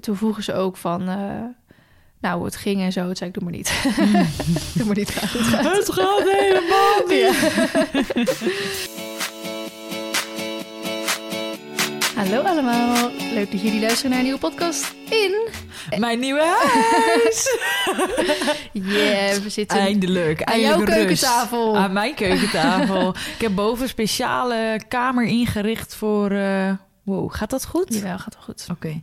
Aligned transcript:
toen 0.00 0.16
vroegen 0.16 0.42
ze 0.42 0.54
ook 0.54 0.76
van... 0.76 1.08
eh, 1.08 1.16
nou, 2.20 2.36
hoe 2.36 2.44
het 2.44 2.56
ging 2.56 2.80
en 2.80 2.92
zo. 2.92 3.04
Toen 3.04 3.16
zei 3.16 3.30
ik, 3.30 3.34
doe 3.34 3.44
maar 3.44 3.52
niet. 3.52 3.72
doe 4.74 4.86
maar 4.86 4.96
niet. 4.96 5.10
Gaat 5.10 5.30
goed, 5.30 5.40
gaat. 5.40 5.76
Het 5.76 5.92
gaat 5.92 6.22
helemaal 6.22 7.06
niet. 7.14 7.34
Hallo 12.16 12.40
allemaal. 12.42 13.10
Leuk 13.34 13.50
dat 13.50 13.60
jullie 13.60 13.80
luisteren 13.80 14.10
naar 14.10 14.18
een 14.18 14.24
nieuwe 14.24 14.40
podcast 14.40 14.94
in... 15.10 15.48
Mijn 15.98 16.18
nieuwe 16.18 16.42
huis. 16.58 17.58
Yeah, 18.72 19.34
we 19.36 19.48
zitten 19.48 19.78
Eindelijk. 19.78 20.42
aan 20.42 20.60
jouw 20.60 20.78
rust. 20.78 20.92
keukentafel. 20.92 21.76
Aan 21.76 21.92
mijn 21.92 22.14
keukentafel. 22.14 23.08
ik 23.08 23.40
heb 23.40 23.54
boven 23.54 23.82
een 23.82 23.88
speciale 23.88 24.80
kamer 24.88 25.24
ingericht 25.24 25.94
voor... 25.94 26.30
eh, 26.30 26.70
Wow, 27.06 27.32
gaat 27.32 27.50
dat 27.50 27.66
goed? 27.66 27.94
Jawel, 27.94 28.18
gaat 28.18 28.34
wel 28.34 28.42
goed. 28.42 28.66
Oké. 28.70 29.00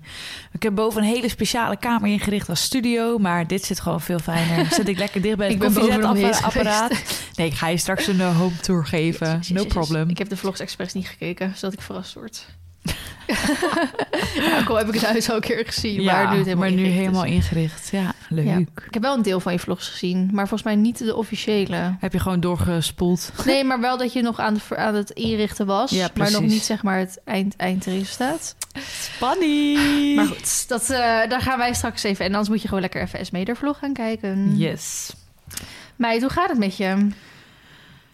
Ik 0.51 0.63
heb 0.63 0.75
boven 0.75 1.01
een 1.01 1.07
hele 1.07 1.29
speciale 1.29 1.77
kamer 1.77 2.09
ingericht 2.09 2.49
als 2.49 2.61
studio, 2.61 3.17
maar 3.17 3.47
dit 3.47 3.65
zit 3.65 3.79
gewoon 3.79 4.01
veel 4.01 4.19
fijner. 4.19 4.65
Zit 4.65 4.87
ik 4.87 4.97
lekker 4.97 5.21
dicht 5.21 5.37
bij 5.37 5.49
het 5.53 5.57
koffiezetapparaat. 5.57 6.91
Nee, 7.35 7.47
ik 7.47 7.53
ga 7.53 7.67
je 7.67 7.77
straks 7.77 8.07
een 8.07 8.21
eh, 8.21 8.37
home 8.37 8.55
tour 8.55 8.85
geven. 8.85 9.41
No 9.47 9.65
problem. 9.65 10.09
Ik 10.09 10.17
heb 10.17 10.29
de 10.29 10.37
vlogs 10.37 10.59
expres 10.59 10.93
niet 10.93 11.07
gekeken, 11.07 11.53
zodat 11.55 11.73
ik 11.73 11.81
verrast 11.81 12.13
word. 12.13 12.45
ja, 14.35 14.63
al 14.67 14.75
heb 14.75 14.87
ik 14.87 14.93
het 14.93 15.05
huis 15.05 15.29
al 15.29 15.35
een 15.35 15.41
keer 15.41 15.65
gezien, 15.65 16.03
maar 16.03 16.29
nu 16.31 16.37
het 16.37 16.45
helemaal 16.45 16.69
maar 16.69 16.71
nu 16.71 16.83
ingericht 16.83 16.93
is. 16.93 16.99
helemaal 16.99 17.25
ingericht. 17.25 17.89
Ja, 17.89 18.13
leuk. 18.29 18.45
Ja. 18.45 18.57
Ik 18.57 18.93
heb 18.93 19.01
wel 19.01 19.15
een 19.15 19.21
deel 19.21 19.39
van 19.39 19.51
je 19.53 19.59
vlogs 19.59 19.87
gezien, 19.87 20.29
maar 20.31 20.47
volgens 20.47 20.63
mij 20.63 20.75
niet 20.75 20.97
de 20.97 21.15
officiële. 21.15 21.95
Heb 21.99 22.13
je 22.13 22.19
gewoon 22.19 22.39
doorgespoeld? 22.39 23.31
Nee, 23.45 23.63
maar 23.63 23.79
wel 23.79 23.97
dat 23.97 24.13
je 24.13 24.21
nog 24.21 24.39
aan, 24.39 24.53
de, 24.53 24.77
aan 24.77 24.95
het 24.95 25.09
inrichten 25.09 25.65
was, 25.65 25.91
Ja, 25.91 26.09
maar 26.15 26.31
nog 26.31 26.41
niet 26.41 26.63
zeg 26.63 26.83
maar 26.83 26.97
het 26.97 27.21
eind, 27.25 27.55
eindresultaat. 27.55 28.55
Spanning! 28.99 30.15
Maar 30.15 30.25
goed, 30.25 30.67
dat, 30.67 30.89
eh, 30.89 30.97
daar 31.29 31.41
gaan 31.41 31.57
wij 31.57 31.73
straks 31.73 32.03
even. 32.03 32.25
En 32.25 32.31
anders 32.31 32.49
moet 32.49 32.61
je 32.61 32.67
gewoon 32.67 32.81
lekker 32.81 33.01
even 33.01 33.19
Esmeder 33.19 33.55
vlog 33.55 33.77
gaan 33.77 33.93
kijken. 33.93 34.57
Yes. 34.57 35.13
Meid, 35.95 36.21
hoe 36.21 36.31
gaat 36.31 36.49
het 36.49 36.57
met 36.57 36.77
je? 36.77 37.07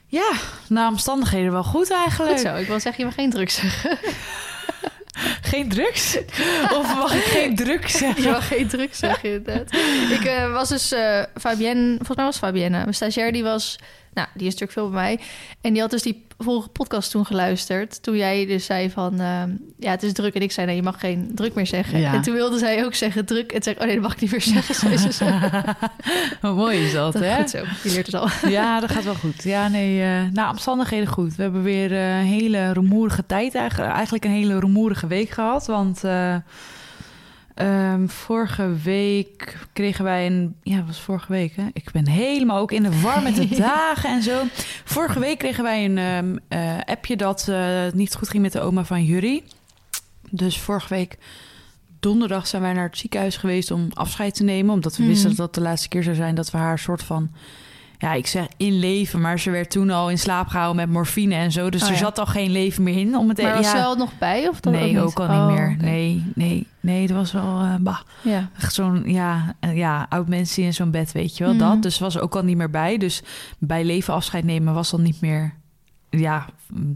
Ja, 0.08 0.32
na 0.68 0.88
omstandigheden 0.88 1.52
wel 1.52 1.64
goed 1.64 1.92
eigenlijk. 1.92 2.38
Goed 2.40 2.48
zo, 2.48 2.56
ik 2.56 2.68
wil 2.68 2.80
zeggen, 2.80 3.04
je 3.04 3.06
mag 3.06 3.16
geen 3.16 3.30
drugs 3.30 3.56
zeggen. 3.56 3.98
Geen 5.52 5.70
drugs? 5.70 6.18
of 6.78 6.96
mag 6.96 7.14
ik 7.14 7.24
geen 7.24 7.56
drugs 7.56 7.98
zeggen? 7.98 8.24
Je 8.24 8.30
mag 8.30 8.48
geen 8.48 8.68
drugs 8.68 8.98
zeggen, 8.98 9.34
inderdaad. 9.34 9.74
Ik 10.12 10.26
eh, 10.26 10.52
was 10.54 10.70
dus 10.70 10.92
eh, 10.92 11.24
Fabienne, 11.36 11.96
volgens 11.96 12.16
mij 12.16 12.26
was 12.26 12.38
Fabienne, 12.38 12.78
mijn 12.78 12.94
stagiair, 12.94 13.32
die 13.32 13.44
was, 13.44 13.76
nou, 14.20 14.28
die 14.34 14.48
is 14.48 14.54
natuurlijk 14.54 14.72
veel 14.72 14.90
bij 14.90 15.02
mij. 15.02 15.20
En 15.62 15.74
die 15.74 15.82
had 15.82 15.92
dus 15.92 16.02
die 16.02 16.28
vorige 16.38 16.70
podcast 16.70 17.12
toen 17.12 17.26
geluisterd. 17.26 18.04
Toen 18.04 18.18
jij 18.18 18.46
dus 18.46 18.66
zei 18.66 18.90
van, 18.90 19.20
eh, 19.20 19.44
ja, 19.80 19.92
het 19.92 20.04
is 20.04 20.14
druk. 20.14 20.36
En 20.36 20.42
ik 20.42 20.52
zei, 20.52 20.68
nee, 20.68 20.76
je 20.76 20.82
mag 20.82 21.00
geen 21.00 21.32
druk 21.36 21.54
meer 21.54 21.68
zeggen. 21.68 22.00
Ja. 22.00 22.14
En 22.14 22.22
toen 22.22 22.34
wilde 22.34 22.58
zij 22.58 22.86
ook 22.86 22.94
zeggen 22.94 23.26
druk. 23.26 23.52
En 23.52 23.64
zei 23.64 23.76
oh 23.80 23.86
nee, 23.86 23.94
dat 23.94 24.04
mag 24.04 24.14
ik 24.14 24.22
niet 24.22 24.32
meer 24.32 24.42
zeggen. 24.42 25.14
zo. 25.14 25.26
Hoe 26.48 26.54
mooi 26.54 26.86
is 26.86 26.94
dat, 26.94 27.14
Dat 27.14 27.22
hè? 27.22 27.36
Goed 27.36 27.50
zo, 27.50 27.58
je 27.84 27.92
leert 27.92 28.06
het 28.06 28.16
al. 28.16 28.28
Ja, 28.50 28.80
dat 28.80 28.92
gaat 28.92 29.04
wel 29.04 29.16
goed. 29.16 29.44
Ja, 29.44 29.68
nee, 29.68 30.04
na 30.32 30.50
omstandigheden 30.50 31.08
goed. 31.08 31.36
We 31.36 31.42
hebben 31.42 31.64
weer 31.64 31.92
eh, 31.92 32.20
een 32.20 32.26
hele 32.26 32.72
rumoerige 32.74 33.26
tijd, 33.26 33.56
eigenlijk, 33.56 33.92
eigenlijk 33.92 34.26
een 34.26 34.32
hele 34.32 34.60
rumoerige 34.60 35.08
week 35.08 35.30
gehad. 35.30 35.66
Want 35.66 36.04
eh, 36.04 36.36
ehm, 37.60 38.08
vorige 38.08 38.74
week 38.84 39.58
kregen 39.74 40.04
wij 40.04 40.26
een... 40.26 40.56
Ja, 40.64 40.76
het 40.76 40.86
was 40.86 41.00
vorige 41.00 41.32
week, 41.32 41.56
hè? 41.56 41.68
Ik 41.74 41.92
ben 41.92 42.08
helemaal 42.08 42.58
ook 42.58 42.72
in 42.72 42.84
de 42.84 43.02
war 43.02 43.24
met 43.24 43.36
de 43.36 43.48
dagen 43.76 44.10
en 44.10 44.24
zo. 44.24 44.42
Vorige 44.84 45.20
week 45.20 45.38
kregen 45.38 45.64
wij 45.64 45.86
een 45.86 45.98
ehm, 45.98 46.38
eh, 46.48 46.78
appje 46.86 47.16
dat 47.18 47.48
eh, 47.48 47.82
het 47.82 47.94
niet 47.94 48.16
goed 48.16 48.30
ging 48.30 48.44
met 48.44 48.52
de 48.52 48.62
oma 48.62 48.84
van 48.84 49.06
Jury. 49.06 49.44
Dus 50.30 50.60
vorige 50.60 50.90
week 50.90 51.18
donderdag 52.00 52.48
zijn 52.48 52.62
wij 52.62 52.74
naar 52.74 52.88
het 52.88 52.98
ziekenhuis 52.98 53.38
geweest 53.38 53.72
om 53.72 53.88
afscheid 53.94 54.36
te 54.36 54.44
nemen. 54.44 54.74
Omdat 54.74 54.98
we 54.98 55.06
wisten 55.06 55.30
dat 55.30 55.38
dat 55.38 55.56
de 55.56 55.62
laatste 55.62 55.88
keer 55.88 56.04
zou 56.04 56.16
zijn 56.16 56.36
dat 56.36 56.52
we 56.52 56.58
haar 56.58 56.80
soort 56.80 57.04
van... 57.04 57.32
Ja, 58.02 58.14
ik 58.14 58.28
zeg 58.28 58.46
in 58.58 58.80
leven, 58.80 59.22
maar 59.22 59.40
ze 59.40 59.52
werd 59.52 59.70
toen 59.72 59.90
al 59.90 60.10
in 60.10 60.18
slaap 60.20 60.48
gehouden 60.48 60.76
met 60.76 60.90
morfine 60.90 61.36
en 61.36 61.52
zo. 61.52 61.70
Dus 61.70 61.82
Oh, 61.82 61.88
er 61.88 61.94
ja. 61.94 62.00
zat 62.00 62.20
al 62.20 62.26
geen 62.26 62.52
leven 62.52 62.84
meer 62.84 62.98
in. 62.98 63.18
Om 63.18 63.30
het 63.30 63.42
Maar 63.42 63.56
was 63.56 63.66
ja, 63.66 63.78
ze 63.78 63.84
al 63.84 63.96
nog 63.96 64.18
bij? 64.18 64.48
Of 64.48 64.60
dat 64.60 64.74
nee, 64.74 65.02
ook 65.02 65.20
al 65.20 65.26
Oh, 65.28 65.48
niet 65.48 65.58
meer. 65.58 65.72
oké. 65.76 65.84
Nee, 65.86 66.24
nee, 66.36 66.68
nee, 66.80 67.08
dat 67.08 67.18
was 67.18 67.32
wel... 67.32 67.62
eh, 67.62 67.76
bah. 67.80 68.00
Ja. 68.24 68.50
Echt 68.58 68.74
zo'n, 68.74 69.04
ja, 69.06 69.56
eh, 69.60 69.78
ja, 69.78 70.06
oud 70.10 70.28
mensen 70.28 70.64
in 70.64 70.74
zo'n 70.74 70.92
bed, 70.92 71.12
weet 71.12 71.38
je 71.38 71.44
wel, 71.44 71.54
Mhm. 71.54 71.64
dat. 71.64 71.82
Dus 71.82 72.00
was 72.00 72.20
ook 72.20 72.36
al 72.36 72.44
niet 72.44 72.58
meer 72.58 72.70
bij. 72.70 72.98
Dus 72.98 73.24
bij 73.58 73.84
leven 73.84 74.14
afscheid 74.14 74.44
nemen 74.44 74.74
was 74.74 74.90
dan 74.92 75.02
niet 75.02 75.22
meer... 75.22 75.54
Ja, 76.10 76.46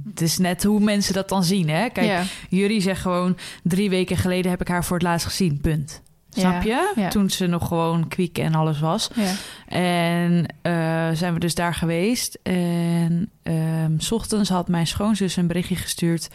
het 0.09 0.21
is 0.21 0.37
net 0.37 0.63
hoe 0.63 0.79
mensen 0.79 1.13
dat 1.13 1.29
dan 1.29 1.43
zien, 1.43 1.69
hè. 1.69 1.89
Kijk, 1.89 2.23
jullie 2.49 2.81
zegt 2.81 3.01
gewoon... 3.01 3.37
drie 3.63 3.89
weken 3.89 4.17
geleden 4.17 4.51
heb 4.51 4.61
ik 4.61 4.67
haar 4.67 4.85
voor 4.85 4.97
het 4.97 5.05
laatst 5.05 5.25
gezien, 5.25 5.61
punt. 5.61 6.01
Snap 6.39 6.63
je? 6.63 6.91
ja. 6.95 7.09
Toen 7.09 7.29
ze 7.29 7.47
nog 7.47 7.67
gewoon 7.67 8.07
kwiek 8.07 8.37
en 8.37 8.55
alles 8.55 8.79
was. 8.79 9.09
ja. 9.15 9.33
En 9.67 10.45
eh, 10.61 11.09
zijn 11.13 11.33
we 11.33 11.39
dus 11.39 11.55
daar 11.55 11.73
geweest. 11.73 12.39
En 12.43 13.29
ehm, 13.43 13.91
s 13.97 14.11
ochtends 14.11 14.49
had 14.49 14.67
mijn 14.67 14.87
schoonzus 14.87 15.35
een 15.35 15.47
berichtje 15.47 15.75
gestuurd... 15.75 16.29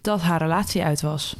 dat 0.00 0.20
haar 0.20 0.38
relatie 0.38 0.82
uit 0.82 1.00
was. 1.00 1.36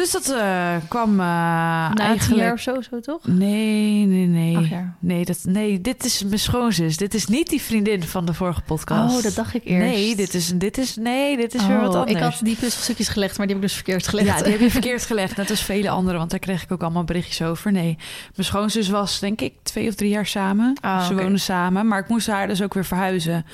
Dus 0.00 0.10
dat 0.10 0.28
eh, 0.30 0.76
kwam 0.88 1.10
eh, 1.10 1.16
Na 1.16 1.94
eigenlijk... 1.94 2.40
jaar 2.40 2.52
of 2.52 2.60
zo, 2.60 2.80
zo 2.80 3.00
toch? 3.00 3.26
Nee, 3.26 4.06
nee, 4.06 4.26
nee. 4.26 4.86
Nee, 4.98 5.24
dat, 5.24 5.40
nee, 5.44 5.80
dit 5.80 6.04
is 6.04 6.24
mijn 6.24 6.38
schoonzus. 6.38 6.96
Dit 6.96 7.14
is 7.14 7.26
niet 7.26 7.48
die 7.48 7.60
vriendin 7.60 8.02
van 8.02 8.24
de 8.24 8.34
vorige 8.34 8.60
podcast. 8.60 9.16
Oh, 9.16 9.22
dat 9.22 9.34
dacht 9.34 9.54
ik 9.54 9.64
eerst. 9.64 9.94
Nee, 9.94 10.16
dit 10.16 10.34
is, 10.34 10.52
dit 10.54 10.78
is, 10.78 10.96
nee, 10.96 11.36
dit 11.36 11.54
is 11.54 11.66
weer 11.66 11.80
wat 11.80 11.94
Oh, 11.94 12.00
anders. 12.00 12.16
Ik 12.16 12.22
had 12.22 12.40
die 12.42 12.56
puzzelstukjes 12.56 13.08
gelegd, 13.08 13.38
maar 13.38 13.46
die 13.46 13.56
heb 13.56 13.64
ik 13.64 13.70
dus 13.70 13.78
verkeerd 13.80 14.08
gelegd. 14.08 14.26
Ja, 14.26 14.42
die 14.42 14.52
heb 14.52 14.60
je 14.60 14.70
verkeerd 14.70 15.06
gelegd. 15.06 15.36
Net 15.36 15.50
als 15.50 15.62
vele 15.62 15.90
anderen, 15.90 16.18
want 16.18 16.30
daar 16.30 16.40
kreeg 16.40 16.62
ik 16.62 16.72
ook 16.72 16.82
allemaal 16.82 17.04
berichtjes 17.04 17.42
over. 17.42 17.72
Nee, 17.72 17.96
mijn 18.34 18.46
schoonzus 18.46 18.88
was 18.88 19.18
denk 19.18 19.40
ik 19.40 19.54
twee 19.62 19.88
of 19.88 19.94
drie 19.94 20.10
jaar 20.10 20.26
samen. 20.26 20.78
Ah, 20.80 21.06
Ze 21.06 21.12
oké. 21.12 21.22
woonden 21.22 21.40
samen, 21.40 21.86
maar 21.86 21.98
ik 21.98 22.08
moest 22.08 22.26
haar 22.26 22.46
dus 22.46 22.62
ook 22.62 22.74
weer 22.74 22.84
verhuizen. 22.84 23.44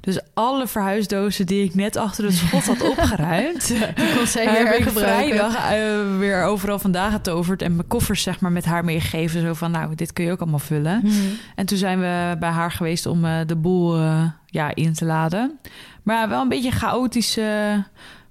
Dus 0.00 0.20
alle 0.34 0.66
verhuisdozen 0.66 1.46
die 1.46 1.64
ik 1.64 1.74
net 1.74 1.96
achter 1.96 2.24
het 2.24 2.34
schot 2.34 2.66
had 2.66 2.82
opgeruimd... 2.98 3.66
Die 3.66 4.14
kon 4.16 4.26
zij 4.26 4.44
heb 4.44 4.52
weer 4.52 4.62
ik 4.62 4.84
hergebruiken. 4.84 5.36
vrijdag 5.36 5.72
eh, 5.72 6.18
weer 6.18 6.42
overal 6.44 6.78
vandaan 6.78 7.12
getoverd... 7.12 7.62
en 7.62 7.76
mijn 7.76 7.88
koffers 7.88 8.22
zeg 8.22 8.40
maar 8.40 8.52
met 8.52 8.64
haar 8.64 8.84
meegegeven. 8.84 9.40
Zo 9.40 9.54
van, 9.54 9.70
nou, 9.70 9.94
dit 9.94 10.12
kun 10.12 10.24
je 10.24 10.32
ook 10.32 10.40
allemaal 10.40 10.58
vullen. 10.58 11.00
Hmm. 11.00 11.36
En 11.54 11.66
toen 11.66 11.78
zijn 11.78 12.00
we 12.00 12.36
bij 12.38 12.50
haar 12.50 12.72
geweest 12.72 13.06
om 13.06 13.24
eh, 13.24 13.38
de 13.46 13.56
boel 13.56 13.96
eh, 13.96 14.24
ja, 14.46 14.74
in 14.74 14.92
te 14.92 15.04
laden. 15.04 15.58
Maar 16.02 16.28
wel 16.28 16.40
een 16.40 16.48
beetje 16.48 16.70
chaotisch... 16.70 17.38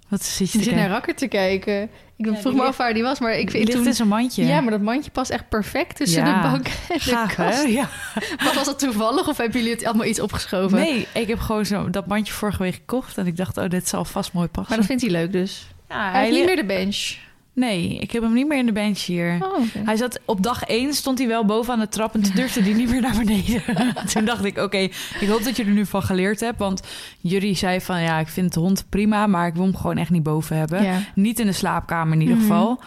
wat 0.08 0.24
zit 0.24 0.52
je 0.52 0.64
zit 0.64 0.76
naar 0.76 0.90
Rakker 0.90 1.16
te 1.16 1.28
kijken. 1.28 1.90
Ik 2.18 2.26
Ja, 2.26 2.36
vroeg 2.36 2.44
me 2.54 2.58
ligt- 2.60 2.68
af 2.70 2.78
waar 2.78 2.94
die 2.94 3.04
was, 3.04 3.20
maar 3.20 3.32
ik 3.32 3.52
Die 3.52 3.66
vind 3.66 3.84
ligt 3.86 3.98
toen... 3.98 4.08
mandje. 4.08 4.46
Ja, 4.46 4.62
maar 4.62 4.72
dat 4.72 4.82
mandje 4.82 5.12
past 5.12 5.32
echt 5.32 5.50
perfect 5.50 5.96
tussen 5.96 6.26
Ja. 6.26 6.42
de 6.42 6.48
bank 6.50 6.68
en 6.68 6.74
de 6.90 7.00
Gaaf, 7.00 7.36
kast. 7.36 7.58
hè? 7.64 7.70
Ja. 7.70 7.90
Maar 8.44 8.54
was 8.56 8.66
dat 8.66 8.80
toevallig 8.80 9.28
of 9.28 9.38
hebben 9.38 9.58
jullie 9.60 9.76
het 9.76 9.86
allemaal 9.86 10.06
iets 10.06 10.20
opgeschoven? 10.20 10.78
Nee, 10.80 11.08
ik 11.14 11.28
heb 11.28 11.40
gewoon 11.40 11.66
zo 11.66 11.90
dat 11.90 12.08
mandje 12.08 12.34
vorige 12.34 12.64
week 12.64 12.74
gekocht. 12.74 13.18
En 13.18 13.28
ik 13.28 13.38
dacht, 13.38 13.58
oh, 13.58 13.70
dit 13.70 13.88
zal 13.88 14.06
vast 14.06 14.34
mooi 14.34 14.48
passen. 14.48 14.70
Maar 14.70 14.78
dat 14.78 14.88
vindt 14.88 15.02
hij 15.02 15.12
leuk 15.12 15.32
dus. 15.32 15.68
ja, 15.90 16.12
Hij 16.12 16.20
heeft 16.20 16.32
niet 16.32 16.40
li- 16.40 16.46
meer 16.46 16.56
de 16.56 16.66
bench. 16.66 17.16
Nee, 17.60 17.98
ik 17.98 18.12
heb 18.12 18.22
hem 18.24 18.34
niet 18.34 18.48
meer 18.48 18.58
in 18.58 18.66
de 18.66 18.72
bench 18.72 19.00
hier. 19.00 19.38
Oh. 19.42 19.60
Hij 19.86 19.96
zat 19.96 20.20
op 20.26 20.44
dag 20.44 20.64
1 20.64 20.94
stond 20.94 21.18
hij 21.18 21.28
wel 21.28 21.46
boven 21.46 21.74
aan 21.74 21.80
de 21.80 21.88
trap 21.90 22.14
en 22.14 22.22
toen 22.22 22.36
durfde 22.42 22.62
hij 22.62 22.74
niet 22.74 22.90
meer 22.90 23.02
naar 23.02 23.16
beneden. 23.18 23.62
toen 24.14 24.26
dacht 24.26 24.44
ik, 24.44 24.58
oké, 24.58 24.78
ik 25.20 25.28
hoop 25.28 25.44
dat 25.44 25.56
je 25.58 25.64
er 25.64 25.70
nu 25.72 25.86
van 25.86 26.04
geleerd 26.04 26.40
hebt. 26.40 26.60
Want 26.60 26.82
jullie 27.20 27.56
zei 27.56 27.82
van, 27.82 28.02
ja, 28.02 28.20
ik 28.20 28.28
vind 28.28 28.54
de 28.54 28.60
hond 28.60 28.86
prima, 28.90 29.28
maar 29.28 29.48
ik 29.48 29.54
wil 29.54 29.64
hem 29.64 29.76
gewoon 29.76 29.98
echt 29.98 30.10
niet 30.10 30.24
boven 30.24 30.58
hebben. 30.58 30.84
Ja. 30.84 31.00
Niet 31.16 31.40
in 31.40 31.46
de 31.46 31.52
slaapkamer 31.52 32.14
in 32.14 32.22
ieder 32.22 32.36
Mhm. 32.36 32.46
geval. 32.46 32.80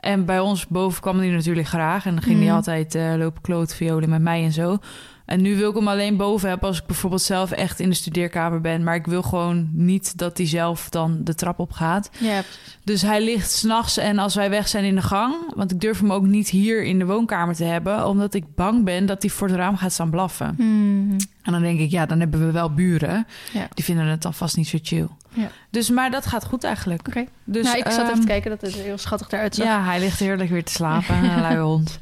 En 0.00 0.24
bij 0.24 0.40
ons 0.40 0.66
boven 0.66 1.00
kwam 1.00 1.18
hij 1.18 1.28
natuurlijk 1.28 1.68
graag. 1.68 2.06
En 2.06 2.12
dan 2.14 2.22
ging 2.22 2.36
Mhm. 2.36 2.44
hij 2.46 2.54
altijd 2.54 2.94
eh, 2.94 3.14
lopen 3.16 3.40
kloot 3.42 3.74
violen 3.74 4.08
met 4.08 4.22
mij 4.22 4.42
en 4.44 4.52
zo. 4.52 4.78
En 5.24 5.42
nu 5.42 5.56
wil 5.56 5.70
ik 5.70 5.76
hem 5.76 5.88
alleen 5.88 6.16
boven 6.16 6.48
hebben 6.48 6.68
als 6.68 6.78
ik 6.78 6.86
bijvoorbeeld 6.86 7.22
zelf 7.22 7.50
echt 7.50 7.80
in 7.80 7.88
de 7.88 7.94
studeerkamer 7.94 8.60
ben. 8.60 8.82
Maar 8.82 8.94
ik 8.94 9.06
wil 9.06 9.22
gewoon 9.22 9.68
niet 9.72 10.18
dat 10.18 10.36
hij 10.36 10.46
zelf 10.46 10.88
dan 10.88 11.20
de 11.24 11.34
trap 11.34 11.58
op 11.58 11.72
gaat. 11.72 12.10
Ja, 12.18 12.42
Dus 12.84 13.02
hij 13.02 13.24
ligt 13.24 13.50
s'nachts 13.50 13.96
en 13.96 14.18
als 14.18 14.34
wij 14.34 14.50
weg 14.50 14.68
zijn 14.68 14.84
in 14.84 14.94
de 14.94 15.02
gang... 15.02 15.34
want 15.54 15.70
ik 15.70 15.80
durf 15.80 16.00
hem 16.00 16.12
ook 16.12 16.26
niet 16.26 16.48
hier 16.48 16.84
in 16.84 16.98
de 16.98 17.06
woonkamer 17.06 17.54
te 17.54 17.64
hebben... 17.64 18.06
omdat 18.06 18.34
ik 18.34 18.54
bang 18.54 18.84
ben 18.84 19.06
dat 19.06 19.22
hij 19.22 19.30
voor 19.30 19.48
het 19.48 19.56
raam 19.56 19.76
gaat 19.76 19.92
staan 19.92 20.10
blaffen. 20.10 20.54
Hmm. 20.56 21.16
En 21.44 21.52
dan 21.52 21.62
denk 21.62 21.80
ik, 21.80 21.90
ja, 21.90 22.06
dan 22.06 22.20
hebben 22.20 22.46
we 22.46 22.52
wel 22.52 22.74
buren. 22.74 23.26
Ja. 23.52 23.68
Die 23.74 23.84
vinden 23.84 24.06
het 24.06 24.22
dan 24.22 24.34
vast 24.34 24.56
niet 24.56 24.68
zo 24.68 24.78
chill. 24.82 25.08
Ja. 25.28 25.50
Dus, 25.70 25.90
maar 25.90 26.10
dat 26.10 26.26
gaat 26.26 26.44
goed 26.44 26.64
eigenlijk. 26.64 27.08
Oké. 27.08 27.24
Dus, 27.44 27.64
nou, 27.64 27.78
ik 27.78 27.84
zat 27.84 27.92
even 27.92 28.10
ehm, 28.10 28.20
te 28.20 28.26
kijken 28.26 28.50
dat 28.50 28.60
het 28.60 28.74
heel 28.74 28.98
schattig 28.98 29.30
eruit 29.30 29.54
zag. 29.54 29.66
Ja, 29.66 29.84
hij 29.84 30.00
ligt 30.00 30.18
heerlijk 30.18 30.50
weer 30.50 30.64
te 30.64 30.72
slapen, 30.72 31.24
een 31.24 31.40
luie 31.48 31.58
hond. 31.58 31.98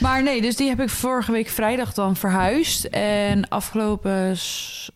Maar 0.00 0.22
nee, 0.22 0.42
dus 0.42 0.56
die 0.56 0.68
heb 0.68 0.80
ik 0.80 0.88
vorige 0.88 1.32
week 1.32 1.48
vrijdag 1.48 1.94
dan 1.94 2.16
verhuisd. 2.16 2.84
En 2.84 3.48
afgelopen 3.48 4.36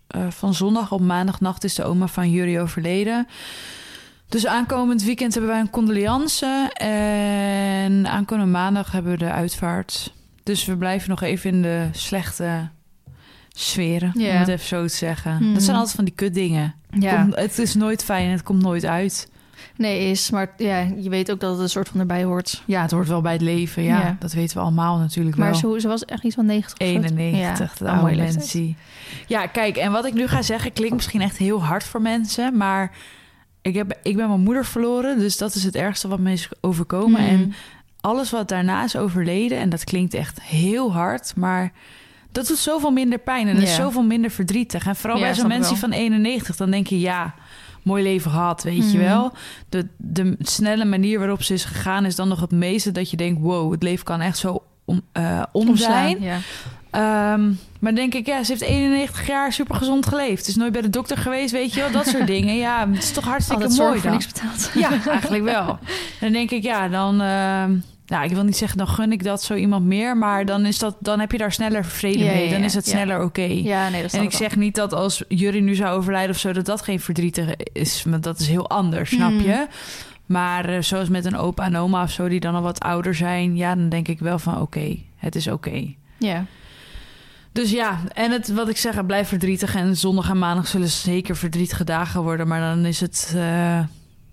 eh, 0.06 0.26
van 0.30 0.54
zondag 0.54 0.92
op 0.92 1.00
maandagnacht 1.00 1.64
is 1.64 1.74
de 1.74 1.84
oma 1.84 2.06
van 2.06 2.30
Jury 2.30 2.58
overleden. 2.58 3.26
Dus 4.28 4.46
aankomend 4.46 5.02
weekend 5.02 5.32
hebben 5.34 5.50
wij 5.50 5.60
een 5.60 5.70
condoleance. 5.70 6.70
En 6.74 8.06
aankomende 8.06 8.50
maandag 8.50 8.92
hebben 8.92 9.12
we 9.12 9.18
de 9.18 9.30
uitvaart. 9.30 10.12
Dus 10.42 10.64
we 10.64 10.76
blijven 10.76 11.10
nog 11.10 11.22
even 11.22 11.50
in 11.50 11.62
de 11.62 11.88
slechte 11.92 12.68
sferen, 13.56 14.10
Ja. 14.14 14.30
om 14.32 14.36
het 14.38 14.48
even 14.48 14.66
zo 14.66 14.86
te 14.86 14.94
zeggen. 14.94 15.36
Hmm. 15.36 15.54
Dat 15.54 15.62
zijn 15.62 15.76
altijd 15.76 15.94
van 15.96 16.04
die 16.04 16.14
kutdingen. 16.14 16.74
Ja. 16.90 17.22
Komt- 17.22 17.34
het 17.36 17.58
is 17.58 17.74
nooit 17.74 18.04
fijn 18.04 18.24
en 18.26 18.30
het 18.32 18.42
komt 18.42 18.62
nooit 18.62 18.84
uit. 18.84 19.28
Nee, 19.76 20.10
is. 20.10 20.30
Maar 20.30 20.52
ja, 20.56 20.78
je 20.96 21.08
weet 21.08 21.30
ook 21.30 21.40
dat 21.40 21.52
het 21.52 21.60
een 21.60 21.68
soort 21.68 21.88
van 21.88 22.00
erbij 22.00 22.24
hoort. 22.24 22.62
Ja, 22.66 22.82
het 22.82 22.90
hoort 22.90 23.08
wel 23.08 23.20
bij 23.20 23.32
het 23.32 23.40
leven. 23.40 23.82
Ja, 23.82 23.98
Ja. 24.00 24.16
dat 24.18 24.32
weten 24.32 24.56
we 24.56 24.62
allemaal 24.62 24.98
natuurlijk 24.98 25.36
Maar 25.36 25.50
wel. 25.60 25.72
ze, 25.74 25.80
ze 25.80 25.88
was 25.88 26.04
echt 26.04 26.22
iets 26.24 26.34
van 26.34 26.46
90 26.46 26.78
of 26.78 26.86
zo. 26.86 26.92
91, 26.94 27.76
de 27.76 27.84
een 27.84 27.90
oude 27.90 28.02
mooie 28.02 28.14
leeftijd. 28.16 28.36
mensen. 28.38 28.76
Ja, 29.26 29.46
kijk, 29.46 29.76
en 29.76 29.92
wat 29.92 30.04
ik 30.04 30.14
nu 30.14 30.26
ga 30.26 30.42
zeggen 30.42 30.72
klinkt 30.72 30.94
misschien 30.94 31.20
echt 31.20 31.36
heel 31.36 31.64
hard 31.64 31.84
voor 31.84 32.02
mensen, 32.02 32.56
maar 32.56 32.92
ik, 33.62 33.74
heb, 33.74 33.98
ik 34.02 34.16
ben 34.16 34.28
mijn 34.28 34.40
moeder 34.40 34.64
verloren, 34.64 35.18
dus 35.18 35.36
dat 35.36 35.54
is 35.54 35.64
het 35.64 35.74
ergste 35.74 36.08
wat 36.08 36.18
me 36.18 36.32
is 36.32 36.48
overkomen. 36.60 37.20
Hmm. 37.20 37.28
En 37.28 37.52
alles 38.00 38.30
wat 38.30 38.48
daarna 38.48 38.84
is 38.84 38.96
overleden, 38.96 39.58
en 39.58 39.68
dat 39.68 39.84
klinkt 39.84 40.14
echt 40.14 40.42
heel 40.42 40.92
hard, 40.92 41.32
maar 41.36 41.72
dat 42.34 42.46
doet 42.46 42.58
zoveel 42.58 42.90
minder 42.90 43.18
pijn 43.18 43.48
en 43.48 43.54
dat 43.54 43.62
is 43.64 43.74
zoveel 43.74 44.02
minder 44.02 44.30
verdrietig. 44.30 44.86
En 44.86 44.96
vooral 44.96 45.18
bij 45.20 45.34
zo'n 45.34 45.48
mensen 45.48 45.76
van 45.76 45.90
91, 45.92 46.56
dan 46.56 46.70
denk 46.70 46.86
je, 46.86 47.00
ja, 47.00 47.34
mooi 47.82 48.02
leven 48.02 48.30
gehad, 48.30 48.62
weet 48.62 48.90
je 48.92 48.98
Mhm. 48.98 49.06
wel. 49.06 49.32
De, 49.68 49.86
de 49.96 50.36
snelle 50.40 50.84
manier 50.84 51.18
waarop 51.18 51.42
ze 51.42 51.54
is 51.54 51.64
gegaan 51.64 52.04
is 52.04 52.16
dan 52.16 52.28
nog 52.28 52.40
het 52.40 52.50
meeste 52.52 52.92
dat 52.92 53.10
je 53.10 53.16
denkt, 53.16 53.40
wow, 53.40 53.72
het 53.72 53.82
leven 53.82 54.04
kan 54.04 54.20
echt 54.20 54.38
zo 54.38 54.62
om, 54.84 55.00
eh, 55.12 55.42
om 55.52 55.76
zijn. 55.76 56.20
Ja. 56.22 56.38
Ehm, 56.90 57.52
maar 57.80 57.94
denk 57.94 58.14
ik, 58.14 58.26
ja, 58.26 58.44
ze 58.44 58.50
heeft 58.52 58.62
91 58.64 59.26
jaar 59.26 59.52
super 59.52 59.74
gezond 59.74 60.06
geleefd. 60.06 60.48
Is 60.48 60.56
nooit 60.56 60.72
bij 60.72 60.82
de 60.82 60.90
dokter 60.90 61.16
geweest, 61.16 61.52
weet 61.52 61.74
je 61.74 61.80
wel, 61.80 61.90
dat 61.90 62.06
soort 62.06 62.26
dingen. 62.36 62.56
Ja, 62.56 62.88
het 62.90 63.02
is 63.02 63.12
toch 63.12 63.24
hartstikke 63.24 63.62
Altijd 63.62 63.80
mooi 63.88 64.00
dan. 64.02 64.12
niks 64.12 64.26
betaald. 64.26 64.70
Ja, 64.74 64.90
eigenlijk 65.10 65.44
wel. 65.44 65.68
En 65.68 65.78
dan 66.20 66.32
denk 66.32 66.50
ik, 66.50 66.62
ja, 66.62 66.88
dan... 66.88 67.20
ehm, 67.20 67.72
ja, 68.06 68.22
ik 68.22 68.30
wil 68.30 68.42
niet 68.44 68.56
zeggen, 68.56 68.78
dan 68.78 68.88
gun 68.88 69.12
ik 69.12 69.24
dat 69.24 69.42
zo 69.42 69.54
iemand 69.54 69.84
meer. 69.86 70.16
Maar 70.16 70.46
dan, 70.46 70.66
is 70.66 70.78
dat, 70.78 70.96
dan 71.00 71.20
heb 71.20 71.32
je 71.32 71.38
daar 71.38 71.52
sneller 71.52 71.84
vrede 71.84 72.24
Ja, 72.24 72.32
mee. 72.32 72.50
Dan 72.50 72.62
is 72.62 72.74
het 72.74 72.88
sneller 72.88 73.22
oké. 73.22 73.42
Ja, 73.42 73.88
nee, 73.88 74.02
dat 74.02 74.12
En 74.12 74.22
ik 74.22 74.30
wel. 74.30 74.38
zeg 74.38 74.56
niet 74.56 74.74
dat 74.74 74.92
als 74.92 75.22
jullie 75.28 75.62
nu 75.62 75.74
zou 75.74 75.96
overlijden 75.96 76.30
of 76.34 76.40
zo... 76.40 76.52
dat 76.52 76.66
dat 76.66 76.82
geen 76.82 77.00
verdrietig 77.00 77.54
is. 77.72 78.02
Want 78.08 78.22
dat 78.22 78.38
is 78.38 78.48
heel 78.48 78.68
anders, 78.68 79.10
snap 79.10 79.30
Mm. 79.30 79.40
je? 79.40 79.66
Maar 80.26 80.64
eh, 80.68 80.80
zoals 80.82 81.08
met 81.08 81.24
een 81.24 81.36
opa 81.36 81.64
en 81.64 81.76
oma 81.76 82.02
of 82.02 82.10
zo... 82.10 82.28
die 82.28 82.40
dan 82.40 82.54
al 82.54 82.62
wat 82.62 82.80
ouder 82.80 83.14
zijn... 83.14 83.56
ja, 83.56 83.74
dan 83.74 83.88
denk 83.88 84.08
ik 84.08 84.18
wel 84.18 84.38
van 84.38 84.60
oké, 84.60 84.96
het 85.16 85.34
is 85.34 85.46
oké. 85.48 85.94
Ja. 86.18 86.44
Dus 87.52 87.70
ja, 87.70 87.98
en 88.14 88.30
het, 88.30 88.48
wat 88.52 88.68
ik 88.68 88.76
zeg, 88.76 88.94
het 88.94 89.06
blijft 89.06 89.28
verdrietig. 89.28 89.74
En 89.74 89.96
zondag 89.96 90.30
en 90.30 90.38
maandag 90.38 90.66
zullen 90.66 90.88
zeker 90.88 91.36
verdrietige 91.36 91.84
dagen 91.84 92.22
worden. 92.22 92.48
Maar 92.48 92.60
dan 92.60 92.84
is 92.84 93.00
het... 93.00 93.32
eh, 93.36 93.78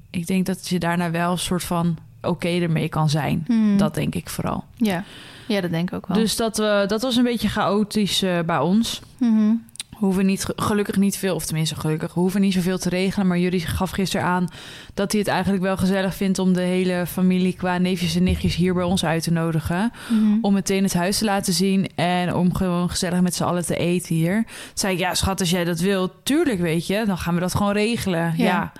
ik 0.09 0.27
denk 0.27 0.45
dat 0.45 0.67
je 0.67 0.79
daarna 0.79 1.11
wel 1.11 1.31
een 1.31 1.37
soort 1.37 1.63
van 1.63 1.97
oké 2.21 2.47
ermee 2.47 2.89
kan 2.89 3.09
zijn. 3.09 3.43
Hmm. 3.47 3.77
Dat 3.77 3.93
denk 3.93 4.15
ik 4.15 4.29
vooral. 4.29 4.63
Ja. 4.75 5.03
ja, 5.47 5.61
dat 5.61 5.71
denk 5.71 5.89
ik 5.89 5.95
ook 5.95 6.07
wel. 6.07 6.17
Dus 6.17 6.35
dat, 6.35 6.59
eh, 6.59 6.87
dat 6.87 7.01
was 7.01 7.15
een 7.15 7.23
beetje 7.23 7.49
chaotisch 7.49 8.21
eh, 8.21 8.39
bij 8.45 8.59
ons. 8.59 9.01
Mhm. 9.17 9.53
We 9.89 10.07
hoeven 10.07 10.25
niet, 10.25 10.45
gelukkig 10.55 10.95
niet 10.95 11.17
veel, 11.17 11.35
of 11.35 11.45
tenminste 11.45 11.75
gelukkig, 11.75 12.13
we 12.13 12.19
hoeven 12.19 12.41
niet 12.41 12.53
zoveel 12.53 12.77
te 12.77 12.89
regelen. 12.89 13.27
Maar 13.27 13.37
jullie 13.37 13.59
gaf 13.59 13.89
gisteren 13.89 14.25
aan 14.25 14.47
dat 14.93 15.11
hij 15.11 15.21
het 15.21 15.29
eigenlijk 15.29 15.63
wel 15.63 15.77
gezellig 15.77 16.15
vindt 16.15 16.39
om 16.39 16.53
de 16.53 16.61
hele 16.61 17.05
familie 17.07 17.55
qua 17.55 17.77
neefjes 17.77 18.15
en 18.15 18.23
nichtjes 18.23 18.55
hier 18.55 18.73
bij 18.73 18.83
ons 18.83 19.05
uit 19.05 19.23
te 19.23 19.31
nodigen. 19.31 19.91
Mhm. 20.09 20.37
Om 20.41 20.53
meteen 20.53 20.83
het 20.83 20.93
huis 20.93 21.17
te 21.17 21.25
laten 21.25 21.53
zien 21.53 21.89
en 21.95 22.35
om 22.35 22.53
gewoon 22.53 22.89
gezellig 22.89 23.21
met 23.21 23.35
z'n 23.35 23.43
allen 23.43 23.65
te 23.65 23.75
eten 23.75 24.15
hier. 24.15 24.43
Toen 24.43 24.53
zei 24.73 24.93
ik, 24.93 24.99
ja 24.99 25.13
schat, 25.13 25.39
als 25.39 25.49
jij 25.49 25.63
dat 25.63 25.79
wil, 25.79 26.11
tuurlijk 26.23 26.59
weet 26.59 26.87
je, 26.87 27.03
dan 27.05 27.17
gaan 27.17 27.33
we 27.33 27.39
dat 27.39 27.55
gewoon 27.55 27.73
regelen. 27.73 28.33
Ja. 28.37 28.45
Ja. 28.45 28.71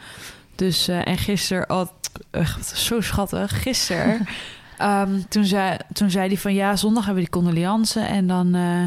Dus, 0.56 0.88
eh, 0.88 1.08
en 1.08 1.18
gisteren, 1.18 1.70
oh, 1.70 1.88
echt 2.32 2.78
zo 2.78 3.02
schattig, 3.02 3.62
gisteren... 3.62 4.26
ehm, 4.78 5.20
toen, 5.30 5.46
zei, 5.46 5.78
toen 5.94 6.10
zei 6.10 6.28
hij 6.28 6.38
van, 6.38 6.54
ja, 6.54 6.76
zondag 6.76 7.06
hebben 7.06 7.24
we 7.24 7.30
die 7.30 7.42
condoleance 7.42 8.00
en 8.00 8.28
dan... 8.28 8.56
eh, 8.56 8.84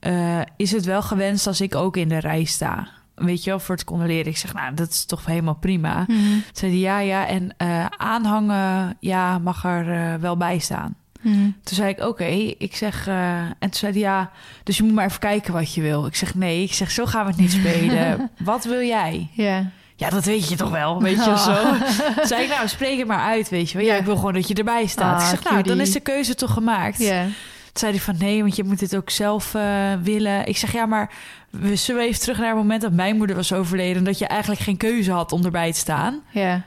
eh, 0.00 0.40
is 0.56 0.72
het 0.72 0.84
wel 0.84 1.02
gewenst 1.02 1.46
als 1.46 1.60
ik 1.60 1.74
ook 1.74 1.96
in 1.96 2.08
de 2.08 2.18
rij 2.18 2.44
sta? 2.44 2.88
Weet 3.14 3.44
je 3.44 3.50
wel, 3.50 3.60
voor 3.60 3.74
het 3.74 3.84
condoleren. 3.84 4.26
Ik 4.26 4.36
zeg, 4.36 4.54
nou, 4.54 4.74
dat 4.74 4.88
is 4.88 5.04
toch 5.04 5.26
helemaal 5.26 5.54
prima. 5.54 6.04
Toen 6.06 6.42
zei 6.52 6.70
hij, 6.70 6.80
ja, 6.80 6.98
ja, 6.98 7.26
en 7.26 7.54
eh, 7.56 7.86
aanhangen, 7.86 8.96
ja, 9.00 9.38
mag 9.38 9.64
er 9.64 10.20
wel 10.20 10.36
bij 10.36 10.58
staan. 10.58 10.94
Mhm. 11.20 11.50
Toen 11.62 11.76
zei 11.76 11.88
ik, 11.88 12.00
oké. 12.00 12.24
Ik 12.58 12.76
zeg, 12.76 13.06
en 13.06 13.56
toen 13.58 13.72
zei 13.72 13.92
hij, 13.92 14.00
ja, 14.00 14.30
dus 14.62 14.76
je 14.76 14.82
moet 14.82 14.94
maar 14.94 15.06
even 15.06 15.18
kijken 15.18 15.52
wat 15.52 15.74
je 15.74 15.80
wil. 15.80 16.06
Ik 16.06 16.16
zeg, 16.16 16.34
nee, 16.34 16.62
ik 16.62 16.72
zeg, 16.72 16.90
zo 16.90 17.06
gaan 17.06 17.24
we 17.24 17.30
het 17.30 17.40
niet 17.40 17.52
spelen. 17.52 18.30
wat 18.38 18.64
wil 18.64 18.82
jij? 18.82 19.28
Ja. 19.32 19.70
Ja, 19.98 20.10
dat 20.10 20.24
weet 20.24 20.48
je 20.48 20.56
toch 20.56 20.70
wel, 20.70 21.02
weet 21.02 21.24
je 21.24 21.30
Oh. 21.30 21.44
zo. 21.44 21.54
Zei 22.30 22.42
ik, 22.42 22.48
nou, 22.48 22.68
spreek 22.68 22.98
het 22.98 23.06
maar 23.06 23.20
uit, 23.20 23.48
weet 23.48 23.70
je 23.70 23.78
wel. 23.78 23.86
Ja, 23.86 23.92
Ja. 23.92 23.98
ik 23.98 24.04
wil 24.04 24.16
gewoon 24.16 24.32
dat 24.34 24.48
je 24.48 24.54
erbij 24.54 24.86
staat. 24.86 25.16
Ah, 25.22 25.22
ik 25.22 25.28
zeg, 25.40 25.50
nou, 25.50 25.62
dan 25.62 25.80
is 25.80 25.92
de 25.92 26.00
keuze 26.00 26.34
toch 26.34 26.52
gemaakt. 26.52 26.98
Ja. 26.98 27.22
Toen 27.22 27.32
zei 27.72 27.92
hij 27.92 28.00
van 28.00 28.14
nee, 28.18 28.40
want 28.42 28.56
je 28.56 28.64
moet 28.64 28.78
dit 28.78 28.96
ook 28.96 29.10
zelf 29.10 29.54
eh, 29.54 29.92
willen. 30.02 30.46
Ik 30.46 30.56
zeg 30.56 30.72
ja, 30.72 30.86
maar 30.86 31.10
we 31.50 31.76
zullen 31.76 32.02
even 32.02 32.20
terug 32.20 32.38
naar 32.38 32.46
het 32.48 32.56
moment 32.56 32.82
dat 32.82 32.92
mijn 32.92 33.16
moeder 33.16 33.36
was 33.36 33.52
overleden. 33.52 34.04
Dat 34.04 34.18
je 34.18 34.26
eigenlijk 34.26 34.60
geen 34.60 34.76
keuze 34.76 35.12
had 35.12 35.32
om 35.32 35.44
erbij 35.44 35.72
te 35.72 35.78
staan. 35.78 36.20
Ja. 36.30 36.62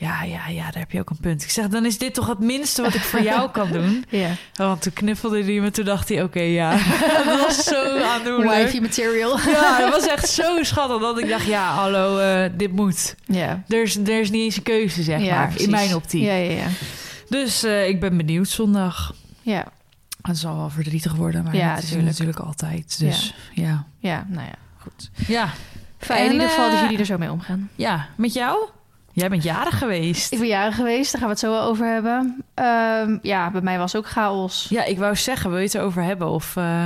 Ja, 0.00 0.22
ja, 0.22 0.48
ja, 0.48 0.62
daar 0.64 0.78
heb 0.78 0.90
je 0.90 1.00
ook 1.00 1.10
een 1.10 1.20
punt. 1.20 1.42
Ik 1.42 1.50
zeg, 1.50 1.68
dan 1.68 1.84
is 1.86 1.98
dit 1.98 2.14
toch 2.14 2.26
het 2.26 2.38
minste 2.38 2.82
wat 2.82 2.94
ik 2.94 3.00
voor 3.00 3.22
jou 3.22 3.50
kan 3.50 3.72
doen. 3.78 4.04
Ja. 4.08 4.28
Want 4.54 4.82
toen 4.82 4.92
knuffelde 4.92 5.44
hij 5.44 5.60
me, 5.60 5.70
toen 5.70 5.84
dacht 5.84 6.08
hij, 6.08 6.22
oké, 6.22 6.40
ja. 6.40 6.70
dat 7.24 7.40
was 7.46 7.64
zo 7.64 7.98
aandoenlijk. 8.02 8.62
Wifey 8.62 8.80
material. 8.80 9.38
Ja, 9.50 9.78
dat 9.78 9.90
was 9.90 10.06
echt 10.06 10.28
zo 10.28 10.62
schattig 10.62 11.00
dat 11.00 11.18
ik 11.18 11.28
dacht, 11.28 11.44
ja, 11.46 11.72
hallo, 11.74 12.18
eh, 12.18 12.50
dit 12.56 12.72
moet. 12.72 13.14
Ja. 13.26 13.62
Er 13.68 13.82
is, 13.82 13.96
er 13.96 14.20
is 14.20 14.30
niet 14.30 14.42
eens 14.42 14.56
een 14.56 14.62
keuze, 14.62 15.02
zeg 15.02 15.20
Ja, 15.22 15.36
maar, 15.36 15.46
precies. 15.48 15.64
in 15.64 15.70
mijn 15.70 15.94
optiek. 15.94 16.22
Ja, 16.22 16.34
ja, 16.34 16.50
ja. 16.52 16.66
Dus 17.28 17.62
eh, 17.62 17.88
ik 17.88 18.00
ben 18.00 18.16
benieuwd 18.16 18.48
zondag. 18.48 19.14
Ja. 19.42 19.64
Het 20.22 20.38
zal 20.38 20.56
wel 20.56 20.70
verdrietig 20.70 21.14
worden, 21.14 21.44
maar 21.44 21.56
Ja, 21.56 21.74
dat 21.74 21.82
is 21.82 21.88
tuurlijk. 21.88 22.08
natuurlijk 22.10 22.38
altijd. 22.38 22.98
Dus 22.98 23.34
ja. 23.54 23.84
Ja, 23.98 24.26
nou 24.28 24.46
ja, 24.46 24.54
goed. 24.78 25.10
Ja, 25.26 25.48
Fijn 25.98 26.18
En, 26.20 26.26
in 26.26 26.32
ieder 26.32 26.48
geval 26.48 26.64
dat 26.66 26.74
eh, 26.74 26.82
jullie 26.82 26.98
er 26.98 27.04
zo 27.04 27.18
mee 27.18 27.30
omgaan. 27.30 27.70
ja. 27.74 28.06
Met 28.16 28.32
jou? 28.32 28.68
Jij 29.12 29.28
bent 29.28 29.42
jarig 29.42 29.78
geweest. 29.78 30.32
Ik 30.32 30.38
ben 30.38 30.48
jarig 30.48 30.74
geweest, 30.74 31.12
daar 31.12 31.20
gaan 31.20 31.30
we 31.30 31.34
het 31.34 31.44
zo 31.44 31.50
wel 31.50 31.62
over 31.62 31.86
hebben. 31.86 32.44
Ehm, 32.54 33.18
ja, 33.22 33.50
bij 33.50 33.60
mij 33.60 33.78
was 33.78 33.96
ook 33.96 34.06
chaos. 34.06 34.66
Ja, 34.68 34.84
ik 34.84 34.98
wou 34.98 35.16
zeggen, 35.16 35.50
wil 35.50 35.58
je 35.58 35.64
het 35.64 35.74
erover 35.74 36.02
hebben? 36.02 36.28
Of, 36.28 36.56
eh, 36.56 36.84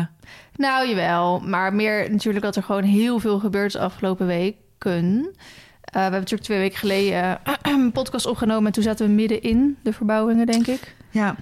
Nou, 0.56 0.88
jawel. 0.88 1.40
Maar 1.40 1.74
meer 1.74 2.10
natuurlijk 2.10 2.44
dat 2.44 2.56
er 2.56 2.62
gewoon 2.62 2.82
heel 2.82 3.18
veel 3.18 3.38
gebeurd 3.38 3.66
is 3.66 3.72
de 3.72 3.78
afgelopen 3.78 4.26
weken. 4.26 5.28
Eh, 5.28 5.92
we 5.92 5.98
hebben 6.00 6.20
natuurlijk 6.20 6.42
twee 6.42 6.58
weken 6.58 6.78
geleden 6.78 7.38
een 7.62 7.92
podcast 7.98 8.26
opgenomen... 8.26 8.66
en 8.66 8.72
toen 8.72 8.82
zaten 8.82 9.06
we 9.06 9.12
midden 9.12 9.42
in 9.42 9.76
de 9.82 9.92
verbouwingen, 9.92 10.46
denk 10.46 10.66
ik. 10.66 10.94
ja. 11.10 11.34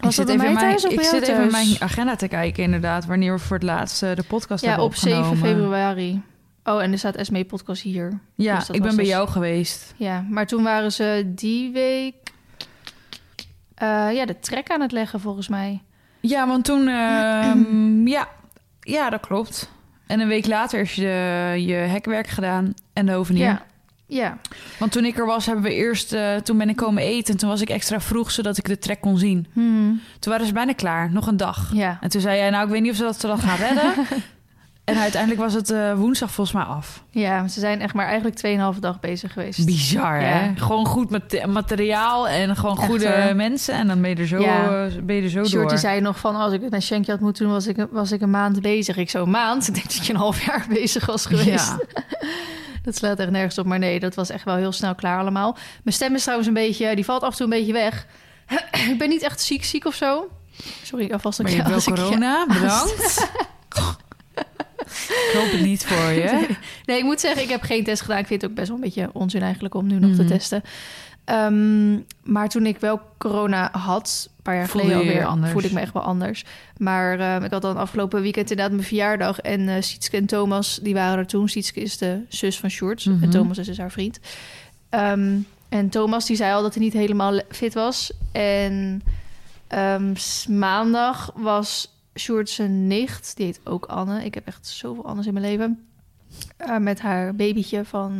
Was 0.00 0.18
ik 0.18 0.26
zit 0.26 0.28
even 0.38 0.52
mijn, 0.52 0.56
thuis 0.70 0.84
ik 0.84 1.00
zit 1.02 1.28
even 1.28 1.50
mijn 1.50 1.76
agenda 1.78 2.16
te 2.16 2.28
kijken, 2.28 2.62
inderdaad. 2.62 3.06
Wanneer 3.06 3.32
we 3.32 3.38
voor 3.38 3.56
het 3.56 3.64
laatst 3.64 4.00
de 4.00 4.24
podcast 4.28 4.62
Ja, 4.62 4.68
hebben 4.68 4.86
op 4.86 4.94
7 4.94 5.18
opgenomen. 5.18 5.48
februari. 5.48 6.22
Oh, 6.64 6.82
en 6.82 6.92
er 6.92 6.98
staat 6.98 7.14
Esmee 7.14 7.44
podcast 7.44 7.82
hier. 7.82 8.20
Ja, 8.34 8.58
Dus 8.58 8.70
ik 8.70 8.82
ben 8.82 8.96
bij 8.96 9.04
dus- 9.04 9.12
jou 9.14 9.28
geweest. 9.28 9.94
Ja, 9.96 10.24
maar 10.28 10.46
toen 10.46 10.62
waren 10.62 10.92
ze 10.92 11.22
die 11.34 11.72
week... 11.72 12.14
eh, 13.74 14.08
ja, 14.12 14.26
de 14.26 14.38
trek 14.38 14.70
aan 14.70 14.80
het 14.80 14.92
leggen, 14.92 15.20
volgens 15.20 15.48
mij. 15.48 15.82
Ja, 16.20 16.46
want 16.46 16.64
toen... 16.64 16.88
ehm, 16.88 18.06
ja, 18.16 18.28
ja, 18.80 19.10
dat 19.10 19.20
klopt. 19.20 19.70
En 20.06 20.20
een 20.20 20.28
week 20.28 20.46
later 20.46 20.80
is 20.80 20.94
je, 20.94 21.54
je 21.66 21.72
hekwerk 21.74 22.26
gedaan 22.26 22.74
en 22.92 23.06
de 23.06 23.12
hovenier. 23.12 23.44
Ja, 23.44 23.62
ja. 24.06 24.38
Want 24.78 24.92
toen 24.92 25.04
ik 25.04 25.18
er 25.18 25.26
was, 25.26 25.46
hebben 25.46 25.64
we 25.64 25.74
eerst... 25.74 26.12
eh, 26.12 26.36
toen 26.36 26.58
ben 26.58 26.68
ik 26.68 26.76
komen 26.76 27.02
eten 27.02 27.32
en 27.34 27.40
toen 27.40 27.48
was 27.48 27.60
ik 27.60 27.70
extra 27.70 28.00
vroeg... 28.00 28.30
zodat 28.30 28.58
ik 28.58 28.64
de 28.66 28.78
trek 28.78 29.00
kon 29.00 29.18
zien. 29.18 29.46
Hmm, 29.52 30.00
Toen 30.18 30.32
waren 30.32 30.46
ze 30.46 30.52
bijna 30.52 30.72
klaar, 30.72 31.12
nog 31.12 31.26
een 31.26 31.36
dag. 31.36 31.70
ja. 31.74 31.98
En 32.00 32.08
toen 32.10 32.20
zei 32.20 32.36
jij, 32.36 32.50
nou, 32.50 32.64
ik 32.64 32.70
weet 32.70 32.80
niet 32.82 32.90
of 32.90 32.96
ze 32.96 33.02
dat, 33.02 33.20
ze 33.20 33.26
dat 33.26 33.40
gaan 33.40 33.56
redden. 33.58 33.92
en 34.96 34.98
uiteindelijk 35.02 35.40
was 35.40 35.54
het 35.54 35.70
eh, 35.70 35.92
woensdag 35.94 36.30
volgens 36.30 36.56
mij 36.56 36.64
af. 36.66 37.04
Ja, 37.10 37.48
ze 37.48 37.60
zijn 37.60 37.80
echt 37.80 37.94
maar 37.94 38.06
eigenlijk 38.06 38.36
2,5 38.74 38.78
dag 38.80 39.00
bezig 39.00 39.32
geweest. 39.32 39.64
Bizar, 39.66 40.20
hè? 40.20 40.52
Gewoon 40.56 40.86
goed 40.86 41.10
mate- 41.10 41.46
materiaal 41.46 42.28
en 42.28 42.56
gewoon 42.56 42.76
Echt, 42.78 42.86
goede 42.86 43.32
mensen. 43.34 43.74
En 43.74 43.86
dan 43.86 44.00
ben 44.00 44.10
je 44.10 44.16
er 44.16 44.26
zo, 44.26 44.40
Ja. 44.40 44.84
eh, 44.86 44.92
ben 45.02 45.16
je 45.16 45.22
er 45.22 45.28
zo 45.28 45.38
Short 45.44 45.52
door. 45.52 45.68
die 45.68 45.78
zei 45.78 46.00
nog 46.00 46.18
van, 46.18 46.36
als 46.36 46.52
ik 46.52 46.60
het 46.60 46.70
met 46.70 46.82
Shankje 46.82 47.10
had 47.12 47.20
moeten 47.20 47.44
doen, 47.44 47.52
was 47.52 47.66
ik, 47.66 47.86
was 47.90 48.12
ik 48.12 48.20
een 48.20 48.30
maand 48.30 48.60
bezig. 48.62 48.96
Ik 48.96 49.10
zo, 49.10 49.22
een 49.22 49.30
maand? 49.30 49.66
Ik 49.68 49.74
denk 49.74 49.86
dat 49.94 50.06
je 50.06 50.12
een 50.12 50.18
half 50.18 50.44
jaar 50.46 50.66
bezig 50.80 51.06
was 51.06 51.26
geweest. 51.26 51.46
Ja. 51.46 51.80
Dat 52.82 52.96
slaat 52.96 53.18
echt 53.18 53.30
nergens 53.30 53.58
op. 53.58 53.66
Maar 53.66 53.78
nee, 53.78 54.00
dat 54.00 54.14
was 54.14 54.30
echt 54.30 54.44
wel 54.44 54.56
heel 54.56 54.72
snel 54.72 54.94
klaar 54.94 55.18
allemaal. 55.20 55.56
Mijn 55.82 55.96
stem 55.96 56.14
is 56.14 56.20
trouwens 56.22 56.48
een 56.48 56.54
beetje, 56.54 56.94
die 56.94 57.04
valt 57.04 57.22
af 57.22 57.30
en 57.30 57.36
toe 57.36 57.44
een 57.44 57.58
beetje 57.58 57.72
weg. 57.72 58.06
ik 58.90 58.98
ben 58.98 59.08
niet 59.08 59.22
echt 59.22 59.40
ziek, 59.40 59.64
ziek 59.64 59.84
of 59.86 59.94
zo. 59.94 60.28
Sorry, 60.82 61.10
alvast 61.12 61.42
Maar 61.42 61.50
ook 61.50 61.56
je 61.56 61.62
hebt 61.62 61.84
wel 61.84 61.96
corona, 61.96 62.46
bedankt. 62.46 63.30
Ik 65.08 65.30
hoop 65.34 65.50
het 65.50 65.60
niet 65.60 65.86
voor 65.86 66.10
je. 66.12 66.46
Nee, 66.84 66.98
ik 66.98 67.04
moet 67.04 67.20
zeggen, 67.20 67.42
ik 67.42 67.48
heb 67.48 67.62
geen 67.62 67.84
test 67.84 68.02
gedaan. 68.02 68.18
Ik 68.18 68.26
vind 68.26 68.42
het 68.42 68.50
ook 68.50 68.56
best 68.56 68.68
wel 68.68 68.76
een 68.76 68.82
beetje 68.84 69.10
onzin 69.12 69.42
eigenlijk 69.42 69.74
om 69.74 69.86
nu 69.86 69.98
nog 69.98 70.14
te 70.14 70.22
Mhm. 70.22 70.30
testen. 70.30 70.62
Ehm, 71.24 71.92
maar 72.22 72.48
toen 72.48 72.66
ik 72.66 72.78
wel 72.78 73.00
corona 73.18 73.68
had, 73.72 74.28
een 74.36 74.42
paar 74.42 74.54
jaar 74.54 74.68
geleden 74.68 74.96
alweer, 74.96 75.24
anders? 75.26 75.52
voelde 75.52 75.66
ik 75.68 75.72
me 75.74 75.80
echt 75.80 75.92
wel 75.92 76.02
anders. 76.02 76.44
Maar 76.76 77.18
ehm, 77.18 77.44
ik 77.44 77.50
had 77.50 77.62
dan 77.62 77.76
afgelopen 77.76 78.22
weekend 78.22 78.50
inderdaad 78.50 78.74
mijn 78.74 78.86
verjaardag. 78.86 79.38
En 79.40 79.68
eh 79.68 79.82
Sietske 79.82 80.16
en 80.16 80.26
Thomas, 80.26 80.78
die 80.82 80.94
waren 80.94 81.18
er 81.18 81.26
toen. 81.26 81.48
Sietske 81.48 81.80
is 81.80 81.98
de 81.98 82.20
zus 82.28 82.58
van 82.58 82.70
Sjoerd. 82.70 83.04
Mhm. 83.06 83.22
En 83.22 83.30
Thomas 83.30 83.58
is 83.58 83.66
dus 83.66 83.78
haar 83.78 83.90
vriend. 83.90 84.20
Ehm, 84.88 85.36
en 85.68 85.88
Thomas, 85.88 86.26
die 86.26 86.36
zei 86.36 86.52
al 86.54 86.62
dat 86.62 86.74
hij 86.74 86.82
niet 86.82 86.92
helemaal 86.92 87.32
le- 87.32 87.44
fit 87.50 87.74
was. 87.74 88.12
En 88.32 89.02
maandag 90.48 91.30
was 91.34 91.89
Sjoerd 92.18 92.50
zijn 92.50 92.86
nicht. 92.86 93.36
Die 93.36 93.46
heet 93.46 93.60
ook 93.64 93.84
Anne. 93.86 94.24
Ik 94.24 94.34
heb 94.34 94.46
echt 94.46 94.66
zoveel 94.66 95.06
Annes 95.06 95.26
in 95.26 95.32
mijn 95.32 95.44
leven. 95.44 95.84
Eh, 96.56 96.76
met 96.76 97.00
haar 97.00 97.34
babytje 97.34 97.84
van... 97.84 98.12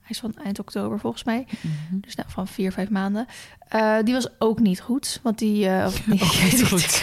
Hij 0.00 0.10
is 0.10 0.18
van 0.18 0.44
eind 0.44 0.58
oktober 0.58 0.98
volgens 0.98 1.24
mij. 1.24 1.46
Mhm. 1.60 2.00
Dus 2.00 2.14
nou, 2.14 2.28
van 2.30 2.48
vier, 2.48 2.72
vijf 2.72 2.90
maanden. 2.90 3.26
Eh, 3.68 3.96
die 4.04 4.14
was 4.14 4.28
ook 4.38 4.58
niet 4.58 4.80
goed. 4.80 5.20
Want 5.22 5.38
die... 5.38 5.68
eh, 5.68 5.86
of 5.86 6.06
niet, 6.06 6.42
niet 6.42 6.66
goed. 6.66 7.02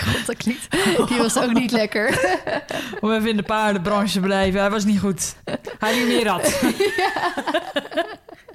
God. 0.95 1.07
Die 1.07 1.17
was 1.17 1.37
ook 1.39 1.53
niet 1.53 1.71
lekker. 1.71 2.19
Om 3.01 3.11
even 3.11 3.29
in 3.29 3.37
de 3.37 3.43
paardenbranche 3.43 4.13
te 4.13 4.19
blijven. 4.19 4.59
Hij 4.59 4.69
was 4.69 4.85
niet 4.85 4.99
goed. 4.99 5.35
Hij 5.79 5.99
niet 5.99 6.07
meer 6.07 6.27
had. 6.27 6.59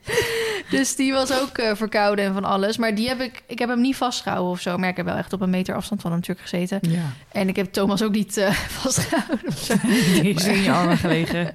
Dus 0.70 0.96
die 0.96 1.12
was 1.12 1.40
ook 1.40 1.58
eh, 1.58 1.74
verkouden 1.74 2.24
en 2.24 2.32
van 2.32 2.44
alles. 2.44 2.76
Maar 2.76 2.94
die 2.94 3.08
heb 3.08 3.20
ik... 3.20 3.42
Ik 3.46 3.58
heb 3.58 3.68
hem 3.68 3.80
niet 3.80 3.96
vastgehouden 3.96 4.50
of 4.52 4.60
zo. 4.60 4.76
Maar 4.78 4.88
ik 4.88 4.96
heb 4.96 5.06
wel 5.06 5.16
echt 5.16 5.32
op 5.32 5.40
een 5.40 5.50
meter 5.50 5.74
afstand 5.74 6.00
van 6.00 6.10
hem 6.10 6.20
natuurlijk 6.20 6.48
gezeten. 6.48 6.78
Ja. 6.90 7.12
En 7.32 7.48
ik 7.48 7.56
heb 7.56 7.72
Thomas 7.72 8.02
ook 8.02 8.12
niet 8.12 8.36
eh, 8.36 8.50
vastgehouden 8.82 9.46
of 9.48 9.58
zo. 9.58 9.74
Die 10.22 10.34
is 10.34 10.44
in 10.46 10.62
je 10.62 10.72
armen 10.72 10.96
gelegen. 10.98 11.54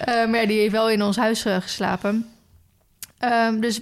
Eh, 0.00 0.26
maar 0.26 0.46
die 0.46 0.58
heeft 0.58 0.72
wel 0.72 0.90
in 0.90 1.02
ons 1.02 1.16
huis 1.16 1.42
geslapen. 1.42 2.26
Ehm, 3.18 3.60
dus 3.60 3.80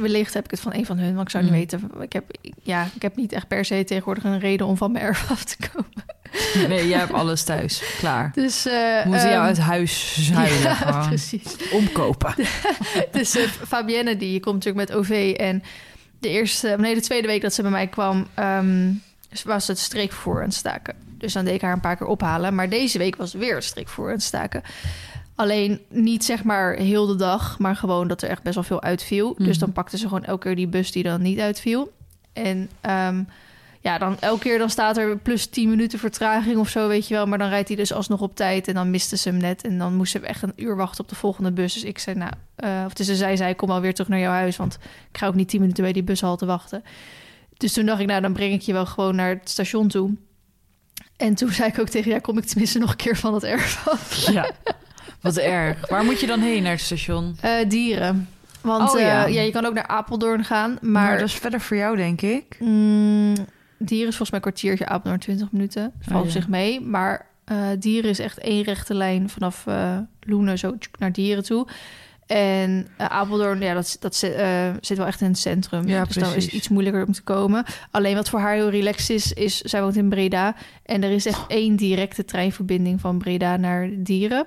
wellicht 0.00 0.34
heb 0.34 0.44
ik 0.44 0.50
het 0.50 0.60
van 0.60 0.74
een 0.74 0.86
van 0.86 0.98
hun, 0.98 1.14
want 1.14 1.26
ik 1.26 1.30
zou 1.30 1.42
niet 1.44 1.52
Mm. 1.52 1.58
weten. 1.58 1.90
Ik 2.00 2.12
heb, 2.12 2.24
ja, 2.62 2.88
ik 2.94 3.02
heb 3.02 3.16
niet 3.16 3.32
echt 3.32 3.48
per 3.48 3.64
se 3.64 3.84
tegenwoordig 3.84 4.24
een 4.24 4.38
reden 4.38 4.66
om 4.66 4.76
van 4.76 4.92
mijn 4.92 5.04
erf 5.04 5.30
af 5.30 5.44
te 5.44 5.56
komen. 5.72 5.92
Nee, 6.68 6.88
jij 6.88 6.98
hebt 6.98 7.12
alles 7.12 7.42
thuis. 7.42 7.82
Klaar. 7.98 8.30
Dus, 8.34 8.66
eh, 8.66 8.72
We 8.72 9.02
moeten 9.08 9.28
jou 9.28 9.38
ehm, 9.38 9.46
uit 9.46 9.58
huis 9.58 10.16
zuilen. 10.28 10.60
ja, 10.68 10.74
gewoon. 10.74 11.06
precies. 11.08 11.56
Omkopen. 11.72 12.34
Dus 13.12 13.36
eh, 13.36 13.42
Fabienne, 13.66 14.16
die 14.16 14.40
komt 14.40 14.54
natuurlijk 14.64 14.88
met 14.88 14.98
OV. 14.98 15.34
En 15.36 15.62
de 16.18 16.28
eerste, 16.28 16.74
nee, 16.78 16.94
de 16.94 17.00
tweede 17.00 17.26
week 17.26 17.42
dat 17.42 17.54
ze 17.54 17.62
bij 17.62 17.70
mij 17.70 17.86
kwam, 17.86 18.26
ehm, 18.34 18.90
was 19.44 19.66
het 19.68 19.78
streekvervoer 19.78 20.36
aan 20.38 20.44
het 20.44 20.54
staken. 20.54 20.94
Dus 21.18 21.32
dan 21.32 21.44
deed 21.44 21.54
ik 21.54 21.60
haar 21.62 21.72
een 21.72 21.80
paar 21.80 21.96
keer 21.96 22.06
ophalen. 22.06 22.54
Maar 22.54 22.68
deze 22.68 22.98
week 22.98 23.16
was 23.16 23.32
weer 23.32 23.54
het 23.54 23.64
streekvervoer 23.64 24.06
aan 24.06 24.12
het 24.12 24.22
staken. 24.22 24.62
Alleen 25.34 25.80
niet 25.88 26.24
zeg 26.24 26.44
maar 26.44 26.74
heel 26.74 27.06
de 27.06 27.16
dag, 27.16 27.58
maar 27.58 27.76
gewoon 27.76 28.08
dat 28.08 28.22
er 28.22 28.28
echt 28.28 28.42
best 28.42 28.54
wel 28.54 28.64
veel 28.64 28.82
uitviel. 28.82 29.34
Dus 29.38 29.46
Mhm. 29.48 29.58
dan 29.58 29.72
pakte 29.72 29.98
ze 29.98 30.04
gewoon 30.08 30.24
elke 30.24 30.46
keer 30.46 30.56
die 30.56 30.66
bus 30.66 30.92
die 30.92 31.02
dan 31.02 31.22
niet 31.22 31.38
uitviel. 31.40 31.92
En 32.32 32.70
ehm, 32.80 33.22
ja, 33.82 33.98
dan 33.98 34.16
elke 34.20 34.40
keer 34.40 34.58
dan 34.58 34.70
staat 34.70 34.96
er 34.96 35.18
plus 35.18 35.46
10 35.46 35.68
minuten 35.68 35.98
vertraging 35.98 36.56
of 36.56 36.68
zo, 36.68 36.88
weet 36.88 37.08
je 37.08 37.14
wel. 37.14 37.26
Maar 37.26 37.38
dan 37.38 37.48
rijdt 37.48 37.68
hij 37.68 37.76
dus 37.76 37.92
alsnog 37.92 38.20
op 38.20 38.36
tijd 38.36 38.68
en 38.68 38.74
dan 38.74 38.90
miste 38.90 39.16
ze 39.16 39.28
hem 39.28 39.38
net. 39.38 39.62
En 39.62 39.78
dan 39.78 39.94
moest 39.94 40.12
ze 40.12 40.20
echt 40.20 40.42
een 40.42 40.52
uur 40.56 40.76
wachten 40.76 41.02
op 41.02 41.08
de 41.08 41.14
volgende 41.14 41.52
bus. 41.52 41.74
Dus 41.74 41.84
ik 41.84 41.98
zei, 41.98 42.16
nou, 42.16 42.32
eh, 42.54 42.82
of 42.86 42.92
dus 42.92 43.06
ze 43.06 43.16
zei, 43.16 43.36
zei, 43.36 43.54
kom 43.54 43.70
alweer 43.70 43.94
terug 43.94 44.08
naar 44.08 44.18
jouw 44.18 44.32
huis, 44.32 44.56
want 44.56 44.78
ik 45.10 45.18
ga 45.18 45.26
ook 45.26 45.34
niet 45.34 45.48
10 45.48 45.60
minuten 45.60 45.82
bij 45.82 45.92
die 45.92 46.02
bushalte 46.02 46.46
wachten. 46.46 46.84
Dus 47.56 47.72
toen 47.72 47.86
dacht 47.86 48.00
ik, 48.00 48.06
nou, 48.06 48.20
dan 48.20 48.32
breng 48.32 48.52
ik 48.52 48.60
je 48.60 48.72
wel 48.72 48.86
gewoon 48.86 49.16
naar 49.16 49.28
het 49.28 49.48
station 49.48 49.88
toe. 49.88 50.10
En 51.16 51.34
toen 51.34 51.52
zei 51.52 51.68
ik 51.68 51.78
ook 51.78 51.88
tegen, 51.88 52.10
ja, 52.10 52.18
kom 52.18 52.38
ik 52.38 52.44
tenminste 52.44 52.78
nog 52.78 52.90
een 52.90 52.96
keer 52.96 53.16
van 53.16 53.34
het 53.34 53.44
erf 53.44 53.88
af. 53.88 54.30
Ja. 54.32 54.50
Wat 55.20 55.36
erg. 55.36 55.88
Waar 55.88 56.04
moet 56.04 56.20
je 56.20 56.26
dan 56.26 56.40
heen 56.40 56.62
naar 56.62 56.72
het 56.72 56.80
station? 56.80 57.36
Eh, 57.40 57.68
dieren. 57.68 58.28
Want 58.60 58.90
Oh, 58.90 59.00
eh, 59.00 59.06
ja. 59.06 59.26
ja. 59.26 59.40
je 59.40 59.50
kan 59.50 59.64
ook 59.64 59.74
naar 59.74 59.86
Apeldoorn 59.86 60.44
gaan, 60.44 60.78
Maar, 60.80 60.90
maar... 61.02 61.18
dat 61.18 61.28
is 61.28 61.34
verder 61.34 61.60
voor 61.60 61.76
jou, 61.76 61.96
denk 61.96 62.20
ik. 62.22 62.56
Mm, 62.58 63.34
dieren 63.84 64.08
is 64.08 64.16
volgens 64.16 64.30
mij 64.30 64.38
een 64.38 64.50
kwartiertje, 64.52 64.86
Apeldoorn 64.86 65.20
20 65.20 65.52
minuten. 65.52 65.82
Dat 65.98 66.08
valt 66.08 66.20
Oh, 66.20 66.26
ja. 66.26 66.32
zich 66.32 66.48
mee. 66.48 66.80
Maar 66.80 67.26
eh, 67.44 67.66
dieren 67.78 68.10
is 68.10 68.18
echt 68.18 68.38
één 68.38 68.62
rechte 68.62 68.94
lijn 68.94 69.28
vanaf 69.28 69.66
eh 69.66 69.98
Loenen 70.20 70.58
zo 70.58 70.76
naar 70.98 71.12
dieren 71.12 71.44
toe. 71.44 71.66
En 72.26 72.86
eh, 72.96 73.06
Apeldoorn, 73.06 73.60
ja, 73.60 73.74
dat, 73.74 73.96
dat 74.00 74.14
zit, 74.14 74.34
zit 74.80 74.96
wel 74.96 75.06
echt 75.06 75.20
in 75.20 75.26
het 75.26 75.38
centrum. 75.38 75.88
Ja, 75.88 76.04
dus 76.04 76.14
dan 76.14 76.34
is 76.34 76.48
iets 76.48 76.68
moeilijker 76.68 77.06
om 77.06 77.12
te 77.12 77.22
komen. 77.22 77.64
Alleen 77.90 78.14
wat 78.14 78.28
voor 78.28 78.40
haar 78.40 78.54
heel 78.54 78.70
relaxed 78.70 79.10
is, 79.16 79.32
is 79.32 79.60
zij 79.60 79.82
woont 79.82 79.96
in 79.96 80.08
Breda. 80.08 80.54
En 80.84 81.02
er 81.02 81.10
is 81.10 81.26
echt 81.26 81.44
één 81.46 81.76
directe 81.76 82.24
treinverbinding 82.24 83.00
van 83.00 83.18
Breda 83.18 83.56
naar 83.56 83.88
dieren. 83.96 84.46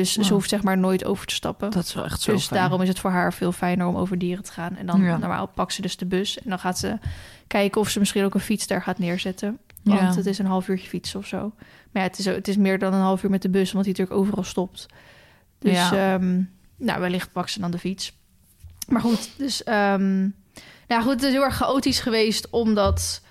Dus 0.00 0.12
ze 0.12 0.32
hoeft 0.32 0.48
zeg 0.48 0.62
maar 0.62 0.78
nooit 0.78 1.04
over 1.04 1.26
te 1.26 1.34
stappen. 1.34 1.70
Dat 1.70 1.84
is 1.84 1.94
wel 1.94 2.04
echt 2.04 2.20
zo 2.20 2.32
Dus 2.32 2.46
fijn. 2.46 2.60
daarom 2.60 2.82
is 2.82 2.88
het 2.88 2.98
voor 2.98 3.10
haar 3.10 3.32
veel 3.32 3.52
fijner 3.52 3.86
om 3.86 3.96
over 3.96 4.18
dieren 4.18 4.44
te 4.44 4.52
gaan. 4.52 4.76
En 4.76 4.86
dan 4.86 5.02
Ja. 5.02 5.16
normaal 5.16 5.46
pakt 5.46 5.72
ze 5.72 5.82
dus 5.82 5.96
de 5.96 6.06
bus. 6.06 6.38
En 6.38 6.48
dan 6.50 6.58
gaat 6.58 6.78
ze 6.78 6.98
kijken 7.46 7.80
of 7.80 7.88
ze 7.88 7.98
misschien 7.98 8.24
ook 8.24 8.34
een 8.34 8.40
fiets 8.40 8.66
daar 8.66 8.82
gaat 8.82 8.98
neerzetten. 8.98 9.58
Want 9.82 9.98
Ja. 10.00 10.14
het 10.14 10.26
is 10.26 10.38
een 10.38 10.46
half 10.46 10.68
uurtje 10.68 10.88
fietsen 10.88 11.18
of 11.20 11.26
zo. 11.26 11.52
Maar 11.90 12.02
ja, 12.02 12.08
het 12.08 12.18
is, 12.18 12.24
het 12.24 12.48
is 12.48 12.56
meer 12.56 12.78
dan 12.78 12.94
een 12.94 13.00
half 13.00 13.22
uur 13.22 13.30
met 13.30 13.42
de 13.42 13.48
bus, 13.50 13.72
want 13.72 13.84
die 13.84 13.94
natuurlijk 13.94 14.20
overal 14.20 14.44
stopt. 14.44 14.86
Dus 15.58 15.72
Ja. 15.90 16.14
ehm, 16.14 16.40
nou, 16.76 17.00
wellicht 17.00 17.32
pakt 17.32 17.50
ze 17.50 17.60
dan 17.60 17.70
de 17.70 17.78
fiets. 17.78 18.12
Maar 18.88 19.00
goed, 19.00 19.30
dus 19.36 19.62
ehm, 19.64 20.20
nou 20.88 21.02
goed, 21.02 21.12
het 21.12 21.22
is 21.22 21.32
heel 21.32 21.44
erg 21.44 21.56
chaotisch 21.56 22.00
geweest, 22.00 22.50
omdat 22.50 23.22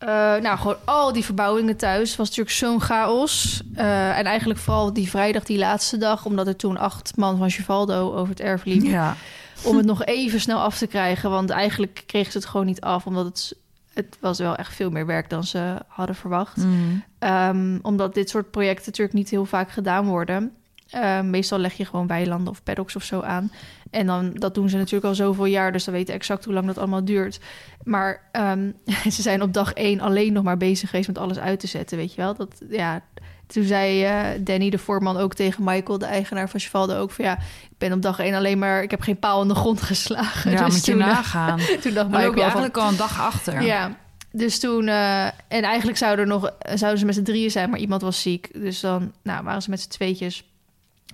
eh, 0.00 0.08
nou 0.42 0.58
gewoon 0.58 0.76
al 0.84 1.12
die 1.12 1.24
verbouwingen 1.24 1.76
thuis 1.76 2.16
was 2.16 2.28
natuurlijk 2.28 2.56
zo'n 2.56 2.80
chaos. 2.80 3.62
Eh, 3.74 4.18
en 4.18 4.24
eigenlijk 4.24 4.60
vooral 4.60 4.92
die 4.92 5.10
vrijdag, 5.10 5.44
die 5.44 5.58
laatste 5.58 5.96
dag, 5.96 6.24
omdat 6.24 6.46
er 6.46 6.56
toen 6.56 6.76
acht 6.76 7.16
man 7.16 7.38
van 7.38 7.50
Chivaldo 7.50 8.14
over 8.14 8.28
het 8.28 8.40
erf 8.40 8.64
liep 8.64 8.82
Ja. 8.82 9.16
om 9.62 9.76
het 9.76 9.86
nog 9.86 10.04
even 10.04 10.40
snel 10.40 10.60
af 10.60 10.78
te 10.78 10.86
krijgen. 10.86 11.30
Want 11.30 11.50
eigenlijk 11.50 12.02
kregen 12.06 12.32
ze 12.32 12.38
het 12.38 12.46
gewoon 12.46 12.66
niet 12.66 12.80
af, 12.80 13.06
omdat 13.06 13.24
het, 13.24 13.54
het 13.94 14.16
was 14.20 14.38
wel 14.38 14.56
echt 14.56 14.74
veel 14.74 14.90
meer 14.90 15.06
werk 15.06 15.30
dan 15.30 15.44
ze 15.44 15.76
hadden 15.86 16.14
verwacht. 16.16 16.56
Mm. 16.56 17.02
Ehm, 17.18 17.78
omdat 17.82 18.14
dit 18.14 18.30
soort 18.30 18.50
projecten 18.50 18.84
natuurlijk 18.86 19.16
niet 19.16 19.30
heel 19.30 19.44
vaak 19.44 19.70
gedaan 19.70 20.06
worden. 20.06 20.52
Ehm, 20.90 21.30
meestal 21.30 21.58
leg 21.58 21.72
je 21.72 21.84
gewoon 21.84 22.06
weilanden 22.06 22.52
of 22.52 22.62
paddocks 22.62 22.96
of 22.96 23.02
zo 23.02 23.20
aan. 23.20 23.52
En 23.90 24.06
dan, 24.06 24.30
dat 24.34 24.54
doen 24.54 24.68
ze 24.68 24.76
natuurlijk 24.76 25.04
al 25.04 25.14
zoveel 25.14 25.44
jaar, 25.44 25.72
dus 25.72 25.84
dan 25.84 25.94
weten 25.94 26.14
exact 26.14 26.44
hoe 26.44 26.54
lang 26.54 26.66
dat 26.66 26.78
allemaal 26.78 27.04
duurt. 27.04 27.40
Maar 27.84 28.28
ehm, 28.32 28.70
ze 29.16 29.22
zijn 29.22 29.42
op 29.42 29.52
dag 29.52 29.72
één 29.72 30.00
alleen 30.00 30.32
nog 30.32 30.44
maar 30.44 30.56
bezig 30.56 30.90
geweest 30.90 31.08
met 31.08 31.18
alles 31.18 31.38
uit 31.38 31.60
te 31.60 31.66
zetten, 31.66 31.98
weet 31.98 32.14
je 32.14 32.20
wel. 32.20 32.34
Dat, 32.34 32.62
ja, 32.70 33.02
toen 33.46 33.64
zei 33.64 34.04
eh, 34.04 34.24
Danny, 34.40 34.70
de 34.70 34.78
voorman, 34.78 35.16
ook 35.16 35.34
tegen 35.34 35.64
Michael, 35.64 35.98
de 35.98 36.06
eigenaar 36.06 36.48
van 36.48 36.60
Chivaldo, 36.60 36.98
ook 36.98 37.10
van 37.10 37.24
ja, 37.24 37.36
ik 37.70 37.78
ben 37.78 37.92
op 37.92 38.02
dag 38.02 38.18
één 38.18 38.34
alleen 38.34 38.58
maar, 38.58 38.82
ik 38.82 38.90
heb 38.90 39.00
geen 39.00 39.18
paal 39.18 39.42
in 39.42 39.48
de 39.48 39.54
grond 39.54 39.82
geslagen. 39.92 40.50
Ja, 40.50 40.64
dus 40.64 40.74
moet 40.74 40.84
je 40.84 40.92
toen, 40.92 41.00
eh, 41.00 41.06
nagaan. 41.06 41.58
toen 41.82 41.94
dacht 41.94 42.08
Michael 42.08 42.26
loop 42.26 42.34
je 42.34 42.40
van, 42.40 42.40
eigenlijk 42.40 42.76
al 42.76 42.88
een 42.88 42.96
dag 42.96 43.20
achter. 43.20 43.62
ja. 43.62 43.96
Dus 44.32 44.58
toen, 44.58 44.88
eh, 44.88 45.24
en 45.24 45.62
eigenlijk 45.62 45.98
zouden, 45.98 46.24
er 46.24 46.30
nog, 46.30 46.52
zouden 46.74 46.98
ze 46.98 47.06
met 47.06 47.14
z'n 47.14 47.22
drieën 47.22 47.50
zijn, 47.50 47.70
maar 47.70 47.78
iemand 47.78 48.02
was 48.02 48.22
ziek. 48.22 48.50
Dus 48.52 48.80
dan 48.80 49.12
nou, 49.22 49.44
waren 49.44 49.62
ze 49.62 49.70
met 49.70 49.80
z'n 49.80 49.88
tweetjes. 49.88 50.49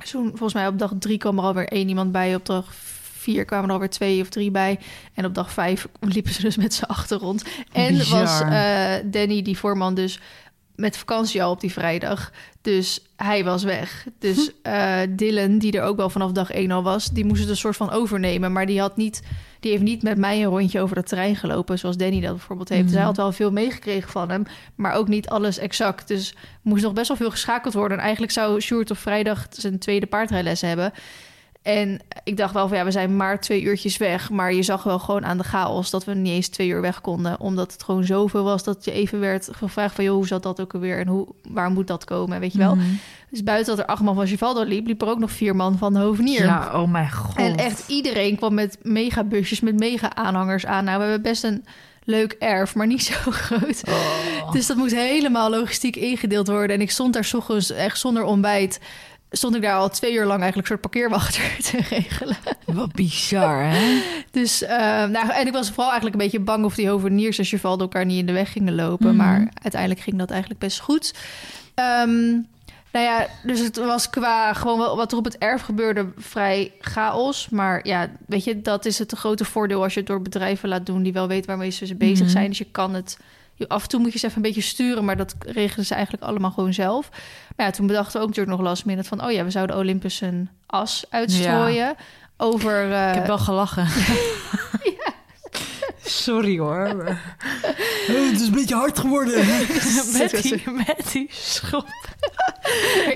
Toen, 0.05 0.29
volgens 0.29 0.55
mij 0.55 0.67
op 0.67 0.79
dag 0.79 0.93
drie 0.99 1.19
kwam 1.19 1.39
er 1.39 1.45
alweer 1.45 1.69
één 1.69 1.89
iemand 1.89 2.13
bij. 2.13 2.35
Op 2.35 2.47
dag 2.47 2.75
vier 3.27 3.45
kwamen 3.45 3.67
er 3.67 3.73
alweer 3.73 3.91
twee 3.91 4.21
of 4.21 4.29
drie 4.29 4.51
bij. 4.51 4.79
En 5.15 5.25
op 5.25 5.35
dag 5.35 5.53
vijf 5.53 5.87
liepen 6.01 6.33
ze 6.33 6.41
dus 6.41 6.57
met 6.57 6.75
z'n 6.75 6.85
achter 6.85 7.19
rond. 7.19 7.45
En 7.73 7.97
Bizar. 7.97 8.21
was 8.21 8.41
eh, 8.41 8.95
Danny, 9.05 9.43
die 9.43 9.59
voorman, 9.59 9.95
dus 9.95 10.21
met 10.75 10.97
vakantie 10.97 11.43
al 11.43 11.51
op 11.51 11.61
die 11.61 11.73
vrijdag. 11.73 12.33
Dus 12.61 13.01
hij 13.17 13.45
was 13.45 13.63
weg. 13.63 14.07
Dus 14.19 14.51
eh, 14.63 14.99
Dylan, 15.11 15.59
die 15.59 15.73
er 15.73 15.83
ook 15.83 15.97
wel 15.97 16.11
vanaf 16.11 16.33
dag 16.33 16.51
één 16.51 16.71
al 16.71 16.83
was, 16.83 17.11
die 17.11 17.25
moest 17.25 17.41
het 17.41 17.51
een 17.51 17.57
soort 17.57 17.77
van 17.77 17.91
overnemen. 17.91 18.53
Maar 18.53 18.67
die 18.67 18.81
had 18.81 18.97
niet, 18.97 19.23
die 19.61 19.71
heeft 19.71 19.83
niet 19.83 20.03
met 20.03 20.19
mij 20.19 20.39
een 20.43 20.49
rondje 20.51 20.81
over 20.81 20.97
het 20.97 21.07
terrein 21.09 21.37
gelopen, 21.37 21.79
zoals 21.79 21.97
Danny 21.97 22.21
dat 22.21 22.31
bijvoorbeeld 22.31 22.69
heeft. 22.69 22.81
Dus 22.83 22.91
Mhm. 22.91 22.99
hij 22.99 23.07
had 23.07 23.17
wel 23.17 23.33
veel 23.33 23.53
meegekregen 23.53 24.11
van 24.11 24.31
hem, 24.31 24.43
maar 24.75 24.95
ook 24.95 25.09
niet 25.09 25.29
alles 25.29 25.59
exact. 25.59 26.09
Dus 26.09 26.35
moest 26.63 26.83
nog 26.83 26.93
best 26.93 27.09
wel 27.09 27.17
veel 27.17 27.31
geschakeld 27.31 27.75
worden. 27.75 27.97
En 27.97 28.03
eigenlijk 28.03 28.33
zou 28.33 28.61
Sjoerd 28.61 28.91
op 28.91 28.99
vrijdag 28.99 29.47
zijn 29.51 29.79
tweede 29.79 30.07
paardrijles 30.07 30.61
hebben. 30.61 30.93
En 31.67 32.01
ik 32.25 32.37
dacht 32.37 32.55
wel 32.55 32.69
van 32.69 32.77
ja, 32.77 32.85
we 32.85 32.91
zijn 32.91 33.17
maar 33.17 33.41
twee 33.41 33.63
uurtjes 33.63 33.97
weg. 33.97 34.31
Maar 34.31 34.53
je 34.53 34.63
zag 34.63 34.83
wel 34.83 34.99
gewoon 34.99 35.27
aan 35.27 35.39
de 35.39 35.45
chaos 35.45 35.91
dat 35.91 36.05
we 36.05 36.15
niet 36.15 36.33
eens 36.33 36.49
twee 36.49 36.69
uur 36.69 36.81
weg 36.81 37.01
konden. 37.01 37.41
Omdat 37.41 37.73
het 37.73 37.83
gewoon 37.83 38.05
zoveel 38.05 38.45
was 38.45 38.65
dat 38.65 38.85
je 38.85 38.93
even 38.93 39.21
werd 39.21 39.49
gevraagd 39.53 39.95
van... 39.95 40.05
joh, 40.05 40.15
hoe 40.15 40.27
zat 40.27 40.43
dat 40.43 40.61
ook 40.61 40.75
alweer 40.75 40.99
en 40.99 41.07
hoe, 41.07 41.27
waar 41.49 41.71
moet 41.71 41.87
dat 41.87 42.05
komen, 42.05 42.41
weet 42.41 42.53
je 42.53 42.59
wel. 42.59 42.75
Mhm. 42.75 42.87
Dus 43.31 43.43
buiten 43.43 43.77
dat 43.77 43.85
er 43.85 43.91
acht 43.91 44.03
man 44.03 44.15
van 44.15 44.27
Givaldo 44.27 44.63
liep... 44.63 44.87
liep 44.87 45.03
er 45.03 45.09
ook 45.09 45.19
nog 45.19 45.31
vier 45.31 45.57
man 45.57 45.79
van 45.79 45.93
de 45.93 45.99
hovenier. 45.99 46.45
Ja, 46.45 46.71
oh 46.83 46.91
mijn 46.91 47.13
god. 47.13 47.37
En 47.37 47.57
echt 47.57 47.89
iedereen 47.89 48.37
kwam 48.37 48.55
met 48.55 48.79
megabusjes, 48.83 49.61
met 49.61 49.79
mega-aanhangers 49.79 50.67
aan. 50.67 50.85
Nou, 50.85 50.97
we 50.97 51.05
hebben 51.05 51.23
best 51.23 51.45
een 51.45 51.65
leuk 52.05 52.33
erf, 52.39 52.75
maar 52.75 52.87
niet 52.87 53.05
zo 53.13 53.31
groot. 53.31 53.83
Oh. 53.89 54.53
Dus 54.53 54.67
dat 54.67 54.77
moest 54.77 54.95
helemaal 54.95 55.51
logistiek 55.51 55.97
ingedeeld 55.97 56.49
worden. 56.49 56.77
En 56.77 56.83
ik 56.83 56.91
stond 56.91 57.13
daar 57.13 57.25
's 57.25 57.35
ochtends 57.35 57.71
echt 57.71 57.99
zonder 57.99 58.23
ontbijt... 58.23 58.81
stond 59.31 59.55
ik 59.55 59.63
daar 59.63 59.75
al 59.77 59.89
twee 59.89 60.13
uur 60.13 60.25
lang 60.27 60.41
eigenlijk 60.43 60.57
een 60.57 60.67
soort 60.67 60.81
parkeerwachter 60.81 61.57
te 61.71 61.79
regelen. 61.95 62.37
Wat 62.65 62.93
bizar, 62.93 63.63
hè? 63.71 64.03
Dus, 64.31 64.63
eh, 64.63 64.79
nou, 65.05 65.31
en 65.31 65.47
ik 65.47 65.53
was 65.53 65.69
vooral 65.69 65.91
eigenlijk 65.91 66.15
een 66.17 66.23
beetje 66.23 66.41
bang 66.41 66.65
of 66.65 66.75
die 66.75 66.89
hoveniers 66.89 67.39
en 67.39 67.45
Cheval 67.45 67.79
elkaar 67.79 68.05
niet 68.05 68.19
in 68.19 68.27
de 68.27 68.33
weg 68.33 68.53
gingen 68.53 68.75
lopen. 68.75 69.07
Mhm. 69.09 69.17
Maar 69.17 69.49
uiteindelijk 69.63 70.01
ging 70.01 70.19
dat 70.19 70.31
eigenlijk 70.31 70.61
best 70.61 70.81
goed. 70.81 71.15
Ehm, 71.75 72.31
nou 72.93 73.05
ja, 73.09 73.27
dus 73.43 73.61
het 73.61 73.77
was 73.77 74.11
qua 74.11 74.53
gewoon 74.53 74.79
wel 74.79 74.97
wat 74.97 75.13
er 75.13 75.19
op 75.19 75.25
het 75.25 75.39
erf 75.39 75.63
gebeurde 75.63 76.07
vrij 76.17 76.73
chaos. 76.81 77.49
Maar 77.49 77.81
ja, 77.87 78.11
weet 78.27 78.45
je, 78.45 78.63
dat 78.63 78.85
is 78.85 78.99
het 78.99 79.13
grote 79.13 79.45
voordeel 79.45 79.83
als 79.83 79.93
je 79.95 79.99
het 79.99 80.09
door 80.09 80.23
bedrijven 80.23 80.69
laat 80.69 80.87
doen 80.87 81.03
die 81.03 81.13
wel 81.13 81.29
weten 81.29 81.47
waarmee 81.47 81.71
ze 81.71 81.95
bezig 81.95 82.21
Mhm. 82.25 82.29
zijn. 82.29 82.49
Dus 82.49 82.59
je 82.59 82.67
kan 82.73 82.95
het. 82.95 83.19
Je- 83.57 83.69
Af 83.69 83.83
en 83.83 83.89
toe 83.89 84.01
moet 84.01 84.13
je 84.13 84.19
ze 84.19 84.25
even 84.27 84.37
een 84.37 84.43
beetje 84.43 84.61
sturen, 84.61 85.05
maar 85.05 85.17
dat 85.17 85.35
regelen 85.39 85.87
ze 85.87 85.95
eigenlijk 85.95 86.25
allemaal 86.25 86.51
gewoon 86.51 86.75
zelf. 86.75 87.09
Maar 87.57 87.67
ja, 87.67 87.73
toen 87.73 87.87
bedachten 87.87 88.13
we 88.13 88.19
ook 88.21 88.29
natuurlijk 88.29 88.57
nog 88.57 88.67
last 88.67 88.85
minute 88.85 89.09
van... 89.09 89.25
oh 89.25 89.31
ja, 89.33 89.45
we 89.45 89.51
zouden 89.51 89.77
Olympus 89.77 90.21
een 90.21 90.49
as 90.67 91.05
uitstrooien 91.11 91.95
over... 92.37 92.93
eh, 92.93 93.09
Ik 93.09 93.15
heb 93.15 93.27
wel 93.27 93.39
gelachen. 93.39 93.87
Sorry 96.07 96.59
hoor. 96.59 96.95
maar- 96.97 97.23
Oh, 98.09 98.31
het 98.31 98.41
is 98.41 98.47
een 98.47 98.53
beetje 98.53 98.75
hard 98.75 98.99
geworden. 98.99 99.47
Met 100.19 100.43
die- 100.43 100.63
met 100.71 101.09
die 101.13 101.31
schop. 101.33 101.87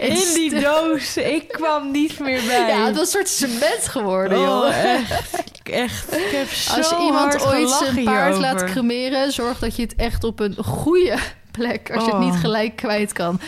In 0.01 0.15
die 0.35 0.61
doos. 0.61 1.17
Ik 1.17 1.49
kwam 1.49 1.91
niet 1.91 2.19
meer 2.19 2.43
bij. 2.47 2.69
Ja, 2.69 2.87
het 2.87 2.97
was 2.97 3.15
een 3.15 3.27
soort 3.27 3.29
cement 3.29 3.89
geworden, 3.89 4.39
joh. 4.41 4.65
Oh, 4.65 4.77
echt. 4.85 5.31
Echt. 5.63 6.13
Ik 6.17 6.31
heb 6.31 6.49
zo 6.49 6.73
Als 6.77 6.89
je 6.91 6.97
iemand 7.05 7.35
hard 7.35 7.47
ooit 7.47 7.69
zijn 7.71 8.05
paard 8.05 8.35
hierover. 8.35 8.41
laat 8.41 8.65
cremeren, 8.65 9.33
zorg 9.33 9.59
dat 9.59 9.77
je 9.77 9.83
het 9.83 9.95
echt 9.97 10.25
op 10.25 10.41
een 10.41 10.57
goede 10.65 11.17
plek, 11.51 11.91
als 11.95 12.05
je 12.05 12.11
het 12.11 12.21
Oh. 12.21 12.31
niet 12.31 12.41
gelijk 12.41 12.77
kwijt 12.77 13.13
kan, 13.13 13.41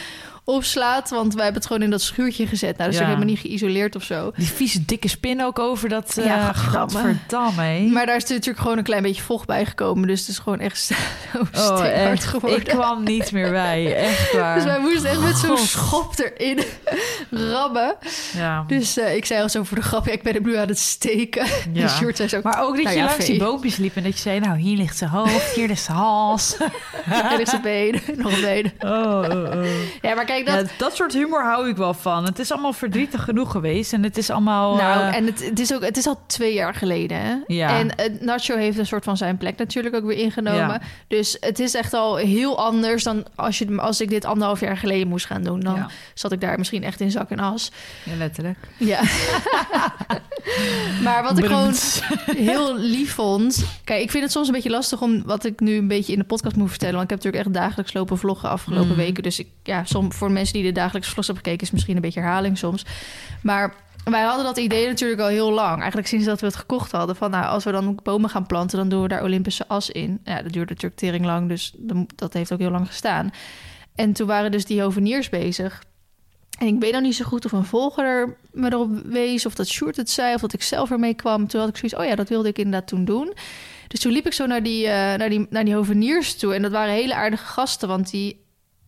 opslaat. 0.45 1.11
Want 1.11 1.35
wij 1.35 1.43
hebben 1.45 1.61
het 1.61 1.71
gewoon 1.71 1.83
in 1.83 1.91
dat 1.91 2.03
schuurtje 2.03 2.47
gezet. 2.47 2.77
Nou, 2.77 2.83
dat 2.85 2.89
is 2.89 2.95
Ja. 2.95 3.01
ook 3.01 3.07
helemaal 3.07 3.29
niet 3.35 3.39
geïsoleerd 3.39 3.97
of 3.97 4.03
zo. 4.03 4.33
Die 4.37 4.47
vieze 4.47 4.85
dikke 4.85 5.09
spin 5.09 5.43
ook 5.45 5.59
over 5.59 5.89
dat... 5.89 6.13
Ja, 6.17 6.25
Ja, 6.25 6.53
gadverdamme. 6.53 7.63
hé. 7.63 7.87
Maar 7.87 8.07
daar 8.07 8.17
is 8.17 8.25
natuurlijk 8.27 8.59
gewoon 8.59 8.79
een 8.79 8.85
klein 8.85 9.03
beetje 9.03 9.23
vocht 9.23 9.47
bij 9.47 9.65
gekomen. 9.67 10.09
Dus 10.09 10.21
het 10.21 10.29
is 10.29 10.39
gewoon 10.39 10.61
echt 10.61 10.79
zo 10.85 10.95
Oh, 11.75 11.87
echt. 11.87 12.25
geworden. 12.25 12.59
Ik 12.61 12.65
kwam 12.67 13.03
niet 13.05 13.33
meer 13.33 13.51
bij. 13.51 13.97
Echt 13.97 14.33
waar. 14.33 14.55
Dus 14.55 14.65
wij 14.65 14.81
moesten 14.81 15.11
echt 15.11 15.21
met 15.21 15.37
zo'n 15.37 15.57
schop 15.59 16.15
erin 16.19 16.59
rammen. 17.53 17.97
Ja. 18.37 18.65
Dus 18.67 18.97
eh, 18.99 19.15
ik 19.17 19.25
zei 19.25 19.43
al 19.43 19.49
zo 19.49 19.63
voor 19.63 19.77
de 19.77 19.83
grap, 19.83 20.07
ja, 20.07 20.13
ik 20.13 20.23
ben 20.23 20.35
hem 20.35 20.43
nu 20.43 20.57
aan 20.57 20.69
het 20.69 20.79
steken. 20.79 21.47
Ja. 21.73 21.89
Zei 22.15 22.29
zo, 22.29 22.41
Maar 22.43 22.63
ook 22.63 22.75
dat 22.75 22.85
Nou 22.85 22.89
je 22.97 23.01
ja, 23.03 23.05
langs 23.07 23.25
vee. 23.25 23.35
die 23.39 23.45
boompjes 23.45 23.77
liep 23.77 23.97
en 23.97 24.03
dat 24.03 24.13
je 24.13 24.19
zei... 24.19 24.41
nou, 24.41 24.59
hier 24.59 24.77
ligt 24.77 24.97
zijn 24.97 25.11
hoofd, 25.11 25.55
hier 25.55 25.69
ligt 25.69 25.83
zijn 25.83 25.97
hals. 25.97 26.57
er 27.11 27.41
is 27.41 27.53
een 27.53 27.61
been, 27.63 28.01
nog 28.17 28.33
een 28.33 28.41
been. 28.41 28.73
Oh, 28.79 29.19
oh, 29.31 29.55
oh. 29.55 29.65
Ja, 30.03 30.15
maar 30.15 30.25
kijk, 30.33 30.47
dat, 30.47 30.71
Ja, 30.71 30.77
dat 30.79 30.97
soort 30.97 31.12
humor 31.12 31.43
hou 31.45 31.69
ik 31.69 31.77
wel 31.77 31.95
van. 31.95 32.25
Het 32.25 32.39
is 32.39 32.53
allemaal 32.53 32.73
verdrietig 32.73 33.25
genoeg 33.25 33.51
geweest. 33.51 33.93
En 33.93 34.03
het 34.03 34.19
is 34.19 34.31
allemaal... 34.31 34.77
Nou, 34.77 35.01
eh, 35.01 35.17
en 35.17 35.27
het, 35.27 35.45
het, 35.45 35.61
is 35.61 35.75
ook, 35.75 35.85
het 35.85 35.97
is 35.97 36.07
al 36.07 36.21
twee 36.27 36.55
jaar 36.55 36.75
geleden. 36.75 37.19
Hè? 37.21 37.35
Ja. 37.47 37.79
En 37.79 37.97
eh, 37.97 38.21
Nacho 38.21 38.57
heeft 38.57 38.79
een 38.79 38.87
soort 38.87 39.05
van 39.05 39.17
zijn 39.17 39.37
plek 39.37 39.59
natuurlijk 39.59 39.95
ook 39.95 40.05
weer 40.05 40.19
ingenomen. 40.19 40.61
Ja. 40.61 40.81
Dus 41.09 41.37
het 41.41 41.59
is 41.59 41.75
echt 41.75 41.95
al 41.95 42.17
heel 42.17 42.59
anders 42.59 43.03
dan 43.05 43.25
als, 43.35 43.59
je, 43.59 43.81
als 43.81 44.01
ik 44.01 44.09
dit 44.09 44.25
anderhalf 44.25 44.61
jaar 44.61 44.77
geleden 44.77 45.09
moest 45.09 45.27
gaan 45.27 45.43
doen. 45.43 45.61
Dan 45.61 45.75
Ja. 45.75 45.89
zat 46.15 46.33
ik 46.33 46.41
daar 46.41 46.59
misschien 46.59 46.85
echt 46.85 47.01
in 47.01 47.11
zak 47.11 47.31
en 47.31 47.39
as. 47.39 47.71
ja, 48.05 48.17
letterlijk. 48.17 48.59
Ja. 48.77 49.01
maar 51.05 51.23
wat 51.23 51.39
ik 51.39 51.45
gewoon 51.45 51.75
heel 52.49 52.77
lief 52.79 53.15
vond. 53.15 53.65
Kijk, 53.85 54.03
ik 54.03 54.11
vind 54.11 54.23
het 54.23 54.33
soms 54.33 54.47
een 54.47 54.53
beetje 54.55 54.71
lastig 54.71 55.01
om 55.01 55.23
wat 55.27 55.45
ik 55.45 55.61
nu 55.61 55.77
een 55.77 55.89
beetje 55.89 56.12
in 56.12 56.19
de 56.19 56.25
podcast 56.25 56.57
moet 56.57 56.69
vertellen. 56.71 56.95
Want 56.95 57.05
ik 57.05 57.11
heb 57.11 57.19
natuurlijk 57.25 57.47
echt 57.49 57.65
dagelijks 57.65 57.93
lopen 57.93 58.19
vloggen 58.19 58.49
afgelopen 58.49 58.89
Mm. 58.89 58.97
weken. 58.97 59.23
Dus 59.23 59.39
ik, 59.39 59.47
ja, 59.62 59.85
som, 59.85 60.12
voor 60.23 60.33
mensen 60.33 60.55
die 60.55 60.62
de 60.62 60.73
dagelijks 60.73 61.09
vlogs 61.09 61.26
hebben 61.26 61.45
gekeken, 61.45 61.67
is 61.67 61.73
misschien 61.73 61.97
een 61.97 62.02
beetje 62.02 62.21
herhaling 62.21 62.59
soms. 62.59 62.85
Maar 63.43 63.75
wij 64.05 64.23
hadden 64.23 64.45
dat 64.45 64.59
idee 64.59 64.87
natuurlijk 64.87 65.21
al 65.21 65.26
heel 65.26 65.52
lang. 65.52 65.79
Eigenlijk 65.79 66.09
sinds 66.09 66.26
dat 66.26 66.41
we 66.41 66.47
het 66.47 66.57
gekocht 66.57 66.93
hadden. 66.93 67.17
Van 67.17 67.31
nou, 67.31 67.47
als 67.47 67.64
we 67.64 67.73
dan 67.73 68.00
bomen 68.02 68.31
gaan 68.31 68.47
planten, 68.47 68.79
dan 68.79 68.88
doen 68.88 69.02
we 69.02 69.09
daar 69.09 69.23
Olympische 69.23 69.69
as 69.69 69.91
in. 69.91 70.21
Ja, 70.25 70.43
dat 70.43 70.52
duurde 70.52 70.73
natuurlijk 70.73 71.00
tering 71.00 71.25
lang, 71.25 71.49
dus 71.49 71.75
dat 72.14 72.33
heeft 72.33 72.52
ook 72.52 72.59
heel 72.59 72.71
lang 72.71 72.87
gestaan. 72.87 73.31
En 73.95 74.12
toen 74.12 74.26
waren 74.26 74.50
dus 74.50 74.64
die 74.64 74.83
hoveniers 74.83 75.29
bezig. 75.29 75.83
En 76.59 76.67
ik 76.67 76.81
weet 76.81 76.93
dan 76.93 77.02
niet 77.02 77.14
zo 77.14 77.25
goed 77.25 77.45
of 77.45 77.52
een 77.52 77.64
volger 77.64 78.05
er 78.05 78.37
me 78.50 78.73
erop 78.73 78.91
wees... 79.05 79.47
of 79.47 79.55
dat 79.55 79.69
Sjoerd 79.69 79.97
het 79.97 80.11
zei, 80.11 80.35
of 80.35 80.41
dat 80.41 80.52
ik 80.52 80.62
zelf 80.62 80.91
ermee 80.91 81.14
kwam. 81.14 81.47
Toen 81.47 81.61
had 81.61 81.69
ik 81.69 81.76
zoiets, 81.76 81.99
oh 81.99 82.05
ja, 82.05 82.14
dat 82.14 82.29
wilde 82.29 82.49
ik 82.49 82.59
inderdaad 82.59 82.88
toen 82.88 83.05
doen. 83.05 83.33
Dus 83.88 84.00
toen 84.00 84.12
liep 84.12 84.26
ik 84.26 84.33
zo 84.33 84.47
naar 84.47 84.62
die, 84.62 84.87
eh, 84.87 85.19
naar 85.19 85.29
die, 85.29 85.47
naar 85.50 85.64
die 85.64 85.75
hoveniers 85.75 86.37
toe. 86.37 86.55
En 86.55 86.62
dat 86.62 86.73
waren 86.73 86.95
hele 86.95 87.14
aardige 87.14 87.45
gasten, 87.45 87.88
want 87.88 88.11
die... 88.11 88.42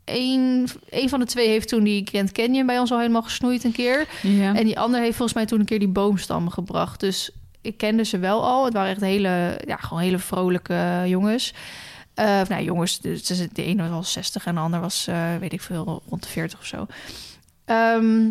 Een, 0.05 0.69
een 0.89 1.09
van 1.09 1.21
de 1.21 1.27
twee 1.27 1.49
heeft 1.49 1.69
toen 1.69 1.85
die 1.85 2.07
Grand 2.07 2.33
Canyon 2.33 2.67
bij 2.67 2.79
ons 2.79 2.91
al 2.91 2.99
helemaal 2.99 3.23
gesnoeid 3.23 3.65
een 3.65 3.73
keer. 3.73 4.07
Ja. 4.23 4.55
En 4.55 4.65
die 4.65 4.79
ander 4.79 5.01
heeft 5.01 5.17
volgens 5.17 5.37
mij 5.37 5.47
toen 5.47 5.61
een 5.61 5.67
keer 5.67 5.79
die 5.79 5.89
boomstam 5.89 6.51
gebracht. 6.51 7.01
Dus 7.01 7.31
ik 7.61 7.77
kende 7.77 8.05
ze 8.05 8.19
wel 8.19 8.45
al. 8.45 8.65
Het 8.65 8.73
waren 8.73 8.91
echt 8.91 9.01
hele, 9.01 9.61
ja, 9.67 9.77
gewoon 9.77 10.03
hele 10.03 10.19
vrolijke 10.19 11.03
jongens. 11.07 11.55
Of, 12.15 12.49
nou, 12.49 12.63
jongens, 12.63 13.01
dus 13.01 13.27
de 13.27 13.65
ene 13.65 13.89
was 13.89 14.13
60 14.13 14.47
en 14.47 14.55
de 14.55 14.61
ander 14.61 14.81
was, 14.81 15.07
eh, 15.07 15.37
weet 15.41 15.53
ik 15.53 15.61
veel, 15.61 16.03
rond 16.09 16.23
de 16.23 16.29
40 16.29 16.59
of 16.59 16.67
zo. 16.67 16.87
Ehm, 17.65 18.31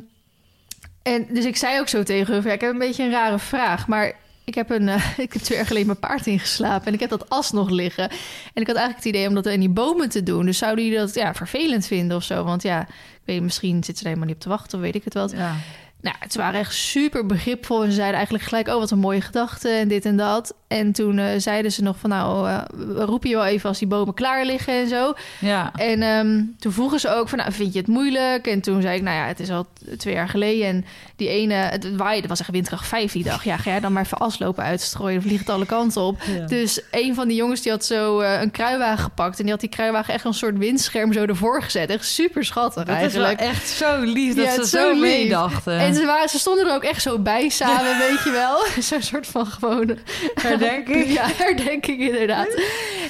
en 1.01 1.25
dus 1.29 1.45
ik 1.45 1.55
zei 1.55 1.79
ook 1.79 1.87
zo 1.87 2.03
tegen 2.03 2.33
hun, 2.33 2.43
ja, 2.43 2.51
ik 2.51 2.61
heb 2.61 2.71
een 2.71 2.77
beetje 2.77 3.03
een 3.03 3.11
rare 3.11 3.39
vraag, 3.39 3.87
maar 3.87 4.13
ik 4.45 4.55
heb, 4.55 4.69
een, 4.69 4.89
eh, 4.89 5.17
ik 5.25 5.33
heb 5.33 5.41
twee 5.41 5.57
jaar 5.57 5.67
geleden 5.67 5.87
mijn 5.87 5.99
paard 5.99 6.27
ingeslapen 6.27 6.87
en 6.87 6.93
ik 6.93 6.99
heb 6.99 7.09
dat 7.09 7.29
as 7.29 7.51
nog 7.51 7.69
liggen. 7.69 8.09
En 8.53 8.61
ik 8.61 8.67
had 8.67 8.75
eigenlijk 8.75 9.05
het 9.05 9.15
idee 9.15 9.27
om 9.27 9.33
dat 9.33 9.45
in 9.45 9.59
die 9.59 9.69
bomen 9.69 10.09
te 10.09 10.23
doen. 10.23 10.45
Dus 10.45 10.57
zouden 10.57 10.83
jullie 10.85 10.99
dat 10.99 11.15
ja, 11.15 11.33
vervelend 11.33 11.85
vinden 11.85 12.17
of 12.17 12.23
zo? 12.23 12.43
Want 12.43 12.63
ja, 12.63 12.81
ik 12.81 13.21
weet, 13.23 13.41
misschien 13.41 13.75
zitten 13.75 13.95
ze 13.95 14.01
er 14.01 14.07
helemaal 14.07 14.27
niet 14.27 14.35
op 14.35 14.41
te 14.41 14.49
wachten, 14.49 14.77
of 14.77 14.83
weet 14.83 14.95
ik 14.95 15.03
het 15.03 15.13
wel. 15.13 15.29
Ja. 15.35 15.55
Nou, 16.03 16.15
het 16.19 16.35
waren 16.35 16.59
echt 16.59 16.73
super 16.73 17.25
begripvol. 17.25 17.81
En 17.83 17.89
ze 17.89 17.95
zeiden 17.95 18.15
eigenlijk 18.15 18.45
gelijk, 18.45 18.67
oh, 18.67 18.73
wat 18.73 18.91
een 18.91 18.99
mooie 18.99 19.21
gedachte 19.21 19.69
en 19.69 19.87
dit 19.87 20.05
en 20.05 20.17
dat. 20.17 20.53
En 20.67 20.91
toen 20.91 21.17
eh, 21.17 21.25
zeiden 21.37 21.71
ze 21.71 21.83
nog 21.83 21.97
van, 21.99 22.09
nou, 22.09 22.49
eh, 22.49 22.59
we 22.75 23.03
roepen 23.03 23.29
je 23.29 23.35
wel 23.35 23.45
even 23.45 23.69
als 23.69 23.79
die 23.79 23.87
bomen 23.87 24.13
klaar 24.13 24.45
liggen 24.45 24.73
en 24.73 24.87
zo. 24.87 25.13
Ja. 25.39 25.71
En 25.75 26.01
ehm, 26.01 26.41
toen 26.59 26.71
vroegen 26.71 26.99
ze 26.99 27.09
ook 27.15 27.29
van, 27.29 27.37
nou, 27.37 27.51
vind 27.51 27.73
je 27.73 27.79
het 27.79 27.87
moeilijk? 27.87 28.47
En 28.47 28.61
toen 28.61 28.81
zei 28.81 28.95
ik, 28.97 29.01
nou 29.03 29.15
ja, 29.17 29.25
het 29.25 29.39
is 29.39 29.49
al 29.49 29.67
twee 29.97 30.13
jaar 30.13 30.29
geleden. 30.29 30.67
En 30.67 30.85
die 31.15 31.27
ene, 31.29 31.53
het 31.53 31.95
waaide, 31.95 32.19
het 32.19 32.29
was 32.29 32.39
echt 32.39 32.49
windkracht 32.51 32.87
5 32.87 33.11
die 33.11 33.23
dag. 33.23 33.43
Ja, 33.43 33.57
ga 33.57 33.69
jij 33.69 33.79
dan 33.79 33.93
maar 33.93 34.03
even 34.03 34.17
aslopen 34.17 34.63
uitstrooien, 34.63 35.13
dan 35.19 35.23
vliegt 35.27 35.39
het 35.45 35.55
alle 35.55 35.65
kanten 35.65 36.01
op. 36.01 36.21
Ja. 36.37 36.45
Dus 36.45 36.81
een 36.91 37.15
van 37.15 37.27
die 37.27 37.37
jongens 37.37 37.61
die 37.61 37.71
had 37.71 37.85
zo 37.85 38.19
eh, 38.19 38.41
een 38.41 38.51
kruiwagen 38.51 39.03
gepakt. 39.03 39.37
En 39.37 39.43
die 39.43 39.51
had 39.51 39.61
die 39.61 39.69
kruiwagen 39.69 40.13
echt 40.13 40.25
een 40.25 40.33
soort 40.33 40.57
windscherm 40.57 41.13
zo 41.13 41.25
ervoor 41.25 41.63
gezet. 41.63 41.89
Echt 41.89 42.05
super 42.05 42.45
schattig 42.45 42.83
Dat 42.83 43.01
is 43.01 43.13
wel 43.13 43.23
eigenlijk. 43.25 43.39
echt 43.57 43.69
zo 43.69 43.99
lief 44.01 44.35
dat 44.35 44.45
Ja, 44.45 44.53
ze 44.53 44.61
is 44.61 44.69
zo 44.69 44.77
zo 44.77 44.91
lief. 44.91 45.01
meedachten. 45.01 45.77
En 45.79 45.92
ze, 45.93 46.05
waren, 46.05 46.29
ze 46.29 46.39
stonden 46.39 46.67
er 46.67 46.73
ook 46.73 46.83
echt 46.83 47.01
zo 47.01 47.19
bij 47.19 47.49
samen, 47.49 47.97
weet 48.07 48.23
je 48.23 48.31
wel. 48.31 48.65
Zo'n 48.83 49.01
soort 49.01 49.27
van 49.27 49.45
gewone... 49.45 49.97
Herdenking. 50.33 51.11
Ja, 51.13 51.27
herdenking 51.35 52.01
inderdaad. 52.01 52.61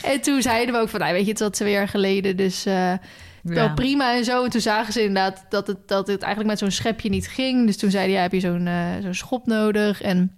En 0.04 0.22
toen 0.22 0.42
zeiden 0.42 0.76
we 0.76 0.82
ook 0.82 0.90
van, 0.90 1.00
nou, 1.00 1.14
weet 1.14 1.24
je, 1.24 1.30
het 1.30 1.40
is 1.40 1.46
al 1.46 1.52
twee 1.52 1.72
jaar 1.72 1.88
geleden, 1.88 2.38
dus 2.38 2.66
eh, 2.66 2.94
wel 3.42 3.74
prima 3.74 4.16
en 4.16 4.24
zo. 4.24 4.44
En 4.44 4.50
toen 4.50 4.62
zagen 4.62 4.94
ze 4.94 5.00
inderdaad 5.04 5.46
dat 5.50 5.68
het, 5.68 5.88
dat 5.88 6.08
het 6.08 6.22
eigenlijk 6.22 6.50
met 6.50 6.60
zo'n 6.60 6.72
schepje 6.72 7.10
niet 7.10 7.28
ging. 7.28 7.66
Dus 7.66 7.78
toen 7.78 7.92
zeiden 7.92 8.16
ja, 8.16 8.22
heb 8.22 8.32
je 8.32 8.40
zo'n 8.40 8.68
eh, 8.68 9.02
zo'n 9.02 9.14
schop 9.14 9.46
nodig 9.46 10.02
en... 10.02 10.38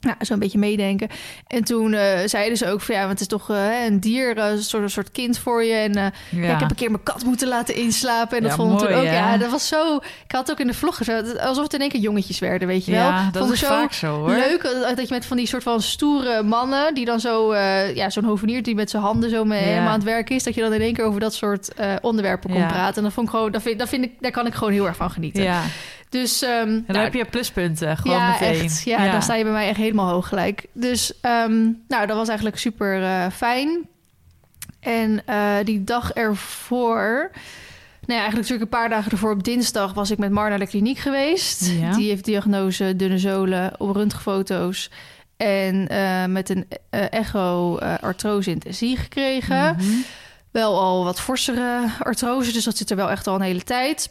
Ja, 0.00 0.16
zo'n 0.20 0.38
beetje 0.38 0.58
meedenken. 0.58 1.08
En 1.46 1.64
toen 1.64 1.92
eh, 1.92 2.18
zeiden 2.24 2.58
ze 2.58 2.70
ook 2.70 2.80
van 2.80 2.94
ja, 2.94 3.00
want 3.00 3.12
het 3.12 3.20
is 3.20 3.26
toch 3.26 3.50
eh, 3.50 3.84
een 3.84 4.00
dier, 4.00 4.36
eh, 4.36 4.50
een 4.50 4.62
soort, 4.62 4.82
een 4.82 4.90
soort 4.90 5.10
kind 5.10 5.38
voor 5.38 5.64
je. 5.64 5.74
En 5.74 5.92
Ja. 5.92 6.10
ja, 6.30 6.52
ik 6.54 6.60
heb 6.60 6.70
een 6.70 6.76
keer 6.76 6.90
mijn 6.90 7.02
kat 7.02 7.24
moeten 7.24 7.48
laten 7.48 7.74
inslapen. 7.74 8.36
En 8.36 8.42
dat 8.42 8.50
Ja, 8.52 8.56
vond 8.56 8.82
ik 8.82 8.88
toen 8.88 8.96
ook. 8.96 9.04
Ja, 9.04 9.36
dat 9.36 9.50
was 9.50 9.68
zo. 9.68 9.96
Ik 9.96 10.32
had 10.32 10.50
ook 10.50 10.60
in 10.60 10.66
de 10.66 10.74
vlog 10.74 10.96
gezet, 10.96 11.38
alsof 11.38 11.62
het 11.64 11.74
in 11.74 11.80
één 11.80 11.88
keer 11.90 12.00
jongetjes 12.00 12.38
werden, 12.38 12.68
weet 12.68 12.84
je 12.84 12.92
wel. 12.92 13.10
Dat 13.32 13.42
Vond 13.42 13.52
is 13.52 13.60
ik 13.60 13.66
zo 13.66 13.74
vaak 13.74 13.92
zo 13.92 14.14
hoor. 14.18 14.28
Leuk 14.30 14.62
dat 14.96 15.08
je 15.08 15.14
met 15.14 15.26
van 15.26 15.36
die 15.36 15.46
soort 15.46 15.62
van 15.62 15.82
stoere 15.82 16.42
mannen, 16.42 16.94
die 16.94 17.04
dan 17.04 17.20
zo, 17.20 17.54
ja, 17.94 18.10
zo'n 18.10 18.24
hovenier 18.24 18.62
die 18.62 18.74
met 18.74 18.90
zijn 18.90 19.02
handen 19.02 19.30
zo 19.30 19.44
mee 19.44 19.62
helemaal 19.62 19.88
aan 19.88 19.94
het 19.94 20.04
werk 20.04 20.30
is, 20.30 20.42
dat 20.42 20.54
je 20.54 20.60
dan 20.60 20.72
in 20.72 20.80
één 20.80 20.94
keer 20.94 21.04
over 21.04 21.20
dat 21.20 21.34
soort 21.34 21.68
onderwerpen 22.00 22.50
kon 22.50 22.66
praten. 22.66 22.96
En 22.96 23.02
dat 23.02 23.12
vond 23.12 23.26
ik 23.26 23.32
gewoon, 23.34 23.52
dat 23.52 23.62
vind, 23.62 23.78
dat 23.78 23.88
vind 23.88 24.04
ik, 24.04 24.12
daar 24.20 24.30
kan 24.30 24.46
ik 24.46 24.54
gewoon 24.54 24.72
heel 24.72 24.86
erg 24.86 24.96
van 24.96 25.10
genieten. 25.10 25.42
Ja, 25.42 25.62
Dus 26.10 26.42
ehm, 26.42 26.52
en 26.52 26.84
dan 26.86 26.96
nou, 26.96 27.04
heb 27.04 27.14
je 27.14 27.24
pluspunten 27.24 27.96
gewoon 27.96 28.16
ja, 28.16 28.30
meteen. 28.30 28.64
echt. 28.64 28.82
Ja, 28.82 29.12
dan 29.12 29.22
sta 29.22 29.34
je 29.34 29.42
bij 29.42 29.52
mij 29.52 29.68
echt 29.68 29.76
helemaal 29.76 30.10
hoog 30.10 30.28
gelijk. 30.28 30.66
Dus 30.72 31.20
ehm, 31.20 31.62
nou, 31.88 32.06
dat 32.06 32.16
was 32.16 32.28
eigenlijk 32.28 32.58
super 32.58 33.02
eh, 33.02 33.26
fijn. 33.32 33.88
En 34.80 35.26
eh, 35.26 35.54
die 35.64 35.84
dag 35.84 36.12
ervoor... 36.12 37.30
Nou 38.06 38.20
ja, 38.20 38.26
eigenlijk 38.26 38.48
natuurlijk 38.48 38.62
een 38.72 38.80
paar 38.80 38.88
dagen 38.88 39.12
ervoor 39.12 39.32
op 39.32 39.44
dinsdag 39.44 39.92
was 39.92 40.10
ik 40.10 40.18
met 40.18 40.30
Mar 40.30 40.48
naar 40.48 40.58
de 40.58 40.66
kliniek 40.66 40.98
geweest. 40.98 41.66
Ja. 41.66 41.92
Die 41.92 42.08
heeft 42.08 42.24
diagnose 42.24 42.96
dunne 42.96 43.18
zolen 43.18 43.80
op 43.80 43.96
röntgenfoto's. 43.96 44.90
En 45.36 45.88
eh, 45.88 46.24
met 46.24 46.48
een 46.48 46.66
echo 46.90 47.78
artrose 47.78 48.50
in 48.50 48.60
het 48.64 48.76
SI 48.76 48.96
gekregen. 48.96 49.76
Mhm. 49.76 49.86
Wel 50.50 50.80
al 50.80 51.04
wat 51.04 51.20
forsere 51.20 51.88
artrose, 51.98 52.52
dus 52.52 52.64
dat 52.64 52.76
zit 52.76 52.90
er 52.90 52.96
wel 52.96 53.10
echt 53.10 53.26
al 53.26 53.34
een 53.34 53.40
hele 53.40 53.62
tijd. 53.62 54.10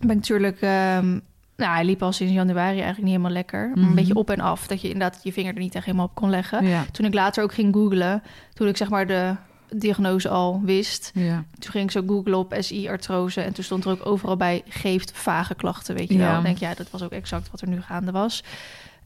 Ik 0.00 0.06
ben 0.06 0.16
natuurlijk... 0.16 0.60
ehm, 0.60 1.18
nou, 1.56 1.72
hij 1.72 1.84
liep 1.84 2.02
al 2.02 2.12
sinds 2.12 2.32
januari 2.32 2.68
eigenlijk 2.76 2.98
niet 3.02 3.10
helemaal 3.10 3.30
lekker. 3.30 3.68
Maar 3.68 3.78
Mhm. 3.78 3.88
Een 3.88 3.94
beetje 3.94 4.14
op 4.14 4.30
en 4.30 4.40
af, 4.40 4.66
dat 4.66 4.80
je 4.80 4.88
inderdaad 4.90 5.20
je 5.22 5.32
vinger 5.32 5.54
er 5.54 5.60
niet 5.60 5.74
echt 5.74 5.84
helemaal 5.84 6.06
op 6.06 6.14
kon 6.14 6.30
leggen. 6.30 6.66
Ja. 6.66 6.84
Toen 6.92 7.06
ik 7.06 7.14
later 7.14 7.42
ook 7.42 7.54
ging 7.54 7.74
googlen, 7.74 8.22
toen 8.54 8.68
ik 8.68 8.76
zeg 8.76 8.88
maar 8.88 9.06
de 9.06 9.34
diagnose 9.70 10.28
al 10.28 10.60
wist... 10.64 11.10
Ja. 11.14 11.44
toen 11.58 11.70
ging 11.70 11.84
ik 11.84 11.90
zo 11.90 12.02
googlen 12.06 12.38
op 12.38 12.54
SI-artrose... 12.58 13.40
en 13.40 13.52
toen 13.52 13.64
stond 13.64 13.84
er 13.84 13.90
ook 13.90 14.06
overal 14.06 14.36
bij 14.36 14.62
geeft 14.68 15.12
vage 15.14 15.54
klachten, 15.54 15.94
weet 15.94 16.08
je 16.08 16.18
Ja. 16.18 16.28
wel. 16.30 16.38
Ik 16.38 16.44
denk, 16.44 16.58
ja, 16.58 16.74
dat 16.74 16.90
was 16.90 17.02
ook 17.02 17.12
exact 17.12 17.50
wat 17.50 17.60
er 17.60 17.68
nu 17.68 17.80
gaande 17.80 18.12
was. 18.12 18.44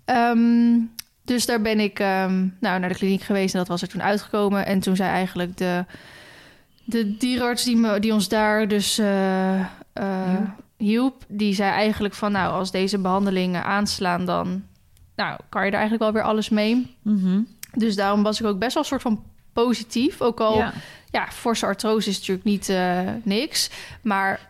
Ehm, 0.05 0.79
dus 1.25 1.47
daar 1.47 1.61
ben 1.61 1.81
ik 1.81 1.99
ehm, 1.99 2.47
nou, 2.61 2.81
naar 2.81 2.89
de 2.89 2.95
kliniek 2.95 3.23
geweest 3.23 3.53
en 3.55 3.59
dat 3.59 3.69
was 3.69 3.83
er 3.83 3.89
toen 3.89 4.03
uitgekomen. 4.03 4.67
En 4.67 4.81
toen 4.81 4.97
zei 4.97 5.11
eigenlijk 5.11 5.57
de, 5.57 5.85
de 6.85 7.17
dierarts 7.17 7.65
die, 7.65 7.77
me, 7.77 8.01
die 8.01 8.13
ons 8.13 8.29
daar 8.29 8.69
dus 8.69 8.99
eh, 8.99 9.61
eh. 9.93 10.39
Hielp... 10.81 11.25
die 11.29 11.55
zei 11.55 11.71
eigenlijk 11.71 12.15
van, 12.15 12.33
nou, 12.33 12.53
als 12.53 12.71
deze 12.71 12.99
behandelingen 12.99 13.65
aanslaan... 13.65 14.25
dan 14.25 14.63
nou, 15.17 15.39
kan 15.49 15.65
je 15.65 15.71
er 15.71 15.79
eigenlijk 15.79 16.03
wel 16.03 16.13
weer 16.13 16.31
alles 16.31 16.49
mee. 16.49 16.97
Mhm. 17.03 17.41
Dus 17.75 17.97
daarom 17.97 18.23
was 18.23 18.41
ik 18.41 18.47
ook 18.47 18.59
best 18.59 18.75
wel 18.75 18.83
een 18.83 18.89
soort 18.89 19.03
van 19.03 19.23
positief. 19.53 20.21
Ook 20.21 20.41
al, 20.41 20.57
ja, 20.57 20.73
Ja. 21.11 21.27
forse 21.31 21.67
artrose 21.67 22.09
is 22.09 22.19
natuurlijk 22.19 22.47
niet 22.47 22.69
eh, 22.69 23.01
niks. 23.23 23.71
Maar 24.03 24.50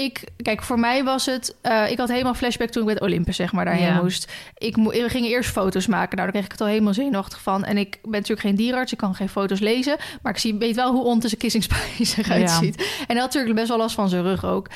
ik, 0.00 0.24
kijk, 0.42 0.62
voor 0.62 0.78
mij 0.78 1.04
was 1.04 1.26
het, 1.26 1.54
eh, 1.60 1.90
ik 1.90 1.98
had 1.98 2.08
helemaal 2.08 2.34
flashback 2.34 2.68
toen 2.68 2.82
ik 2.82 2.88
met 2.88 3.00
Olympus 3.00 3.36
zeg 3.36 3.52
maar 3.52 3.64
daarheen 3.64 3.86
Ja. 3.86 4.02
moest. 4.02 4.32
Ik 4.58 4.76
mo- 4.76 4.90
we 4.90 5.08
gingen 5.08 5.30
eerst 5.30 5.50
foto's 5.50 5.86
maken, 5.86 6.16
nou 6.16 6.22
daar 6.22 6.30
kreeg 6.30 6.44
ik 6.44 6.50
het 6.52 6.60
al 6.60 6.66
helemaal 6.66 6.94
zenuwachtig 6.94 7.40
van. 7.42 7.64
En 7.64 7.76
ik 7.78 7.98
ben 8.02 8.10
natuurlijk 8.12 8.40
geen 8.40 8.54
dierenarts, 8.56 8.92
ik 8.92 8.98
kan 8.98 9.14
geen 9.14 9.28
foto's 9.28 9.60
lezen, 9.60 9.96
maar 10.22 10.32
ik 10.32 10.38
zie, 10.38 10.54
weet 10.54 10.76
wel 10.76 10.92
hoe 10.92 11.04
Ont 11.04 11.22
zijn 11.24 11.36
kissingspijs 11.40 12.16
eruit 12.18 12.40
Ja. 12.50 12.58
ziet. 12.58 12.76
En 12.76 12.84
hij 13.06 13.16
had 13.16 13.24
natuurlijk 13.24 13.54
best 13.54 13.68
wel 13.68 13.78
last 13.78 13.94
van 13.94 14.08
zijn 14.08 14.22
rug 14.22 14.44
ook. 14.44 14.68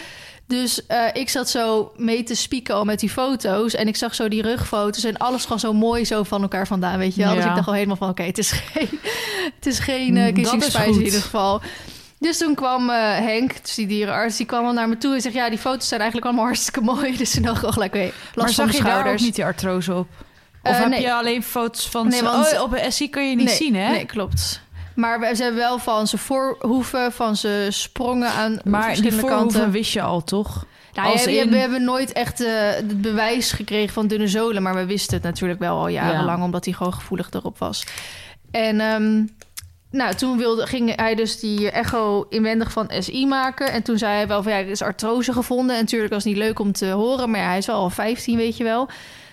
Dus 0.47 0.87
eh, 0.87 0.99
ik 1.13 1.29
zat 1.29 1.51
zo 1.51 1.93
mee 1.97 2.23
te 2.23 2.35
spieken 2.35 2.75
al 2.75 2.85
met 2.85 3.01
die 3.01 3.11
foto's. 3.11 3.75
En 3.75 3.89
ik 3.89 3.97
zag 3.97 4.15
zo 4.15 4.29
die 4.29 4.43
rugfoto's 4.43 5.05
en 5.05 5.17
alles 5.17 5.43
gewoon 5.43 5.61
zo 5.61 5.73
mooi 5.73 6.05
zo 6.05 6.23
van 6.23 6.43
elkaar 6.43 6.67
vandaan, 6.67 6.99
weet 6.99 7.15
je 7.15 7.23
wel. 7.25 7.35
Dus 7.35 7.45
ik 7.45 7.55
dacht 7.55 7.67
al 7.67 7.73
helemaal 7.75 7.97
van, 7.97 8.09
oké, 8.09 8.23
het 8.23 8.39
is 8.39 8.51
geen, 8.53 8.89
het 9.55 9.67
is 9.67 9.79
geen 9.79 10.17
goed. 10.87 10.97
in 10.97 11.05
ieder 11.05 11.21
geval. 11.21 11.61
Dus 12.25 12.39
toen 12.39 12.55
kwam 12.55 12.91
eh, 12.91 12.97
Henk, 13.19 13.63
dus 13.63 13.75
die 13.75 13.87
dierenarts, 13.87 14.37
die 14.37 14.47
kwam 14.47 14.65
al 14.67 14.73
naar 14.73 14.89
me 14.89 14.99
toe 14.99 15.15
en 15.15 15.21
zegt... 15.21 15.35
ja, 15.35 15.49
die 15.49 15.59
foto's 15.59 15.89
zijn 15.89 16.01
eigenlijk 16.01 16.31
allemaal 16.31 16.47
hartstikke 16.53 16.81
mooi. 16.81 17.17
Dus 17.17 17.31
toen 17.31 17.43
dacht 17.43 17.57
ik 17.59 17.65
al 17.65 17.73
gelijk, 17.73 17.95
last 17.95 18.13
maar 18.35 18.49
zag 18.49 18.77
je 18.77 18.83
daar 18.83 18.93
ook 18.93 18.99
schouders. 18.99 19.23
niet 19.23 19.35
die 19.35 19.45
artrose 19.45 19.95
op? 19.95 20.09
Of 20.63 20.71
Eh, 20.73 20.79
heb 20.79 20.89
nee. 20.89 21.01
je 21.01 21.13
alleen 21.15 21.43
foto's 21.43 21.89
van... 21.89 22.09
Nee, 22.09 22.19
ze- 22.19 22.25
want- 22.25 22.53
oh, 22.53 22.63
op 22.63 22.73
een 22.73 22.93
SI 22.93 23.11
kun 23.11 23.29
je 23.31 23.37
niet 23.37 23.47
nee, 23.47 23.55
zien, 23.57 23.75
hè? 23.77 23.91
Nee, 23.91 24.05
klopt. 24.07 24.61
Maar 24.95 25.21
we, 25.21 25.35
ze 25.37 25.43
hebben 25.43 25.61
wel 25.61 25.79
van 25.79 26.07
zijn 26.07 26.21
voorhoeven, 26.23 27.13
van 27.13 27.37
zijn 27.37 27.73
sprongen 27.73 28.29
aan 28.29 28.59
maar 28.65 28.81
die 28.81 28.89
verschillende 28.89 29.21
voorhoeven 29.21 29.53
kanten. 29.53 29.71
wist 29.71 29.93
je 29.93 30.03
al, 30.03 30.25
toch? 30.25 30.65
Nou, 30.95 31.13
als 31.13 31.27
in- 31.27 31.51
We 31.51 31.57
hebben 31.57 31.85
nooit 31.85 32.13
echt 32.13 32.41
eh, 32.41 32.53
het 32.71 33.01
bewijs 33.03 33.53
gekregen 33.53 33.95
van 33.95 34.07
dunne 34.07 34.29
zolen, 34.29 34.63
maar 34.63 34.75
we 34.75 34.85
wisten 34.87 35.15
het 35.15 35.23
natuurlijk 35.23 35.61
wel 35.61 35.79
al 35.79 35.89
jarenlang, 35.89 36.43
omdat 36.43 36.65
hij 36.65 36.75
gewoon 36.75 36.95
gevoelig 36.95 37.29
erop 37.31 37.59
was. 37.59 37.87
En 38.51 38.81
ehm, 38.81 39.23
nou, 39.95 40.15
toen 40.15 40.39
wilde, 40.39 40.67
ging 40.67 40.97
hij 40.97 41.15
dus 41.15 41.41
die 41.41 41.71
echo 41.71 42.27
inwendig 42.29 42.73
van 42.73 42.91
SI 42.99 43.27
maken. 43.27 43.73
En 43.73 43.83
toen 43.83 43.99
zei 43.99 44.15
hij 44.15 44.27
wel 44.27 44.43
van 44.43 44.53
ja, 44.53 44.59
er 44.59 44.69
is 44.69 44.83
artrose 44.83 45.33
gevonden. 45.33 45.77
En 45.77 45.83
natuurlijk 45.83 46.13
was 46.13 46.25
het 46.25 46.33
niet 46.33 46.43
leuk 46.43 46.59
om 46.59 46.73
te 46.73 46.87
horen, 46.87 47.31
maar 47.31 47.41
ja, 47.41 47.47
hij 47.47 47.59
is 47.59 47.67
wel 47.67 47.77
al 47.77 47.91
15, 47.91 48.37
weet 48.37 48.57
je 48.57 48.65
wel. 48.65 48.89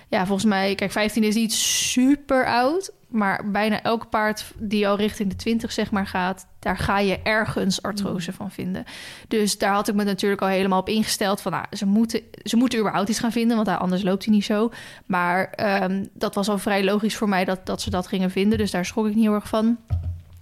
Ja, 0.09 0.25
volgens 0.25 0.47
mij, 0.47 0.75
kijk, 0.75 0.91
15 0.91 1.23
is 1.23 1.35
niet 1.35 1.53
super 1.53 2.45
oud. 2.45 2.91
Maar 3.07 3.51
bijna 3.51 3.81
elk 3.81 4.09
paard 4.09 4.45
die 4.57 4.87
al 4.87 4.97
richting 4.97 5.29
de 5.29 5.35
20 5.35 5.71
zeg 5.71 5.91
maar 5.91 6.07
gaat, 6.07 6.45
daar 6.59 6.77
ga 6.77 6.99
je 6.99 7.19
ergens 7.23 7.81
artrose 7.81 8.33
van 8.33 8.51
vinden. 8.51 8.83
Dus 9.27 9.57
daar 9.57 9.73
had 9.73 9.87
ik 9.87 9.95
me 9.95 10.03
natuurlijk 10.03 10.41
al 10.41 10.47
helemaal 10.47 10.79
op 10.79 10.89
ingesteld 10.89 11.41
van, 11.41 11.51
nou, 11.51 11.65
ze 11.71 11.85
moeten, 11.85 12.21
ze 12.43 12.57
moeten 12.57 12.79
überhaupt 12.79 13.09
iets 13.09 13.19
gaan 13.19 13.31
vinden, 13.31 13.55
want 13.57 13.67
anders 13.67 14.03
loopt 14.03 14.25
hij 14.25 14.33
niet 14.33 14.45
zo. 14.45 14.71
Maar 15.05 15.49
ehm, 15.49 16.05
dat 16.13 16.35
was 16.35 16.49
al 16.49 16.57
vrij 16.57 16.83
logisch 16.83 17.15
voor 17.15 17.29
mij 17.29 17.45
dat, 17.45 17.65
dat 17.65 17.81
ze 17.81 17.89
dat 17.89 18.07
gingen 18.07 18.31
vinden, 18.31 18.57
dus 18.57 18.71
daar 18.71 18.85
schrok 18.85 19.07
ik 19.07 19.15
niet 19.15 19.23
heel 19.23 19.33
erg 19.33 19.47
van. 19.47 19.77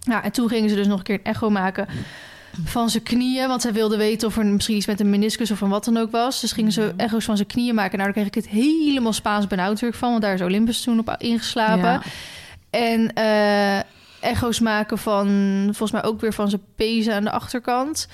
Nou, 0.10 0.24
en 0.24 0.32
toen 0.32 0.50
gingen 0.50 0.70
ze 0.70 0.76
dus 0.76 0.88
nog 0.88 0.98
een 0.98 1.04
keer 1.04 1.16
een 1.16 1.24
echo 1.24 1.50
maken 1.50 1.88
van 2.64 2.90
zijn 2.90 3.04
knieën, 3.04 3.48
want 3.48 3.62
zij 3.62 3.74
wilden 3.74 3.98
weten 3.98 4.28
of 4.28 4.38
er 4.38 4.46
misschien 4.46 4.76
iets 4.76 4.86
met 4.86 5.00
een 5.00 5.10
meniscus 5.10 5.52
of 5.52 5.62
een 5.62 5.70
wat 5.70 5.86
dan 5.86 5.98
ook 5.98 6.12
was. 6.12 6.42
Dus 6.42 6.52
gingen 6.52 6.72
ze 6.72 6.94
echo's 6.98 7.26
van 7.26 7.36
zijn 7.36 7.48
knieën 7.48 7.76
maken. 7.76 7.98
Nou, 7.98 8.14
daar 8.14 8.24
kreeg 8.24 8.28
ik 8.28 8.44
het 8.44 8.62
helemaal 8.64 9.14
Spaans 9.14 9.48
benauwd 9.48 9.80
van, 9.92 10.10
want 10.10 10.22
daar 10.22 10.34
is 10.34 10.42
Olympus 10.42 10.82
toen 10.82 11.00
op 11.00 11.16
ingeslapen. 11.18 11.90
Ja. 11.90 12.02
En 12.70 13.14
eh, 13.14 13.80
echo's 14.20 14.60
maken 14.60 14.98
van, 14.98 15.28
volgens 15.64 15.92
mij 15.92 16.04
ook 16.04 16.22
weer 16.22 16.34
van 16.34 16.50
zijn 16.50 16.62
pezen 16.76 17.14
aan 17.14 17.24
de 17.24 17.32
achterkant. 17.32 18.08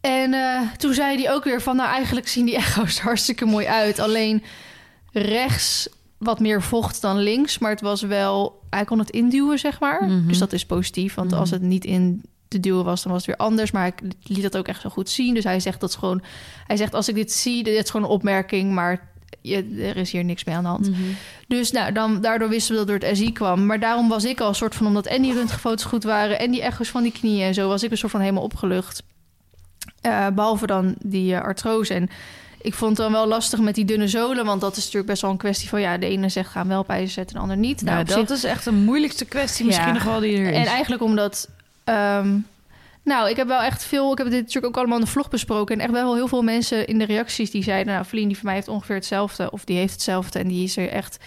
En 0.00 0.34
eh, 0.34 0.60
toen 0.76 0.94
zei 0.94 1.22
hij 1.22 1.32
ook 1.32 1.44
weer 1.44 1.62
van, 1.62 1.76
nou 1.76 1.90
eigenlijk 1.90 2.28
zien 2.28 2.44
die 2.44 2.56
echo's 2.56 3.00
hartstikke 3.08 3.44
mooi 3.44 3.66
uit. 3.66 3.98
Alleen 3.98 4.42
rechts 5.12 5.88
wat 6.22 6.40
meer 6.40 6.62
vocht 6.62 7.00
dan 7.00 7.18
links, 7.18 7.58
maar 7.58 7.70
het 7.70 7.80
was 7.80 8.02
wel, 8.02 8.62
hij 8.70 8.84
kon 8.84 8.98
het 8.98 9.10
induwen 9.10 9.58
zeg 9.58 9.80
maar. 9.80 10.04
Mhm. 10.04 10.26
Dus 10.26 10.38
dat 10.38 10.52
is 10.52 10.66
positief, 10.66 11.14
want 11.14 11.30
Mhm. 11.30 11.40
als 11.40 11.50
het 11.50 11.62
niet 11.62 11.84
in 11.84 12.22
te 12.48 12.60
duwen 12.60 12.84
was, 12.84 13.02
dan 13.02 13.12
was 13.12 13.26
het 13.26 13.36
weer 13.36 13.46
anders. 13.46 13.70
Maar 13.70 13.86
ik 13.86 14.00
liet 14.22 14.42
dat 14.42 14.56
ook 14.56 14.68
echt 14.68 14.80
zo 14.80 14.88
goed 14.88 15.08
zien. 15.10 15.34
Dus 15.34 15.44
hij 15.44 15.60
zegt 15.60 15.80
dat 15.80 15.88
is 15.88 15.96
gewoon, 15.96 16.22
hij 16.66 16.76
zegt 16.76 16.94
als 16.94 17.08
ik 17.08 17.14
dit 17.14 17.32
zie, 17.32 17.64
dit 17.64 17.84
is 17.84 17.90
gewoon 17.90 18.06
een 18.06 18.12
opmerking, 18.12 18.72
maar 18.72 19.10
je, 19.40 19.76
er 19.78 19.96
is 19.96 20.12
hier 20.12 20.24
niks 20.24 20.44
mee 20.44 20.54
aan 20.54 20.62
de 20.62 20.68
hand. 20.68 20.90
Mhm. 20.90 21.00
Dus 21.48 21.70
nou, 21.70 21.92
dan, 21.92 22.20
daardoor 22.20 22.48
wisten 22.48 22.72
we 22.72 22.78
dat 22.78 22.86
door 22.86 23.08
het 23.08 23.16
SI 23.18 23.32
kwam. 23.32 23.66
Maar 23.66 23.80
daarom 23.80 24.08
was 24.08 24.24
ik 24.24 24.40
al 24.40 24.48
een 24.48 24.54
soort 24.54 24.74
van... 24.74 24.86
omdat 24.86 25.06
en 25.06 25.22
die 25.22 25.32
röntgenfoto's 25.32 25.84
goed 25.84 26.04
waren... 26.04 26.38
en 26.38 26.50
die 26.50 26.62
echo's 26.62 26.88
van 26.88 27.02
die 27.02 27.12
knieën 27.12 27.46
en 27.46 27.54
zo... 27.54 27.68
was 27.68 27.82
ik 27.82 27.90
een 27.90 27.98
soort 27.98 28.12
van 28.12 28.20
helemaal 28.20 28.42
opgelucht. 28.42 29.02
Eh, 30.00 30.26
behalve 30.28 30.66
dan 30.66 30.94
die 30.98 31.34
eh, 31.34 31.42
artrose. 31.42 31.94
En 31.94 32.08
ik 32.62 32.74
vond 32.74 32.90
het 32.96 33.06
dan 33.06 33.12
wel 33.12 33.26
lastig 33.26 33.58
met 33.60 33.74
die 33.74 33.84
dunne 33.84 34.08
zolen... 34.08 34.44
want 34.44 34.60
dat 34.60 34.70
is 34.76 34.82
natuurlijk 34.84 35.06
best 35.10 35.22
wel 35.22 35.30
een 35.30 35.36
kwestie 35.36 35.68
van... 35.68 35.80
ja, 35.80 35.98
de 35.98 36.06
ene 36.06 36.28
zegt 36.28 36.50
gaan 36.50 36.68
wel 36.68 36.80
op 36.80 36.88
ijzer 36.88 37.08
zetten... 37.10 37.36
en 37.36 37.42
de 37.42 37.48
ander 37.52 37.66
niet. 37.66 37.82
Nou, 37.82 38.04
dat 38.04 38.28
zich- 38.28 38.36
is 38.36 38.44
echt 38.44 38.64
de 38.64 38.72
moeilijkste 38.72 39.24
kwestie 39.24 39.64
misschien 39.66 39.86
Ja. 39.86 39.92
nog 39.92 40.02
wel 40.02 40.20
die 40.20 40.36
er 40.38 40.50
is. 40.50 40.56
en 40.56 40.66
eigenlijk 40.66 41.02
omdat... 41.02 41.48
ehm, 41.84 42.36
nou, 43.02 43.30
ik 43.30 43.36
heb 43.36 43.46
wel 43.46 43.60
echt 43.62 43.84
veel... 43.84 44.12
Ik 44.12 44.18
heb 44.18 44.26
dit 44.30 44.38
natuurlijk 44.40 44.66
ook 44.66 44.76
allemaal 44.76 44.98
in 44.98 45.04
de 45.04 45.10
vlog 45.10 45.28
besproken... 45.28 45.74
en 45.76 45.82
echt 45.82 45.92
wel 45.92 46.14
heel 46.14 46.28
veel 46.28 46.42
mensen 46.42 46.86
in 46.86 46.98
de 46.98 47.04
reacties 47.04 47.50
die 47.50 47.62
zeiden... 47.62 47.92
nou, 47.92 48.04
Feline, 48.04 48.26
die 48.28 48.36
van 48.36 48.46
mij 48.46 48.54
heeft 48.54 48.68
ongeveer 48.68 48.96
hetzelfde... 48.96 49.50
of 49.50 49.64
die 49.64 49.76
heeft 49.76 49.92
hetzelfde 49.92 50.38
en 50.38 50.48
die 50.48 50.64
is 50.64 50.76
er 50.76 50.88
echt 50.88 51.18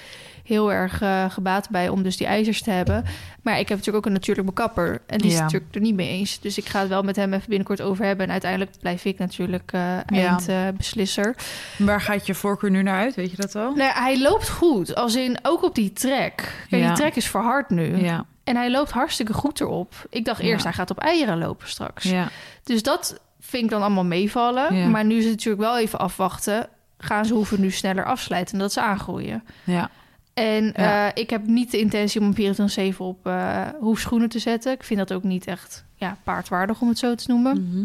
heel 0.45 0.71
erg 0.71 1.01
eh, 1.01 1.29
gebaat 1.29 1.69
bij... 1.69 1.89
om 1.89 2.03
dus 2.03 2.17
die 2.17 2.27
ijzers 2.27 2.61
te 2.61 2.71
hebben. 2.71 3.03
Maar 3.41 3.59
ik 3.59 3.69
heb 3.69 3.77
natuurlijk 3.77 3.97
ook 3.97 4.05
een 4.05 4.17
natuurlijk 4.17 4.47
bekapper... 4.47 5.01
en 5.07 5.17
die 5.17 5.27
is 5.31 5.35
Ja. 5.37 5.41
natuurlijk 5.43 5.75
er 5.75 5.81
niet 5.81 5.95
mee 5.95 6.09
eens. 6.09 6.39
Dus 6.39 6.57
ik 6.57 6.65
ga 6.65 6.79
het 6.79 6.89
wel 6.89 7.03
met 7.03 7.15
hem 7.15 7.33
even 7.33 7.49
binnenkort 7.49 7.81
over 7.81 8.05
hebben... 8.05 8.25
en 8.25 8.31
uiteindelijk 8.31 8.71
blijf 8.79 9.05
ik 9.05 9.17
natuurlijk 9.17 9.71
eh 9.73 9.97
eindbeslisser. 10.05 11.35
Waar 11.77 12.01
gaat 12.01 12.25
je 12.25 12.33
voorkeur 12.35 12.71
nu 12.71 12.81
naar 12.83 12.99
uit? 12.99 13.15
Weet 13.15 13.31
je 13.31 13.37
dat 13.37 13.53
wel? 13.53 13.75
Nee, 13.75 13.89
hij 13.91 14.21
loopt 14.21 14.49
goed. 14.49 14.95
Als 14.95 15.15
in, 15.15 15.37
ook 15.41 15.63
op 15.63 15.75
die 15.75 15.93
trek. 15.93 16.65
Ja. 16.67 16.87
die 16.87 16.95
trek 16.95 17.15
is 17.15 17.27
verhard 17.29 17.69
nu. 17.69 17.97
Ja. 17.97 18.25
En 18.43 18.55
hij 18.55 18.71
loopt 18.71 18.91
hartstikke 18.91 19.33
goed 19.33 19.59
erop. 19.59 19.93
Ik 20.09 20.25
dacht 20.25 20.39
eerst, 20.39 20.57
Ja. 20.63 20.69
hij 20.69 20.73
gaat 20.77 20.89
op 20.91 20.99
eieren 20.99 21.37
lopen 21.37 21.67
straks. 21.69 22.03
ja. 22.03 22.27
Dus 22.63 22.83
dat 22.83 23.19
vind 23.39 23.63
ik 23.63 23.69
dan 23.69 23.81
allemaal 23.81 24.05
meevallen. 24.05 24.75
Ja. 24.75 24.87
Maar 24.87 25.05
nu 25.05 25.15
is 25.17 25.23
het 25.23 25.31
natuurlijk 25.33 25.63
wel 25.63 25.77
even 25.79 25.99
afwachten. 25.99 26.67
Gaan 26.97 27.25
ze 27.25 27.33
hoeven 27.33 27.61
nu 27.61 27.71
sneller 27.71 28.05
afsluiten 28.05 28.53
en 28.53 28.59
dat 28.59 28.73
ze 28.73 28.81
aangroeien. 28.81 29.43
Ja. 29.63 29.89
En 30.35 30.73
Ja. 30.75 31.05
eh, 31.07 31.11
ik 31.21 31.29
heb 31.29 31.47
niet 31.47 31.71
de 31.71 31.79
intentie 31.79 32.21
om 32.21 32.27
een 32.27 32.93
24-7 32.93 32.97
op 33.05 33.27
eh 33.27 33.61
hoefschoenen 33.79 34.29
te 34.29 34.39
zetten. 34.39 34.71
Ik 34.71 34.83
vind 34.83 34.99
dat 34.99 35.13
ook 35.13 35.23
niet 35.23 35.47
echt 35.47 35.83
ja, 35.95 36.17
paardwaardig, 36.23 36.81
om 36.81 36.87
het 36.87 36.97
zo 36.97 37.15
te 37.15 37.25
noemen. 37.27 37.69
Mhm. 37.69 37.83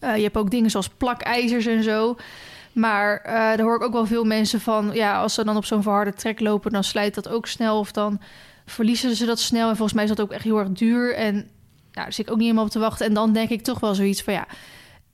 Eh, 0.00 0.16
je 0.16 0.22
hebt 0.22 0.36
ook 0.36 0.50
dingen 0.50 0.70
zoals 0.70 0.88
plakijzers 0.88 1.66
en 1.66 1.82
zo. 1.82 2.16
Maar 2.72 3.20
daar 3.24 3.60
hoor 3.60 3.76
ik 3.76 3.82
ook 3.82 3.92
wel 3.92 4.06
veel 4.06 4.24
mensen 4.24 4.60
van... 4.60 4.90
ja, 4.92 5.20
als 5.20 5.34
ze 5.34 5.44
dan 5.44 5.56
op 5.56 5.64
zo'n 5.64 5.82
verharde 5.82 6.14
trek 6.14 6.40
lopen... 6.40 6.70
dan 6.72 6.84
slijt 6.84 7.14
dat 7.14 7.28
ook 7.28 7.46
snel 7.46 7.78
of 7.78 7.92
dan 7.92 8.20
verliezen 8.66 9.16
ze 9.16 9.26
dat 9.26 9.40
snel. 9.40 9.68
En 9.68 9.76
volgens 9.76 9.92
mij 9.92 10.04
is 10.04 10.10
dat 10.10 10.20
ook 10.20 10.32
echt 10.32 10.44
heel 10.44 10.58
erg 10.58 10.68
duur. 10.68 11.14
En 11.14 11.34
nou, 11.34 11.44
daar 11.92 12.12
zit 12.12 12.26
ik 12.26 12.30
ook 12.32 12.36
niet 12.36 12.44
helemaal 12.46 12.64
op 12.64 12.70
te 12.70 12.78
wachten. 12.78 13.06
En 13.06 13.14
dan 13.14 13.32
denk 13.32 13.48
ik 13.50 13.62
toch 13.62 13.80
wel 13.80 13.94
zoiets 13.94 14.22
van... 14.22 14.32
ja, 14.32 14.46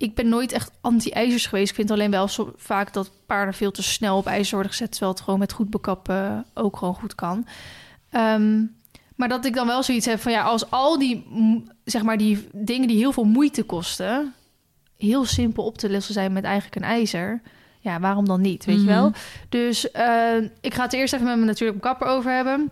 ik 0.00 0.14
ben 0.14 0.28
nooit 0.28 0.52
echt 0.52 0.70
anti-ijzers 0.80 1.46
geweest. 1.46 1.68
Ik 1.68 1.74
vind 1.74 1.90
alleen 1.90 2.10
wel 2.10 2.28
zo 2.28 2.52
vaak 2.56 2.92
dat 2.92 3.10
paarden 3.26 3.54
veel 3.54 3.70
te 3.70 3.82
snel 3.82 4.16
op 4.16 4.26
ijzer 4.26 4.54
worden 4.54 4.72
gezet... 4.72 4.90
terwijl 4.90 5.12
het 5.12 5.20
gewoon 5.20 5.38
met 5.38 5.52
goed 5.52 5.70
bekappen 5.70 6.44
ook 6.54 6.76
gewoon 6.76 6.94
goed 6.94 7.14
kan. 7.14 7.46
Ehm, 8.10 8.62
maar 9.16 9.28
dat 9.28 9.44
ik 9.44 9.54
dan 9.54 9.66
wel 9.66 9.82
zoiets 9.82 10.06
heb 10.06 10.20
van... 10.20 10.32
ja, 10.32 10.42
als 10.42 10.70
al 10.70 10.98
die, 10.98 11.26
zeg 11.84 12.02
maar, 12.02 12.16
die 12.16 12.48
dingen 12.52 12.88
die 12.88 12.96
heel 12.96 13.12
veel 13.12 13.24
moeite 13.24 13.62
kosten 13.62 14.34
heel 14.96 15.24
simpel 15.24 15.64
op 15.64 15.78
te 15.78 15.90
lossen 15.90 16.14
zijn 16.14 16.32
met 16.32 16.44
eigenlijk 16.44 16.76
een 16.76 16.90
ijzer. 16.90 17.40
Ja, 17.80 18.00
waarom 18.00 18.26
dan 18.26 18.40
niet, 18.40 18.64
weet 18.64 18.76
je 18.76 18.82
Mhm. 18.82 18.90
wel? 18.90 19.12
Dus 19.48 19.90
eh, 19.90 20.36
ik 20.60 20.74
ga 20.74 20.82
het 20.82 20.92
eerst 20.92 21.12
even 21.14 21.26
met 21.26 21.34
mijn 21.34 21.46
natuurlijk 21.46 21.80
kapper 21.80 22.06
over 22.06 22.32
hebben. 22.32 22.70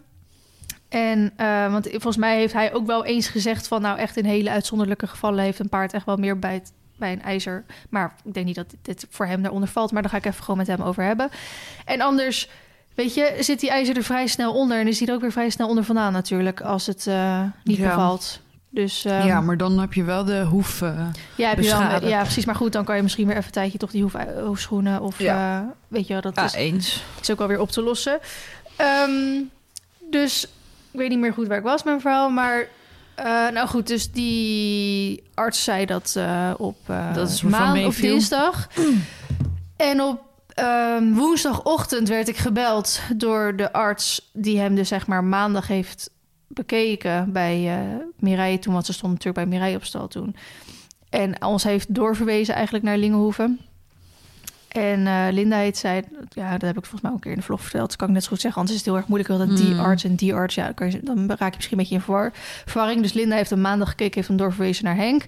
En 0.88 1.33
eh, 1.37 1.73
want 1.73 1.88
volgens 1.91 2.17
mij 2.17 2.37
heeft 2.38 2.53
hij 2.53 2.75
ook 2.75 2.87
wel 2.87 3.05
eens 3.05 3.29
gezegd 3.29 3.69
van... 3.69 3.83
nou 3.83 3.99
echt 3.99 4.17
in 4.17 4.25
hele 4.25 4.51
uitzonderlijke 4.51 5.07
gevallen 5.07 5.45
heeft 5.45 5.59
een 5.59 5.69
paard 5.69 5.93
echt 5.93 6.07
wel 6.07 6.17
meer 6.17 6.38
bij, 6.38 6.55
het, 6.55 6.73
bij 6.98 7.12
een 7.12 7.22
ijzer. 7.22 7.64
Maar 7.90 8.14
ik 8.24 8.34
denk 8.34 8.46
niet 8.46 8.54
dat 8.54 8.74
dit 8.82 9.06
voor 9.11 9.26
hem 9.26 9.42
daaronder 9.42 9.68
valt. 9.68 9.92
Maar 9.92 10.02
daar 10.02 10.11
ga 10.11 10.16
ik 10.16 10.24
even 10.26 10.40
gewoon 10.42 10.56
met 10.58 10.66
hem 10.66 10.80
over 10.82 11.04
hebben. 11.04 11.28
En 11.84 12.00
anders, 12.00 12.48
weet 12.94 13.14
je, 13.14 13.37
zit 13.40 13.61
die 13.61 13.70
ijzer 13.70 13.96
er 13.96 14.02
vrij 14.02 14.26
snel 14.26 14.52
onder... 14.54 14.78
en 14.80 14.88
is 14.88 14.98
hij 14.98 15.08
er 15.08 15.14
ook 15.14 15.20
weer 15.20 15.32
vrij 15.32 15.50
snel 15.50 15.68
onder 15.68 15.84
vandaan 15.84 16.12
natuurlijk... 16.12 16.61
als 16.61 16.87
het 16.87 17.06
eh, 17.06 17.42
niet 17.64 17.76
Ja. 17.76 17.88
bevalt. 17.88 18.40
Dus, 18.70 19.04
ehm, 19.04 19.26
ja, 19.26 19.40
maar 19.40 19.56
dan 19.56 19.78
heb 19.78 19.92
je 19.92 20.04
wel 20.04 20.24
de 20.24 20.42
hoef... 20.44 20.82
eh, 20.82 20.88
ja, 21.34 21.48
heb 21.48 21.58
je 21.58 21.68
wel, 21.70 21.78
beschadigd. 21.78 22.11
ja, 22.12 22.20
precies. 22.22 22.44
Maar 22.44 22.54
goed, 22.54 22.72
dan 22.72 22.84
kan 22.84 22.96
je 22.96 23.02
misschien 23.02 23.26
weer 23.26 23.34
even 23.37 23.46
een 23.46 23.52
tijdje 23.52 23.78
toch 23.78 23.90
die 23.90 24.02
hoef, 24.02 24.14
hoefschoenen 24.44 25.00
of 25.00 25.18
Ja. 25.18 25.61
eh, 25.61 25.66
weet 25.88 26.06
je 26.06 26.12
wel, 26.12 26.22
dat 26.22 26.37
ja, 26.37 26.44
is, 26.44 26.52
eens. 26.52 27.02
is 27.20 27.30
ook 27.30 27.38
wel 27.38 27.48
weer 27.48 27.61
op 27.61 27.70
te 27.70 27.82
lossen. 27.82 28.18
Ehm, 28.76 29.11
dus 30.11 30.44
ik 30.90 30.98
weet 30.98 31.08
niet 31.08 31.18
meer 31.18 31.32
goed 31.32 31.46
waar 31.46 31.56
ik 31.58 31.62
was 31.62 31.74
met 31.76 31.84
mijn 31.84 32.00
verhaal, 32.00 32.30
maar 32.30 32.66
eh, 33.18 33.52
nou 33.52 33.68
goed, 33.68 33.87
dus 33.87 34.11
die 34.12 35.22
arts 35.35 35.64
zei 35.64 35.87
dat 35.87 36.14
eh, 36.16 36.50
op 36.57 36.76
eh 36.87 37.14
Dat 37.14 37.28
is 37.28 37.42
wat 37.42 37.50
maand 37.50 37.87
of 37.87 37.96
dinsdag. 37.96 38.68
En 39.76 40.02
op 40.02 40.20
ehm, 40.48 41.12
woensdagochtend 41.12 42.09
werd 42.09 42.28
ik 42.28 42.37
gebeld 42.37 43.00
door 43.16 43.57
de 43.57 43.72
arts 43.72 44.31
die 44.33 44.59
hem 44.59 44.74
dus 44.74 44.88
zeg 44.88 45.07
maar 45.07 45.24
maandag 45.24 45.66
heeft 45.66 46.11
bekeken 46.46 47.33
bij 47.33 47.78
Mireille 48.16 48.59
toen, 48.59 48.72
want 48.72 48.87
ze 48.87 48.92
stond 48.92 49.12
natuurlijk 49.12 49.44
bij 49.44 49.54
Mireille 49.54 49.76
op 49.76 49.85
stal 49.85 50.09
toen. 50.09 50.37
En 51.11 51.44
ons 51.44 51.62
heeft 51.62 51.94
doorverwezen 51.94 52.54
eigenlijk 52.54 52.85
naar 52.85 52.96
Lingenhoeven. 52.96 53.61
En 54.68 55.07
eh, 55.07 55.26
Linda 55.31 55.57
heet 55.57 55.78
zij, 55.78 56.04
ja, 56.28 56.50
dat 56.50 56.61
heb 56.61 56.78
ik 56.78 56.85
volgens 56.85 57.00
mij 57.00 57.11
ook 57.11 57.16
een 57.16 57.22
keer 57.22 57.33
in 57.33 57.38
de 57.38 57.44
vlog 57.44 57.61
verteld. 57.61 57.88
Dat 57.88 57.96
kan 57.96 58.09
ik 58.09 58.14
net 58.14 58.22
zo 58.22 58.28
goed 58.28 58.40
zeggen, 58.40 58.61
anders 58.61 58.78
is 58.78 58.85
het 58.85 58.92
heel 58.94 59.00
erg 59.02 59.09
moeilijk. 59.11 59.38
Want 59.38 59.57
die 59.57 59.74
Mm. 59.74 59.81
arts 59.81 60.04
en 60.04 60.14
die 60.14 60.35
arts, 60.35 60.54
ja, 60.54 60.64
dan, 60.64 60.74
kan 60.74 60.90
je, 60.90 61.00
dan 61.02 61.26
raak 61.28 61.50
je 61.50 61.57
misschien 61.57 61.70
een 61.78 61.83
beetje 61.83 61.94
in 61.94 62.00
verwar, 62.00 62.31
verwarring. 62.64 63.02
Dus 63.02 63.12
Linda 63.12 63.37
heeft 63.37 63.50
hem 63.50 63.61
maandag 63.61 63.88
gekeken, 63.88 64.14
heeft 64.14 64.28
hem 64.28 64.37
doorverwezen 64.37 64.85
naar 64.85 64.96
Henk. 64.96 65.24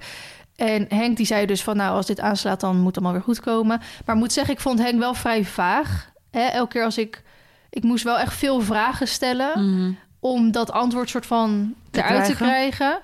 En 0.57 0.87
Henk 0.89 1.17
die 1.17 1.27
zei 1.27 1.47
dus 1.47 1.63
van, 1.63 1.77
nou, 1.77 1.95
als 1.97 2.07
dit 2.07 2.21
aanslaat, 2.21 2.61
dan 2.61 2.77
moet 2.77 2.87
het 2.87 2.95
allemaal 2.97 3.13
weer 3.13 3.23
goed 3.23 3.41
komen. 3.41 3.81
Maar 4.07 4.17
moet 4.17 4.33
zeggen, 4.33 4.55
ik 4.55 4.61
vond 4.61 4.79
Henk 4.79 4.99
wel 4.99 5.15
vrij 5.15 5.45
vaag. 5.45 6.11
Hè? 6.31 6.41
Elke 6.43 6.73
keer 6.73 6.85
als 6.85 6.99
ik... 6.99 7.23
Ik 7.71 7.83
moest 7.83 8.05
wel 8.05 8.19
echt 8.19 8.35
veel 8.35 8.61
vragen 8.61 9.09
stellen... 9.09 9.75
Mhm. 9.75 9.93
om 10.21 10.53
dat 10.53 10.73
antwoord 10.73 11.09
soort 11.09 11.27
van 11.27 11.75
Te 11.91 11.99
eruit 12.03 12.25
te 12.25 12.35
krijgen. 12.35 12.99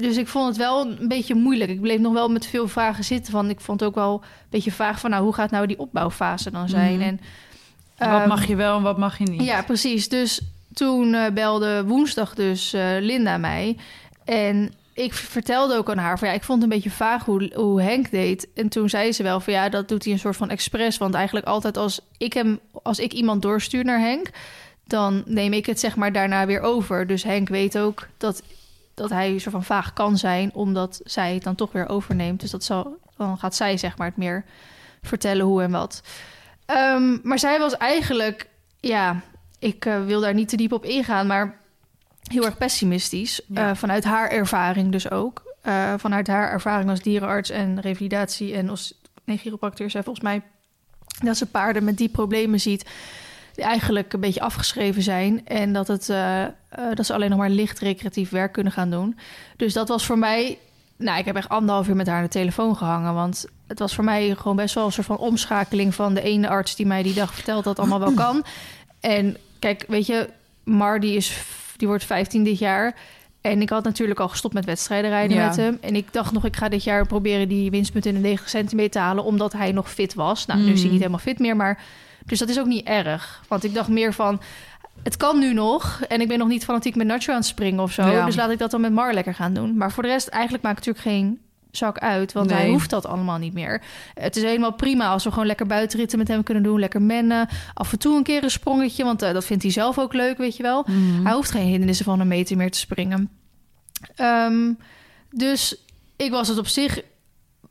Dus 0.00 0.16
ik 0.16 0.28
vond 0.28 0.46
het 0.46 0.56
wel 0.56 0.80
een 0.86 1.08
beetje 1.08 1.34
moeilijk. 1.34 1.70
Ik 1.70 1.80
bleef 1.80 1.98
nog 1.98 2.12
wel 2.12 2.28
met 2.28 2.46
veel 2.46 2.68
vragen 2.68 3.04
zitten. 3.04 3.32
Van, 3.32 3.50
ik 3.50 3.60
vond 3.60 3.82
ook 3.82 3.94
wel 3.94 4.12
een 4.22 4.46
beetje 4.50 4.72
vaag 4.72 5.00
van... 5.00 5.10
nou, 5.10 5.22
hoe 5.22 5.34
gaat 5.34 5.50
nou 5.50 5.66
die 5.66 5.78
opbouwfase 5.78 6.50
dan 6.50 6.68
zijn? 6.68 6.94
Mhm. 6.94 7.02
En, 7.02 7.20
wat 7.98 8.08
ehm, 8.08 8.28
mag 8.28 8.46
je 8.46 8.56
wel 8.56 8.76
en 8.76 8.82
wat 8.82 8.98
mag 8.98 9.18
je 9.18 9.24
niet? 9.24 9.42
ja, 9.42 9.62
precies. 9.62 10.08
Dus 10.08 10.40
toen 10.74 11.14
eh, 11.14 11.32
belde 11.32 11.84
woensdag 11.84 12.34
dus 12.34 12.72
eh, 12.72 12.86
Linda 13.00 13.36
mij. 13.36 13.76
En 14.24 14.72
ik 14.94 15.14
vertelde 15.14 15.76
ook 15.76 15.90
aan 15.90 15.98
haar 15.98 16.18
van 16.18 16.28
ja, 16.28 16.34
ik 16.34 16.44
vond 16.44 16.62
het 16.62 16.70
een 16.70 16.76
beetje 16.76 16.96
vaag 16.96 17.24
hoe, 17.24 17.52
hoe 17.54 17.82
Henk 17.82 18.10
deed. 18.10 18.48
En 18.54 18.68
toen 18.68 18.88
zei 18.88 19.12
ze 19.12 19.22
wel 19.22 19.40
van 19.40 19.52
ja, 19.52 19.68
dat 19.68 19.88
doet 19.88 20.04
hij 20.04 20.12
een 20.12 20.18
soort 20.18 20.36
van 20.36 20.50
expres. 20.50 20.98
Want 20.98 21.14
eigenlijk 21.14 21.46
altijd 21.46 21.76
als 21.76 22.00
ik 22.18 22.32
hem, 22.32 22.60
als 22.82 22.98
ik 22.98 23.12
iemand 23.12 23.42
doorstuur 23.42 23.84
naar 23.84 24.00
Henk, 24.00 24.30
dan 24.86 25.22
neem 25.26 25.52
ik 25.52 25.66
het 25.66 25.80
zeg 25.80 25.96
maar 25.96 26.12
daarna 26.12 26.46
weer 26.46 26.60
over. 26.60 27.06
Dus 27.06 27.22
Henk 27.22 27.48
weet 27.48 27.78
ook 27.78 28.08
dat, 28.16 28.42
dat 28.98 29.10
hij 29.10 29.30
een 29.30 29.40
soort 29.40 29.54
van 29.54 29.64
vaag 29.64 29.92
kan 29.92 30.18
zijn, 30.18 30.54
omdat 30.54 31.00
zij 31.04 31.34
het 31.34 31.42
dan 31.42 31.54
toch 31.54 31.72
weer 31.72 31.88
overneemt. 31.88 32.40
Dus 32.40 32.50
dat 32.50 32.64
zal, 32.64 32.96
dan 33.16 33.38
gaat 33.38 33.54
zij 33.54 33.76
zeg 33.76 33.98
maar 33.98 34.06
het 34.06 34.16
meer 34.16 34.44
vertellen 35.02 35.46
hoe 35.46 35.62
en 35.62 35.70
wat. 35.70 36.02
Ehm, 36.66 37.18
maar 37.22 37.38
zij 37.38 37.58
was 37.58 37.76
eigenlijk, 37.76 38.48
ja, 38.80 39.20
ik 39.58 39.84
eh, 39.84 40.04
wil 40.04 40.20
daar 40.20 40.34
niet 40.34 40.48
te 40.48 40.56
diep 40.56 40.72
op 40.72 40.84
ingaan, 40.84 41.26
maar 41.26 41.58
heel 42.22 42.44
erg 42.44 42.58
pessimistisch. 42.58 43.40
Ja. 43.46 43.70
eh, 43.70 43.76
vanuit 43.76 44.04
haar 44.04 44.30
ervaring 44.30 44.92
dus 44.92 45.10
ook. 45.10 45.42
Eh, 45.62 45.94
vanuit 45.96 46.26
haar 46.26 46.50
ervaring 46.50 46.90
als 46.90 47.00
dierenarts 47.00 47.50
en 47.50 47.80
revalidatie 47.80 48.54
en 48.54 48.68
als 48.68 48.94
nee, 49.24 49.36
chiropracteur 49.36 49.90
zei 49.90 50.04
volgens 50.04 50.24
mij 50.24 50.42
dat 51.24 51.36
ze 51.36 51.46
paarden 51.46 51.84
met 51.84 51.96
die 51.96 52.08
problemen 52.08 52.60
ziet 52.60 52.90
eigenlijk 53.58 54.12
een 54.12 54.20
beetje 54.20 54.40
afgeschreven 54.40 55.02
zijn 55.02 55.46
en 55.46 55.72
dat, 55.72 55.88
het, 55.88 56.08
eh, 56.08 56.42
eh, 56.44 56.50
dat 56.94 57.06
ze 57.06 57.14
alleen 57.14 57.30
nog 57.30 57.38
maar 57.38 57.50
licht 57.50 57.78
recreatief 57.78 58.30
werk 58.30 58.52
kunnen 58.52 58.72
gaan 58.72 58.90
doen. 58.90 59.18
Dus 59.56 59.72
dat 59.72 59.88
was 59.88 60.06
voor 60.06 60.18
mij, 60.18 60.58
nou, 60.96 61.18
ik 61.18 61.24
heb 61.24 61.36
echt 61.36 61.48
anderhalf 61.48 61.88
uur 61.88 61.96
met 61.96 62.06
haar 62.06 62.16
aan 62.16 62.22
de 62.22 62.28
telefoon 62.28 62.76
gehangen, 62.76 63.14
want 63.14 63.46
het 63.66 63.78
was 63.78 63.94
voor 63.94 64.04
mij 64.04 64.34
gewoon 64.38 64.56
best 64.56 64.74
wel 64.74 64.84
een 64.84 64.92
soort 64.92 65.06
van 65.06 65.16
omschakeling 65.18 65.94
van 65.94 66.14
de 66.14 66.22
ene 66.22 66.48
arts 66.48 66.76
die 66.76 66.86
mij 66.86 67.02
die 67.02 67.14
dag 67.14 67.34
vertelt 67.34 67.64
dat 67.64 67.78
allemaal 67.78 68.00
wel 68.00 68.12
kan. 68.12 68.44
En 69.00 69.36
kijk, 69.58 69.84
weet 69.88 70.06
je, 70.06 70.28
Mar 70.64 71.00
die, 71.00 71.16
is, 71.16 71.42
die 71.76 71.88
wordt 71.88 72.04
15 72.04 72.44
dit 72.44 72.58
jaar. 72.58 72.94
En 73.40 73.60
ik 73.62 73.68
had 73.70 73.84
natuurlijk 73.84 74.20
al 74.20 74.28
gestopt 74.28 74.54
met 74.54 74.64
wedstrijden 74.64 75.10
rijden 75.10 75.36
Ja. 75.36 75.46
met 75.46 75.56
hem. 75.56 75.78
En 75.80 75.96
ik 75.96 76.12
dacht 76.12 76.32
nog, 76.32 76.44
ik 76.44 76.56
ga 76.56 76.68
dit 76.68 76.84
jaar 76.84 77.06
proberen 77.06 77.48
die 77.48 77.70
winstpunten 77.70 78.10
in 78.10 78.16
de 78.16 78.22
90 78.22 78.48
centimeter 78.48 78.90
te 78.90 78.98
halen... 78.98 79.24
omdat 79.24 79.52
hij 79.52 79.72
nog 79.72 79.90
fit 79.90 80.14
was. 80.14 80.46
Nou, 80.46 80.60
nu 80.60 80.66
is 80.66 80.72
hij 80.72 80.80
Mhm. 80.82 80.90
niet 80.90 80.98
helemaal 81.00 81.18
fit 81.20 81.38
meer, 81.38 81.56
maar... 81.56 81.82
Dus 82.28 82.38
dat 82.38 82.48
is 82.48 82.58
ook 82.58 82.66
niet 82.66 82.86
erg. 82.86 83.42
Want 83.48 83.64
ik 83.64 83.74
dacht 83.74 83.88
meer 83.88 84.12
van, 84.12 84.40
het 85.02 85.16
kan 85.16 85.38
nu 85.38 85.52
nog. 85.54 86.00
En 86.08 86.20
ik 86.20 86.28
ben 86.28 86.38
nog 86.38 86.48
niet 86.48 86.64
fanatiek 86.64 86.96
met 86.96 87.06
Nacho 87.06 87.32
aan 87.32 87.38
het 87.38 87.46
springen 87.46 87.82
of 87.82 87.92
zo. 87.92 88.06
Ja. 88.06 88.24
Dus 88.24 88.36
laat 88.36 88.50
ik 88.50 88.58
dat 88.58 88.70
dan 88.70 88.80
met 88.80 88.92
Mar 88.92 89.14
lekker 89.14 89.34
gaan 89.34 89.54
doen. 89.54 89.76
Maar 89.76 89.92
voor 89.92 90.02
de 90.02 90.08
rest, 90.08 90.28
eigenlijk 90.28 90.62
maakt 90.62 90.84
het 90.84 90.86
natuurlijk 90.86 91.16
geen 91.16 91.38
zak 91.70 91.98
uit. 91.98 92.32
Want 92.32 92.50
hij 92.50 92.68
hoeft 92.68 92.90
dat 92.90 93.06
allemaal 93.06 93.38
niet 93.38 93.52
meer. 93.52 93.82
Het 94.14 94.36
is 94.36 94.42
helemaal 94.42 94.72
prima 94.72 95.08
als 95.08 95.24
we 95.24 95.30
gewoon 95.30 95.46
lekker 95.46 95.66
buitenritten 95.66 96.18
met 96.18 96.28
hem 96.28 96.42
kunnen 96.42 96.62
doen. 96.62 96.80
Lekker 96.80 97.02
mennen. 97.02 97.48
Af 97.74 97.92
en 97.92 97.98
toe 97.98 98.16
een 98.16 98.22
keer 98.22 98.42
een 98.42 98.50
sprongetje. 98.50 99.04
Want 99.04 99.22
eh, 99.22 99.32
dat 99.32 99.44
vindt 99.44 99.62
hij 99.62 99.72
zelf 99.72 99.98
ook 99.98 100.12
leuk, 100.12 100.38
weet 100.38 100.56
je 100.56 100.62
wel. 100.62 100.84
Mhm. 100.86 101.24
Hij 101.24 101.34
hoeft 101.34 101.50
geen 101.50 101.66
hindernissen 101.66 102.04
van 102.04 102.20
een 102.20 102.28
meter 102.28 102.56
meer 102.56 102.70
te 102.70 102.78
springen. 102.78 103.30
Ehm, 104.14 104.72
dus 105.30 105.84
ik 106.16 106.30
was 106.30 106.48
het 106.48 106.58
op 106.58 106.66
zich... 106.66 107.02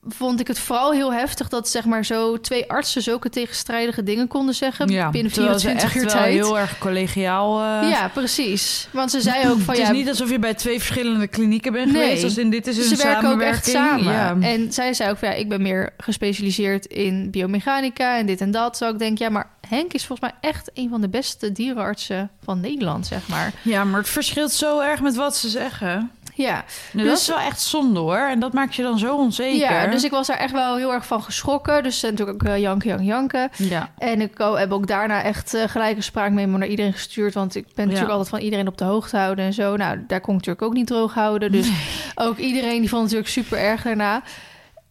Vond 0.09 0.39
ik 0.39 0.47
het 0.47 0.59
vooral 0.59 0.91
heel 0.91 1.13
heftig 1.13 1.47
dat 1.47 1.69
zeg 1.69 1.85
maar 1.85 2.05
zo 2.05 2.39
twee 2.39 2.69
artsen 2.71 3.01
zulke 3.01 3.29
tegenstrijdige 3.29 4.03
dingen 4.03 4.27
konden 4.27 4.55
zeggen 4.55 4.87
ja, 4.89 5.09
binnen 5.09 5.31
terwijl 5.31 5.59
ze 5.59 5.65
24 5.67 6.01
uur 6.03 6.07
tijd. 6.09 6.33
heel 6.33 6.59
erg 6.59 6.77
collegiaal. 6.77 7.59
eh, 7.61 7.89
Ja, 7.89 8.07
precies. 8.13 8.87
Want 8.91 9.11
ze 9.11 9.21
zei 9.21 9.49
ook 9.49 9.59
van 9.59 9.73
het 9.73 9.77
is 9.83 9.87
ja, 9.87 9.93
niet 9.93 10.09
alsof 10.09 10.29
je 10.29 10.39
bij 10.39 10.53
twee 10.53 10.77
verschillende 10.77 11.27
klinieken 11.27 11.71
bent 11.71 11.91
Nee. 11.91 12.03
geweest. 12.03 12.23
Als 12.23 12.37
in 12.37 12.49
dit 12.49 12.67
is 12.67 12.77
een 12.77 12.97
ze 12.97 13.03
werken 13.03 13.29
ook 13.29 13.41
echt 13.41 13.65
samenwerking. 13.67 14.05
samen. 14.05 14.41
Ja. 14.41 14.55
En 14.55 14.73
zij 14.73 14.93
zei 14.93 15.09
ook 15.11 15.17
van 15.17 15.27
ja, 15.29 15.33
ik 15.35 15.49
ben 15.49 15.61
meer 15.61 15.93
gespecialiseerd 15.97 16.85
in 16.85 17.31
biomechanica 17.31 18.17
en 18.17 18.25
dit 18.25 18.41
en 18.41 18.51
dat. 18.51 18.77
Zo 18.77 18.89
ik 18.89 18.99
denk 18.99 19.17
ja, 19.17 19.29
maar 19.29 19.49
Henk 19.67 19.93
is 19.93 20.05
volgens 20.05 20.31
mij 20.31 20.49
echt 20.51 20.69
een 20.73 20.89
van 20.89 21.01
de 21.01 21.09
beste 21.09 21.51
dierenartsen 21.51 22.29
van 22.43 22.59
Nederland, 22.59 23.07
zeg 23.07 23.27
maar. 23.27 23.51
ja, 23.61 23.83
maar 23.83 23.99
het 23.99 24.09
verschilt 24.09 24.51
zo 24.51 24.79
erg 24.79 25.01
met 25.01 25.15
wat 25.15 25.35
ze 25.37 25.49
zeggen. 25.49 26.11
Ja, 26.37 26.53
Nou, 26.53 27.07
dat 27.07 27.15
Dus- 27.15 27.21
is 27.21 27.27
wel 27.27 27.39
echt 27.39 27.61
zonde 27.61 27.99
hoor. 27.99 28.17
En 28.29 28.39
dat 28.39 28.53
maakt 28.53 28.75
je 28.75 28.81
dan 28.81 28.99
zo 28.99 29.15
onzeker. 29.15 29.57
ja 29.59 29.87
dus 29.87 30.03
ik 30.03 30.11
was 30.11 30.27
daar 30.27 30.37
echt 30.37 30.51
wel 30.51 30.75
heel 30.77 30.93
erg 30.93 31.05
van 31.05 31.23
geschrokken. 31.23 31.83
Dus 31.83 32.03
eh, 32.03 32.09
natuurlijk 32.11 32.43
ook 32.43 32.49
eh, 32.49 32.57
janken, 32.59 32.87
janken, 32.89 33.05
janken. 33.05 33.49
Ja. 33.57 33.91
En 33.97 34.21
ik 34.21 34.39
oh, 34.39 34.57
heb 34.57 34.71
ook 34.71 34.87
daarna 34.87 35.23
echt 35.23 35.53
uh, 35.55 35.63
gelijk 35.67 35.95
een 35.97 36.03
spraakmemo 36.03 36.57
naar 36.57 36.67
iedereen 36.67 36.93
gestuurd. 36.93 37.33
Want 37.33 37.55
ik 37.55 37.65
ben 37.75 37.85
natuurlijk 37.85 38.11
altijd 38.11 38.29
van 38.29 38.39
iedereen 38.39 38.67
op 38.67 38.77
de 38.77 38.83
hoogte 38.83 39.17
houden 39.17 39.45
en 39.45 39.53
zo. 39.53 39.75
Nou, 39.75 40.03
daar 40.07 40.21
kon 40.21 40.33
ik 40.33 40.39
natuurlijk 40.39 40.65
ook 40.67 40.73
niet 40.73 40.87
droog 40.87 41.13
houden. 41.13 41.51
Dus 41.51 41.69
ook 42.15 42.37
iedereen 42.37 42.79
die 42.79 42.89
vond 42.89 43.01
het 43.11 43.11
natuurlijk 43.11 43.29
super 43.29 43.57
erg 43.57 43.81
daarna. 43.81 44.21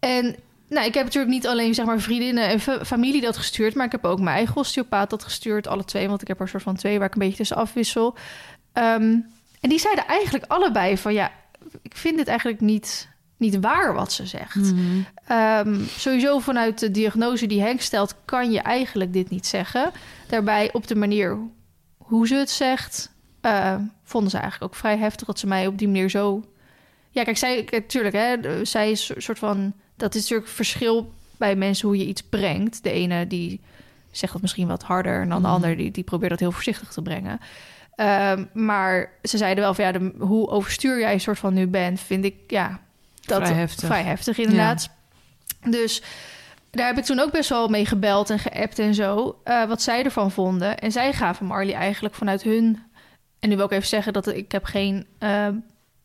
En 0.00 0.36
nou, 0.68 0.86
ik 0.86 0.94
heb 0.94 1.04
natuurlijk 1.04 1.32
niet 1.32 1.46
alleen 1.46 1.74
zeg 1.74 1.86
maar 1.86 2.00
vriendinnen 2.00 2.48
en 2.48 2.60
fa- 2.60 2.84
familie 2.84 3.20
dat 3.20 3.36
gestuurd, 3.36 3.74
maar 3.74 3.86
ik 3.86 3.92
heb 3.92 4.04
ook 4.04 4.20
mijn 4.20 4.36
eigen 4.36 4.56
osteopaat 4.56 5.10
dat 5.10 5.24
gestuurd, 5.24 5.66
alle 5.66 5.84
twee, 5.84 6.08
want 6.08 6.22
ik 6.22 6.28
heb 6.28 6.36
er 6.36 6.42
een 6.42 6.48
soort 6.48 6.62
van 6.62 6.76
twee 6.76 6.98
waar 6.98 7.06
ik 7.08 7.12
een 7.14 7.20
beetje 7.20 7.36
tussen 7.36 7.56
afwissel. 7.56 8.14
Ehm, 8.72 9.14
en 9.60 9.68
die 9.68 9.78
zeiden 9.78 10.06
eigenlijk 10.06 10.44
allebei 10.44 10.98
van 10.98 11.12
ja, 11.14 11.32
ik 11.82 11.96
vind 11.96 12.16
dit 12.16 12.28
eigenlijk 12.28 12.60
niet, 12.60 13.08
niet 13.36 13.60
waar 13.60 13.94
wat 13.94 14.12
ze 14.12 14.26
zegt. 14.26 14.56
Mhm. 14.56 15.00
Ehm, 15.26 15.80
sowieso 15.96 16.38
vanuit 16.38 16.78
de 16.78 16.90
diagnose 16.90 17.46
die 17.46 17.60
Henk 17.60 17.80
stelt, 17.80 18.14
kan 18.24 18.50
je 18.52 18.60
eigenlijk 18.60 19.12
dit 19.12 19.30
niet 19.30 19.46
zeggen. 19.46 19.90
Daarbij 20.28 20.72
op 20.72 20.86
de 20.86 20.96
manier 20.96 21.38
hoe 21.96 22.26
ze 22.26 22.34
het 22.34 22.50
zegt, 22.50 23.10
eh, 23.40 23.74
vonden 24.04 24.30
ze 24.30 24.38
eigenlijk 24.38 24.72
ook 24.72 24.78
vrij 24.78 24.98
heftig 24.98 25.26
dat 25.26 25.38
ze 25.38 25.46
mij 25.46 25.66
op 25.66 25.78
die 25.78 25.86
manier 25.88 26.10
zo. 26.10 26.44
Ja, 27.10 27.24
kijk, 27.24 27.36
zij, 27.36 27.64
kijk, 27.64 27.88
tuurlijk, 27.88 28.14
hè, 28.14 28.64
zij 28.64 28.90
is 28.90 29.08
een 29.14 29.22
soort 29.22 29.38
van. 29.38 29.72
Dat 29.96 30.14
is 30.14 30.20
natuurlijk 30.20 30.48
verschil 30.48 31.12
bij 31.36 31.56
mensen 31.56 31.88
hoe 31.88 31.96
je 31.96 32.06
iets 32.06 32.22
brengt. 32.22 32.82
De 32.82 32.90
ene 32.90 33.26
die 33.26 33.60
zegt 34.10 34.32
dat 34.32 34.42
misschien 34.42 34.66
wat 34.68 34.82
harder, 34.82 35.20
en 35.20 35.28
dan 35.28 35.42
de 35.42 35.46
Mhm. 35.46 35.54
ander 35.56 35.76
die, 35.76 35.90
die 35.90 36.04
probeert 36.04 36.30
dat 36.30 36.40
heel 36.40 36.52
voorzichtig 36.52 36.92
te 36.92 37.02
brengen. 37.02 37.40
Ehm, 37.96 38.44
maar 38.52 39.10
ze 39.22 39.36
zeiden 39.36 39.64
wel 39.64 39.74
van 39.74 39.84
ja, 39.84 39.92
de, 39.92 40.12
hoe 40.18 40.48
overstuur 40.48 40.98
jij 41.00 41.12
een 41.12 41.20
soort 41.20 41.38
van 41.38 41.54
nu 41.54 41.66
bent, 41.66 42.00
vind 42.00 42.24
ik 42.24 42.34
ja, 42.46 42.80
dat 43.20 43.42
Vrij 43.42 43.52
heftig. 43.52 43.86
vrij 43.86 44.02
heftig 44.02 44.38
inderdaad. 44.38 44.88
Dus 45.70 46.02
daar 46.70 46.86
heb 46.86 46.98
ik 46.98 47.04
toen 47.04 47.18
ook 47.18 47.30
best 47.32 47.48
wel 47.48 47.68
mee 47.68 47.86
gebeld 47.86 48.30
en 48.30 48.38
geappt 48.38 48.78
en 48.78 48.94
zo. 48.94 49.40
eh, 49.44 49.64
wat 49.64 49.82
zij 49.82 50.04
ervan 50.04 50.30
vonden. 50.30 50.78
En 50.78 50.92
zij 50.92 51.12
gaven 51.12 51.46
Marley 51.46 51.74
eigenlijk 51.74 52.14
vanuit 52.14 52.42
hun. 52.42 52.82
En 53.40 53.48
nu 53.48 53.56
wil 53.56 53.64
ik 53.64 53.70
even 53.72 53.88
zeggen 53.88 54.12
dat 54.12 54.26
ik 54.26 54.52
heb 54.52 54.64
geen 54.64 55.06
eh, 55.18 55.48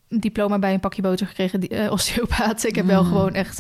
diploma 0.10 0.60
bij 0.60 0.74
een 0.74 0.80
pakje 0.80 1.02
boter 1.02 1.28
gekregen, 1.28 1.60
die, 1.60 1.70
eh, 1.70 1.92
osteopaat. 1.92 2.64
Ik 2.64 2.76
heb 2.76 2.86
wel 2.86 3.02
Mm. 3.04 3.08
gewoon 3.08 3.34
echt 3.34 3.60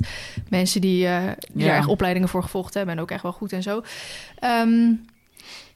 mensen 0.49 0.81
die, 0.81 0.97
die 0.97 1.07
Ja. 1.07 1.35
daar 1.53 1.77
echt 1.77 1.87
opleidingen 1.87 2.29
voor 2.29 2.43
gevolgd 2.43 2.73
hebben 2.73 2.95
en 2.95 3.01
ook 3.01 3.11
echt 3.11 3.23
wel 3.23 3.31
goed 3.33 3.53
en 3.53 3.63
zo. 3.63 3.83
Ehm, 4.39 4.93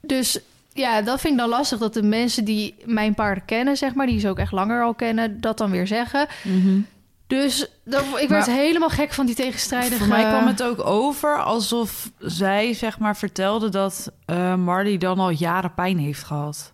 dus 0.01 0.39
ja, 0.75 1.01
dat 1.01 1.19
vind 1.21 1.33
ik 1.33 1.39
dan 1.39 1.49
lastig 1.49 1.79
dat 1.79 1.93
de 1.93 2.03
mensen 2.03 2.45
die 2.45 2.75
mijn 2.85 3.13
paarden 3.13 3.45
kennen, 3.45 3.77
zeg 3.77 3.93
maar, 3.93 4.07
die 4.07 4.19
ze 4.19 4.29
ook 4.29 4.39
echt 4.39 4.51
langer 4.51 4.83
al 4.83 4.93
kennen, 4.93 5.41
dat 5.41 5.57
dan 5.57 5.71
weer 5.71 5.87
zeggen. 5.87 6.27
Mhm. 6.43 6.79
Dus 7.27 7.67
dat, 7.85 8.01
ik 8.19 8.29
werd 8.29 8.47
Maar- 8.47 8.55
helemaal 8.55 8.89
gek 8.89 9.13
van 9.13 9.25
die 9.25 9.35
tegenstrijdige... 9.35 9.97
Voor 9.97 10.07
mij 10.07 10.23
kwam 10.23 10.47
het 10.47 10.63
ook 10.63 10.85
over 10.85 11.43
alsof 11.43 12.11
zij 12.19 12.73
zeg 12.73 12.99
maar 12.99 13.17
vertelde 13.17 13.69
dat 13.69 14.11
eh 14.25 14.55
Marley 14.55 14.97
dan 14.97 15.19
al 15.19 15.29
jaren 15.29 15.73
pijn 15.73 15.97
heeft 15.97 16.23
gehad. 16.23 16.73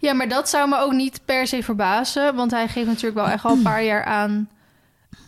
Ja, 0.00 0.12
maar 0.12 0.28
dat 0.28 0.48
zou 0.48 0.68
me 0.68 0.78
ook 0.78 0.92
niet 0.92 1.20
per 1.24 1.46
se 1.46 1.62
verbazen. 1.62 2.34
Want 2.34 2.50
hij 2.50 2.68
geeft 2.68 2.86
natuurlijk 2.86 3.14
wel 3.14 3.28
echt 3.28 3.44
al 3.44 3.52
een 3.52 3.62
paar 3.62 3.84
jaar 3.84 4.04
aan. 4.04 4.48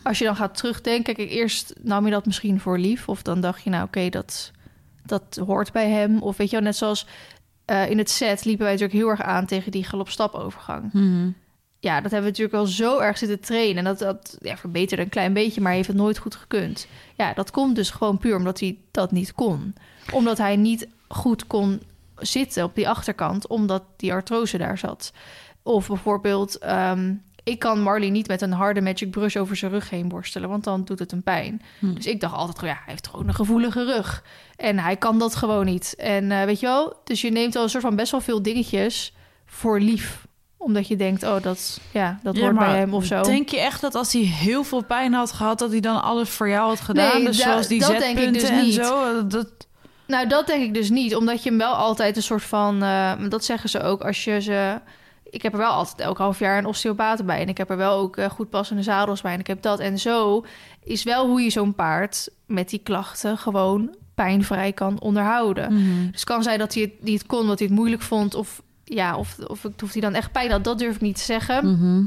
Als 0.03 0.17
je 0.19 0.25
dan 0.25 0.35
gaat 0.35 0.57
terugdenken. 0.57 1.15
Kijk, 1.15 1.29
eerst 1.31 1.73
nam 1.81 2.05
je 2.05 2.11
dat 2.11 2.25
misschien 2.25 2.59
voor 2.59 2.79
lief. 2.79 3.07
Of 3.09 3.21
dan 3.21 3.41
dacht 3.41 3.63
je, 3.63 3.69
nou 3.69 3.83
oké, 3.83 4.09
dat, 4.09 4.51
dat 5.05 5.39
hoort 5.45 5.71
bij 5.71 5.89
hem. 5.89 6.21
Of 6.21 6.37
weet 6.37 6.49
je 6.49 6.55
wel, 6.55 6.65
net 6.65 6.75
zoals 6.75 7.05
eh, 7.69 7.89
in 7.89 7.97
het 7.97 8.09
set 8.09 8.45
liepen 8.45 8.63
wij 8.63 8.73
natuurlijk 8.73 8.99
heel 8.99 9.09
erg 9.09 9.21
aan 9.21 9.45
tegen 9.45 9.71
die 9.71 9.83
galop-stap-overgang. 9.83 10.91
Ja, 11.79 12.01
dat 12.01 12.11
hebben 12.11 12.31
we 12.31 12.37
natuurlijk 12.37 12.57
al 12.57 12.65
zo 12.65 12.99
erg 12.99 13.17
zitten 13.17 13.39
trainen. 13.39 13.77
En 13.77 13.83
dat, 13.83 13.99
dat 13.99 14.37
ja, 14.41 14.57
verbeterde 14.57 15.03
een 15.03 15.09
klein 15.09 15.33
beetje, 15.33 15.61
maar 15.61 15.73
heeft 15.73 15.87
het 15.87 15.95
nooit 15.95 16.17
goed 16.17 16.35
gekund. 16.35 16.87
Ja, 17.15 17.33
dat 17.33 17.51
komt 17.51 17.75
dus 17.75 17.89
gewoon 17.89 18.17
puur 18.17 18.35
omdat 18.35 18.59
hij 18.59 18.77
dat 18.91 19.11
niet 19.11 19.33
kon. 19.33 19.75
Omdat 20.11 20.37
hij 20.37 20.55
niet 20.55 20.87
goed 21.07 21.47
kon 21.47 21.81
zitten 22.15 22.63
op 22.63 22.75
die 22.75 22.89
achterkant, 22.89 23.47
omdat 23.47 23.83
die 23.95 24.13
artrose 24.13 24.57
daar 24.57 24.77
zat. 24.77 25.13
Of 25.63 25.87
bijvoorbeeld, 25.87 26.57
ehm, 26.57 27.13
ik 27.49 27.59
kan 27.59 27.81
Marley 27.81 28.09
niet 28.09 28.27
met 28.27 28.41
een 28.41 28.51
harde 28.51 28.81
magic 28.81 29.11
brush 29.11 29.35
over 29.35 29.55
zijn 29.55 29.71
rug 29.71 29.89
heen 29.89 30.07
borstelen, 30.07 30.49
want 30.49 30.63
dan 30.63 30.83
doet 30.83 30.99
het 30.99 31.11
een 31.11 31.23
pijn. 31.23 31.61
Hm. 31.79 31.93
Dus 31.93 32.05
ik 32.05 32.19
dacht 32.19 32.35
altijd, 32.35 32.59
ja, 32.59 32.65
hij 32.65 32.83
heeft 32.85 33.07
gewoon 33.07 33.27
een 33.27 33.33
gevoelige 33.35 33.85
rug. 33.85 34.23
En 34.55 34.79
hij 34.79 34.95
kan 34.95 35.19
dat 35.19 35.35
gewoon 35.35 35.65
niet. 35.65 35.93
En 35.97 36.31
eh, 36.31 36.43
weet 36.43 36.59
je 36.59 36.65
wel, 36.65 36.93
dus 37.03 37.21
je 37.21 37.31
neemt 37.31 37.55
al 37.55 37.63
een 37.63 37.69
soort 37.69 37.83
van 37.83 37.95
best 37.95 38.11
wel 38.11 38.21
veel 38.21 38.41
dingetjes 38.41 39.13
voor 39.45 39.79
lief 39.79 40.27
Omdat 40.57 40.87
je 40.87 40.95
denkt, 40.95 41.23
oh, 41.23 41.41
dat, 41.41 41.79
ja, 41.91 42.19
dat 42.23 42.35
Ja, 42.35 42.41
hoort 42.41 42.57
bij 42.57 42.77
hem 42.77 42.93
of 42.93 43.05
zo. 43.05 43.21
Denk 43.21 43.49
je 43.49 43.59
echt 43.59 43.81
dat 43.81 43.95
als 43.95 44.13
hij 44.13 44.21
heel 44.21 44.63
veel 44.63 44.83
pijn 44.83 45.13
had 45.13 45.31
gehad, 45.31 45.59
dat 45.59 45.71
hij 45.71 45.79
dan 45.79 46.01
alles 46.03 46.29
voor 46.29 46.49
jou 46.49 46.67
had 46.67 46.81
gedaan? 46.81 47.17
Nee, 47.17 47.25
dus 47.25 47.37
da- 47.37 47.43
zoals 47.43 47.67
die 47.67 47.79
dat 47.79 47.89
denk 47.89 48.01
ik 48.03 48.23
zetpunten 48.23 48.41
dus 48.41 48.49
en 48.49 48.65
niet. 48.65 48.73
zo. 48.73 49.27
Dat, 49.27 49.47
Nou, 50.07 50.27
dat 50.27 50.47
denk 50.47 50.63
ik 50.63 50.73
dus 50.73 50.89
niet. 50.89 51.15
Omdat 51.15 51.43
je 51.43 51.49
hem 51.49 51.57
wel 51.57 51.73
altijd 51.73 52.15
een 52.15 52.23
soort 52.23 52.43
van... 52.43 52.83
eh, 52.83 53.11
dat 53.29 53.45
zeggen 53.45 53.69
ze 53.69 53.81
ook 53.81 54.01
als 54.01 54.23
je 54.23 54.41
ze... 54.41 54.79
Ik 55.29 55.41
heb 55.41 55.53
er 55.53 55.59
wel 55.59 55.71
altijd 55.71 55.99
elk 55.99 56.17
half 56.17 56.39
jaar 56.39 56.57
een 56.57 56.65
osteopaat 56.65 57.25
bij. 57.25 57.41
En 57.41 57.49
ik 57.49 57.57
heb 57.57 57.69
er 57.69 57.77
wel 57.77 57.97
ook 57.97 58.17
eh, 58.17 58.29
goed 58.29 58.49
passende 58.49 58.83
zadels 58.83 59.21
bij. 59.21 59.33
En 59.33 59.39
ik 59.39 59.47
heb 59.47 59.61
dat. 59.61 59.79
En 59.79 59.99
zo 59.99 60.45
is 60.83 61.03
wel 61.03 61.27
hoe 61.27 61.41
je 61.41 61.49
zo'n 61.49 61.75
paard 61.75 62.29
met 62.45 62.69
die 62.69 62.79
klachten 62.83 63.37
gewoon 63.37 63.95
pijnvrij 64.15 64.73
kan 64.73 64.99
onderhouden. 64.99 65.73
Mhm. 65.73 66.05
Dus 66.11 66.19
het 66.19 66.23
kan 66.23 66.43
zijn 66.43 66.59
dat 66.59 66.73
hij 66.73 66.83
het 66.83 67.03
niet 67.03 67.25
kon, 67.25 67.47
dat 67.47 67.59
hij 67.59 67.67
het 67.67 67.77
moeilijk 67.77 68.01
vond. 68.01 68.35
Of 68.35 68.61
ja, 68.83 69.17
of, 69.17 69.37
of, 69.47 69.65
of 69.83 69.91
hij 69.91 70.01
dan 70.01 70.13
echt 70.13 70.31
pijn 70.31 70.51
had. 70.51 70.63
Dat 70.63 70.79
durf 70.79 70.95
ik 70.95 71.01
niet 71.01 71.15
te 71.15 71.23
zeggen. 71.23 71.71
Mhm. 71.71 72.03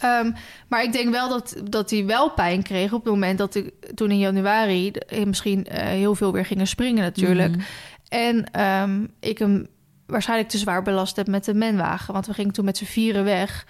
Ehm, 0.00 0.30
maar 0.68 0.82
ik 0.82 0.92
denk 0.92 1.10
wel 1.10 1.28
dat, 1.28 1.56
dat 1.70 1.90
hij 1.90 2.06
wel 2.06 2.30
pijn 2.30 2.62
kreeg 2.62 2.92
op 2.92 3.04
het 3.04 3.12
moment 3.12 3.38
dat 3.38 3.54
ik 3.54 3.72
toen 3.94 4.10
in 4.10 4.18
januari 4.18 4.90
eh, 4.90 5.24
misschien 5.24 5.66
eh, 5.66 5.84
heel 5.84 6.14
veel 6.14 6.32
weer 6.32 6.44
gingen 6.44 6.66
springen 6.66 7.02
natuurlijk. 7.02 7.56
Mhm. 7.56 7.64
En 8.08 8.50
ehm, 8.50 9.06
ik 9.20 9.38
hem 9.38 9.66
waarschijnlijk 10.06 10.48
te 10.50 10.58
zwaar 10.58 10.82
belast 10.82 11.16
heb 11.16 11.26
met 11.26 11.44
de 11.44 11.54
menwagen. 11.54 12.12
Want 12.14 12.26
we 12.26 12.34
gingen 12.34 12.52
toen 12.52 12.64
met 12.64 12.76
z'n 12.76 12.84
vieren 12.84 13.24
weg. 13.24 13.66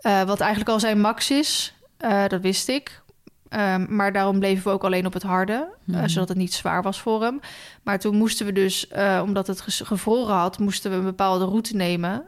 Eh, 0.00 0.22
wat 0.22 0.40
eigenlijk 0.40 0.70
al 0.70 0.80
zijn 0.80 1.00
max 1.00 1.30
is. 1.30 1.74
Eh, 1.96 2.26
dat 2.28 2.40
wist 2.40 2.68
ik. 2.68 3.02
Ehm, 3.48 3.86
maar 3.88 4.12
daarom 4.12 4.38
bleven 4.38 4.64
we 4.64 4.70
ook 4.70 4.84
alleen 4.84 5.06
op 5.06 5.12
het 5.12 5.22
harde. 5.22 5.52
eh, 5.86 5.94
Mhm. 5.94 6.08
zodat 6.08 6.28
het 6.28 6.36
niet 6.38 6.54
zwaar 6.54 6.82
was 6.82 7.00
voor 7.00 7.22
hem. 7.22 7.40
Maar 7.82 7.98
toen 7.98 8.16
moesten 8.16 8.46
we 8.46 8.52
dus, 8.52 8.86
omdat 9.22 9.46
het 9.46 9.60
gevroren 9.60 10.34
had... 10.34 10.58
moesten 10.58 10.90
we 10.90 10.96
een 10.96 11.04
bepaalde 11.04 11.44
route 11.44 11.76
nemen... 11.76 12.24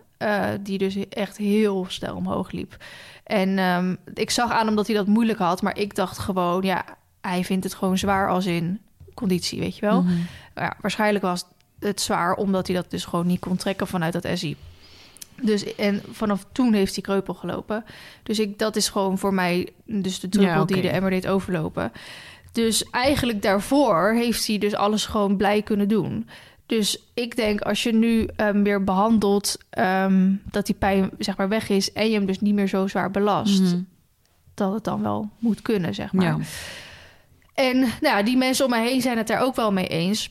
die 0.61 0.79
dus 0.79 1.09
echt 1.09 1.37
heel 1.37 1.87
snel 1.89 2.15
omhoog 2.17 2.51
liep. 2.51 2.77
En 3.25 3.59
ehm, 3.59 3.97
ik 4.15 4.31
zag 4.31 4.51
aan 4.53 4.67
hem 4.67 4.77
dat 4.77 4.87
hij 4.87 4.97
dat 4.97 5.07
moeilijk 5.07 5.39
had. 5.39 5.63
Maar 5.63 5.79
ik 5.79 5.95
dacht 5.95 6.19
gewoon, 6.19 6.63
ja, 6.63 6.85
hij 7.21 7.45
vindt 7.45 7.65
het 7.65 7.75
gewoon 7.75 7.99
zwaar 7.99 8.29
als 8.29 8.47
in 8.47 8.81
conditie, 9.15 9.61
weet 9.61 9.77
je 9.77 9.87
wel. 9.87 10.03
Mhm. 10.03 10.13
Ja, 10.55 10.77
waarschijnlijk 10.81 11.25
was 11.25 11.45
het 11.89 12.01
zwaar 12.01 12.35
omdat 12.35 12.67
hij 12.67 12.77
dat 12.77 12.91
dus 12.91 13.05
gewoon 13.05 13.27
niet 13.27 13.41
kon 13.41 13.57
trekken 13.57 13.87
vanuit 13.87 14.13
dat 14.13 14.27
SI. 14.39 14.57
Dus 15.43 15.75
en 15.75 16.03
vanaf 16.11 16.45
toen 16.53 16.73
heeft 16.73 16.95
hij 16.95 17.03
kreupel 17.03 17.35
gelopen. 17.35 17.85
Dus 18.23 18.39
ik, 18.39 18.59
dat 18.59 18.77
is 18.77 18.89
gewoon 18.89 19.19
voor 19.19 19.35
mij 19.35 19.69
dus 19.85 20.21
de 20.21 20.29
druppel 20.29 20.55
Ja, 20.59 20.65
die 20.65 20.83
de 20.83 20.89
emmer 20.89 21.11
deed 21.11 21.27
overlopen. 21.27 21.93
Dus 22.53 22.85
eigenlijk 22.91 23.43
daarvoor 23.43 24.13
heeft 24.13 24.47
hij 24.47 24.59
dus 24.59 24.75
alles 24.75 25.07
gewoon 25.07 25.37
blij 25.37 25.63
kunnen 25.63 25.89
doen. 25.89 26.29
Dus 26.67 27.03
ik 27.15 27.37
denk 27.37 27.61
als 27.61 27.83
je 27.83 27.93
nu 27.95 28.29
ehm, 28.37 28.63
weer 28.63 28.85
behandelt 28.85 29.59
ehm, 29.71 30.33
dat 30.51 30.67
die 30.67 30.75
pijn 30.75 31.11
zeg 31.19 31.37
maar 31.37 31.49
weg 31.49 31.69
is 31.69 31.93
en 31.93 32.09
je 32.11 32.15
hem 32.17 32.27
dus 32.27 32.41
niet 32.41 32.55
meer 32.55 32.69
zo 32.69 32.87
zwaar 32.87 33.11
belast, 33.11 33.61
Mhm. 33.61 33.81
dat 34.55 34.73
het 34.73 34.85
dan 34.85 35.03
wel 35.03 35.31
moet 35.39 35.63
kunnen 35.63 35.95
zeg 35.95 36.13
maar. 36.13 36.25
Ja. 36.25 36.39
En 37.55 37.79
nou, 37.79 37.91
ja, 38.01 38.23
die 38.23 38.37
mensen 38.37 38.65
om 38.65 38.71
mij 38.71 38.89
heen 38.89 39.01
zijn 39.01 39.17
het 39.17 39.27
daar 39.27 39.41
ook 39.43 39.57
wel 39.57 39.73
mee 39.73 39.87
eens. 39.87 40.31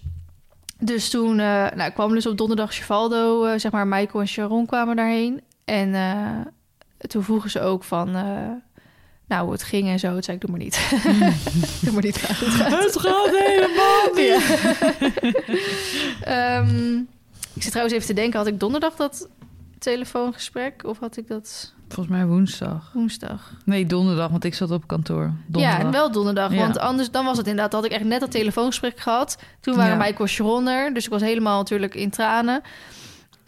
Dus 0.85 1.09
toen 1.09 1.39
eh, 1.39 1.65
nou, 1.75 1.91
kwam 1.91 2.13
dus 2.13 2.25
op 2.25 2.37
donderdag 2.37 2.73
Chevaldo, 2.73 3.45
eh, 3.45 3.59
zeg 3.59 3.71
maar, 3.71 3.87
Michael 3.87 4.19
en 4.19 4.27
Sharon 4.27 4.65
kwamen 4.65 4.95
daarheen. 4.95 5.41
En 5.65 5.95
eh, 5.95 7.07
toen 7.07 7.23
vroegen 7.23 7.49
ze 7.49 7.61
ook 7.61 7.83
van, 7.83 8.11
nou, 9.27 9.43
hoe 9.43 9.51
het 9.51 9.63
ging 9.63 9.87
en 9.87 9.99
zo. 9.99 10.11
Toen 10.11 10.23
zei 10.23 10.37
ik, 10.37 10.41
doe 10.41 10.51
maar 10.51 10.59
niet. 10.59 10.89
doe 11.83 11.93
maar 11.93 12.03
niet, 12.03 12.17
gaat 12.17 12.37
goed. 12.37 12.47
Gaat. 12.47 12.83
Het 12.83 12.99
gaat 12.99 13.29
helemaal 13.29 14.13
niet. 14.21 14.61
Ehm, 16.21 16.97
ik 17.53 17.61
zit 17.61 17.71
trouwens 17.71 17.95
even 17.95 18.07
te 18.07 18.13
denken, 18.13 18.39
had 18.39 18.47
ik 18.47 18.59
donderdag 18.59 18.95
dat 18.95 19.27
telefoongesprek 19.79 20.83
of 20.85 20.99
had 20.99 21.17
ik 21.17 21.27
dat 21.27 21.72
Volgens 21.87 22.15
mij 22.15 22.25
woensdag. 22.25 22.91
woensdag? 22.93 23.51
Nee, 23.65 23.85
donderdag, 23.85 24.29
want 24.29 24.43
ik 24.43 24.53
zat 24.53 24.71
op 24.71 24.87
kantoor. 24.87 25.31
Donderdag. 25.47 25.81
Ja, 25.81 25.89
wel 25.89 26.11
donderdag. 26.11 26.51
Ja. 26.51 26.57
Want 26.57 26.79
anders 26.79 27.11
dan 27.11 27.25
was 27.25 27.37
het 27.37 27.47
inderdaad, 27.47 27.73
had 27.73 27.85
ik 27.85 27.91
echt 27.91 28.03
net 28.03 28.19
dat 28.19 28.31
telefoongesprek 28.31 28.99
gehad. 28.99 29.37
Toen 29.59 29.75
waren 29.75 29.97
Ja. 29.97 30.03
Michael 30.03 30.27
Sharon 30.27 30.67
er, 30.67 30.93
dus 30.93 31.05
ik 31.05 31.09
was 31.11 31.21
helemaal 31.21 31.57
natuurlijk 31.57 31.95
in 31.95 32.09
tranen. 32.09 32.61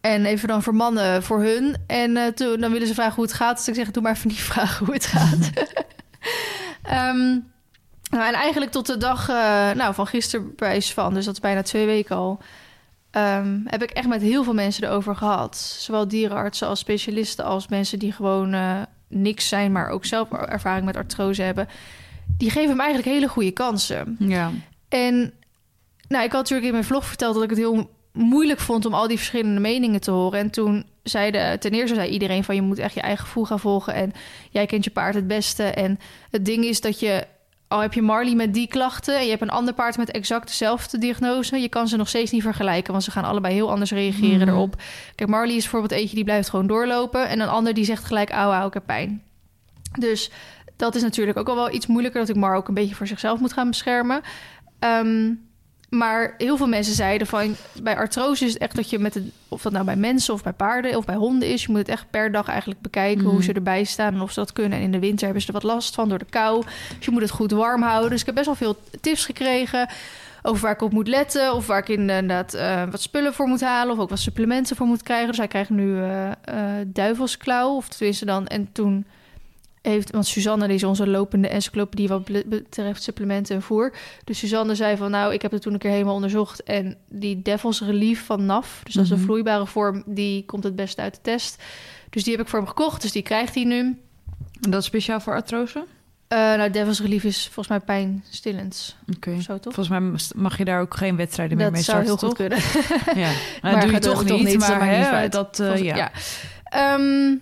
En 0.02 0.26
even 0.26 0.48
dan 0.48 0.64
vermannen 0.64 1.24
voor 1.24 1.42
hun. 1.42 1.76
En 1.88 2.18
eh, 2.18 2.28
toen 2.28 2.60
dan 2.60 2.72
willen 2.72 2.88
ze 2.88 2.94
vragen 2.94 3.16
hoe 3.16 3.24
het 3.24 3.34
gaat. 3.34 3.58
Dus 3.58 3.68
ik 3.68 3.76
zeg, 3.76 3.92
doe 3.92 4.04
maar 4.04 4.12
even 4.12 4.28
niet 4.28 4.40
vragen 4.54 4.86
hoe 4.86 4.94
het 4.94 5.06
gaat. 5.06 5.50
Ehm, 6.82 7.40
nou, 8.10 8.28
en 8.28 8.34
eigenlijk 8.34 8.72
tot 8.72 8.86
de 8.86 8.98
dag 8.98 9.30
eh, 9.30 9.36
nou, 9.72 9.94
van 9.94 10.08
gisteren 10.08 10.54
bij 10.56 10.82
van, 10.82 11.14
dus 11.14 11.26
dat 11.26 11.34
is 11.34 11.40
bijna 11.40 11.62
twee 11.62 11.86
weken 11.86 12.16
al... 12.16 12.42
ehm, 13.16 13.60
heb 13.66 13.84
ik 13.84 13.90
echt 13.90 14.08
met 14.08 14.22
heel 14.22 14.44
veel 14.44 14.54
mensen 14.54 14.84
erover 14.84 15.16
gehad. 15.16 15.58
Zowel 15.58 16.08
dierenartsen 16.08 16.68
als 16.68 16.80
specialisten 16.80 17.46
als 17.46 17.68
mensen 17.68 18.00
die 18.00 18.12
gewoon 18.12 18.54
eh, 18.54 18.82
niks 19.08 19.48
zijn... 19.48 19.72
maar 19.72 19.90
ook 19.90 20.06
zelf 20.06 20.32
ervaring 20.32 20.86
met 20.86 20.98
artrose 20.98 21.42
hebben. 21.42 21.68
Die 22.38 22.50
geven 22.50 22.70
hem 22.70 22.80
eigenlijk 22.80 23.10
hele 23.10 23.28
goede 23.28 23.52
kansen. 23.52 24.16
Ja. 24.20 24.52
En 24.90 25.34
nou, 26.08 26.24
ik 26.24 26.32
had 26.32 26.42
natuurlijk 26.42 26.68
in 26.68 26.74
mijn 26.74 26.84
vlog 26.84 27.06
verteld 27.06 27.34
dat 27.34 27.44
ik 27.44 27.50
het 27.50 27.60
heel 27.60 27.90
moeilijk 28.12 28.60
vond 28.60 28.86
om 28.86 28.94
al 28.94 29.08
die 29.08 29.18
verschillende 29.18 29.60
meningen 29.60 30.02
te 30.02 30.12
horen. 30.12 30.40
En 30.40 30.50
toen 30.50 30.86
zeiden 31.04 31.60
ten 31.60 31.72
eerste 31.72 31.96
zei 31.96 32.10
iedereen 32.10 32.44
van 32.44 32.56
je 32.56 32.62
moet 32.62 32.80
echt 32.80 32.94
je 32.94 33.02
eigen 33.02 33.26
gevoel 33.26 33.46
gaan 33.46 33.60
volgen 33.60 33.94
en 33.94 34.12
jij 34.50 34.66
kent 34.66 34.84
je 34.84 34.90
paard 34.90 35.16
het 35.16 35.28
beste. 35.28 35.64
En 35.64 36.00
het 36.32 36.46
ding 36.46 36.66
is 36.66 36.82
dat 36.82 37.00
je 37.00 37.28
al 37.76 37.82
heb 37.82 37.94
je 37.94 38.02
Marley 38.02 38.36
met 38.36 38.54
die 38.54 38.68
klachten 38.68 39.18
en 39.18 39.24
je 39.24 39.30
hebt 39.30 39.42
een 39.42 39.50
ander 39.50 39.74
paard 39.74 39.98
met 39.98 40.12
exact 40.12 40.48
dezelfde 40.48 40.98
diagnose, 40.98 41.58
je 41.58 41.70
kan 41.70 41.88
ze 41.88 41.98
nog 41.98 42.08
steeds 42.08 42.32
niet 42.32 42.42
vergelijken, 42.42 42.92
want 42.92 43.04
ze 43.04 43.12
gaan 43.12 43.24
allebei 43.24 43.54
heel 43.54 43.70
anders 43.72 43.92
reageren 43.92 44.40
Mhm. 44.40 44.50
erop. 44.50 44.76
Kijk, 45.16 45.30
Marley 45.30 45.56
is 45.56 45.62
bijvoorbeeld 45.62 45.92
eentje 45.92 46.16
die 46.16 46.24
blijft 46.24 46.50
gewoon 46.50 46.68
doorlopen 46.68 47.28
en 47.28 47.40
een 47.40 47.48
ander 47.48 47.74
die 47.74 47.86
zegt 47.86 48.04
gelijk 48.06 48.30
auw, 48.30 48.68
ik 48.68 48.74
heb 48.74 48.84
pijn. 48.86 49.22
Dus 50.00 50.32
dat 50.76 50.96
is 50.96 51.02
natuurlijk 51.02 51.38
ook 51.38 51.50
al 51.50 51.56
wel 51.56 51.74
iets 51.74 51.88
moeilijker 51.88 52.20
dat 52.20 52.30
ik 52.30 52.36
Mar 52.36 52.56
ook 52.56 52.68
een 52.68 52.74
beetje 52.74 52.96
voor 52.96 53.08
zichzelf 53.08 53.40
moet 53.40 53.54
gaan 53.54 53.70
beschermen. 53.70 54.22
Ehm, 54.80 55.32
maar 55.98 56.34
heel 56.38 56.58
veel 56.58 56.68
mensen 56.68 56.96
zeiden 56.96 57.28
van 57.28 57.56
bij 57.82 57.96
artrose 57.98 58.46
is 58.46 58.54
het 58.54 58.62
echt 58.62 58.76
dat 58.76 58.90
je 58.90 59.00
met 59.00 59.14
het, 59.14 59.24
of 59.50 59.62
dat 59.62 59.72
nou 59.72 59.86
bij 59.86 59.96
mensen 59.96 60.34
of 60.34 60.44
bij 60.44 60.54
paarden 60.54 60.98
of 60.98 61.06
bij 61.06 61.16
honden 61.16 61.50
is, 61.50 61.62
je 61.62 61.70
moet 61.70 61.78
het 61.80 61.88
echt 61.90 62.06
per 62.10 62.32
dag 62.32 62.48
eigenlijk 62.48 62.82
bekijken 62.82 63.24
Mhm. 63.24 63.32
hoe 63.34 63.44
ze 63.44 63.54
erbij 63.54 63.84
staan 63.84 64.14
en 64.14 64.22
of 64.22 64.32
ze 64.32 64.40
dat 64.40 64.54
kunnen. 64.54 64.78
En 64.78 64.84
in 64.84 64.92
de 64.92 65.00
winter 65.00 65.24
hebben 65.24 65.42
ze 65.42 65.48
er 65.48 65.54
wat 65.54 65.64
last 65.64 65.96
van 65.96 66.10
door 66.10 66.18
de 66.20 66.26
kou. 66.30 66.64
Dus 66.98 67.06
je 67.06 67.12
moet 67.12 67.22
het 67.22 67.32
goed 67.32 67.52
warm 67.52 67.82
houden. 67.82 68.10
Dus 68.10 68.20
ik 68.20 68.26
heb 68.26 68.36
best 68.36 68.48
wel 68.48 68.56
veel 68.56 68.78
tips 69.02 69.26
gekregen 69.26 69.90
over 70.42 70.62
waar 70.62 70.72
ik 70.72 70.82
op 70.82 70.92
moet 70.92 71.08
letten 71.08 71.54
of 71.54 71.68
waar 71.68 71.80
ik 71.80 71.90
inderdaad 71.90 72.54
eh, 72.54 72.84
wat 72.92 73.02
spullen 73.02 73.34
voor 73.34 73.48
moet 73.48 73.62
halen 73.62 73.94
of 73.94 74.00
ook 74.00 74.10
wat 74.10 74.20
supplementen 74.20 74.76
voor 74.76 74.88
moet 74.88 75.04
krijgen. 75.04 75.28
Dus 75.28 75.38
hij 75.38 75.48
krijgt 75.48 75.70
nu 75.70 76.02
eh, 76.02 76.32
duivelsklauw 76.88 77.76
of 77.76 77.88
tenminste 77.88 78.26
dan 78.26 78.48
en 78.48 78.70
toen 78.72 79.06
heeft, 79.86 80.12
want 80.12 80.26
Suzanne 80.28 80.74
is 80.74 80.84
onze 80.84 81.08
lopende 81.08 81.48
encyclopedie 81.48 82.08
wat 82.08 82.24
betreft 82.46 83.04
supplementen 83.04 83.56
en 83.56 83.62
voer. 83.62 83.94
Dus 84.24 84.40
Suzanne 84.40 84.76
zei 84.76 84.98
van 84.98 85.12
nou, 85.12 85.34
ik 85.34 85.42
heb 85.42 85.52
het 85.52 85.62
toen 85.62 85.74
een 85.74 85.80
keer 85.80 85.92
helemaal 85.92 86.14
onderzocht 86.16 86.64
en 86.64 86.98
die 87.10 87.42
Devil's 87.42 87.82
Relief 87.82 88.26
van 88.26 88.46
NAF, 88.46 88.82
dus 88.84 88.94
dat 88.94 89.04
is 89.04 89.10
een 89.10 89.16
Mhm. 89.18 89.26
vloeibare 89.26 89.66
vorm, 89.68 90.04
die 90.06 90.46
komt 90.46 90.64
het 90.64 90.76
beste 90.76 91.02
uit 91.02 91.14
de 91.14 91.22
test. 91.22 91.64
Dus 92.10 92.24
die 92.24 92.34
heb 92.36 92.42
ik 92.42 92.48
voor 92.50 92.60
hem 92.60 92.68
gekocht, 92.68 93.02
dus 93.02 93.12
die 93.12 93.22
krijgt 93.22 93.56
hij 93.56 93.64
nu. 93.64 93.80
En 94.62 94.70
dat 94.72 94.80
is 94.80 94.86
speciaal 94.86 95.20
voor 95.20 95.34
artrose? 95.34 95.86
Eh, 96.28 96.38
nou, 96.38 96.70
Devil's 96.72 97.02
Relief 97.02 97.24
is 97.24 97.44
volgens 97.44 97.68
mij 97.68 97.80
pijnstillend 97.80 98.96
Oké. 99.16 99.42
zo, 99.42 99.60
toch? 99.60 99.74
Volgens 99.74 100.00
mij 100.00 100.20
mag 100.36 100.58
je 100.58 100.66
daar 100.66 100.82
ook 100.82 100.96
geen 100.98 101.16
wedstrijden 101.16 101.58
meer 101.58 101.66
Dat 101.66 101.76
mee 101.76 101.84
zou 101.84 102.06
starten, 102.06 102.20
heel 102.20 102.28
goed 102.30 102.38
kunnen. 102.38 103.22
Ja, 103.24 103.32
Maar 103.62 103.72
dat 103.72 103.82
doe 103.82 103.92
je 103.92 104.00
toch 104.00 104.24
niet, 104.24 104.44
niet, 104.44 104.60
dat 104.60 104.70
maar 104.70 104.88
hè, 105.22 105.30
dat, 105.30 105.60
eh, 105.60 105.66
Volgens- 105.68 105.82
ja. 105.98 106.12
Ehm, 106.64 107.36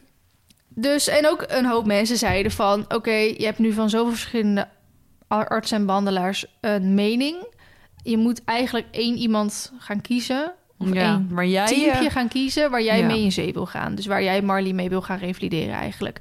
dus, 0.76 1.08
en 1.08 1.28
ook 1.28 1.46
een 1.48 1.66
hoop 1.66 1.86
mensen 1.86 2.18
zeiden 2.18 2.52
van... 2.52 2.86
oké, 2.88 3.12
je 3.12 3.46
hebt 3.46 3.60
nu 3.60 3.74
van 3.74 3.90
zoveel 3.90 4.12
verschillende 4.12 4.68
ar- 5.28 5.48
artsen 5.48 5.78
en 5.78 5.86
behandelaars 5.86 6.46
een 6.62 6.94
mening. 6.94 7.36
Je 8.04 8.18
moet 8.18 8.44
eigenlijk 8.44 8.88
één 8.92 9.18
iemand 9.18 9.74
gaan 9.78 10.02
kiezen. 10.02 10.54
Of 10.78 10.94
ja, 10.94 11.14
één 11.14 11.28
maar 11.32 11.46
jij... 11.46 11.66
teampje 11.66 12.08
eh, 12.08 12.12
gaan 12.12 12.28
kiezen 12.28 12.72
waar 12.72 12.84
jij 12.84 13.00
ja. 13.00 13.06
mee 13.06 13.24
in 13.24 13.32
zee 13.32 13.54
wil 13.54 13.66
gaan. 13.66 13.96
Dus 13.96 14.06
waar 14.06 14.24
jij 14.24 14.42
Marley 14.42 14.74
mee 14.74 14.90
wil 14.90 15.02
gaan 15.02 15.18
revalideren 15.18 15.74
eigenlijk. 15.74 16.20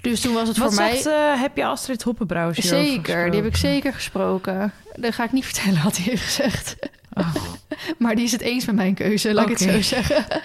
Dus 0.00 0.20
toen 0.20 0.34
was 0.34 0.48
het 0.48 0.56
Wat 0.56 0.74
voor 0.74 0.82
mij... 0.82 0.96
zegt, 0.96 1.06
eh, 1.06 1.40
heb 1.40 1.56
je 1.56 1.64
Astrid 1.64 2.02
Hoppenbrouwers 2.02 2.58
Zeker, 2.58 3.30
die 3.30 3.40
heb 3.40 3.48
ik 3.48 3.56
zeker 3.56 3.92
gesproken. 3.92 4.72
Dat 4.96 5.14
ga 5.14 5.24
ik 5.24 5.32
niet 5.32 5.46
vertellen 5.52 5.82
wat 5.82 5.96
hij 5.96 6.04
heeft 6.04 6.22
gezegd. 6.22 6.76
Oh. 7.18 7.34
Maar 7.98 8.14
die 8.14 8.24
is 8.24 8.32
het 8.32 8.40
eens 8.40 8.66
met 8.66 8.74
mijn 8.74 8.94
keuze, 8.94 9.34
laat 9.34 9.48
ik 9.50 9.58
het 9.58 9.70
zo 9.70 9.82
zeggen. 9.82 10.24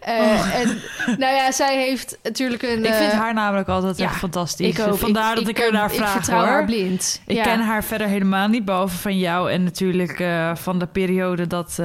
Eh, 0.00 0.60
En 0.60 0.78
nou 1.18 1.34
ja, 1.34 1.52
zij 1.52 1.76
heeft 1.84 2.18
natuurlijk 2.22 2.62
een... 2.62 2.84
Ik 2.84 2.92
vind 2.94 3.12
eh, 3.12 3.18
haar 3.18 3.34
namelijk 3.34 3.68
altijd 3.68 3.96
ja, 3.98 4.04
echt 4.04 4.16
fantastisch. 4.16 4.78
ik 4.78 4.86
ook. 4.86 4.98
Vandaar 4.98 5.30
Ik- 5.30 5.36
dat 5.38 5.48
ik, 5.48 5.58
ik, 5.58 5.64
er 5.64 5.72
naar 5.72 5.90
ik 5.90 5.96
vraag 5.96 6.12
vertrouw 6.12 6.38
hoor. 6.38 6.46
haar 6.48 6.64
blind. 6.64 7.20
Ik 7.26 7.36
Ja. 7.36 7.42
ken 7.42 7.60
haar 7.60 7.84
verder 7.84 8.06
helemaal 8.06 8.48
niet, 8.48 8.64
behalve 8.64 8.96
van 8.96 9.18
jou 9.18 9.50
en 9.50 9.64
natuurlijk 9.64 10.20
eh, 10.20 10.54
van 10.54 10.78
de 10.78 10.86
periode 10.86 11.46
dat 11.46 11.78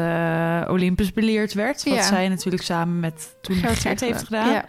Olympus 0.70 1.14
beleerd 1.14 1.54
werd. 1.54 1.84
Wat 1.84 1.94
Ja. 1.94 2.02
zij 2.04 2.28
natuurlijk 2.30 2.64
samen 2.64 3.00
met 3.00 3.36
toen 3.42 3.56
Gert, 3.56 4.00
heeft 4.00 4.24
gedaan. 4.24 4.52
Ja. 4.52 4.66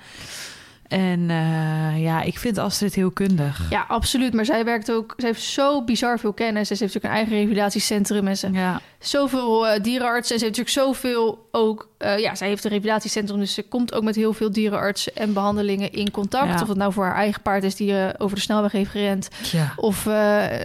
En 0.93 1.21
uh, 1.21 2.03
ja, 2.03 2.23
ik 2.23 2.39
vind 2.39 2.59
Astrid 2.59 2.95
heel 2.95 3.11
kundig. 3.11 3.71
Ja, 3.71 3.85
absoluut. 3.89 4.35
Maar 4.35 4.45
zij 4.45 4.65
werkt 4.65 4.93
ook... 4.93 5.15
Ze 5.17 5.27
heeft 5.27 5.43
zo 5.43 5.85
bizar 5.85 6.19
veel 6.19 6.33
kennis. 6.33 6.69
Ze 6.69 6.77
heeft 6.79 6.97
ook 6.97 7.03
een 7.03 7.11
eigen 7.11 7.33
revalidatiecentrum. 7.33 8.29
En 8.29 8.37
ze 8.37 8.53
ja. 8.53 8.81
zoveel 8.99 9.67
uh, 9.67 9.83
dierenartsen. 9.83 10.35
En 10.35 10.41
ze 10.41 10.45
heeft 10.45 10.59
natuurlijk 10.59 10.95
zoveel 10.95 11.49
ook... 11.51 11.89
Uh, 11.99 12.19
ja, 12.19 12.35
zij 12.35 12.49
heeft 12.49 12.65
een 12.65 12.71
revalidatiecentrum. 12.71 13.39
Dus 13.39 13.55
ze 13.55 13.63
komt 13.63 13.95
ook 13.95 14.03
met 14.03 14.15
heel 14.15 14.33
veel 14.33 14.53
dierenartsen 14.53 15.17
en 15.17 15.33
behandelingen 15.33 15.93
in 15.93 16.11
contact. 16.11 16.55
Ja. 16.55 16.63
Of 16.63 16.69
het 16.69 16.77
nou 16.77 16.93
voor 16.93 17.05
haar 17.05 17.17
eigen 17.17 17.43
paard 17.43 17.65
is 17.65 17.75
die 17.75 18.19
over 18.19 18.37
de 18.37 18.43
snelweg 18.43 18.73
heeft 18.73 18.91
gerend. 18.91 19.29
Ja. 19.53 19.73
Of 19.77 20.07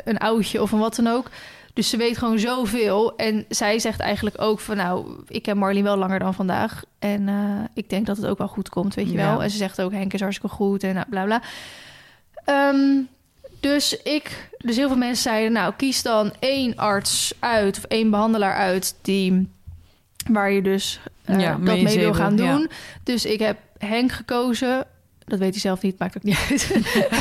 een 0.03 0.17
oudje 0.17 0.61
of 0.61 0.71
een 0.71 0.79
wat 0.79 0.95
dan 0.95 1.07
ook. 1.07 1.29
Dus 1.77 1.89
ze 1.89 1.97
weet 1.97 2.17
gewoon 2.17 2.39
zoveel. 2.39 3.15
En 3.15 3.45
zij 3.49 3.79
zegt 3.79 3.99
eigenlijk 3.99 4.41
ook 4.41 4.59
van 4.59 4.77
nou, 4.77 5.23
ik 5.27 5.41
ken 5.41 5.57
Marlene 5.57 5.83
wel 5.83 5.97
langer 5.97 6.19
dan 6.19 6.33
vandaag. 6.33 6.83
En 6.99 7.27
uh, 7.27 7.59
ik 7.73 7.89
denk 7.89 8.05
dat 8.05 8.17
het 8.17 8.25
ook 8.25 8.37
wel 8.37 8.47
goed 8.47 8.69
komt, 8.69 8.95
weet 8.95 9.09
je 9.09 9.17
wel. 9.17 9.43
En 9.43 9.49
ze 9.49 9.57
zegt 9.57 9.81
ook 9.81 9.91
Henk 9.91 10.13
is 10.13 10.19
hartstikke 10.19 10.55
goed 10.55 10.83
en 10.83 10.93
nou, 10.93 11.05
bla 11.09 11.25
bla. 11.25 11.41
Um, 12.69 13.07
dus 13.59 14.01
ik, 14.01 14.49
dus 14.57 14.75
heel 14.75 14.87
veel 14.87 14.97
mensen 14.97 15.23
zeiden 15.23 15.51
nou, 15.51 15.73
kies 15.77 16.01
dan 16.01 16.33
één 16.39 16.75
arts 16.75 17.33
uit 17.39 17.77
of 17.77 17.83
één 17.83 18.09
behandelaar 18.09 18.55
uit 18.55 18.95
die 19.01 19.49
waar 20.31 20.51
je 20.51 20.61
dus 20.61 20.99
uh, 21.29 21.39
ja, 21.39 21.51
dat 21.51 21.81
mee 21.81 21.99
wil 21.99 22.13
gaan 22.13 22.35
doen. 22.35 22.59
Ja. 22.59 22.67
Dus 23.03 23.25
ik 23.25 23.39
heb 23.39 23.57
Henk 23.77 24.11
gekozen. 24.11 24.85
Dat 25.25 25.39
weet 25.39 25.51
hij 25.51 25.59
zelf 25.59 25.81
niet, 25.81 25.99
maakt 25.99 26.17
ook 26.17 26.23
niet 26.23 26.37
uit. 26.49 26.71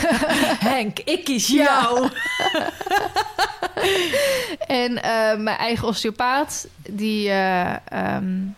Henk, 0.72 0.98
ik 0.98 1.24
kies 1.24 1.46
jou. 1.46 2.09
en 4.82 4.90
uh, 4.92 5.36
mijn 5.36 5.56
eigen 5.58 5.88
osteopaat, 5.88 6.68
die 6.90 7.28
uh, 7.28 7.76
um, 8.16 8.54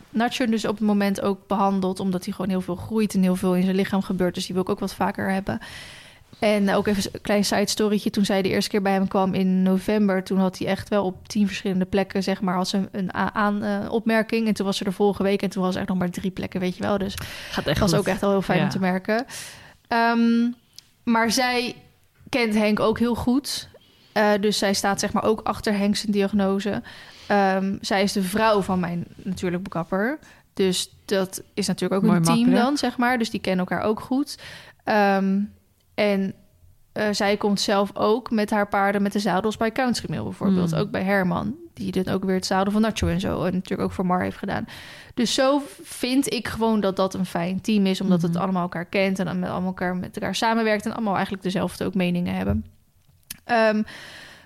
dus 0.48 0.64
op 0.64 0.76
het 0.76 0.86
moment 0.86 1.20
ook 1.20 1.46
behandelt... 1.46 2.00
omdat 2.00 2.24
hij 2.24 2.32
gewoon 2.32 2.50
heel 2.50 2.60
veel 2.60 2.76
groeit 2.76 3.14
en 3.14 3.22
heel 3.22 3.36
veel 3.36 3.54
in 3.54 3.62
zijn 3.62 3.76
lichaam 3.76 4.02
gebeurt. 4.02 4.34
Dus 4.34 4.46
die 4.46 4.54
wil 4.54 4.62
ik 4.64 4.70
ook 4.70 4.80
wat 4.80 4.94
vaker 4.94 5.30
hebben. 5.30 5.60
En 6.38 6.74
ook 6.74 6.86
even 6.86 7.10
een 7.12 7.20
klein 7.20 7.44
side 7.44 7.68
storytje. 7.68 8.10
Toen 8.10 8.24
zij 8.24 8.42
de 8.42 8.48
eerste 8.48 8.70
keer 8.70 8.82
bij 8.82 8.92
hem 8.92 9.08
kwam 9.08 9.34
in 9.34 9.62
november... 9.62 10.24
toen 10.24 10.38
had 10.38 10.58
hij 10.58 10.66
echt 10.66 10.88
wel 10.88 11.04
op 11.04 11.28
tien 11.28 11.46
verschillende 11.46 11.84
plekken... 11.84 12.22
zeg 12.22 12.40
maar, 12.40 12.56
als 12.56 12.72
een, 12.72 12.88
een 12.92 13.14
aan, 13.14 13.64
uh, 13.64 13.92
opmerking. 13.92 14.46
En 14.46 14.54
toen 14.54 14.66
was 14.66 14.78
er 14.78 14.84
de 14.84 14.92
vorige 14.92 15.22
week... 15.22 15.42
en 15.42 15.50
toen 15.50 15.62
was 15.62 15.74
er 15.74 15.80
echt 15.80 15.88
nog 15.88 15.98
maar 15.98 16.10
drie 16.10 16.30
plekken, 16.30 16.60
weet 16.60 16.76
je 16.76 16.82
wel. 16.82 16.98
Dus 16.98 17.14
Gaat 17.50 17.66
echt 17.66 17.80
was 17.80 17.90
goed. 17.90 17.98
ook 17.98 18.06
echt 18.06 18.20
wel 18.20 18.30
heel 18.30 18.42
fijn 18.42 18.58
Ja. 18.58 18.64
om 18.64 18.70
te 18.70 18.78
merken. 18.78 19.26
Um, 19.88 20.54
maar 21.04 21.30
zij 21.30 21.76
kent 22.28 22.54
Henk 22.54 22.80
ook 22.80 22.98
heel 22.98 23.14
goed... 23.14 23.68
Uh, 24.18 24.30
dus 24.40 24.58
zij 24.58 24.74
staat 24.74 25.00
zeg 25.00 25.12
maar 25.12 25.24
ook 25.24 25.40
achter 25.40 25.76
Henk 25.76 25.96
zijn 25.96 26.12
diagnose. 26.12 26.82
Um, 27.30 27.78
zij 27.80 28.02
is 28.02 28.12
de 28.12 28.22
vrouw 28.22 28.60
van 28.60 28.80
mijn 28.80 29.04
natuurlijk 29.16 29.62
bekapper. 29.62 30.18
Dus 30.54 30.94
dat 31.04 31.42
is 31.54 31.66
natuurlijk 31.66 32.02
ook 32.02 32.06
Mooi 32.08 32.18
een 32.18 32.24
team 32.24 32.38
makkelijk. 32.38 32.64
dan, 32.64 32.76
zeg 32.76 32.96
maar. 32.96 33.18
Dus 33.18 33.30
die 33.30 33.40
kennen 33.40 33.66
elkaar 33.66 33.86
ook 33.86 34.00
goed. 34.00 34.38
Um, 34.84 35.52
en 35.94 36.34
uh, 36.94 37.04
zij 37.10 37.36
komt 37.36 37.60
zelf 37.60 37.90
ook 37.96 38.30
met 38.30 38.50
haar 38.50 38.68
paarden 38.68 39.02
met 39.02 39.12
de 39.12 39.18
zadels 39.18 39.56
bij 39.56 39.72
Country 39.72 40.06
Mill 40.10 40.22
bijvoorbeeld. 40.22 40.70
Mm. 40.70 40.78
Ook 40.78 40.90
bij 40.90 41.02
Herman, 41.02 41.54
die 41.74 41.92
dit 41.92 42.10
ook 42.10 42.24
weer 42.24 42.34
het 42.34 42.46
zadel 42.46 42.72
van 42.72 42.82
Nacho 42.82 43.06
en 43.06 43.20
zo. 43.20 43.44
En 43.44 43.52
natuurlijk 43.52 43.88
ook 43.88 43.92
voor 43.92 44.06
Mar 44.06 44.22
heeft 44.22 44.38
gedaan. 44.38 44.66
Dus 45.14 45.34
zo 45.34 45.62
vind 45.82 46.32
ik 46.32 46.48
gewoon 46.48 46.80
dat 46.80 46.96
dat 46.96 47.14
een 47.14 47.26
fijn 47.26 47.60
team 47.60 47.86
is. 47.86 48.00
Omdat 48.00 48.22
het 48.22 48.36
allemaal 48.36 48.62
elkaar 48.62 48.84
kent 48.84 49.18
en 49.18 49.24
dan 49.24 49.38
met 49.38 49.50
allemaal 49.50 49.68
elkaar, 49.68 49.96
met 49.96 50.16
elkaar 50.16 50.34
samenwerkt. 50.34 50.84
En 50.84 50.92
allemaal 50.92 51.14
eigenlijk 51.14 51.42
dezelfde 51.42 51.84
ook 51.84 51.94
meningen 51.94 52.34
hebben. 52.34 52.64
Um, 53.46 53.84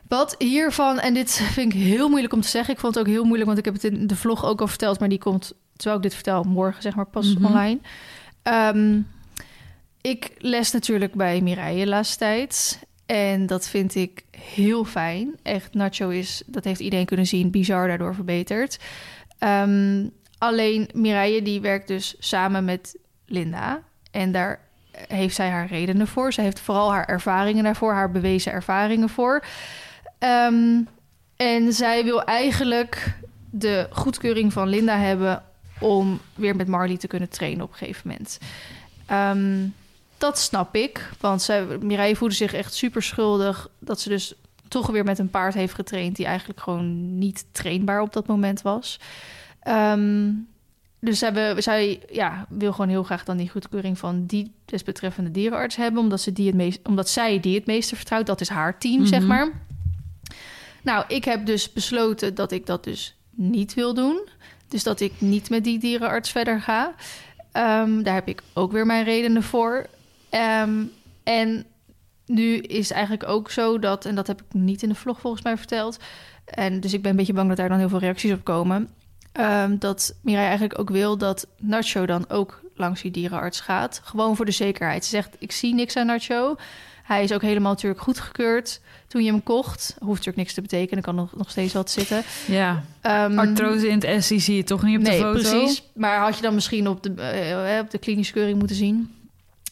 wat 0.08 0.34
hiervan, 0.38 0.98
en 0.98 1.14
dit 1.14 1.32
vind 1.32 1.74
ik 1.74 1.80
heel 1.80 2.08
moeilijk 2.08 2.32
om 2.32 2.40
te 2.40 2.48
zeggen. 2.48 2.74
Ik 2.74 2.80
vond 2.80 2.94
het 2.94 3.06
ook 3.06 3.12
heel 3.12 3.24
moeilijk, 3.24 3.46
want 3.46 3.58
ik 3.58 3.64
heb 3.64 3.74
het 3.74 3.84
in 3.84 4.06
de 4.06 4.16
vlog 4.16 4.44
ook 4.44 4.60
al 4.60 4.66
verteld. 4.66 4.98
Maar 5.00 5.08
die 5.08 5.18
komt, 5.18 5.52
terwijl 5.76 5.96
ik 5.96 6.02
dit 6.02 6.14
vertel, 6.14 6.42
morgen 6.42 6.82
zeg 6.82 6.94
maar 6.94 7.06
pas 7.06 7.34
Mhm. 7.34 7.44
online. 7.44 7.78
Um, 8.42 9.08
ik 10.00 10.30
les 10.38 10.70
natuurlijk 10.72 11.14
bij 11.14 11.40
Mireille 11.40 11.86
laatste 11.86 12.18
tijd. 12.18 12.80
En 13.06 13.46
dat 13.46 13.68
vind 13.68 13.94
ik 13.94 14.24
heel 14.30 14.84
fijn. 14.84 15.34
Echt, 15.42 15.74
Nacho 15.74 16.08
is, 16.08 16.42
dat 16.46 16.64
heeft 16.64 16.80
iedereen 16.80 17.06
kunnen 17.06 17.26
zien, 17.26 17.50
bizar 17.50 17.88
daardoor 17.88 18.14
verbeterd. 18.14 18.78
Um, 19.40 20.10
alleen 20.38 20.88
Mireille, 20.94 21.42
die 21.42 21.60
werkt 21.60 21.88
dus 21.88 22.14
samen 22.18 22.64
met 22.64 22.98
Linda. 23.26 23.82
En 24.10 24.32
daar 24.32 24.60
heeft 25.08 25.34
zij 25.34 25.50
haar 25.50 25.66
redenen 25.66 26.06
voor. 26.06 26.32
Ze 26.32 26.40
heeft 26.40 26.60
vooral 26.60 26.92
haar 26.92 27.04
ervaringen 27.04 27.64
daarvoor, 27.64 27.92
haar 27.92 28.10
bewezen 28.10 28.52
ervaringen 28.52 29.08
voor. 29.08 29.44
Um, 30.18 30.88
en 31.36 31.72
zij 31.72 32.04
wil 32.04 32.24
eigenlijk 32.24 33.18
de 33.50 33.86
goedkeuring 33.90 34.52
van 34.52 34.68
Linda 34.68 34.96
hebben 34.96 35.42
om 35.80 36.20
weer 36.34 36.56
met 36.56 36.68
Marley 36.68 36.96
te 36.96 37.06
kunnen 37.06 37.28
trainen 37.28 37.64
op 37.64 37.70
een 37.70 37.78
gegeven 37.78 38.08
moment. 38.08 38.38
Um, 39.10 39.74
dat 40.18 40.38
snap 40.38 40.74
ik, 40.74 41.10
want 41.20 41.42
zij, 41.42 41.64
Mireille 41.64 42.16
voelde 42.16 42.34
zich 42.34 42.54
echt 42.54 42.74
super 42.74 43.02
schuldig 43.02 43.68
dat 43.78 44.00
ze 44.00 44.08
dus 44.08 44.34
toch 44.68 44.86
weer 44.86 45.04
met 45.04 45.18
een 45.18 45.30
paard 45.30 45.54
heeft 45.54 45.74
getraind 45.74 46.16
die 46.16 46.26
eigenlijk 46.26 46.60
gewoon 46.60 47.18
niet 47.18 47.44
trainbaar 47.52 48.00
op 48.00 48.12
dat 48.12 48.26
moment 48.26 48.62
was. 48.62 49.00
Um, 49.68 50.48
dus 51.04 51.18
zij, 51.18 51.60
zij 51.60 52.02
ja, 52.10 52.46
wil 52.48 52.72
gewoon 52.72 52.88
heel 52.88 53.02
graag 53.02 53.24
dan 53.24 53.36
die 53.36 53.50
goedkeuring 53.50 53.98
van 53.98 54.26
die 54.26 54.52
desbetreffende 54.64 55.30
dierenarts 55.30 55.76
hebben, 55.76 56.02
omdat, 56.02 56.20
ze 56.20 56.32
die 56.32 56.46
het 56.46 56.54
meest, 56.54 56.80
omdat 56.82 57.08
zij 57.08 57.40
die 57.40 57.54
het 57.54 57.66
meeste 57.66 57.96
vertrouwt. 57.96 58.26
Dat 58.26 58.40
is 58.40 58.48
haar 58.48 58.78
team, 58.78 58.94
mm 58.94 59.00
-hmm. 59.00 59.08
zeg 59.08 59.22
maar. 59.26 59.50
Nou, 60.82 61.04
ik 61.08 61.24
heb 61.24 61.46
dus 61.46 61.72
besloten 61.72 62.34
dat 62.34 62.52
ik 62.52 62.66
dat 62.66 62.84
dus 62.84 63.16
niet 63.30 63.74
wil 63.74 63.94
doen. 63.94 64.28
Dus 64.68 64.82
dat 64.82 65.00
ik 65.00 65.12
niet 65.18 65.50
met 65.50 65.64
die 65.64 65.78
dierenarts 65.78 66.30
verder 66.30 66.60
ga. 66.60 66.94
Um, 67.52 68.02
daar 68.02 68.14
heb 68.14 68.28
ik 68.28 68.42
ook 68.52 68.72
weer 68.72 68.86
mijn 68.86 69.04
redenen 69.04 69.42
voor. 69.42 69.86
Um, 70.60 70.92
en 71.22 71.66
nu 72.26 72.56
is 72.56 72.90
eigenlijk 72.90 73.28
ook 73.28 73.50
zo 73.50 73.78
dat, 73.78 74.04
en 74.04 74.14
dat 74.14 74.26
heb 74.26 74.40
ik 74.40 74.54
niet 74.54 74.82
in 74.82 74.88
de 74.88 74.94
vlog 74.94 75.20
volgens 75.20 75.42
mij 75.42 75.56
verteld. 75.56 75.98
En 76.44 76.80
dus 76.80 76.92
ik 76.92 77.02
ben 77.02 77.10
een 77.10 77.16
beetje 77.16 77.32
bang 77.32 77.48
dat 77.48 77.56
daar 77.56 77.68
dan 77.68 77.78
heel 77.78 77.88
veel 77.88 77.98
reacties 77.98 78.32
op 78.32 78.44
komen. 78.44 78.88
Um, 79.40 79.78
dat 79.78 80.14
Mirai 80.20 80.44
eigenlijk 80.46 80.78
ook 80.78 80.90
wil 80.90 81.18
dat 81.18 81.46
Nacho 81.58 82.06
dan 82.06 82.24
ook 82.28 82.60
langs 82.74 83.02
die 83.02 83.10
dierenarts 83.10 83.60
gaat. 83.60 84.00
Gewoon 84.04 84.36
voor 84.36 84.44
de 84.44 84.50
zekerheid. 84.50 85.04
Ze 85.04 85.10
zegt, 85.10 85.36
ik 85.38 85.52
zie 85.52 85.74
niks 85.74 85.96
aan 85.96 86.06
Nacho. 86.06 86.56
Hij 87.02 87.22
is 87.22 87.32
ook 87.32 87.42
helemaal 87.42 87.72
natuurlijk 87.72 88.02
goedgekeurd 88.02 88.80
toen 89.06 89.22
je 89.24 89.30
hem 89.30 89.42
kocht. 89.42 89.96
Hoeft 89.98 90.10
natuurlijk 90.10 90.36
niks 90.36 90.54
te 90.54 90.60
betekenen, 90.60 91.02
kan 91.02 91.14
nog, 91.14 91.36
nog 91.36 91.50
steeds 91.50 91.72
wat 91.72 91.90
zitten. 91.90 92.22
Ja, 92.46 92.82
um, 93.02 93.38
artrose 93.38 93.88
in 93.88 94.00
het 94.04 94.24
SI 94.24 94.40
zie 94.40 94.56
je 94.56 94.64
toch 94.64 94.82
niet 94.82 94.96
op 94.96 95.02
nee, 95.02 95.18
de 95.18 95.24
foto? 95.24 95.38
precies. 95.38 95.82
Maar 95.94 96.18
had 96.18 96.36
je 96.36 96.42
dan 96.42 96.54
misschien 96.54 96.88
op 96.88 97.02
de, 97.02 97.10
uh, 97.74 97.80
op 97.80 97.90
de 97.90 97.98
klinische 97.98 98.32
keuring 98.32 98.58
moeten 98.58 98.76
zien. 98.76 99.14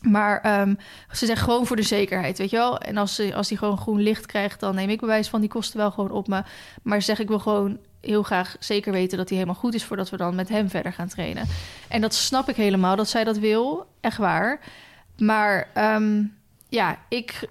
Maar 0.01 0.61
um, 0.61 0.79
ze 1.13 1.27
zegt 1.27 1.43
gewoon 1.43 1.67
voor 1.67 1.77
de 1.77 1.83
zekerheid, 1.83 2.39
weet 2.39 2.51
je 2.51 2.57
wel. 2.57 2.79
En 2.79 2.97
als, 2.97 3.15
ze, 3.15 3.35
als 3.35 3.49
die 3.49 3.59
gewoon 3.59 3.79
groen 3.79 4.01
licht 4.01 4.27
krijgt, 4.27 4.61
dan 4.61 4.75
neem 4.75 4.89
ik 4.89 5.01
bewijs 5.01 5.29
van... 5.29 5.41
die 5.41 5.49
kosten 5.49 5.79
wel 5.79 5.91
gewoon 5.91 6.11
op 6.11 6.29
me. 6.29 6.43
Maar 6.83 7.03
zeg, 7.03 7.19
ik 7.19 7.29
wil 7.29 7.39
gewoon 7.39 7.79
heel 8.01 8.23
graag 8.23 8.57
zeker 8.59 8.93
weten 8.93 9.19
dat 9.19 9.29
hij 9.29 9.39
helemaal 9.39 9.61
goed 9.61 9.75
is... 9.75 9.85
voordat 9.85 10.11
we 10.11 10.17
dan 10.17 10.35
met 10.35 10.49
hem 10.49 10.69
verder 10.69 10.93
gaan 10.93 11.09
trainen. 11.09 11.47
En 11.89 12.01
dat 12.01 12.15
snap 12.15 12.49
ik 12.49 12.57
helemaal, 12.57 12.97
dat 12.97 13.09
zij 13.09 13.25
dat 13.25 13.39
wil. 13.39 13.87
Echt 14.01 14.17
waar. 14.17 14.61
Maar 15.19 15.69
um, 15.97 16.37
ja, 16.69 16.99
ik 17.09 17.49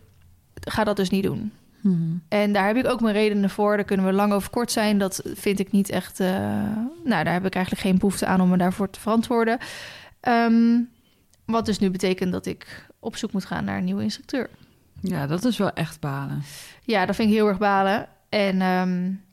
ga 0.53 0.83
dat 0.83 0.95
dus 0.95 1.09
niet 1.09 1.23
doen. 1.23 1.51
Hmm. 1.81 2.23
En 2.27 2.53
daar 2.53 2.67
heb 2.67 2.75
ik 2.75 2.87
ook 2.87 3.01
mijn 3.01 3.15
redenen 3.15 3.49
voor. 3.49 3.75
Daar 3.75 3.85
kunnen 3.85 4.05
we 4.05 4.11
lang 4.11 4.33
over 4.33 4.49
kort 4.49 4.71
zijn. 4.71 4.97
Dat 4.97 5.21
vind 5.25 5.59
ik 5.59 5.71
niet 5.71 5.89
echt... 5.89 6.19
Uh, 6.19 6.27
nou, 7.03 7.23
daar 7.23 7.33
heb 7.33 7.45
ik 7.45 7.55
eigenlijk 7.55 7.85
geen 7.85 7.97
behoefte 7.97 8.25
aan 8.25 8.41
om 8.41 8.49
me 8.49 8.57
daarvoor 8.57 8.89
te 8.89 8.99
verantwoorden. 8.99 9.57
Um, 10.27 10.89
wat 11.45 11.65
dus 11.65 11.79
nu 11.79 11.89
betekent 11.89 12.31
dat 12.31 12.45
ik 12.45 12.87
op 12.99 13.15
zoek 13.15 13.31
moet 13.31 13.45
gaan 13.45 13.63
naar 13.65 13.77
een 13.77 13.83
nieuwe 13.83 14.03
instructeur. 14.03 14.49
Ja, 15.01 15.27
dat 15.27 15.45
is 15.45 15.57
wel 15.57 15.73
echt 15.73 15.99
balen. 15.99 16.43
Ja, 16.83 17.05
dat 17.05 17.15
vind 17.15 17.29
ik 17.29 17.35
heel 17.35 17.47
erg 17.47 17.57
balen. 17.57 18.07
En, 18.29 18.61
um... 18.61 19.23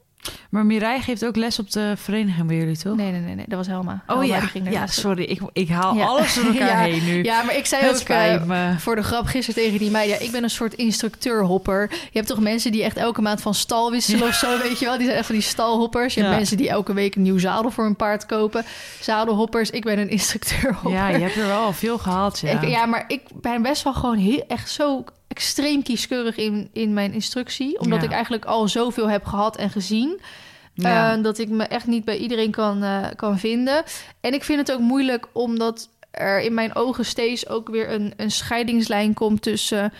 Maar 0.51 0.67
Mirai 0.67 1.01
geeft 1.01 1.25
ook 1.25 1.37
les 1.37 1.59
op 1.59 1.71
de 1.71 1.93
vereniging 1.97 2.47
bij 2.47 2.57
jullie, 2.57 2.77
toch? 2.77 2.97
Nee, 2.97 3.11
nee, 3.11 3.21
nee, 3.21 3.35
nee. 3.35 3.45
dat 3.49 3.59
was 3.59 3.67
Helma. 3.67 3.93
Oh 3.93 4.09
Helma, 4.09 4.25
ja, 4.25 4.41
die 4.41 4.49
ging 4.49 4.71
ja 4.71 4.87
sorry. 4.87 5.23
Ik, 5.23 5.41
ik 5.53 5.69
haal 5.69 5.95
ja. 5.95 6.05
alles 6.05 6.35
door 6.35 6.45
elkaar 6.45 6.69
ja. 6.89 6.93
heen 6.93 7.05
nu. 7.05 7.25
Ja, 7.25 7.43
maar 7.43 7.57
ik 7.57 7.67
zei 7.67 7.85
Het 7.85 8.03
ook 8.03 8.51
uh, 8.51 8.77
voor 8.79 8.97
de 8.97 9.03
grap 9.03 9.27
gisteren 9.27 9.63
tegen 9.63 9.79
die 9.79 9.91
meid... 9.91 10.09
Ja, 10.09 10.19
ik 10.19 10.31
ben 10.31 10.43
een 10.43 10.51
soort 10.51 10.75
instructeurhopper. 10.75 11.89
Je 11.91 12.19
hebt 12.19 12.27
toch 12.27 12.41
mensen 12.41 12.73
die 12.73 12.83
echt 12.83 12.97
elke 12.97 13.23
maand 13.23 13.41
van 13.41 13.55
stal 13.55 13.91
wisselen 13.91 14.29
of 14.29 14.35
zo, 14.35 14.59
weet 14.59 14.79
je 14.79 14.85
wel? 14.85 14.97
Die 14.97 15.07
zijn 15.07 15.19
echt 15.19 15.27
van 15.27 15.35
die 15.35 15.45
stalhoppers. 15.45 16.15
Je 16.15 16.21
hebt 16.21 16.35
mensen 16.35 16.57
die 16.57 16.69
elke 16.69 16.93
week 16.93 17.15
een 17.15 17.23
nieuw 17.23 17.39
zadel 17.39 17.71
voor 17.71 17.85
een 17.85 17.97
paard 17.97 18.27
kopen. 18.27 18.65
Zadelhoppers. 19.01 19.71
Ik 19.71 19.85
ben 19.85 19.99
een 19.99 20.11
instructeurhopper. 20.11 20.93
Ja, 20.93 21.09
je 21.09 21.19
hebt 21.19 21.37
er 21.37 21.47
wel 21.47 21.73
veel 21.73 21.99
gehaald, 21.99 22.39
ja. 22.45 22.61
Ik, 22.61 22.69
ja, 22.69 22.87
maar 22.87 23.05
ik 23.09 23.23
ben 23.35 23.63
best 23.63 23.83
wel 23.83 23.95
gewoon 23.95 24.19
heel, 24.19 24.45
echt 24.49 24.71
zo 24.71 25.05
extreem 25.37 25.83
kieskeurig 25.83 26.37
in, 26.37 26.69
in 26.73 26.93
mijn 26.93 27.13
instructie. 27.13 27.81
Omdat 27.81 28.03
ik 28.03 28.11
eigenlijk 28.11 28.45
al 28.45 28.69
zoveel 28.69 29.11
heb 29.11 29.25
gehad 29.25 29.57
en 29.57 29.71
gezien... 29.71 30.21
Ja. 30.75 31.17
Uh, 31.17 31.23
dat 31.23 31.39
ik 31.39 31.49
me 31.49 31.65
echt 31.65 31.87
niet 31.87 32.05
bij 32.05 32.17
iedereen 32.17 32.51
kan, 32.51 32.83
uh, 32.83 33.07
kan 33.17 33.39
vinden. 33.39 33.85
En 34.21 34.35
ik 34.35 34.45
vind 34.45 34.59
het 34.59 34.73
ook 34.73 34.81
moeilijk 34.81 35.29
omdat 35.33 35.89
er 36.11 36.41
in 36.41 36.55
mijn 36.55 36.75
ogen 36.75 37.05
steeds 37.05 37.49
ook 37.49 37.69
weer 37.69 37.91
een, 37.91 38.13
een 38.17 38.31
scheidingslijn 38.31 39.15
komt 39.15 39.43
tussen, 39.43 39.93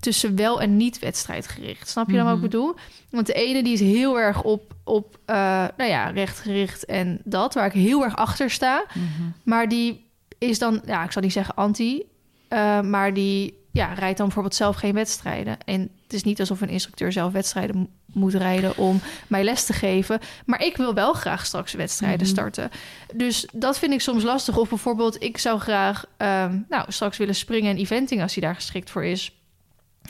tussen 0.00 0.36
wel 0.36 0.60
en 0.60 0.76
niet 0.76 0.98
wedstrijdgericht. 0.98 1.88
Snap 1.88 2.10
je 2.10 2.16
dan 2.16 2.22
mm 2.22 2.30
-hmm. 2.30 2.40
wat 2.40 2.44
ik 2.44 2.50
bedoel? 2.50 2.74
Want 3.10 3.26
de 3.26 3.32
ene 3.32 3.62
die 3.62 3.72
is 3.72 3.80
heel 3.80 4.18
erg 4.18 4.42
op, 4.42 4.74
op 4.84 5.18
uh, 5.26 5.36
nou 5.76 5.90
ja, 5.90 6.10
rechtgericht 6.10 6.84
en 6.84 7.20
dat, 7.24 7.54
waar 7.54 7.66
ik 7.66 7.72
heel 7.72 8.04
erg 8.04 8.16
achter 8.16 8.50
sta. 8.50 8.84
Mm 8.94 9.08
-hmm. 9.16 9.34
Maar 9.42 9.68
die 9.68 10.10
is 10.38 10.58
dan, 10.58 10.82
ja, 10.86 11.04
ik 11.04 11.12
zal 11.12 11.22
niet 11.22 11.32
zeggen 11.32 11.54
anti, 11.54 12.02
Eh, 12.50 12.80
maar 12.80 13.14
die 13.14 13.59
ja, 13.72 13.92
rijdt 13.92 14.16
dan 14.16 14.26
bijvoorbeeld 14.26 14.54
zelf 14.54 14.76
geen 14.76 14.94
wedstrijden. 14.94 15.58
En 15.64 15.80
het 16.02 16.12
is 16.12 16.22
niet 16.22 16.40
alsof 16.40 16.60
een 16.60 16.68
instructeur 16.68 17.12
zelf 17.12 17.32
wedstrijden 17.32 17.76
mo- 17.76 17.88
moet 18.12 18.34
rijden 18.34 18.76
om 18.76 19.00
mij 19.26 19.44
les 19.44 19.64
te 19.64 19.72
geven. 19.72 20.20
Maar 20.46 20.62
ik 20.64 20.76
wil 20.76 20.94
wel 20.94 21.12
graag 21.12 21.46
straks 21.46 21.72
wedstrijden 21.72 22.20
Mhm. 22.26 22.28
starten. 22.30 22.70
Dus 23.14 23.46
dat 23.52 23.78
vind 23.78 23.92
ik 23.92 24.00
soms 24.00 24.22
lastig. 24.22 24.56
Of 24.56 24.68
bijvoorbeeld, 24.68 25.22
ik 25.22 25.38
zou 25.38 25.58
graag 25.60 26.04
ehm, 26.16 26.58
nou, 26.68 26.92
straks 26.92 27.16
willen 27.16 27.34
springen 27.34 27.70
en 27.70 27.76
eventing 27.76 28.22
als 28.22 28.34
hij 28.34 28.42
daar 28.42 28.54
geschikt 28.54 28.90
voor 28.90 29.04
is. 29.04 29.34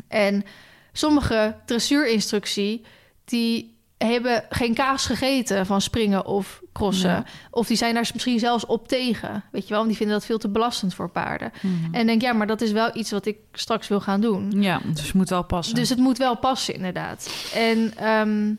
En 0.08 0.44
sommige 0.92 1.56
dressuurinstructie, 1.64 2.84
die 3.24 3.70
hebben 4.07 4.44
geen 4.48 4.74
kaas 4.74 5.07
gegeten 5.07 5.66
van 5.66 5.80
springen 5.80 6.26
of 6.26 6.61
crossen. 6.72 7.11
Ja. 7.11 7.24
Of 7.51 7.66
die 7.66 7.76
zijn 7.76 7.94
daar 7.94 8.11
misschien 8.12 8.38
zelfs 8.38 8.66
op 8.66 8.88
tegen. 8.88 9.44
Weet 9.53 9.62
je 9.62 9.68
wel, 9.68 9.76
want 9.76 9.88
die 9.88 9.96
vinden 9.96 10.16
dat 10.16 10.26
veel 10.26 10.38
te 10.38 10.48
belastend 10.48 10.94
voor 10.94 11.11
paarden. 11.11 11.53
Mhm. 11.61 11.94
En 11.94 12.07
denk, 12.07 12.22
ja, 12.22 12.32
maar 12.32 12.46
dat 12.46 12.61
is 12.61 12.72
wel 12.72 12.90
iets 12.96 13.11
wat 13.11 13.26
ik 13.26 13.36
straks 13.53 13.88
wil 13.88 14.01
gaan 14.01 14.20
doen. 14.20 14.62
Ja, 14.62 14.80
dus 14.84 15.05
het 15.05 15.14
moet 15.14 15.28
wel 15.28 15.42
passen. 15.44 15.74
Dus 15.74 15.88
het 15.88 15.98
moet 15.98 16.18
wel 16.18 16.36
passen, 16.36 16.74
inderdaad. 16.74 17.30
En 17.55 17.92
ehm, 17.96 18.55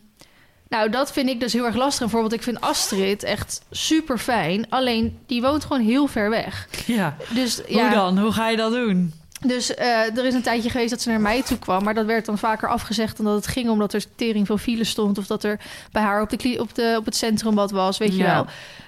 nou, 0.70 0.90
dat 0.90 1.12
vind 1.12 1.30
ik 1.30 1.40
dus 1.40 1.54
heel 1.54 1.66
erg 1.66 1.76
lastig. 1.76 2.00
Bijvoorbeeld, 2.00 2.34
ik 2.34 2.44
vind 2.44 2.62
Astrid 2.62 3.24
echt 3.24 3.62
super 3.72 4.18
fijn. 4.18 4.66
Alleen, 4.70 5.20
die 5.26 5.42
woont 5.42 5.64
gewoon 5.66 5.82
heel 5.82 6.08
ver 6.08 6.30
weg. 6.30 6.68
ja. 6.86 7.16
Dus 7.34 7.62
Hoe 7.68 7.76
ja, 7.76 7.90
dan? 7.90 8.20
Hoe 8.20 8.32
ga 8.32 8.50
je 8.50 8.58
dat 8.58 8.72
doen? 8.72 9.14
Dus 9.46 9.74
eh, 9.76 10.18
er 10.18 10.26
is 10.26 10.34
een 10.34 10.42
tijdje 10.42 10.70
geweest 10.70 10.90
dat 10.90 11.02
ze 11.02 11.10
naar 11.10 11.22
mij 11.22 11.42
toe 11.44 11.60
kwam. 11.60 11.84
Maar 11.84 11.94
dat 11.94 12.06
werd 12.06 12.26
dan 12.26 12.38
vaker 12.38 12.70
afgezegd 12.70 13.20
omdat 13.20 13.36
het 13.36 13.48
ging 13.48 13.70
omdat 13.70 13.94
er 13.94 14.04
tering 14.16 14.46
veel 14.46 14.58
file 14.58 14.84
stond. 14.84 15.18
Of 15.18 15.28
dat 15.28 15.44
er 15.44 15.60
bij 15.92 16.02
haar 16.02 16.22
op, 16.22 16.30
de, 16.30 16.58
op, 16.60 16.76
de, 16.76 16.96
op 16.98 17.06
het 17.06 17.16
centrum 17.16 17.56
wat 17.56 17.72
was, 17.72 17.98
weet 17.98 18.16
je 18.18 18.24
wel. 18.24 18.46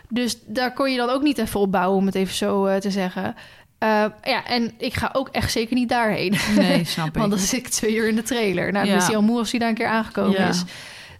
Dus 0.09 0.37
daar 0.45 0.73
kon 0.73 0.91
je 0.91 0.97
dan 0.97 1.09
ook 1.09 1.21
niet 1.21 1.37
even 1.37 1.59
opbouwen, 1.59 1.97
om 1.97 2.05
het 2.05 2.15
even 2.15 2.35
zo 2.35 2.65
eh, 2.65 2.77
te 2.79 2.91
zeggen. 2.91 3.35
Eh, 3.77 4.05
ja, 4.23 4.45
en 4.45 4.71
ik 4.77 4.93
ga 4.93 5.09
ook 5.13 5.29
echt 5.29 5.51
zeker 5.51 5.75
niet 5.75 5.89
daarheen. 5.89 6.35
Nee, 6.55 6.85
snap 6.95 7.07
ik. 7.07 7.13
Want 7.13 7.29
dan 7.29 7.39
zit 7.39 7.59
ik 7.59 7.67
twee 7.67 7.95
uur 7.95 8.07
in 8.07 8.15
de 8.15 8.23
trailer. 8.23 8.71
Nou, 8.71 8.85
dan 8.85 8.95
Ja. 8.95 9.01
is 9.01 9.05
hij 9.07 9.15
al 9.15 9.21
moe 9.21 9.37
als 9.37 9.49
hij 9.51 9.59
daar 9.59 9.69
een 9.69 9.75
keer 9.75 9.87
aangekomen 9.87 10.39
Ja. 10.41 10.47
is. 10.47 10.63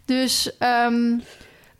Dus 0.06 0.58
ehm, 0.58 1.18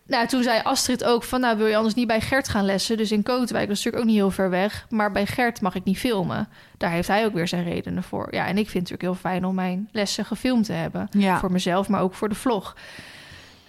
nou, 0.08 0.28
toen 0.28 0.44
zei 0.44 0.62
Astrid 0.64 1.04
ook 1.04 1.24
van... 1.24 1.40
nou, 1.40 1.58
wil 1.58 1.68
je 1.68 1.76
anders 1.76 1.94
niet 1.96 2.08
bij 2.08 2.22
Gert 2.22 2.48
gaan 2.50 2.66
lessen? 2.66 2.98
Dus 2.98 3.12
in 3.12 3.24
Kootwijk, 3.24 3.68
dat 3.68 3.78
is 3.78 3.84
natuurlijk 3.84 4.04
ook 4.04 4.10
niet 4.10 4.20
heel 4.20 4.32
ver 4.32 4.50
weg. 4.50 4.86
Maar 4.90 5.12
bij 5.12 5.26
Gert 5.26 5.62
mag 5.62 5.76
ik 5.76 5.84
niet 5.84 5.98
filmen. 5.98 6.48
Daar 6.78 6.92
heeft 6.92 7.08
hij 7.08 7.26
ook 7.26 7.34
weer 7.34 7.48
zijn 7.48 7.64
redenen 7.64 8.04
voor. 8.04 8.28
Ja, 8.32 8.42
en 8.48 8.58
ik 8.58 8.70
vind 8.70 8.90
het 8.90 8.92
natuurlijk 8.92 9.02
heel 9.02 9.32
fijn 9.32 9.46
om 9.46 9.56
mijn 9.56 9.90
lessen 9.92 10.26
gefilmd 10.26 10.66
te 10.66 10.74
hebben. 10.74 11.08
ja. 11.12 11.40
Voor 11.40 11.52
mezelf, 11.52 11.88
maar 11.90 12.02
ook 12.02 12.14
voor 12.14 12.30
de 12.30 12.36
vlog. 12.36 12.76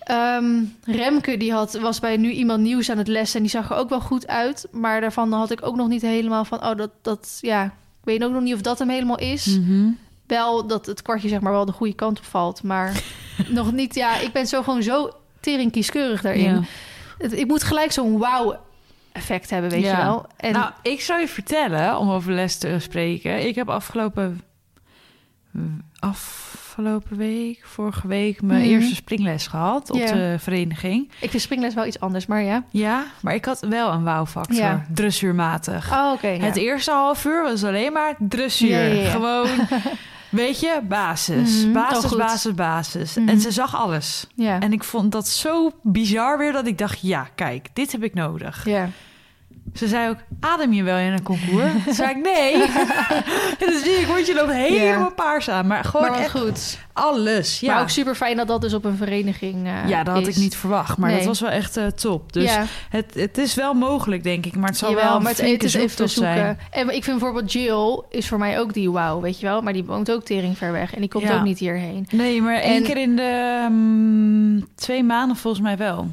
Ehm, 0.01 0.63
Remke 0.85 1.37
die 1.37 1.53
had, 1.53 1.73
was 1.75 2.01
bij 2.01 2.17
nu 2.17 2.31
iemand 2.31 2.61
nieuws 2.63 2.91
aan 2.91 2.99
het 2.99 3.09
lessen... 3.09 3.37
en 3.37 3.43
die 3.43 3.51
zag 3.51 3.71
er 3.71 3.77
ook 3.77 3.89
wel 3.89 4.01
goed 4.01 4.27
uit. 4.27 4.69
Maar 4.71 5.01
daarvan 5.01 5.33
had 5.33 5.51
ik 5.51 5.67
ook 5.67 5.77
nog 5.77 5.89
niet 5.89 6.03
helemaal 6.03 6.45
van... 6.45 6.65
oh, 6.65 6.77
dat, 6.77 6.91
dat 7.03 7.39
ja, 7.41 7.65
ik 7.65 7.71
weet 8.05 8.25
ook 8.25 8.33
nog 8.33 8.43
niet 8.43 8.55
of 8.55 8.61
dat 8.61 8.79
hem 8.79 8.89
helemaal 8.89 9.19
is 9.19 9.47
Mhm. 9.59 9.89
wel 10.27 10.67
dat 10.67 10.87
het 10.87 11.03
kwartje 11.03 11.29
zeg 11.29 11.41
maar 11.41 11.53
wel 11.53 11.65
de 11.65 11.73
goede 11.73 11.95
kant 11.95 12.19
op 12.19 12.25
valt. 12.25 12.63
Maar 12.63 13.03
nog 13.49 13.73
niet, 13.73 13.95
ja, 13.95 14.19
ik 14.19 14.33
ben 14.33 14.47
zo 14.47 14.63
gewoon 14.63 14.83
zo 14.83 15.11
tering 15.45 15.73
kieskeurig 15.73 16.21
daarin. 16.21 16.43
Ja. 16.55 16.61
Het- 17.19 17.39
ik 17.39 17.47
moet 17.47 17.63
gelijk 17.63 17.93
zo'n 17.93 18.19
wauw 18.19 18.57
effect 19.13 19.51
hebben, 19.51 19.71
weet 19.71 19.83
Ja. 19.85 19.91
je 19.99 20.05
wel. 20.05 20.27
En 20.37 20.53
Nou, 20.53 20.71
ik 20.83 21.01
zou 21.01 21.21
je 21.21 21.29
vertellen, 21.29 21.99
om 21.99 22.11
over 22.11 22.33
les 22.33 22.59
te 22.59 22.77
spreken. 22.79 23.47
Ik 23.47 23.55
heb 23.55 23.69
afgelopen, 23.69 24.41
afgelopen 25.99 27.17
week, 27.17 27.61
vorige 27.65 28.07
week, 28.09 28.43
mijn 28.43 28.61
Mhm. 28.61 28.71
eerste 28.71 28.95
springles 28.95 29.47
gehad 29.47 29.91
op 29.91 29.99
de 30.07 30.37
vereniging. 30.39 31.11
ik 31.21 31.31
vind 31.31 31.43
springles 31.43 31.75
wel 31.75 31.87
iets 31.87 32.01
anders, 32.01 32.27
maar 32.27 32.43
ja. 32.43 32.65
Ja, 32.71 33.05
maar 33.21 33.35
ik 33.35 33.45
had 33.45 33.61
wel 33.61 33.93
een 33.93 34.05
wauwfactor, 34.05 34.57
Ja. 34.57 34.87
dressuurmatig. 34.95 35.93
Oh, 35.93 36.13
oké. 36.15 36.27
Het 36.27 36.57
eerste 36.57 36.91
half 36.91 37.25
uur 37.25 37.43
was 37.43 37.65
alleen 37.65 37.93
maar 37.93 38.15
dressuur. 38.19 38.95
Gewoon, 39.05 39.49
weet 40.35 40.61
je, 40.61 40.81
basis. 40.89 41.63
Mhm, 41.65 41.73
Basis, 41.73 42.17
basis, 42.17 42.55
basis. 42.55 43.15
Mhm. 43.15 43.29
En 43.29 43.41
ze 43.41 43.51
zag 43.51 43.77
alles. 43.77 44.27
ja. 44.35 44.61
En 44.61 44.73
ik 44.73 44.85
vond 44.85 45.13
dat 45.13 45.29
zo 45.29 45.71
bizar 45.83 46.39
weer 46.39 46.53
dat 46.53 46.67
ik 46.67 46.79
dacht, 46.79 46.99
ja, 47.03 47.29
kijk, 47.35 47.69
dit 47.73 47.93
heb 47.93 48.03
ik 48.03 48.15
nodig. 48.15 48.65
ja. 48.67 48.89
Ze 49.75 49.89
zei 49.89 50.09
ook, 50.09 50.17
adem 50.41 50.73
je 50.73 50.83
wel 50.83 50.97
in 50.99 51.13
een 51.13 51.23
concours? 51.23 51.73
Toen 51.85 51.95
zei 51.95 52.11
ik, 52.11 52.17
nee. 52.17 52.53
en 53.61 53.71
dan 53.71 53.79
zie 53.85 53.93
ik, 53.93 54.07
want 54.07 54.27
je 54.27 54.35
loopt 54.35 54.53
helemaal 54.53 55.13
paars 55.13 55.51
aan. 55.51 55.67
Maar 55.67 55.85
gewoon 55.85 56.03
Maar 56.03 56.11
wel 56.17 56.21
echt 56.21 56.31
goed. 56.39 56.79
alles. 56.93 57.61
Ja. 57.61 57.73
Maar 57.73 57.83
ook 57.83 57.89
super 57.89 58.15
fijn 58.15 58.37
dat 58.37 58.47
dat 58.49 58.61
dus 58.61 58.75
op 58.75 58.85
een 58.85 58.97
vereniging 58.97 59.67
eh, 59.67 59.89
ja, 59.89 60.03
dat 60.05 60.15
had 60.15 60.27
is. 60.27 60.37
ik 60.37 60.43
niet 60.43 60.57
verwacht. 60.57 60.99
Maar 60.99 61.09
Nee. 61.09 61.19
dat 61.19 61.27
was 61.27 61.41
wel 61.41 61.51
echt 61.51 61.77
eh, 61.77 61.87
top. 61.87 62.33
Dus 62.33 62.45
ja, 62.55 62.65
het, 62.89 63.15
het 63.15 63.39
is 63.39 63.55
wel 63.55 63.75
mogelijk, 63.75 64.23
denk 64.23 64.47
ik. 64.47 64.57
Maar 64.57 64.69
het 64.69 64.79
zal 64.79 64.91
jawel, 64.91 65.05
wel 65.09 65.21
maar 65.21 65.31
het, 65.37 65.63
is 65.65 65.75
even 65.75 65.91
zoeken. 66.09 66.09
zijn. 66.09 66.59
En 66.71 66.95
ik 66.95 67.05
vind 67.05 67.19
bijvoorbeeld 67.19 67.53
Jill 67.53 68.03
is 68.11 68.29
voor 68.29 68.39
mij 68.39 68.61
ook 68.61 68.73
die 68.75 68.91
wauw, 68.91 69.21
weet 69.21 69.41
je 69.41 69.47
wel. 69.47 69.63
Maar 69.63 69.73
die 69.73 69.85
woont 69.85 70.11
ook 70.11 70.25
tering 70.25 70.59
ver 70.59 70.73
weg 70.73 70.95
en 70.95 71.01
die 71.01 71.11
komt 71.11 71.25
Ja. 71.25 71.37
ook 71.37 71.43
niet 71.45 71.59
hierheen. 71.59 72.07
Nee, 72.11 72.43
maar 72.43 72.57
één 72.57 72.77
En- 72.77 72.83
keer 72.83 72.97
in 72.97 73.17
de 73.17 73.67
mm, 73.71 74.67
twee 74.75 75.05
maanden 75.05 75.37
volgens 75.37 75.63
mij 75.63 75.77
wel. 75.77 76.11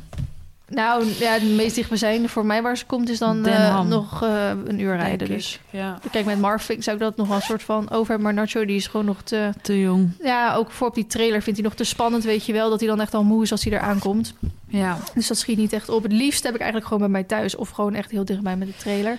Nou, 0.72 1.05
ja, 1.19 1.39
de 1.39 1.45
meest 1.45 1.76
dichtbijzijnde 1.76 2.28
voor 2.28 2.45
mij 2.45 2.61
waar 2.61 2.78
ze 2.78 2.86
komt 2.86 3.09
is 3.09 3.17
dan 3.17 3.45
eh, 3.45 3.82
nog 3.82 4.24
eh, 4.24 4.49
een 4.65 4.80
uur 4.80 4.95
rijden. 4.95 5.28
Dus 5.28 5.59
Ja, 5.69 5.99
kijk, 6.11 6.26
met 6.26 6.39
Marvin 6.39 6.84
zou 6.84 6.95
ik 6.95 7.01
dat 7.01 7.15
nog 7.15 7.28
wel 7.28 7.36
een 7.36 7.41
soort 7.41 7.63
van 7.63 7.89
over 7.89 8.07
hebben. 8.07 8.22
Maar 8.22 8.34
Nacho, 8.34 8.65
die 8.65 8.76
is 8.76 8.88
gewoon 8.88 9.05
nog 9.05 9.22
te... 9.22 9.49
te 9.61 9.80
jong. 9.80 10.11
Ja, 10.22 10.55
ook 10.55 10.72
voor 10.72 10.88
op 10.88 10.95
die 10.95 11.07
trailer 11.07 11.41
vindt 11.41 11.59
hij 11.59 11.67
nog 11.67 11.78
te 11.78 11.84
spannend, 11.84 12.24
weet 12.24 12.45
je 12.45 12.53
wel. 12.53 12.69
Dat 12.69 12.80
hij 12.80 12.89
dan 12.89 13.01
echt 13.01 13.13
al 13.13 13.24
moe 13.24 13.43
is 13.43 13.51
als 13.51 13.63
hij 13.63 13.74
er 13.74 13.80
aankomt. 13.80 14.34
Ja. 14.67 14.97
Dus 15.13 15.28
dat 15.28 15.38
schiet 15.38 15.57
niet 15.57 15.74
echt 15.74 15.89
op. 15.89 16.03
Het 16.03 16.11
liefst 16.11 16.43
heb 16.43 16.53
ik 16.53 16.59
eigenlijk 16.59 16.89
gewoon 16.91 17.03
bij 17.03 17.11
mij 17.11 17.24
thuis. 17.24 17.55
Of 17.55 17.69
gewoon 17.69 17.93
echt 17.93 18.11
heel 18.11 18.26
dichtbij 18.26 18.55
met 18.55 18.67
de 18.67 18.78
trailer. 18.78 19.17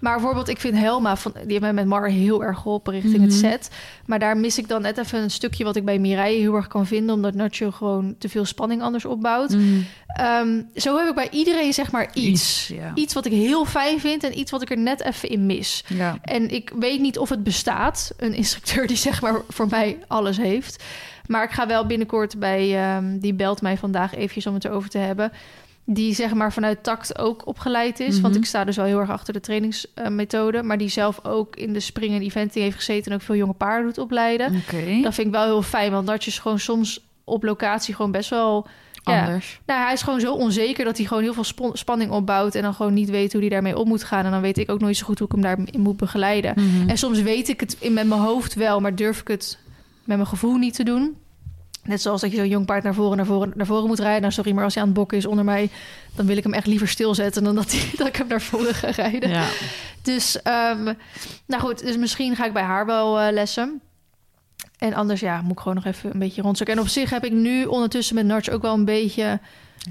Maar 0.00 0.12
bijvoorbeeld, 0.14 0.48
ik 0.48 0.60
vind 0.60 0.76
Helma, 0.78 1.16
van, 1.16 1.32
die 1.34 1.42
heeft 1.46 1.60
mij 1.60 1.72
met 1.72 1.86
Mar 1.86 2.08
heel 2.08 2.44
erg 2.44 2.56
geholpen 2.58 2.92
richting 2.92 3.20
het 3.22 3.30
Mhm. 3.30 3.38
set. 3.38 3.70
Maar 4.06 4.18
daar 4.18 4.36
mis 4.36 4.58
ik 4.58 4.68
dan 4.68 4.82
net 4.82 4.98
even 4.98 5.18
een 5.22 5.30
stukje 5.30 5.64
wat 5.64 5.76
ik 5.76 5.84
bij 5.84 5.98
Mireille 5.98 6.40
heel 6.40 6.54
erg 6.54 6.66
kan 6.66 6.86
vinden. 6.86 7.14
Omdat 7.14 7.34
Nacho 7.34 7.70
gewoon 7.70 8.14
te 8.18 8.28
veel 8.28 8.44
spanning 8.44 8.82
anders 8.82 9.04
opbouwt. 9.04 9.50
Mm, 9.50 9.84
Ehm, 10.10 10.62
zo 10.74 10.96
heb 10.98 11.08
ik 11.08 11.14
bij 11.14 11.28
iedereen 11.30 11.72
zeg 11.72 11.90
maar 11.90 12.10
iets. 12.14 12.68
ja. 12.68 12.92
Iets 12.94 13.14
wat 13.14 13.26
ik 13.26 13.32
heel 13.32 13.64
fijn 13.64 14.00
vind 14.00 14.24
en 14.24 14.38
iets 14.38 14.50
wat 14.50 14.62
ik 14.62 14.70
er 14.70 14.78
net 14.78 15.02
even 15.02 15.28
in 15.28 15.46
mis. 15.46 15.84
ja. 15.86 16.18
En 16.22 16.48
ik 16.54 16.72
weet 16.78 17.00
niet 17.00 17.18
of 17.18 17.28
het 17.28 17.42
bestaat, 17.44 18.12
een 18.16 18.34
instructeur 18.34 18.86
die 18.86 18.96
zeg 18.96 19.22
maar 19.22 19.40
voor 19.48 19.66
mij 19.70 19.98
alles 20.06 20.36
heeft. 20.36 20.82
Maar 21.26 21.44
ik 21.44 21.50
ga 21.50 21.66
wel 21.66 21.86
binnenkort 21.86 22.38
bij, 22.38 22.76
ehm, 22.82 23.18
die 23.18 23.34
belt 23.34 23.62
mij 23.62 23.76
vandaag 23.76 24.14
eventjes 24.14 24.46
om 24.46 24.54
het 24.54 24.64
erover 24.64 24.90
te 24.90 24.98
hebben. 24.98 25.32
Die 25.92 26.14
zeg 26.14 26.34
maar 26.34 26.52
vanuit 26.52 26.82
tact 26.82 27.18
ook 27.18 27.46
opgeleid 27.46 28.00
is. 28.00 28.20
Want 28.20 28.32
Mhm. 28.34 28.42
ik 28.42 28.48
sta 28.48 28.64
dus 28.64 28.76
wel 28.76 28.84
heel 28.84 28.98
erg 28.98 29.10
achter 29.10 29.32
de 29.32 29.40
trainingsmethode. 29.40 30.62
maar 30.62 30.78
die 30.78 30.88
zelf 30.88 31.24
ook 31.24 31.56
in 31.56 31.72
de 31.72 31.80
springen 31.80 32.16
en 32.16 32.22
eventing 32.24 32.64
heeft 32.64 32.76
gezeten 32.76 33.10
en 33.10 33.16
ook 33.16 33.22
veel 33.24 33.34
jonge 33.36 33.52
paarden 33.52 33.86
doet 33.86 33.98
opleiden. 33.98 34.46
Oké. 34.46 35.00
Dat 35.02 35.14
vind 35.14 35.26
ik 35.26 35.32
wel 35.32 35.44
heel 35.44 35.62
fijn, 35.62 35.92
want 35.92 36.06
dat 36.06 36.24
je 36.24 36.30
gewoon 36.30 36.58
soms 36.58 37.04
op 37.24 37.42
locatie 37.42 37.94
gewoon 37.94 38.10
best 38.10 38.30
wel... 38.30 38.66
Ja, 39.04 39.20
Anders. 39.24 39.60
nou, 39.66 39.82
hij 39.82 39.92
is 39.92 40.02
gewoon 40.02 40.20
zo 40.20 40.34
onzeker 40.34 40.84
dat 40.84 40.96
hij 40.96 41.06
gewoon 41.06 41.22
heel 41.22 41.34
veel 41.34 41.72
spanning 41.72 42.10
opbouwt... 42.10 42.54
en 42.54 42.62
dan 42.62 42.74
gewoon 42.74 42.94
niet 42.94 43.10
weet 43.10 43.32
hoe 43.32 43.40
hij 43.40 43.50
daarmee 43.50 43.78
om 43.78 43.88
moet 43.88 44.04
gaan. 44.04 44.24
En 44.24 44.30
dan 44.30 44.40
weet 44.40 44.58
ik 44.58 44.70
ook 44.70 44.80
nooit 44.80 44.96
zo 44.96 45.06
goed 45.06 45.18
hoe 45.18 45.26
ik 45.26 45.32
hem 45.32 45.42
daarin 45.42 45.68
moet 45.80 45.96
begeleiden. 45.96 46.52
Mhm. 46.56 46.88
En 46.88 46.98
soms 46.98 47.22
weet 47.22 47.48
ik 47.48 47.60
het 47.60 47.76
in 47.78 47.92
met 47.92 48.06
mijn 48.06 48.20
hoofd 48.20 48.54
wel, 48.54 48.80
maar 48.80 48.94
durf 48.94 49.20
ik 49.20 49.28
het 49.28 49.58
met 50.04 50.16
mijn 50.16 50.28
gevoel 50.28 50.56
niet 50.56 50.74
te 50.74 50.82
doen. 50.84 51.16
Net 51.84 52.02
zoals 52.02 52.20
dat 52.20 52.30
je 52.30 52.36
zo'n 52.36 52.48
jong 52.48 52.66
paard 52.66 52.82
naar 52.82 52.94
voren, 52.94 53.16
naar 53.16 53.26
voren, 53.26 53.52
naar 53.54 53.66
voren 53.66 53.86
moet 53.86 53.98
rijden. 53.98 54.20
Nou, 54.20 54.32
sorry, 54.32 54.52
maar 54.52 54.64
als 54.64 54.74
hij 54.74 54.82
aan 54.82 54.88
het 54.88 54.98
bokken 54.98 55.18
is 55.18 55.26
onder 55.26 55.44
mij... 55.44 55.70
dan 56.14 56.26
wil 56.26 56.36
ik 56.36 56.42
hem 56.42 56.54
echt 56.54 56.66
liever 56.66 56.88
stilzetten 56.88 57.44
dan 57.44 57.54
dat, 57.96 58.06
ik 58.06 58.16
hem 58.16 58.26
naar 58.26 58.40
voren 58.40 58.74
ga 58.74 58.90
rijden. 58.90 59.30
Ja. 59.30 59.46
Dus, 60.02 60.42
ehm, 60.42 60.94
nou 61.46 61.62
goed, 61.62 61.82
dus 61.82 61.96
misschien 61.96 62.36
ga 62.36 62.46
ik 62.46 62.52
bij 62.52 62.62
haar 62.62 62.86
wel 62.86 63.20
eh, 63.20 63.32
lessen. 63.32 63.80
En 64.78 64.94
anders, 64.94 65.20
ja, 65.20 65.40
moet 65.42 65.52
ik 65.52 65.58
gewoon 65.58 65.74
nog 65.74 65.84
even 65.84 66.12
een 66.12 66.18
beetje 66.18 66.42
rondzoeken. 66.42 66.76
En 66.76 66.80
op 66.80 66.88
zich 66.88 67.10
heb 67.10 67.24
ik 67.24 67.32
nu 67.32 67.64
ondertussen 67.64 68.14
met 68.14 68.26
Narts 68.26 68.50
ook 68.50 68.62
wel 68.62 68.74
een 68.74 68.84
beetje... 68.84 69.40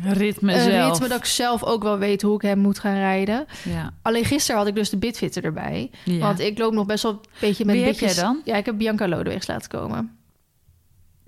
Ritme 0.04 0.54
een 0.54 0.62
zelf. 0.62 0.92
ritme 0.92 1.08
dat 1.08 1.18
ik 1.18 1.26
zelf 1.26 1.64
ook 1.64 1.84
wel 1.84 1.98
weet 1.98 2.22
hoe 2.22 2.36
ik 2.36 2.42
hem 2.42 2.60
moet 2.60 2.80
gaan 2.80 2.96
rijden. 2.96 3.46
Ja. 3.64 3.94
Alleen 4.02 4.26
gisteren 4.26 4.60
had 4.60 4.70
ik 4.70 4.76
dus 4.76 4.90
de 4.90 4.98
bitfitter 4.98 5.44
erbij. 5.44 5.92
Ja. 6.04 6.18
Want 6.18 6.40
ik 6.40 6.58
loop 6.58 6.74
nog 6.74 6.86
best 6.86 7.04
wel 7.04 7.12
een 7.12 7.20
beetje 7.40 7.66
met 7.66 7.76
Wie 7.76 7.86
heb 7.86 8.00
jij 8.00 8.14
dan? 8.14 8.42
Ja, 8.44 8.56
ik 8.56 8.66
heb 8.66 8.78
Bianca 8.78 9.08
Lodewegs 9.08 9.48
laten 9.48 9.70
komen. 9.70 10.19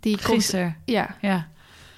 Die 0.01 0.15
komt... 0.23 0.35
Gisteren. 0.37 0.75
Ja, 0.85 1.15
Ja. 1.21 1.47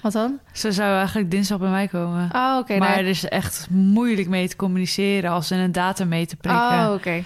wat 0.00 0.12
dan? 0.12 0.38
Ze 0.52 0.72
zou 0.72 0.96
eigenlijk 0.96 1.30
dinsdag 1.30 1.58
bij 1.58 1.70
mij 1.70 1.88
komen. 1.88 2.30
Oh, 2.32 2.56
oké. 2.60 2.78
maar 2.78 2.88
nou- 2.88 3.00
er 3.00 3.06
is 3.06 3.28
echt 3.28 3.66
moeilijk 3.70 4.28
mee 4.28 4.48
te 4.48 4.56
communiceren 4.56 5.30
als 5.30 5.46
ze 5.46 5.54
een 5.54 5.72
datum 5.72 6.08
mee 6.08 6.26
te 6.26 6.36
prikken. 6.36 6.62
Oh, 6.62 6.90
oké. 6.94 7.10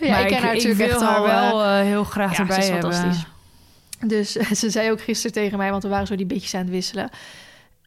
ja, 0.00 0.10
maar 0.10 0.20
ik 0.20 0.26
ken 0.26 0.42
haar 0.42 0.54
natuurlijk 0.54 0.76
wil 0.80 0.88
echt 0.90 1.00
haar 1.00 1.16
al... 1.16 1.28
eh, 1.28 1.50
wel 1.50 1.62
eh, 1.64 1.80
heel 1.80 2.04
graag 2.04 2.32
ja, 2.32 2.38
erbij 2.38 2.58
is 2.58 2.68
hebben. 2.68 2.92
fantastisch. 2.92 3.26
Dus 4.06 4.32
ze 4.60 4.70
zei 4.70 4.90
ook 4.90 5.00
gisteren 5.02 5.32
tegen 5.32 5.58
mij, 5.58 5.70
want 5.70 5.82
we 5.82 5.88
waren 5.88 6.06
zo 6.06 6.16
die 6.16 6.26
bitjes 6.26 6.54
aan 6.54 6.60
het 6.60 6.70
wisselen. 6.70 7.10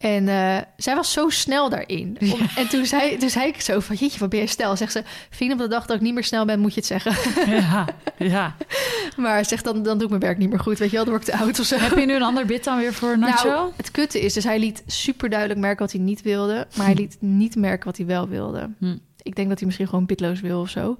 En 0.05 0.27
eh, 0.29 0.57
zij 0.77 0.95
was 0.95 1.11
zo 1.11 1.29
snel 1.29 1.69
daarin. 1.69 2.17
Om- 2.21 2.39
En 2.55 2.67
toen 2.69 2.85
zei, 2.85 3.17
toen 3.17 3.29
zei 3.29 3.47
ik 3.47 3.61
zo 3.61 3.79
van, 3.79 3.95
jeetje, 3.95 4.19
wat 4.19 4.29
ben 4.29 4.39
je 4.39 4.47
snel? 4.47 4.75
Zegt 4.75 4.91
ze, 4.91 5.03
vind 5.29 5.51
op 5.53 5.57
de 5.57 5.67
dag 5.67 5.85
dat 5.85 5.95
ik 5.95 6.01
niet 6.01 6.13
meer 6.13 6.23
snel 6.23 6.45
ben, 6.45 6.59
moet 6.59 6.73
je 6.73 6.79
het 6.79 6.85
zeggen. 7.03 7.13
Ja, 7.51 7.85
ja. 8.17 8.55
Maar 9.17 9.45
zegt 9.45 9.63
dan, 9.63 9.83
dan 9.83 9.93
doe 9.97 10.03
ik 10.03 10.09
mijn 10.09 10.21
werk 10.21 10.37
niet 10.37 10.49
meer 10.49 10.59
goed. 10.59 10.77
Weet 10.79 10.89
je 10.89 10.95
wel, 10.95 11.05
dan 11.05 11.13
word 11.13 11.27
ik 11.27 11.33
te 11.33 11.39
oud 11.43 11.59
of 11.59 11.65
zo. 11.65 11.77
Heb 11.77 11.97
je 11.97 12.05
nu 12.05 12.15
een 12.15 12.21
ander 12.23 12.45
bit 12.45 12.63
dan 12.63 12.77
weer 12.77 12.93
voor 12.93 13.17
Nacho? 13.17 13.49
Nou, 13.49 13.71
het 13.75 13.91
kutte 13.91 14.21
is, 14.21 14.33
dus 14.33 14.43
hij 14.43 14.59
liet 14.59 14.83
super 14.87 15.29
duidelijk 15.29 15.59
merken 15.59 15.79
wat 15.79 15.91
hij 15.91 16.01
niet 16.01 16.21
wilde. 16.21 16.67
Maar 16.75 16.85
hij 16.85 16.95
liet 16.95 17.17
niet 17.19 17.55
merken 17.55 17.85
wat 17.85 17.97
hij 17.97 18.05
wel 18.05 18.27
wilde. 18.27 18.69
Hm. 18.79 18.97
Ik 19.21 19.35
denk 19.35 19.47
dat 19.49 19.57
hij 19.57 19.65
misschien 19.67 19.87
gewoon 19.87 20.05
pitloos 20.05 20.41
wil 20.41 20.59
of 20.61 20.69
zo. 20.69 20.97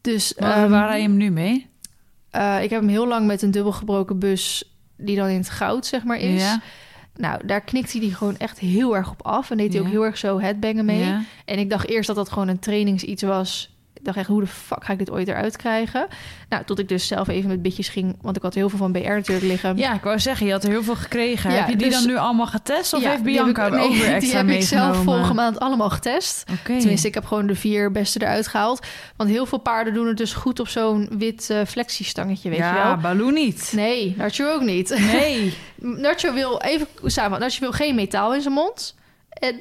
Dus 0.00 0.32
Waar, 0.38 0.62
ehm, 0.62 0.70
waar 0.70 0.86
rij 0.88 0.96
je 0.96 1.02
hem 1.08 1.16
nu 1.16 1.30
mee? 1.30 1.66
eh, 2.30 2.62
ik 2.62 2.70
heb 2.70 2.80
hem 2.80 2.88
heel 2.88 3.06
lang 3.06 3.26
met 3.26 3.42
een 3.42 3.50
dubbel 3.50 3.72
gebroken 3.72 4.18
bus... 4.18 4.72
die 4.96 5.16
dan 5.16 5.28
in 5.28 5.36
het 5.38 5.50
goud, 5.50 5.86
zeg 5.86 6.04
maar, 6.04 6.18
is. 6.18 6.40
Ja. 6.42 6.60
Nou, 7.14 7.46
daar 7.46 7.60
knikt 7.60 7.92
hij 7.92 8.00
die 8.00 8.14
gewoon 8.14 8.36
echt 8.36 8.58
heel 8.58 8.96
erg 8.96 9.10
op 9.10 9.22
af. 9.22 9.50
En 9.50 9.56
deed 9.56 9.72
hij 9.72 9.80
Ja. 9.80 9.86
ook 9.86 9.92
heel 9.92 10.04
erg 10.04 10.18
zo 10.18 10.40
headbangen 10.40 10.84
mee. 10.84 11.04
Ja. 11.04 11.22
En 11.44 11.58
ik 11.58 11.70
dacht 11.70 11.88
eerst 11.88 12.06
dat 12.06 12.16
dat 12.16 12.30
gewoon 12.30 12.48
een 12.48 12.58
trainingsiets 12.58 13.22
was. 13.22 13.74
Ik 13.94 14.06
dacht 14.06 14.18
echt, 14.18 14.26
hoe 14.28 14.40
de 14.40 14.46
fuck 14.46 14.84
ga 14.84 14.92
ik 14.92 14.98
dit 14.98 15.10
ooit 15.10 15.28
eruit 15.28 15.56
krijgen? 15.56 16.06
Nou, 16.48 16.64
tot 16.64 16.78
ik 16.78 16.88
dus 16.88 17.06
zelf 17.06 17.28
even 17.28 17.48
met 17.48 17.62
bitjes 17.62 17.88
ging... 17.88 18.16
want 18.20 18.36
ik 18.36 18.42
had 18.42 18.54
heel 18.54 18.68
veel 18.68 18.78
van 18.78 18.92
BR 18.92 18.98
natuurlijk 19.08 19.46
liggen. 19.46 19.76
Ja, 19.76 19.94
ik 19.94 20.02
wou 20.02 20.18
zeggen, 20.18 20.46
je 20.46 20.52
had 20.52 20.64
er 20.64 20.70
heel 20.70 20.82
veel 20.82 20.96
gekregen. 20.96 21.50
Ja, 21.50 21.56
heb 21.56 21.68
je 21.68 21.76
die 21.76 21.88
dus- 21.88 21.98
dan 21.98 22.06
nu 22.06 22.16
allemaal 22.16 22.46
getest? 22.46 22.92
Of 22.92 23.00
Ja, 23.00 23.06
heeft 23.10 23.16
heb 23.24 23.32
Bianca 23.32 23.66
ik- 23.66 23.72
er 23.72 23.80
ook 23.80 23.92
weer 23.92 24.14
extra 24.14 24.42
Die 24.42 24.50
heb 24.52 24.60
ik 24.60 24.66
zelf 24.66 24.96
vorige 25.02 25.34
maand 25.34 25.60
allemaal 25.60 25.90
getest. 25.90 26.44
Oké. 26.50 26.78
Tenminste, 26.78 27.06
ik 27.08 27.14
heb 27.14 27.24
gewoon 27.24 27.46
de 27.46 27.54
vier 27.54 27.92
beste 27.92 28.22
eruit 28.22 28.46
gehaald. 28.48 28.86
Want 29.16 29.30
heel 29.30 29.46
veel 29.46 29.58
paarden 29.58 29.94
doen 29.94 30.06
het 30.06 30.16
dus 30.16 30.32
goed 30.32 30.60
op 30.60 30.68
zo'n 30.68 31.08
wit 31.18 31.50
eh, 31.50 31.60
flexiestangetje, 31.66 32.48
weet 32.50 32.58
ja, 32.58 32.76
je 32.76 32.82
wel. 32.84 32.96
Baloo 32.96 33.30
niet. 33.30 33.72
Nee, 33.74 34.14
Nacho 34.18 34.52
ook 34.52 34.62
niet. 34.62 34.98
Nee. 35.12 35.54
Nacho 36.06 36.32
wil, 36.32 36.60
even 36.60 36.86
samen, 37.04 37.40
Nacho 37.40 37.60
wil 37.60 37.72
geen 37.72 37.94
metaal 37.94 38.34
in 38.34 38.40
zijn 38.40 38.54
mond. 38.54 38.94
En 39.28 39.60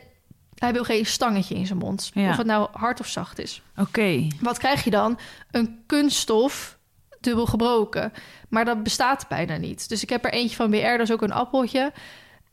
hij 0.60 0.74
wil 0.74 0.84
geen 0.84 1.06
stangetje 1.06 1.56
in 1.56 1.66
zijn 1.66 1.80
mond. 1.80 2.12
Ja. 2.14 2.30
Of 2.30 2.38
het 2.38 2.46
nou 2.46 2.68
hard 2.72 3.00
of 3.00 3.08
zacht 3.08 3.40
is. 3.40 3.62
Oké. 3.78 4.28
Wat 4.42 4.58
krijg 4.58 4.84
je 4.84 4.90
dan? 4.90 5.20
Een 5.52 5.84
kunststof 5.86 6.78
dubbel 7.20 7.46
gebroken. 7.46 8.14
Maar 8.50 8.66
dat 8.66 8.84
bestaat 8.84 9.28
bijna 9.28 9.58
niet. 9.58 9.90
Dus 9.90 10.04
ik 10.04 10.10
heb 10.10 10.26
er 10.26 10.32
eentje 10.32 10.56
van 10.56 10.70
BR, 10.70 10.78
dat 10.78 11.00
is 11.00 11.12
ook 11.12 11.22
een 11.22 11.32
appeltje. 11.32 11.92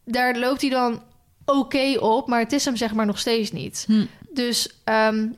Daar 0.04 0.38
loopt 0.38 0.60
hij 0.60 0.70
dan 0.70 1.02
oké 1.44 1.98
op, 1.98 2.28
maar 2.28 2.40
het 2.40 2.52
is 2.52 2.64
hem 2.64 2.76
zeg 2.76 2.94
maar 2.94 3.06
nog 3.06 3.18
steeds 3.18 3.52
niet. 3.52 3.84
Hm. 3.86 4.04
Dus 4.30 4.80
ehm, 4.84 5.28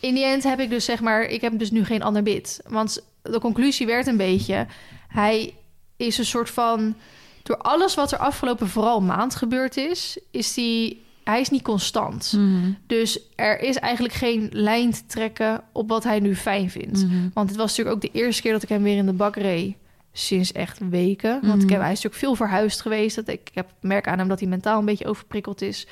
in 0.00 0.14
die 0.14 0.24
end 0.24 0.42
heb 0.42 0.60
ik 0.60 0.70
dus 0.70 0.84
zeg 0.84 1.00
maar, 1.00 1.22
ik 1.22 1.40
heb 1.40 1.58
dus 1.58 1.70
nu 1.70 1.84
geen 1.84 2.02
ander 2.02 2.22
bit. 2.22 2.60
Want 2.66 3.04
de 3.22 3.40
conclusie 3.40 3.86
werd 3.86 4.06
een 4.06 4.16
beetje, 4.16 4.66
hij 5.08 5.54
is 5.96 6.18
een 6.18 6.24
soort 6.24 6.50
van, 6.50 6.96
door 7.42 7.56
alles 7.56 7.94
wat 7.94 8.12
er 8.12 8.18
afgelopen 8.18 8.68
vooral 8.68 9.00
maand 9.00 9.34
gebeurd 9.34 9.76
is, 9.76 10.18
is 10.30 10.54
die, 10.54 11.05
hij 11.28 11.40
is 11.40 11.50
niet 11.50 11.62
constant. 11.62 12.32
Mhm. 12.36 12.70
Dus 12.86 13.20
er 13.34 13.60
is 13.60 13.76
eigenlijk 13.76 14.14
geen 14.14 14.48
lijn 14.52 14.92
te 14.92 15.06
trekken 15.06 15.62
op 15.72 15.88
wat 15.88 16.04
hij 16.04 16.20
nu 16.20 16.36
fijn 16.36 16.70
vindt. 16.70 17.04
Mhm. 17.04 17.28
Want 17.34 17.48
het 17.48 17.58
was 17.58 17.68
natuurlijk 17.68 17.96
ook 17.96 18.12
de 18.12 18.18
eerste 18.18 18.42
keer 18.42 18.52
dat 18.52 18.62
ik 18.62 18.68
hem 18.68 18.82
weer 18.82 18.96
in 18.96 19.06
de 19.06 19.12
bak 19.12 19.36
reed. 19.36 19.76
Sinds 20.12 20.52
echt 20.52 20.78
weken. 20.90 21.46
Want 21.46 21.62
ik 21.62 21.70
heb, 21.70 21.80
hij 21.80 21.92
is 21.92 22.02
natuurlijk 22.02 22.22
veel 22.22 22.34
verhuisd 22.34 22.80
geweest. 22.80 23.16
Dat 23.16 23.28
ik, 23.28 23.40
ik 23.48 23.54
heb 23.54 23.70
merk 23.80 24.08
aan 24.08 24.18
hem 24.18 24.28
dat 24.28 24.40
hij 24.40 24.48
mentaal 24.48 24.78
een 24.78 24.84
beetje 24.84 25.06
overprikkeld 25.06 25.62
is. 25.62 25.86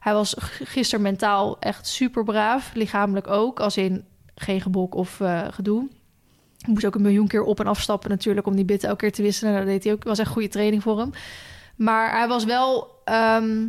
Hij 0.00 0.12
was 0.12 0.34
gisteren 0.64 1.02
mentaal 1.02 1.58
echt 1.58 1.86
super 1.86 2.24
braaf. 2.24 2.70
Lichamelijk 2.74 3.28
ook. 3.28 3.60
Als 3.60 3.76
in 3.76 4.04
geen 4.34 4.60
gebok 4.60 4.94
of 4.94 5.20
eh, 5.20 5.40
gedoe. 5.50 5.88
Ik 6.58 6.66
moest 6.66 6.86
ook 6.86 6.94
een 6.94 7.02
miljoen 7.02 7.28
keer 7.28 7.42
op 7.42 7.60
en 7.60 7.66
afstappen 7.66 8.10
natuurlijk... 8.10 8.46
om 8.46 8.56
die 8.56 8.64
bit 8.64 8.84
elke 8.84 8.96
keer 8.96 9.12
te 9.12 9.22
wisselen. 9.22 9.52
Nou, 9.52 9.64
dat 9.64 9.74
deed 9.74 9.84
hij 9.84 9.92
ook. 9.92 10.04
was 10.04 10.18
echt 10.18 10.30
goede 10.30 10.48
training 10.48 10.82
voor 10.82 10.98
hem. 10.98 11.10
Maar 11.76 12.18
hij 12.18 12.28
was 12.28 12.44
wel... 12.44 12.88
ehm, 13.04 13.66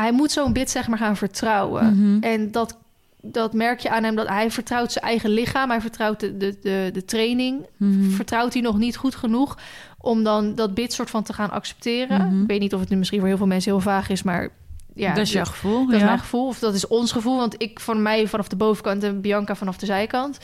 hij 0.00 0.12
moet 0.12 0.30
zo'n 0.30 0.52
bit 0.52 0.70
zeg 0.70 0.88
maar 0.88 0.98
gaan 0.98 1.16
vertrouwen. 1.16 1.96
Mhm. 1.96 2.22
En 2.22 2.50
dat, 2.50 2.78
dat 3.20 3.52
merk 3.52 3.80
je 3.80 3.90
aan 3.90 4.04
hem. 4.04 4.14
Dat 4.14 4.28
hij 4.28 4.50
vertrouwt 4.50 4.92
zijn 4.92 5.04
eigen 5.04 5.30
lichaam. 5.30 5.70
Hij 5.70 5.80
vertrouwt 5.80 6.20
de, 6.20 6.36
de, 6.36 6.58
de, 6.62 6.90
de 6.92 7.04
training. 7.04 7.66
Mhm. 7.76 8.10
Vertrouwt 8.10 8.52
hij 8.52 8.62
nog 8.62 8.78
niet 8.78 8.96
goed 8.96 9.14
genoeg... 9.14 9.58
om 9.98 10.22
dan 10.22 10.54
dat 10.54 10.74
bit 10.74 10.92
soort 10.92 11.10
van 11.10 11.22
te 11.22 11.32
gaan 11.32 11.50
accepteren. 11.50 12.26
Mhm. 12.26 12.42
Ik 12.42 12.48
weet 12.48 12.60
niet 12.60 12.74
of 12.74 12.80
het 12.80 12.88
nu 12.88 12.96
misschien 12.96 13.18
voor 13.18 13.28
heel 13.28 13.36
veel 13.36 13.46
mensen 13.46 13.72
heel 13.72 13.80
vaag 13.80 14.08
is... 14.08 14.22
maar 14.22 14.48
ja, 14.94 15.14
dat 15.14 15.26
is 15.26 15.32
jouw 15.32 15.44
gevoel, 15.44 15.84
dat 15.84 15.94
is 15.94 16.00
ja. 16.00 16.06
mijn 16.06 16.18
gevoel, 16.18 16.46
of 16.46 16.58
dat 16.58 16.74
is 16.74 16.86
ons 16.86 17.12
gevoel. 17.12 17.36
Want 17.36 17.62
ik 17.62 17.80
van 17.80 18.02
mij 18.02 18.26
vanaf 18.26 18.48
de 18.48 18.56
bovenkant 18.56 19.02
en 19.02 19.20
Bianca 19.20 19.54
vanaf 19.54 19.76
de 19.76 19.86
zijkant. 19.86 20.38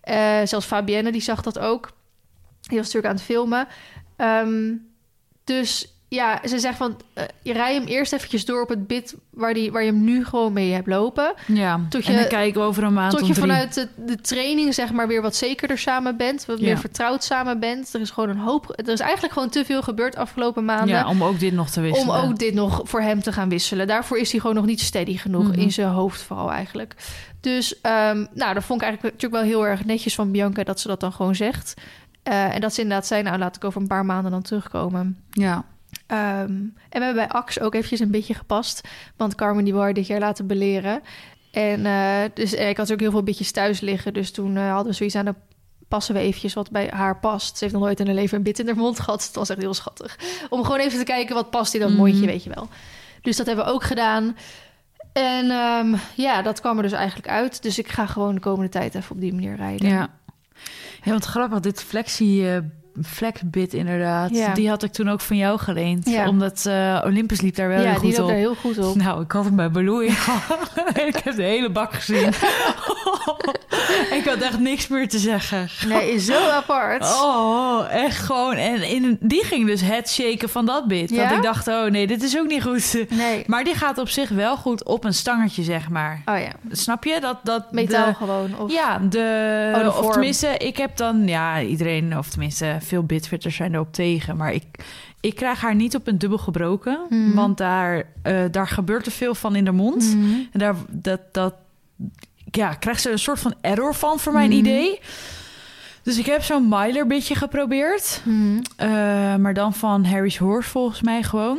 Eh, 0.00 0.40
zelfs 0.44 0.66
Fabienne, 0.66 1.12
die 1.12 1.20
zag 1.20 1.42
dat 1.42 1.58
ook. 1.58 1.92
Die 2.60 2.76
was 2.76 2.86
natuurlijk 2.86 3.06
aan 3.06 3.14
het 3.14 3.24
filmen. 3.24 3.66
Ehm, 4.16 4.74
dus 5.44 5.95
ja, 6.08 6.40
ze 6.44 6.58
zegt 6.58 6.76
van... 6.76 6.96
eh, 7.14 7.24
je 7.42 7.52
rij 7.52 7.74
hem 7.74 7.84
eerst 7.84 8.12
eventjes 8.12 8.44
door 8.44 8.62
op 8.62 8.68
het 8.68 8.86
bit... 8.86 9.14
waar, 9.30 9.54
die, 9.54 9.72
waar 9.72 9.82
je 9.84 9.90
hem 9.90 10.04
nu 10.04 10.24
gewoon 10.24 10.52
mee 10.52 10.72
hebt 10.72 10.86
lopen. 10.86 11.34
Ja, 11.46 11.80
Tot 11.88 12.04
en 12.04 12.12
je- 12.12 12.18
dan 12.18 12.28
kijken 12.28 12.60
we 12.60 12.66
over 12.66 12.82
een 12.82 12.92
maand 12.92 13.16
Tot 13.16 13.26
je 13.26 13.34
vanuit 13.34 13.74
de, 13.74 13.88
de 13.96 14.20
training 14.20 14.74
zeg 14.74 14.92
maar 14.92 15.08
weer 15.08 15.22
wat 15.22 15.36
zekerder 15.36 15.78
samen 15.78 16.16
bent. 16.16 16.44
Wat 16.46 16.58
Ja. 16.58 16.64
meer 16.64 16.78
vertrouwd 16.78 17.24
samen 17.24 17.60
bent. 17.60 17.94
Er 17.94 18.00
is 18.00 18.10
gewoon 18.10 18.28
een 18.28 18.38
hoop... 18.38 18.72
Er 18.76 18.88
is 18.92 19.00
eigenlijk 19.00 19.32
gewoon 19.32 19.48
te 19.48 19.64
veel 19.64 19.82
gebeurd 19.82 20.16
afgelopen 20.16 20.64
maanden 20.64 20.88
Ja, 20.88 21.08
om 21.08 21.22
ook 21.24 21.38
dit 21.40 21.52
nog 21.52 21.70
te 21.70 21.80
wisselen. 21.80 22.22
om 22.22 22.28
ook 22.30 22.38
dit 22.38 22.54
nog 22.54 22.80
voor 22.84 23.00
hem 23.00 23.22
te 23.22 23.32
gaan 23.32 23.48
wisselen. 23.48 23.86
Daarvoor 23.86 24.18
is 24.18 24.30
hij 24.30 24.40
gewoon 24.40 24.56
nog 24.56 24.66
niet 24.66 24.80
steady 24.80 25.16
genoeg 25.16 25.46
Mhm. 25.48 25.58
in 25.60 25.72
zijn 25.72 25.88
hoofd 25.88 26.22
vooral 26.22 26.50
eigenlijk. 26.52 26.94
Dus 27.40 27.80
ehm, 27.80 28.26
nou, 28.34 28.54
dat 28.54 28.64
vond 28.64 28.80
ik 28.80 28.86
eigenlijk 28.86 29.02
natuurlijk 29.02 29.32
wel 29.42 29.52
heel 29.52 29.66
erg 29.66 29.84
netjes 29.84 30.14
van 30.14 30.30
Bianca 30.30 30.64
dat 30.64 30.80
ze 30.80 30.88
dat 30.88 31.00
dan 31.00 31.12
gewoon 31.12 31.34
zegt. 31.34 31.74
Eh, 32.22 32.54
en 32.54 32.60
dat 32.60 32.74
ze 32.74 32.80
inderdaad 32.80 33.06
zei, 33.06 33.22
nou 33.22 33.38
laat 33.38 33.56
ik 33.56 33.64
over 33.64 33.80
een 33.80 33.86
paar 33.86 34.04
maanden 34.04 34.30
dan 34.30 34.42
terugkomen. 34.42 35.18
Ja. 35.30 35.64
Ehm, 36.06 36.50
en 36.50 36.72
we 36.88 37.04
hebben 37.04 37.14
bij 37.14 37.28
Ax 37.28 37.60
ook 37.60 37.74
eventjes 37.74 38.00
een 38.00 38.10
beetje 38.10 38.34
gepast. 38.34 38.88
Want 39.16 39.34
Carmen 39.34 39.64
die 39.64 39.72
wou 39.72 39.84
haar 39.84 39.94
dit 39.94 40.06
jaar 40.06 40.20
laten 40.20 40.46
beleren. 40.46 41.00
En 41.50 41.86
eh, 41.86 42.18
dus 42.34 42.54
eh, 42.54 42.68
ik 42.68 42.76
had 42.76 42.92
ook 42.92 43.00
heel 43.00 43.10
veel 43.10 43.22
bitjes 43.22 43.50
thuis 43.50 43.80
liggen. 43.80 44.14
Dus 44.14 44.30
toen 44.30 44.56
eh, 44.56 44.68
hadden 44.70 44.86
we 44.86 44.92
zoiets 44.96 45.14
aan, 45.16 45.24
dan 45.24 45.36
passen 45.88 46.14
we 46.14 46.20
eventjes 46.20 46.54
wat 46.54 46.70
bij 46.70 46.88
haar 46.94 47.18
past. 47.18 47.56
Ze 47.56 47.64
heeft 47.64 47.76
nog 47.76 47.82
nooit 47.84 48.00
in 48.00 48.06
haar 48.06 48.14
leven 48.14 48.36
een 48.36 48.42
bit 48.42 48.58
in 48.58 48.66
haar 48.66 48.76
mond 48.76 49.00
gehad. 49.00 49.26
Het 49.26 49.34
was 49.34 49.48
echt 49.48 49.60
heel 49.60 49.74
schattig. 49.74 50.18
Om 50.48 50.64
gewoon 50.64 50.80
even 50.80 50.98
te 50.98 51.04
kijken 51.04 51.34
wat 51.34 51.50
past 51.50 51.74
in 51.74 51.80
dat 51.80 51.88
Mhm. 51.88 51.98
mondje, 51.98 52.26
weet 52.26 52.44
je 52.44 52.50
wel. 52.54 52.68
Dus 53.22 53.36
dat 53.36 53.46
hebben 53.46 53.64
we 53.64 53.70
ook 53.70 53.82
gedaan. 53.84 54.36
En 55.12 55.50
ehm, 55.50 55.94
ja, 56.16 56.42
dat 56.42 56.60
kwam 56.60 56.76
er 56.76 56.82
dus 56.82 56.92
eigenlijk 56.92 57.28
uit. 57.28 57.62
Dus 57.62 57.78
ik 57.78 57.88
ga 57.88 58.06
gewoon 58.06 58.34
de 58.34 58.40
komende 58.40 58.68
tijd 58.70 58.94
even 58.94 59.14
op 59.14 59.20
die 59.20 59.34
manier 59.34 59.56
rijden. 59.56 59.88
Ja. 59.88 60.08
Ja, 61.02 61.10
want 61.10 61.24
grappig, 61.24 61.60
dit 61.60 61.82
flexie... 61.82 62.60
flexbit 63.04 63.74
inderdaad. 63.74 64.30
Ja. 64.30 64.54
Die 64.54 64.68
had 64.68 64.82
ik 64.82 64.92
toen 64.92 65.10
ook 65.10 65.20
van 65.20 65.36
jou 65.36 65.58
geleend. 65.58 66.08
Ja. 66.08 66.28
Omdat 66.28 66.66
eh, 66.66 67.02
Olympus 67.04 67.40
liep 67.40 67.54
daar 67.54 67.68
wel 67.68 67.82
ja 67.82 67.90
heel 67.90 68.00
die 68.00 68.10
goed 68.10 68.20
op. 68.22 68.28
daar 68.28 68.36
heel 68.36 68.54
goed 68.54 68.78
op. 68.78 68.94
Nou, 68.94 69.22
ik 69.22 69.32
had 69.32 69.44
hem 69.44 69.56
bij 69.56 69.82
ingehaald. 69.84 70.70
ik 71.08 71.16
heb 71.24 71.36
de 71.36 71.42
hele 71.42 71.70
bak 71.70 71.92
gezien. 71.92 72.28
ik 74.18 74.22
had 74.24 74.38
echt 74.38 74.58
niks 74.58 74.88
meer 74.88 75.08
te 75.08 75.18
zeggen. 75.18 75.68
Nee, 75.88 76.12
is 76.12 76.24
zo 76.24 76.48
apart. 76.48 77.02
Oh, 77.02 77.84
echt 77.90 78.18
gewoon. 78.18 78.54
En 78.54 78.82
in, 78.82 79.16
die 79.20 79.44
ging 79.44 79.66
dus 79.66 79.80
het 79.80 80.10
shaken 80.10 80.48
van 80.48 80.66
dat 80.66 80.88
bit. 80.88 81.10
Ja? 81.10 81.28
Dat 81.28 81.36
ik 81.36 81.42
dacht, 81.42 81.68
oh 81.68 81.84
nee, 81.84 82.06
dit 82.06 82.22
is 82.22 82.38
ook 82.38 82.46
niet 82.46 82.62
goed. 82.62 83.04
Nee. 83.08 83.44
Maar 83.46 83.64
die 83.64 83.74
gaat 83.74 83.98
op 83.98 84.08
zich 84.08 84.28
wel 84.28 84.56
goed 84.56 84.84
op 84.84 85.04
een 85.04 85.14
stangetje, 85.14 85.62
zeg 85.62 85.88
maar. 85.88 86.22
Oh 86.24 86.38
ja, 86.38 86.50
Snap 86.70 87.04
je? 87.04 87.20
Dat, 87.20 87.38
dat 87.42 87.72
metaal 87.72 88.06
de- 88.06 88.14
gewoon. 88.14 88.58
Of... 88.58 88.72
ja, 88.72 88.98
de, 88.98 89.72
Oh, 89.74 89.82
de 89.82 89.92
of 90.02 90.10
tenminste, 90.12 90.46
ik 90.46 90.76
heb 90.76 90.96
dan, 90.96 91.26
ja, 91.26 91.60
iedereen, 91.60 92.18
of 92.18 92.28
tenminste, 92.28 92.76
veel 92.86 93.02
bitfitters 93.02 93.56
zijn 93.56 93.74
erop 93.74 93.92
tegen. 93.92 94.36
Maar 94.36 94.52
ik, 94.52 94.64
ik 95.20 95.34
krijg 95.34 95.60
haar 95.60 95.74
niet 95.74 95.94
op 95.94 96.06
een 96.06 96.18
dubbel 96.18 96.38
gebroken, 96.38 97.00
Mhm. 97.08 97.34
want 97.34 97.58
daar, 97.58 98.02
eh, 98.22 98.44
daar 98.50 98.68
gebeurt 98.68 99.06
er 99.06 99.12
veel 99.12 99.34
van 99.34 99.56
in 99.56 99.64
de 99.64 99.72
mond. 99.72 100.14
Mhm. 100.16 100.24
En 100.52 100.58
daar, 100.58 100.74
dat, 100.90 101.20
dat, 101.32 101.54
ja, 102.50 102.74
krijgt 102.74 103.00
ze 103.00 103.10
een 103.10 103.18
soort 103.18 103.40
van 103.40 103.54
error 103.60 103.94
van, 103.94 104.18
voor 104.18 104.32
mijn 104.32 104.48
Mhm. 104.48 104.58
idee. 104.58 105.00
Dus 106.02 106.18
ik 106.18 106.26
heb 106.26 106.42
zo'n 106.42 106.68
Myler 106.68 107.06
bitje 107.06 107.34
geprobeerd. 107.34 108.22
Eh, 108.76 108.88
maar 109.36 109.54
dan 109.54 109.74
van 109.74 110.04
Harry's 110.04 110.36
Horse 110.38 110.70
volgens 110.70 111.02
mij 111.02 111.22
gewoon. 111.22 111.58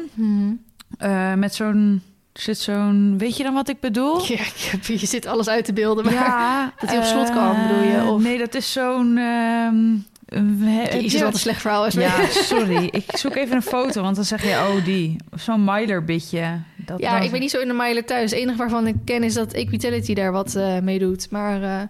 Eh, 0.97 1.33
met 1.33 1.55
zo'n, 1.55 2.01
er 2.33 2.41
zit 2.41 2.57
zo'n, 2.57 3.15
weet 3.17 3.37
je 3.37 3.43
dan 3.43 3.53
wat 3.53 3.69
ik 3.69 3.79
bedoel? 3.79 4.21
Ja, 4.21 4.33
ik 4.33 4.67
heb- 4.71 4.83
je 4.85 5.05
zit 5.05 5.25
alles 5.25 5.47
uit 5.47 5.65
te 5.65 5.73
beelden. 5.73 6.05
Maar... 6.05 6.13
Ja, 6.13 6.71
dat 6.79 6.89
hij 6.89 6.97
op 6.97 7.03
slot 7.03 7.29
kan, 7.29 7.55
bedoel 7.67 7.83
je, 7.83 8.03
of- 8.11 8.21
Nee, 8.21 8.37
dat 8.37 8.55
is 8.55 8.71
zo'n... 8.71 9.17
ehm, 9.17 9.95
je- 10.29 11.19
wat 11.23 11.33
een 11.33 11.39
slecht 11.39 11.61
verhaal 11.61 11.85
is. 11.85 11.93
Ja, 11.93 12.25
sorry. 12.29 12.87
Ik 12.91 13.17
zoek 13.17 13.35
even 13.35 13.55
een 13.55 13.61
foto, 13.61 14.01
want 14.01 14.15
dan 14.15 14.25
zeg 14.25 14.43
je, 14.43 14.49
oh, 14.49 14.85
die. 14.85 15.15
Zo'n 15.35 15.63
Myler 15.63 16.03
bitje. 16.03 16.59
Dat, 16.75 16.99
Ja, 16.99 17.19
ik 17.19 17.31
ben 17.31 17.39
niet 17.39 17.51
zo 17.51 17.59
in 17.59 17.67
de 17.67 17.73
Myler 17.73 18.05
thuis. 18.05 18.31
Het 18.31 18.39
enige 18.39 18.57
waarvan 18.57 18.87
ik 18.87 18.95
ken 19.05 19.23
is 19.23 19.33
dat 19.33 19.53
Equitality 19.53 20.13
daar 20.13 20.31
wat 20.31 20.55
eh 20.55 20.79
mee 20.79 20.99
doet. 20.99 21.29
Maar 21.31 21.63
eh, 21.63 21.81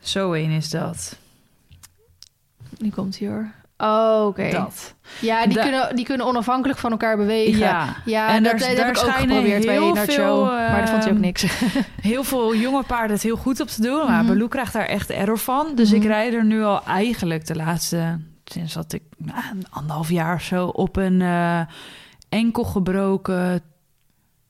Zo 0.00 0.32
een 0.32 0.50
is 0.50 0.70
dat. 0.70 1.16
nu 2.78 2.90
komt 2.90 3.18
hij 3.18 3.28
hoor. 3.28 3.50
Oh, 3.76 4.24
oké. 4.26 4.50
Dat. 4.50 4.94
Ja, 5.20 5.46
die, 5.46 5.54
Da- 5.54 5.62
kunnen, 5.62 5.96
die 5.96 6.04
kunnen 6.04 6.26
onafhankelijk 6.26 6.78
van 6.78 6.90
elkaar 6.90 7.16
bewegen. 7.16 7.58
Ja. 7.58 7.86
Ja, 8.04 8.28
En 8.28 8.42
dat, 8.42 8.58
daar- 8.58 8.68
dat 8.68 8.76
daar 8.76 8.86
heb 8.86 8.96
ik 8.96 9.02
ook 9.04 9.10
geprobeerd 9.10 9.66
bij 9.66 9.78
Nacho. 9.78 10.04
veel, 10.04 10.44
maar 10.44 10.80
dat 10.80 10.90
vond 10.90 11.02
hij 11.02 11.12
ook 11.12 11.18
ehm, 11.18 11.26
niks. 11.26 11.42
Heel 12.00 12.24
veel 12.24 12.54
jonge 12.54 12.82
paarden 12.82 13.10
het 13.12 13.22
heel 13.22 13.36
goed 13.36 13.60
op 13.60 13.68
te 13.68 13.82
doen. 13.82 14.06
Maar 14.06 14.18
Mhm. 14.22 14.26
Baloo 14.26 14.48
krijgt 14.48 14.72
daar 14.72 14.86
echt 14.86 15.10
error 15.10 15.38
van. 15.38 15.66
Dus 15.74 15.88
Mhm. 15.90 16.00
ik 16.00 16.06
rijd 16.06 16.34
er 16.34 16.44
nu 16.44 16.62
al 16.64 16.84
eigenlijk 16.86 17.46
de 17.46 17.56
laatste... 17.56 18.20
Sinds 18.44 18.74
dat 18.74 18.92
ik 18.92 19.02
nou, 19.18 19.38
een 19.52 19.64
anderhalf 19.70 20.10
jaar 20.10 20.34
of 20.34 20.42
zo 20.42 20.66
op 20.66 20.96
een 20.96 21.22
eh, 21.22 21.60
enkel 22.28 22.64
gebroken 22.64 23.60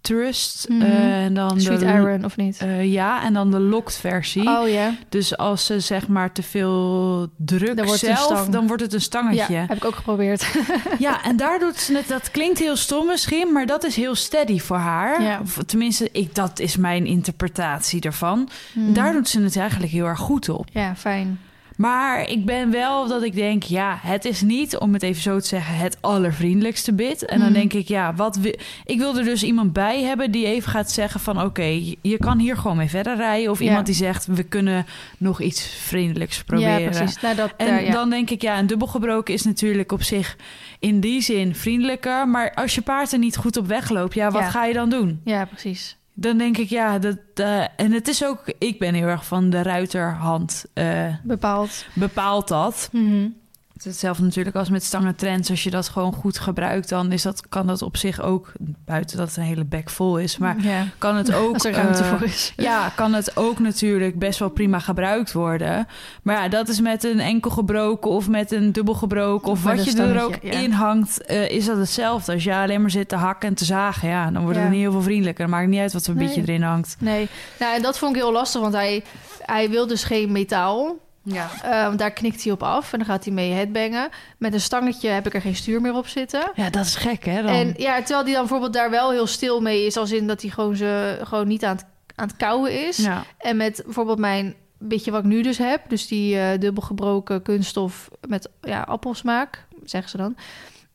trust. 0.04 0.66
Mhm. 0.68 0.82
eh, 0.82 1.24
en 1.24 1.34
dan 1.34 1.60
Sweet 1.60 1.80
de, 1.80 1.86
Iron, 1.86 2.24
of 2.24 2.36
niet? 2.36 2.58
eh, 2.58 2.92
ja, 2.92 3.22
en 3.22 3.32
dan 3.32 3.50
de 3.50 3.60
locked 3.60 3.96
versie. 3.96 4.48
oh 4.48 4.68
ja. 4.68 4.94
Dus 5.08 5.36
als 5.36 5.66
ze 5.66 5.80
zeg 5.80 6.08
maar 6.08 6.32
te 6.32 6.42
veel 6.42 7.28
druk 7.36 7.76
Dan 7.76 7.86
wordt 7.86 8.00
het 8.00 8.10
een 8.10 8.16
zelf, 8.16 8.48
dan 8.48 8.66
wordt 8.66 8.82
het 8.82 8.92
een 8.92 8.98
Ja, 8.98 9.04
stangetje. 9.04 9.52
Ja, 9.52 9.64
heb 9.68 9.76
ik 9.76 9.84
ook 9.84 9.94
geprobeerd. 9.94 10.46
en 11.22 11.36
daar 11.36 11.58
doet 11.58 11.76
ze 11.76 11.96
het. 11.96 12.08
Dat 12.08 12.30
klinkt 12.30 12.58
heel 12.58 12.76
stom 12.76 13.06
misschien, 13.06 13.52
maar 13.52 13.66
dat 13.66 13.84
is 13.84 13.96
heel 13.96 14.14
steady 14.14 14.58
voor 14.58 14.76
haar. 14.76 15.22
Ja. 15.22 15.40
Of 15.42 15.58
tenminste, 15.66 16.08
ik, 16.12 16.34
dat 16.34 16.58
is 16.58 16.76
mijn 16.76 17.06
interpretatie 17.06 18.00
ervan. 18.00 18.48
Mhm. 18.72 18.92
Daar 18.92 19.12
doet 19.12 19.28
ze 19.28 19.40
het 19.40 19.56
eigenlijk 19.56 19.92
heel 19.92 20.06
erg 20.06 20.18
goed 20.18 20.48
op. 20.48 20.68
Ja, 20.72 20.96
fijn. 20.96 21.40
Maar 21.76 22.28
ik 22.28 22.44
ben 22.44 22.70
wel 22.70 23.08
dat 23.08 23.22
ik 23.22 23.34
denk, 23.34 23.62
ja, 23.62 23.98
het 24.02 24.24
is 24.24 24.40
niet, 24.40 24.76
om 24.76 24.92
het 24.92 25.02
even 25.02 25.22
zo 25.22 25.38
te 25.40 25.46
zeggen, 25.46 25.74
het 25.76 25.96
allervriendelijkste 26.00 26.92
bid. 26.94 27.24
En 27.24 27.38
dan 27.38 27.48
Mhm. 27.48 27.56
denk 27.58 27.72
ik, 27.72 27.88
ja, 27.88 28.14
wat 28.14 28.36
wi- 28.36 28.58
ik 28.84 28.98
wil 28.98 29.16
er 29.18 29.24
dus 29.24 29.42
iemand 29.42 29.72
bij 29.72 30.02
hebben 30.02 30.30
die 30.30 30.46
even 30.46 30.70
gaat 30.70 30.90
zeggen 30.90 31.20
van, 31.20 31.42
oké, 31.42 31.80
je 32.02 32.16
kan 32.18 32.38
hier 32.38 32.56
gewoon 32.56 32.76
mee 32.76 32.88
verder 32.88 33.16
rijden. 33.16 33.50
Of 33.50 33.58
Ja. 33.58 33.64
iemand 33.64 33.86
die 33.86 33.94
zegt, 33.94 34.26
we 34.26 34.42
kunnen 34.42 34.86
nog 35.18 35.40
iets 35.40 35.66
vriendelijks 35.66 36.44
proberen. 36.44 36.80
Ja, 36.80 36.88
precies. 36.90 37.20
Nou, 37.20 37.34
dat, 37.36 37.52
En 37.56 37.84
ja. 37.84 37.90
dan 37.92 38.10
denk 38.10 38.30
ik, 38.30 38.42
ja, 38.42 38.58
een 38.58 38.66
dubbelgebroken 38.66 39.34
is 39.34 39.42
natuurlijk 39.42 39.92
op 39.92 40.02
zich 40.02 40.36
in 40.78 41.00
die 41.00 41.20
zin 41.20 41.54
vriendelijker. 41.54 42.28
Maar 42.28 42.54
als 42.54 42.74
je 42.74 42.82
paard 42.82 43.12
er 43.12 43.18
niet 43.18 43.36
goed 43.36 43.56
op 43.56 43.66
wegloopt, 43.66 44.14
ja, 44.14 44.30
wat 44.30 44.42
Ja. 44.42 44.50
ga 44.50 44.64
je 44.64 44.74
dan 44.74 44.88
doen? 44.90 45.20
ja, 45.24 45.44
precies. 45.44 45.96
Dan 46.16 46.38
denk 46.38 46.56
ik, 46.58 46.68
ja, 46.68 46.98
dat, 46.98 47.18
eh, 47.34 47.60
en 47.76 47.92
het 47.92 48.08
is 48.08 48.24
ook, 48.24 48.42
ik 48.58 48.78
ben 48.78 48.94
heel 48.94 49.06
erg 49.06 49.26
van 49.26 49.50
de 49.50 49.62
ruiterhand. 49.62 50.64
eh 50.72 51.14
Bepaald. 51.22 51.84
bepaalt 51.94 52.48
dat. 52.48 52.88
Mhm. 52.92 53.28
Het 53.74 53.84
hetzelfde 53.84 54.22
natuurlijk 54.22 54.56
als 54.56 54.68
met 54.68 54.82
stangen 54.82 55.16
trends. 55.16 55.50
Als 55.50 55.62
je 55.62 55.70
dat 55.70 55.88
gewoon 55.88 56.12
goed 56.12 56.38
gebruikt, 56.38 56.88
dan 56.88 57.12
is 57.12 57.22
dat, 57.22 57.48
kan 57.48 57.66
dat 57.66 57.82
op 57.82 57.96
zich 57.96 58.20
ook, 58.20 58.52
buiten 58.84 59.16
dat 59.16 59.28
het 59.28 59.36
een 59.36 59.42
hele 59.42 59.64
bek 59.64 59.90
vol 59.90 60.18
is, 60.18 60.38
maar 60.38 60.56
ja. 60.62 60.86
kan 60.98 61.16
het 61.16 61.34
ook. 61.42 61.54
Als 61.54 61.64
er 61.64 61.72
ruimte 61.72 62.02
eh, 62.02 62.08
voor 62.08 62.22
is. 62.22 62.52
Ja, 62.56 62.88
kan 62.88 63.14
het 63.14 63.36
ook 63.36 63.58
natuurlijk 63.58 64.18
best 64.18 64.38
wel 64.38 64.48
prima 64.48 64.78
gebruikt 64.78 65.32
worden. 65.32 65.86
Maar 66.22 66.42
ja, 66.42 66.48
dat 66.48 66.68
is 66.68 66.80
met 66.80 67.04
een 67.04 67.20
enkel 67.20 67.50
gebroken 67.50 68.10
of 68.10 68.28
met 68.28 68.52
een 68.52 68.72
dubbel 68.72 68.94
gebroken 68.94 69.50
of 69.50 69.64
met 69.64 69.76
wat 69.76 69.84
je 69.84 70.02
er 70.02 70.22
ook 70.22 70.38
ja. 70.42 70.52
in 70.52 70.72
hangt, 70.72 71.24
eh, 71.24 71.50
is 71.50 71.64
dat 71.64 71.76
hetzelfde. 71.76 72.32
Als 72.32 72.44
je 72.44 72.54
alleen 72.54 72.80
maar 72.80 72.90
zit 72.90 73.08
te 73.08 73.16
hakken 73.16 73.48
en 73.48 73.54
te 73.54 73.64
zagen, 73.64 74.08
ja, 74.08 74.30
dan 74.30 74.42
wordt 74.42 74.58
het 74.58 74.70
niet 74.70 74.80
heel 74.80 74.92
veel 74.92 75.02
vriendelijker. 75.02 75.42
Dan 75.42 75.50
maakt 75.50 75.64
het 75.64 75.72
niet 75.72 75.82
uit 75.82 75.92
wat 75.92 76.04
voor 76.04 76.14
Nee. 76.14 76.26
beetje 76.26 76.40
erin 76.40 76.62
hangt. 76.62 76.96
Nee, 76.98 77.28
nou, 77.58 77.76
en 77.76 77.82
dat 77.82 77.98
vond 77.98 78.16
ik 78.16 78.22
heel 78.22 78.32
lastig, 78.32 78.60
want 78.60 78.74
hij, 78.74 79.04
hij 79.42 79.70
wil 79.70 79.86
dus 79.86 80.04
geen 80.04 80.32
metaal. 80.32 80.96
Ja. 81.24 81.50
Eh, 81.62 81.82
want 81.86 81.98
daar 81.98 82.10
knikt 82.10 82.42
hij 82.44 82.52
op 82.52 82.62
af 82.62 82.92
en 82.92 82.98
dan 82.98 83.06
gaat 83.08 83.24
hij 83.24 83.32
mee 83.34 83.52
headbangen. 83.52 84.08
Met 84.38 84.52
een 84.54 84.60
stangetje 84.60 85.08
heb 85.08 85.26
ik 85.26 85.34
er 85.34 85.40
geen 85.40 85.56
stuur 85.56 85.80
meer 85.80 85.94
op 85.94 86.06
zitten. 86.06 86.50
ja, 86.54 86.70
dat 86.70 86.84
is 86.84 86.94
gek, 86.96 87.24
hè? 87.24 87.42
Dan. 87.42 87.52
En 87.54 87.74
ja, 87.76 87.96
terwijl 87.98 88.22
hij 88.24 88.32
dan 88.32 88.40
bijvoorbeeld 88.40 88.72
daar 88.72 88.90
wel 88.90 89.10
heel 89.10 89.26
stil 89.26 89.60
mee 89.60 89.86
is, 89.86 89.96
als 89.96 90.12
in 90.12 90.26
dat 90.26 90.40
hij 90.42 90.50
gewoon, 90.50 90.76
ze, 90.76 91.18
gewoon 91.22 91.48
niet 91.48 91.64
aan 91.64 91.76
het, 91.76 91.84
aan 92.14 92.26
het 92.26 92.36
kauwen 92.36 92.86
is. 92.86 92.96
ja. 92.96 93.24
En 93.38 93.56
met 93.56 93.82
bijvoorbeeld 93.84 94.18
mijn 94.18 94.54
beetje 94.78 95.10
wat 95.10 95.20
ik 95.20 95.26
nu 95.26 95.42
dus 95.42 95.58
heb, 95.58 95.80
dus 95.88 96.06
die 96.06 96.38
eh 96.38 96.58
dubbelgebroken 96.60 97.42
kunststof 97.42 98.08
met 98.28 98.48
ja, 98.60 98.80
appelsmaak, 98.82 99.64
zeggen 99.84 100.10
ze 100.10 100.16
dan. 100.16 100.36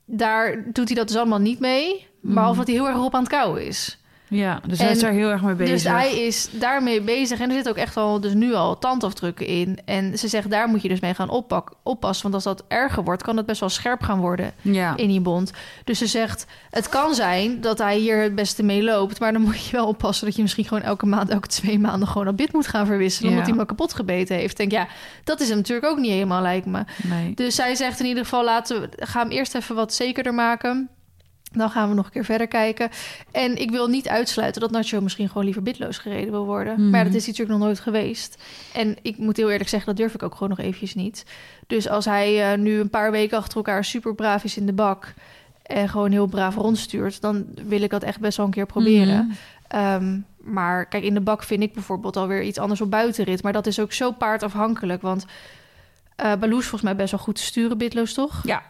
Daar 0.05 0.63
doet 0.73 0.87
hij 0.87 0.97
dat 0.97 1.07
dus 1.07 1.17
allemaal 1.17 1.39
niet 1.39 1.59
mee, 1.59 2.07
behalve 2.21 2.49
Mhm. 2.49 2.57
dat 2.57 2.67
hij 2.67 2.75
heel 2.75 2.87
erg 2.87 3.03
op 3.05 3.13
aan 3.15 3.21
het 3.23 3.29
kauwen 3.31 3.65
is. 3.65 3.97
Ja, 4.29 4.61
dus 4.67 4.79
En- 4.79 4.85
hij 4.85 4.93
is 4.95 5.01
daar 5.01 5.11
heel 5.11 5.29
erg 5.29 5.41
mee 5.41 5.55
bezig. 5.55 5.73
Dus 5.73 5.83
hij 5.83 6.25
is 6.25 6.49
daarmee 6.51 7.01
bezig 7.01 7.39
en 7.39 7.49
er 7.49 7.55
zit 7.55 7.69
ook 7.69 7.75
echt 7.75 7.97
al 7.97 8.19
dus 8.19 8.33
nu 8.33 8.53
al 8.53 8.77
tandafdrukken 8.77 9.45
in. 9.45 9.79
En 9.85 10.17
ze 10.17 10.27
zegt 10.27 10.49
daar 10.49 10.67
moet 10.67 10.81
je 10.81 10.87
dus 10.87 10.99
mee 10.99 11.13
gaan 11.13 11.29
oppak, 11.29 11.71
oppassen, 11.83 12.23
want 12.23 12.33
als 12.33 12.43
dat 12.43 12.63
erger 12.67 13.03
wordt, 13.03 13.23
kan 13.23 13.37
het 13.37 13.45
best 13.45 13.59
wel 13.59 13.69
scherp 13.69 14.01
gaan 14.01 14.19
worden 14.19 14.51
ja. 14.61 14.95
in 14.97 15.07
die 15.07 15.21
bond. 15.21 15.51
Dus 15.83 15.97
ze 15.97 16.07
zegt, 16.07 16.45
het 16.69 16.89
kan 16.89 17.13
zijn 17.15 17.61
dat 17.61 17.77
hij 17.77 17.97
hier 17.97 18.21
het 18.21 18.35
beste 18.35 18.63
mee 18.63 18.83
loopt, 18.83 19.19
maar 19.19 19.33
dan 19.33 19.41
moet 19.41 19.65
je 19.65 19.71
wel 19.71 19.87
oppassen 19.87 20.25
dat 20.25 20.35
je 20.35 20.41
misschien 20.41 20.65
gewoon 20.65 20.83
elke 20.83 21.05
maand, 21.05 21.29
elke 21.29 21.47
twee 21.47 21.79
maanden 21.79 22.07
gewoon 22.07 22.25
dat 22.25 22.35
bit 22.35 22.53
moet 22.53 22.67
gaan 22.67 22.85
verwisselen, 22.85 23.29
Ja. 23.31 23.35
omdat 23.37 23.49
hij 23.49 23.57
hem 23.57 23.67
kapot 23.67 23.93
gebeten 23.93 24.35
heeft. 24.35 24.57
Denk 24.57 24.71
ja, 24.71 24.87
dat 25.23 25.39
is 25.39 25.47
hem 25.47 25.57
natuurlijk 25.57 25.87
ook 25.87 25.97
niet 25.99 26.11
helemaal 26.11 26.41
lijkt 26.41 26.65
me. 26.65 26.83
Nee. 27.03 27.33
Dus 27.35 27.55
zij 27.55 27.75
zegt 27.75 27.99
in 27.99 28.05
ieder 28.05 28.23
geval, 28.23 28.43
laten 28.43 28.81
we 28.81 28.89
gaan 29.05 29.21
hem 29.27 29.31
eerst 29.37 29.55
even 29.55 29.75
wat 29.75 29.93
zekerder 29.93 30.33
maken. 30.33 30.89
Dan 31.51 31.69
gaan 31.69 31.89
we 31.89 31.95
nog 31.95 32.05
een 32.05 32.11
keer 32.11 32.25
verder 32.25 32.47
kijken. 32.47 32.89
En 33.31 33.61
ik 33.61 33.71
wil 33.71 33.87
niet 33.87 34.07
uitsluiten 34.07 34.61
dat 34.61 34.71
Nacho 34.71 35.01
misschien 35.01 35.27
gewoon 35.27 35.43
liever 35.43 35.63
bitloos 35.63 35.97
gereden 35.97 36.31
wil 36.31 36.45
worden. 36.45 36.73
Mhm. 36.73 36.89
Maar 36.89 37.03
dat 37.03 37.13
is 37.13 37.25
natuurlijk 37.27 37.57
nog 37.57 37.67
nooit 37.67 37.79
geweest. 37.79 38.43
En 38.73 38.97
ik 39.01 39.17
moet 39.17 39.37
heel 39.37 39.51
eerlijk 39.51 39.69
zeggen, 39.69 39.89
dat 39.89 39.97
durf 39.97 40.13
ik 40.13 40.23
ook 40.23 40.33
gewoon 40.33 40.49
nog 40.49 40.59
eventjes 40.59 40.95
niet. 40.95 41.25
Dus 41.67 41.89
als 41.89 42.05
hij 42.05 42.51
eh, 42.51 42.57
nu 42.57 42.79
een 42.79 42.89
paar 42.89 43.11
weken 43.11 43.37
achter 43.37 43.57
elkaar 43.57 43.85
super 43.85 44.15
braaf 44.15 44.43
is 44.43 44.57
in 44.57 44.65
de 44.65 44.73
bak... 44.73 45.13
en 45.63 45.89
gewoon 45.89 46.11
heel 46.11 46.27
braaf 46.27 46.55
rondstuurt... 46.55 47.21
dan 47.21 47.45
wil 47.67 47.81
ik 47.81 47.89
dat 47.89 48.03
echt 48.03 48.19
best 48.19 48.37
wel 48.37 48.45
een 48.45 48.51
keer 48.51 48.65
proberen. 48.65 49.25
Mhm. 49.25 49.35
Ehm, 49.67 50.17
maar 50.37 50.85
kijk, 50.85 51.03
in 51.03 51.13
de 51.13 51.21
bak 51.21 51.43
vind 51.43 51.63
ik 51.63 51.73
bijvoorbeeld 51.73 52.17
alweer 52.17 52.43
iets 52.43 52.57
anders 52.57 52.81
op 52.81 52.91
buitenrit. 52.91 53.43
Maar 53.43 53.53
dat 53.53 53.67
is 53.67 53.79
ook 53.79 53.93
zo 53.93 54.11
paardafhankelijk. 54.11 55.01
Want 55.01 55.25
Baloo 56.15 56.57
is 56.57 56.65
volgens 56.65 56.81
mij 56.81 56.95
best 56.95 57.11
wel 57.11 57.19
goed 57.19 57.35
te 57.35 57.43
sturen, 57.43 57.77
bitloos 57.77 58.13
toch? 58.13 58.41
Ja. 58.43 58.63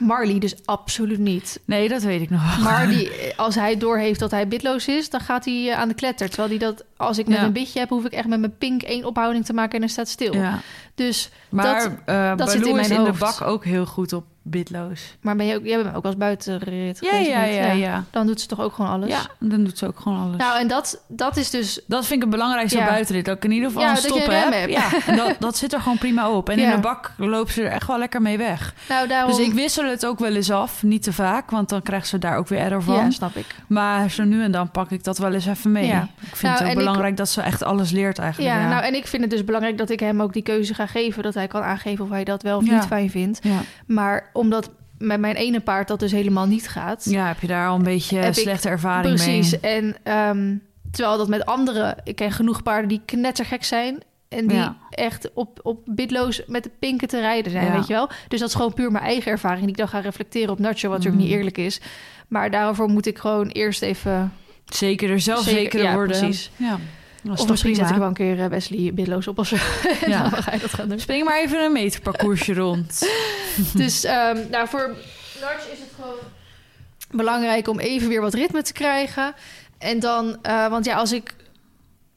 Marley 0.00 0.38
dus 0.38 0.54
absoluut 0.64 1.18
niet. 1.18 1.60
Nee, 1.64 1.88
dat 1.88 2.02
weet 2.02 2.20
ik 2.20 2.30
nog. 2.30 2.58
Maar 2.62 2.88
die, 2.88 3.10
als 3.36 3.54
hij 3.54 3.76
doorheeft 3.76 4.20
dat 4.20 4.30
hij 4.30 4.48
bitloos 4.48 4.88
is, 4.88 5.10
dan 5.10 5.20
gaat 5.20 5.44
hij 5.44 5.70
eh, 5.70 5.78
aan 5.78 5.88
de 5.88 5.94
kletter. 5.94 6.28
Terwijl 6.28 6.48
hij 6.48 6.58
dat, 6.58 6.84
als 6.96 7.18
ik 7.18 7.26
met 7.26 7.38
Ja. 7.38 7.44
een 7.44 7.52
bitje 7.52 7.78
heb, 7.78 7.88
hoef 7.88 8.04
ik 8.04 8.12
echt 8.12 8.26
met 8.28 8.40
mijn 8.40 8.56
pink 8.58 8.82
één 8.82 9.04
ophouding 9.04 9.44
te 9.44 9.52
maken 9.52 9.74
en 9.74 9.80
hij 9.80 9.88
staat 9.88 10.08
stil. 10.08 10.34
Ja. 10.34 10.58
Dus, 10.94 11.30
Maar 11.48 11.82
Dat- 11.82 11.92
eh 12.04 12.36
dat 12.36 12.50
zit 12.50 12.56
in 12.60 12.62
Baloo 12.66 12.80
is 12.80 12.88
mijn 12.88 13.00
in 13.00 13.12
de 13.12 13.18
bak 13.18 13.40
ook 13.42 13.64
heel 13.64 13.86
goed 13.86 14.12
op 14.12 14.24
bitloos. 14.50 15.16
maar 15.20 15.36
ben 15.36 15.46
je 15.46 15.56
ook, 15.56 15.64
jij 15.64 15.82
bent 15.82 15.96
ook 15.96 16.04
als 16.04 16.16
buitenrit 16.16 16.98
Ja, 17.00 17.16
ja, 17.18 17.44
ja, 17.44 17.70
ja. 17.72 18.04
Dan 18.10 18.26
doet 18.26 18.40
ze 18.40 18.46
toch 18.46 18.60
ook 18.60 18.72
gewoon 18.74 18.90
alles? 18.90 19.08
Ja, 19.08 19.20
dan 19.38 19.64
doet 19.64 19.78
ze 19.78 19.86
ook 19.86 20.00
gewoon 20.00 20.18
alles. 20.20 20.36
Nou, 20.36 20.58
en 20.60 20.68
dat, 20.68 21.02
dat 21.08 21.36
is 21.36 21.50
dus... 21.50 21.80
dat 21.86 22.00
vind 22.06 22.14
ik 22.14 22.20
het 22.20 22.30
belangrijkste 22.30 22.78
buitenrit. 22.78 23.24
Dat 23.24 23.36
ik 23.36 23.44
in 23.44 23.50
ieder 23.50 23.66
geval 23.68 23.82
Ja, 23.82 23.88
een 23.88 23.94
dat 23.94 24.04
je 24.04 24.10
een 24.14 24.16
stop 24.20 24.30
rem 24.32 24.42
heb. 24.52 24.52
hebt. 24.52 25.06
Ja, 25.06 25.14
dat, 25.24 25.36
dat 25.38 25.56
zit 25.56 25.72
er 25.72 25.80
gewoon 25.80 25.98
prima 25.98 26.30
op. 26.30 26.48
En 26.48 26.58
in 26.58 26.70
de 26.70 26.78
bak 26.78 27.12
loopt 27.16 27.52
ze 27.52 27.62
er 27.62 27.70
echt 27.70 27.86
wel 27.86 27.98
lekker 27.98 28.22
mee 28.22 28.38
weg. 28.38 28.74
Nou, 28.88 29.08
daarom... 29.08 29.36
Dus 29.36 29.46
ik 29.46 29.52
wissel 29.52 29.84
het 29.84 30.06
ook 30.06 30.18
wel 30.18 30.34
eens 30.34 30.50
af. 30.50 30.82
Niet 30.82 31.02
te 31.02 31.12
vaak, 31.12 31.50
want 31.50 31.68
dan 31.68 31.82
krijgt 31.82 32.06
ze 32.08 32.18
daar 32.18 32.36
ook 32.36 32.48
weer 32.48 32.58
error 32.58 32.82
van. 32.82 32.94
Ja, 32.94 33.10
snap 33.10 33.36
ik. 33.36 33.46
Maar 33.66 34.10
zo 34.10 34.24
nu 34.24 34.42
en 34.42 34.52
dan 34.52 34.70
pak 34.70 34.90
ik 34.90 35.04
dat 35.04 35.18
wel 35.18 35.32
eens 35.32 35.46
even 35.46 35.72
mee. 35.72 35.86
Ja. 35.86 36.02
Ik 36.20 36.36
vind 36.36 36.42
Nou, 36.42 36.52
het 36.54 36.60
ook 36.62 36.66
en 36.66 36.72
ik- 36.72 36.78
belangrijk 36.78 37.16
dat 37.16 37.28
ze 37.28 37.40
echt 37.40 37.62
alles 37.62 37.90
leert 37.90 38.18
eigenlijk. 38.18 38.54
Ja, 38.54 38.68
nou, 38.68 38.84
en 38.84 38.94
ik 38.94 39.06
vind 39.06 39.22
het 39.22 39.30
dus 39.30 39.44
belangrijk 39.44 39.78
dat 39.78 39.90
ik 39.90 40.00
hem 40.00 40.22
ook 40.22 40.32
die 40.32 40.42
keuze 40.42 40.74
ga 40.74 40.86
geven. 40.86 41.22
Dat 41.22 41.34
hij 41.34 41.46
kan 41.46 41.62
aangeven 41.62 42.04
of 42.04 42.10
hij 42.10 42.24
dat 42.24 42.42
wel 42.42 42.56
of 42.56 42.62
niet 42.70 42.84
fijn 42.86 43.10
vindt. 43.10 43.38
ja. 43.42 43.58
Maar 43.86 44.30
omdat 44.38 44.70
met 44.98 45.20
mijn 45.20 45.36
ene 45.36 45.60
paard 45.60 45.88
dat 45.88 46.00
dus 46.00 46.12
helemaal 46.12 46.46
niet 46.46 46.68
gaat. 46.68 47.04
Ja, 47.10 47.26
heb 47.26 47.40
je 47.40 47.46
daar 47.46 47.68
al 47.68 47.76
een 47.76 47.82
beetje 47.82 48.18
Heb 48.18 48.28
ik- 48.36 48.42
slechte 48.42 48.68
ervaring 48.68 49.14
Precies. 49.14 49.60
mee? 49.60 49.72
En 49.74 49.96
ehm, 50.02 50.54
terwijl 50.90 51.18
dat 51.18 51.28
met 51.28 51.44
anderen... 51.46 51.96
Ik 52.04 52.16
ken 52.16 52.32
genoeg 52.32 52.62
paarden 52.62 52.88
die 52.88 53.00
knettergek 53.04 53.64
zijn... 53.64 53.98
En 54.28 54.46
die 54.46 54.56
Ja. 54.56 54.76
echt 54.90 55.30
op, 55.34 55.60
op 55.62 55.80
bitloos 55.84 56.42
met 56.46 56.62
de 56.62 56.70
pinken 56.78 57.08
te 57.08 57.20
rijden 57.20 57.52
zijn, 57.52 57.66
Ja. 57.66 57.72
weet 57.72 57.86
je 57.86 57.92
wel? 57.92 58.08
Dus 58.28 58.40
dat 58.40 58.48
is 58.48 58.54
gewoon 58.54 58.74
puur 58.74 58.90
mijn 58.92 59.04
eigen 59.04 59.30
ervaring... 59.32 59.60
die 59.60 59.68
ik 59.70 59.76
dan 59.76 59.88
ga 59.88 59.98
reflecteren 59.98 60.50
op 60.50 60.58
Nacho, 60.58 60.88
wat 60.88 60.96
natuurlijk 60.96 61.22
Mm. 61.24 61.28
niet 61.28 61.36
eerlijk 61.38 61.58
is. 61.58 61.80
Maar 62.28 62.50
daarvoor 62.50 62.88
moet 62.88 63.06
ik 63.06 63.18
gewoon 63.18 63.48
eerst 63.48 63.82
even... 63.82 64.32
Zeker 64.64 65.10
er 65.10 65.20
zelf 65.20 65.42
Zeker, 65.44 65.82
ja, 65.82 65.94
worden. 65.94 66.18
precies. 66.18 66.50
Ja. 66.56 66.78
Of 67.26 67.48
misschien 67.48 67.74
zet 67.74 67.90
ik 67.90 67.96
wel 67.96 68.08
een 68.08 68.14
keer 68.14 68.40
eh, 68.40 68.46
Wesley 68.46 68.94
bitloos 68.94 69.28
op 69.28 69.38
en 69.38 69.44
Ja. 70.06 70.22
dan 70.30 70.42
ga 70.42 70.52
je 70.52 70.58
dat 70.58 70.74
gaan 70.74 70.88
doen. 70.88 71.00
Spring 71.00 71.24
maar 71.24 71.40
even 71.40 71.64
een 71.64 71.72
meterparcoursje 71.72 72.54
rond. 72.54 72.98
Dus 73.74 74.04
ehm, 74.04 74.38
nou, 74.50 74.68
voor 74.68 74.96
Lars 75.40 75.62
is 75.72 75.78
het 75.78 75.90
gewoon 75.94 76.14
belangrijk 77.10 77.68
om 77.68 77.78
even 77.78 78.08
weer 78.08 78.20
wat 78.20 78.34
ritme 78.34 78.62
te 78.62 78.72
krijgen. 78.72 79.34
En 79.78 80.00
dan, 80.00 80.38
eh, 80.42 80.68
want 80.68 80.84
ja, 80.84 80.96
als 80.96 81.12
ik 81.12 81.34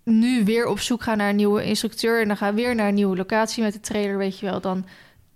nu 0.04 0.44
weer 0.44 0.66
op 0.66 0.80
zoek 0.80 1.04
ga 1.04 1.16
naar 1.16 1.30
een 1.30 1.36
nieuwe 1.36 1.64
instructeur 1.64 2.22
en 2.22 2.28
dan 2.28 2.38
ga 2.38 2.54
weer 2.54 2.76
naar 2.76 2.88
een 2.88 2.94
nieuwe 2.94 3.18
locatie 3.18 3.64
met 3.64 3.74
de 3.74 3.80
trailer, 3.80 4.18
weet 4.18 4.40
je 4.40 4.46
wel, 4.46 4.62
dan, 4.62 4.86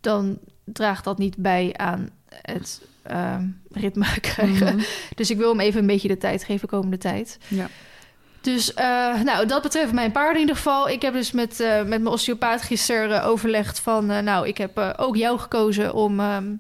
dan 0.02 0.40
draagt 0.64 1.04
dat 1.04 1.18
niet 1.18 1.38
bij 1.38 1.74
aan 1.74 2.10
het 2.42 2.82
ehm, 3.04 3.48
ritme 3.72 4.20
krijgen. 4.20 4.76
Mhm. 4.76 4.86
Dus 5.16 5.30
ik 5.30 5.38
wil 5.38 5.50
hem 5.50 5.60
even 5.60 5.80
een 5.80 5.88
beetje 5.88 6.08
de 6.08 6.18
tijd 6.18 6.44
geven 6.44 6.68
komende 6.68 6.98
tijd. 6.98 7.38
Ja. 7.48 7.70
Dus 8.46 8.74
eh, 8.74 9.22
nou, 9.22 9.46
dat 9.46 9.62
betreft 9.62 9.92
mijn 9.92 10.12
paarden 10.12 10.34
in 10.34 10.40
ieder 10.40 10.56
geval. 10.56 10.90
Ik 10.90 11.02
heb 11.02 11.14
dus 11.14 11.32
met, 11.32 11.60
eh, 11.60 11.78
met 11.78 11.88
mijn 11.88 12.08
osteopaat 12.08 12.62
gisteren 12.62 13.22
eh, 13.22 13.28
overlegd 13.28 13.80
van... 13.80 14.06
nou, 14.06 14.48
ik 14.48 14.58
heb 14.58 14.94
ook 14.98 15.16
jou 15.16 15.40
gekozen 15.40 15.94
om 15.94 16.20
ehm, 16.20 16.54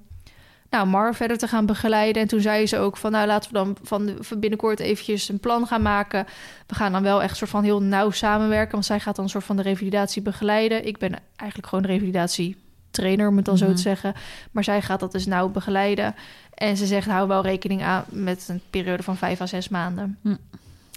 nou, 0.69 0.87
Mar 0.87 1.15
verder 1.15 1.37
te 1.37 1.47
gaan 1.47 1.65
begeleiden. 1.65 2.21
En 2.21 2.27
toen 2.27 2.41
zei 2.41 2.67
ze 2.67 2.77
ook 2.77 2.97
van... 2.97 3.11
nou, 3.11 3.27
laten 3.27 3.51
we 3.51 3.57
dan 3.57 3.77
van, 3.81 4.05
de, 4.05 4.15
van 4.19 4.39
binnenkort 4.39 4.79
eventjes 4.79 5.29
een 5.29 5.39
plan 5.39 5.67
gaan 5.67 5.81
maken. 5.81 6.25
We 6.67 6.75
gaan 6.75 6.91
dan 6.91 7.03
wel 7.03 7.21
echt 7.21 7.37
soort 7.37 7.49
van 7.49 7.63
heel 7.63 7.81
nauw 7.81 8.11
samenwerken... 8.11 8.71
want 8.71 8.85
zij 8.85 8.99
gaat 8.99 9.15
dan 9.15 9.23
een 9.23 9.31
soort 9.31 9.43
van 9.43 9.55
de 9.55 9.61
revalidatie 9.61 10.21
begeleiden. 10.21 10.85
Ik 10.87 10.97
ben 10.97 11.13
eigenlijk 11.35 11.69
gewoon 11.69 11.85
revalidatietrainer, 11.85 13.27
om 13.27 13.35
het 13.35 13.45
dan 13.45 13.57
zo 13.57 13.65
Mhm. 13.65 13.75
te 13.75 13.81
zeggen. 13.81 14.13
Maar 14.51 14.63
zij 14.63 14.81
gaat 14.81 14.99
dat 14.99 15.11
dus 15.11 15.25
nauw 15.25 15.49
begeleiden. 15.49 16.15
En 16.53 16.77
ze 16.77 16.85
zegt, 16.85 17.07
hou 17.07 17.27
wel 17.27 17.41
rekening 17.41 17.83
aan 17.83 18.05
met 18.09 18.45
een 18.49 18.61
periode 18.69 19.03
van 19.03 19.17
vijf 19.17 19.41
à 19.41 19.45
zes 19.45 19.69
maanden. 19.69 20.17
Hm. 20.21 20.35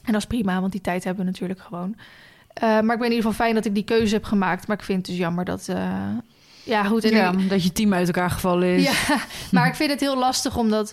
En 0.04 0.12
dat 0.12 0.20
is 0.20 0.26
prima, 0.26 0.60
want 0.60 0.72
die 0.72 0.80
tijd 0.80 1.04
hebben 1.04 1.24
we 1.24 1.30
natuurlijk 1.30 1.60
gewoon. 1.60 1.96
Eh, 2.52 2.62
maar 2.62 2.78
ik 2.80 2.86
ben 2.86 2.96
in 2.96 3.14
ieder 3.14 3.16
geval 3.30 3.32
fijn 3.44 3.54
dat 3.54 3.64
ik 3.64 3.74
die 3.74 3.84
keuze 3.84 4.14
heb 4.14 4.24
gemaakt. 4.24 4.66
Maar 4.66 4.76
ik 4.78 4.82
vind 4.84 4.98
het 4.98 5.06
dus 5.06 5.16
jammer 5.16 5.44
dat... 5.44 5.68
eh, 5.68 5.92
ja, 6.64 6.84
goed. 6.84 7.04
En 7.04 7.10
Ja, 7.10 7.32
ik- 7.32 7.48
dat 7.48 7.62
je 7.64 7.72
team 7.72 7.94
uit 7.94 8.06
elkaar 8.06 8.30
gevallen 8.30 8.68
is. 8.76 8.82
ja, 9.08 9.16
maar 9.52 9.66
ik 9.66 9.74
vind 9.74 9.90
het 9.90 10.00
heel 10.00 10.18
lastig 10.18 10.56
omdat 10.56 10.92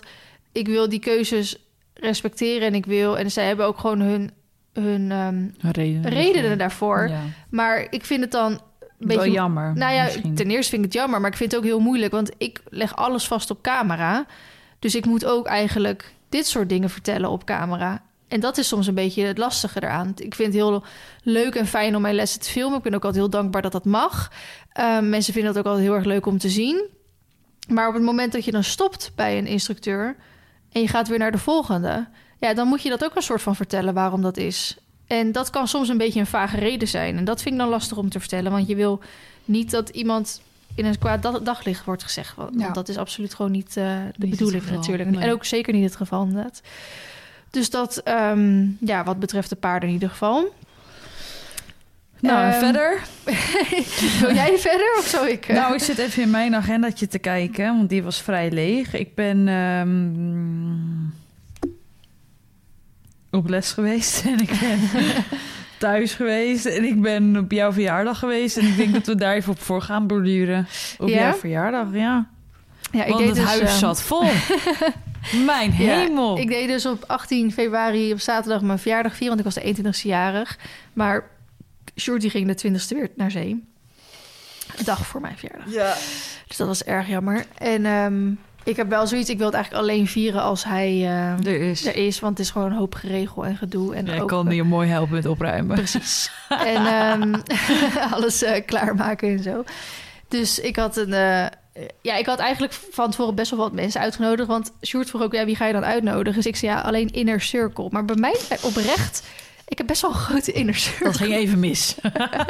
ik 0.52 0.66
wil 0.66 0.88
die 0.88 0.98
keuzes 1.00 1.56
respecteren 1.94 2.66
en 2.66 2.74
ik 2.74 2.86
wil 2.86 3.18
en 3.18 3.30
zij 3.30 3.46
hebben 3.46 3.66
ook 3.66 3.78
gewoon 3.78 4.00
hun 4.00 4.30
hun 4.72 5.10
ehm, 5.10 5.70
Redenen. 5.72 6.10
redenen 6.10 6.58
daarvoor. 6.58 7.08
Ja. 7.08 7.20
Maar 7.50 7.86
ik 7.90 8.04
vind 8.04 8.20
het 8.20 8.30
dan 8.30 8.52
een 8.52 8.58
Wel 8.98 9.16
beetje 9.16 9.32
jammer. 9.32 9.72
nou 9.76 9.94
ja, 9.94 10.04
misschien. 10.04 10.34
ten 10.34 10.50
eerste 10.50 10.70
vind 10.70 10.84
ik 10.84 10.92
het 10.92 11.00
jammer, 11.00 11.20
maar 11.20 11.30
ik 11.30 11.36
vind 11.36 11.50
het 11.52 11.60
ook 11.60 11.66
heel 11.66 11.80
moeilijk, 11.80 12.12
want 12.12 12.30
ik 12.38 12.60
leg 12.68 12.96
alles 12.96 13.26
vast 13.26 13.50
op 13.50 13.62
camera. 13.62 14.26
Dus 14.78 14.94
ik 14.94 15.06
moet 15.06 15.24
ook 15.24 15.46
eigenlijk 15.46 16.14
dit 16.28 16.46
soort 16.46 16.68
dingen 16.68 16.90
vertellen 16.90 17.30
op 17.30 17.44
camera. 17.44 18.02
En 18.28 18.40
dat 18.40 18.58
is 18.58 18.68
soms 18.68 18.86
een 18.86 18.94
beetje 18.94 19.24
het 19.24 19.38
lastige 19.38 19.82
eraan. 19.82 20.12
Ik 20.16 20.34
vind 20.34 20.52
het 20.52 20.62
heel 20.62 20.84
leuk 21.22 21.54
en 21.54 21.66
fijn 21.66 21.96
om 21.96 22.02
mijn 22.02 22.14
lessen 22.14 22.40
te 22.40 22.50
filmen. 22.50 22.76
Ik 22.78 22.82
ben 22.82 22.94
ook 22.94 23.04
altijd 23.04 23.22
heel 23.22 23.30
dankbaar 23.40 23.62
dat 23.62 23.72
dat 23.72 23.84
mag. 23.84 24.32
Ehm, 24.72 25.08
mensen 25.08 25.32
vinden 25.32 25.50
het 25.50 25.60
ook 25.60 25.66
altijd 25.66 25.84
heel 25.84 25.94
erg 25.94 26.04
leuk 26.04 26.26
om 26.26 26.38
te 26.38 26.48
zien. 26.48 26.84
Maar 27.68 27.88
op 27.88 27.94
het 27.94 28.02
moment 28.02 28.32
dat 28.32 28.44
je 28.44 28.50
dan 28.50 28.64
stopt 28.64 29.12
bij 29.14 29.38
een 29.38 29.46
instructeur 29.46 30.16
en 30.72 30.80
je 30.80 30.88
gaat 30.88 31.08
weer 31.08 31.18
naar 31.18 31.32
de 31.32 31.38
volgende, 31.38 32.06
ja, 32.38 32.54
dan 32.54 32.68
moet 32.68 32.82
je 32.82 32.88
dat 32.88 33.04
ook 33.04 33.16
een 33.16 33.22
soort 33.22 33.42
van 33.42 33.56
vertellen 33.56 33.94
waarom 33.94 34.22
dat 34.22 34.36
is. 34.36 34.76
En 35.06 35.32
dat 35.32 35.50
kan 35.50 35.68
soms 35.68 35.88
een 35.88 35.98
beetje 35.98 36.20
een 36.20 36.26
vage 36.26 36.56
reden 36.56 36.88
zijn. 36.88 37.16
En 37.16 37.24
dat 37.24 37.42
vind 37.42 37.54
ik 37.54 37.60
dan 37.60 37.68
lastig 37.70 37.96
om 37.96 38.08
te 38.08 38.20
vertellen, 38.20 38.52
want 38.52 38.68
je 38.68 38.74
wil 38.76 39.00
niet 39.44 39.70
dat 39.70 39.88
iemand 39.88 40.40
in 40.74 40.84
een 40.84 40.98
kwaad 40.98 41.22
dag- 41.22 41.42
daglicht 41.42 41.84
wordt 41.84 42.02
gezegd. 42.02 42.36
Want 42.36 42.60
Ja. 42.60 42.70
dat 42.70 42.88
is 42.88 42.96
absoluut 42.96 43.34
gewoon 43.34 43.50
niet 43.50 43.76
eh, 43.76 43.96
de 44.16 44.26
bedoeling 44.26 44.70
natuurlijk. 44.70 45.10
nee. 45.10 45.20
En 45.20 45.32
ook 45.32 45.44
zeker 45.44 45.72
niet 45.72 45.84
het 45.84 45.96
geval 45.96 46.22
inderdaad. 46.24 46.60
Dus 47.56 47.70
dat, 47.70 47.96
ehm, 47.96 48.64
ja, 48.80 49.04
wat 49.04 49.18
betreft 49.18 49.48
de 49.48 49.56
paarden 49.56 49.88
in 49.88 49.94
ieder 49.94 50.10
geval. 50.10 50.54
Nou, 52.20 52.50
Ehm, 52.50 52.58
verder? 52.58 53.00
Wil 54.20 54.34
jij 54.34 54.58
verder 54.58 54.94
of 54.98 55.06
zou 55.06 55.28
ik? 55.28 55.46
eh? 55.48 55.56
Nou, 55.56 55.74
ik 55.74 55.80
zit 55.80 55.98
even 55.98 56.22
in 56.22 56.30
mijn 56.30 56.54
agendatje 56.54 57.06
te 57.06 57.18
kijken, 57.18 57.64
want 57.76 57.88
die 57.88 58.02
was 58.02 58.22
vrij 58.22 58.50
leeg. 58.50 58.94
Ik 58.94 59.14
ben 59.14 59.48
ehm, 59.48 60.08
op 63.30 63.48
les 63.48 63.72
geweest 63.72 64.24
en 64.24 64.40
ik 64.40 64.50
ben 64.60 64.78
thuis 65.78 66.14
geweest 66.14 66.66
en 66.66 66.84
ik 66.84 67.00
ben 67.02 67.36
op 67.36 67.52
jouw 67.52 67.72
verjaardag 67.72 68.18
geweest. 68.18 68.56
En 68.56 68.66
ik 68.66 68.76
denk 68.76 68.92
dat 68.92 69.06
we 69.06 69.14
daar 69.14 69.34
even 69.34 69.52
op 69.52 69.60
voor 69.60 69.82
gaan 69.82 70.06
borduren. 70.06 70.66
Op 70.98 71.08
Ja? 71.08 71.18
jouw 71.18 71.34
verjaardag, 71.34 71.86
ja. 71.92 72.26
ja, 72.92 73.04
ik 73.04 73.08
want 73.12 73.18
deed 73.18 73.28
het 73.28 73.36
dus, 73.36 73.46
huis 73.46 73.78
zat 73.78 74.02
vol. 74.02 74.24
mijn 75.44 75.70
Ja, 75.78 75.98
hemel. 75.98 76.38
ik 76.38 76.48
deed 76.48 76.68
dus 76.68 76.86
op 76.86 77.04
18 77.06 77.52
februari 77.52 78.12
op 78.12 78.20
zaterdag 78.20 78.60
mijn 78.62 78.78
verjaardag 78.78 79.12
vieren, 79.16 79.36
want 79.36 79.56
ik 79.56 79.64
was 79.64 79.64
de 79.74 79.82
21ste 79.92 80.02
jarig. 80.08 80.58
Maar 80.92 81.24
Shorty 82.00 82.28
ging 82.28 82.52
de 82.56 82.68
20ste 82.68 82.96
weer 82.96 83.10
naar 83.16 83.30
zee. 83.30 83.64
Een 84.76 84.84
dag 84.84 85.06
voor 85.06 85.20
mijn 85.20 85.36
verjaardag. 85.38 85.72
Ja. 85.72 85.94
Dus 86.46 86.56
dat 86.56 86.66
was 86.66 86.84
erg 86.84 87.08
jammer. 87.08 87.44
En 87.58 87.86
ehm, 87.86 88.30
ik 88.64 88.76
heb 88.76 88.88
wel 88.88 89.06
zoiets, 89.06 89.30
ik 89.30 89.36
wil 89.38 89.46
het 89.46 89.54
eigenlijk 89.54 89.84
alleen 89.84 90.06
vieren 90.06 90.42
als 90.42 90.64
hij 90.64 90.88
eh, 90.88 91.46
Er 91.46 91.60
is. 91.70 91.86
er 91.86 91.96
is. 91.96 92.20
Want 92.20 92.38
het 92.38 92.46
is 92.46 92.52
gewoon 92.52 92.70
een 92.70 92.76
hoop 92.78 92.94
geregel 92.94 93.46
en 93.46 93.56
gedoe. 93.56 93.94
En 93.94 94.06
Ja, 94.06 94.12
ik 94.14 94.26
kan 94.26 94.50
je 94.50 94.62
mooi 94.62 94.88
helpen 94.88 95.14
met 95.14 95.26
opruimen. 95.26 95.76
Precies. 95.76 96.30
en 96.48 96.86
ehm, 96.86 97.34
alles 98.14 98.42
eh, 98.42 98.64
klaarmaken 98.66 99.28
en 99.28 99.42
zo. 99.42 99.64
Dus 100.28 100.58
ik 100.58 100.76
had 100.76 100.96
een... 100.96 101.12
eh, 101.12 101.46
ja, 102.02 102.16
ik 102.16 102.26
had 102.26 102.38
eigenlijk 102.38 102.72
van 102.72 103.10
tevoren 103.10 103.34
best 103.34 103.50
wel 103.50 103.60
wat 103.60 103.72
mensen 103.72 104.00
uitgenodigd. 104.00 104.48
Want 104.48 104.72
Sjoerd 104.86 105.08
vroeg 105.08 105.22
ook, 105.22 105.32
ja, 105.32 105.44
wie 105.44 105.56
ga 105.56 105.66
je 105.66 105.72
dan 105.72 105.84
uitnodigen? 105.84 106.34
Dus 106.34 106.46
ik 106.46 106.56
zei, 106.56 106.72
ja, 106.72 106.80
alleen 106.80 107.10
Inner 107.10 107.40
Circle. 107.40 107.88
Maar 107.90 108.04
bij 108.04 108.16
mij 108.16 108.36
oprecht... 108.62 109.22
Ik 109.68 109.78
heb 109.78 109.86
best 109.86 110.02
wel 110.02 110.10
een 110.10 110.16
grote 110.16 110.52
Inner 110.52 110.74
Circle. 110.74 111.04
Dat 111.04 111.16
ging 111.16 111.34
even 111.34 111.60
mis. 111.60 111.94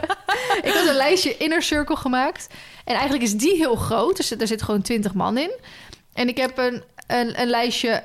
ik 0.62 0.72
had 0.74 0.86
een 0.88 0.94
lijstje 0.94 1.36
Inner 1.36 1.62
Circle 1.62 1.96
gemaakt. 1.96 2.46
En 2.84 2.94
eigenlijk 2.94 3.24
is 3.24 3.36
die 3.36 3.56
heel 3.56 3.76
groot. 3.76 4.16
Dus 4.16 4.30
er 4.30 4.46
zit 4.46 4.62
gewoon 4.62 4.82
20 4.82 5.14
man 5.14 5.38
in. 5.38 5.50
En 6.12 6.28
ik 6.28 6.36
heb 6.36 6.58
een, 6.58 6.82
een, 7.06 7.40
een 7.40 7.48
lijstje 7.48 8.02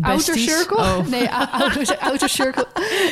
Outer. 0.00 0.38
Circle. 0.38 0.76
Oh. 0.76 1.06
Nee, 1.16 1.28
ou- 1.30 1.46
outer, 1.62 1.98
outer 1.98 2.28
Circle. 2.28 2.66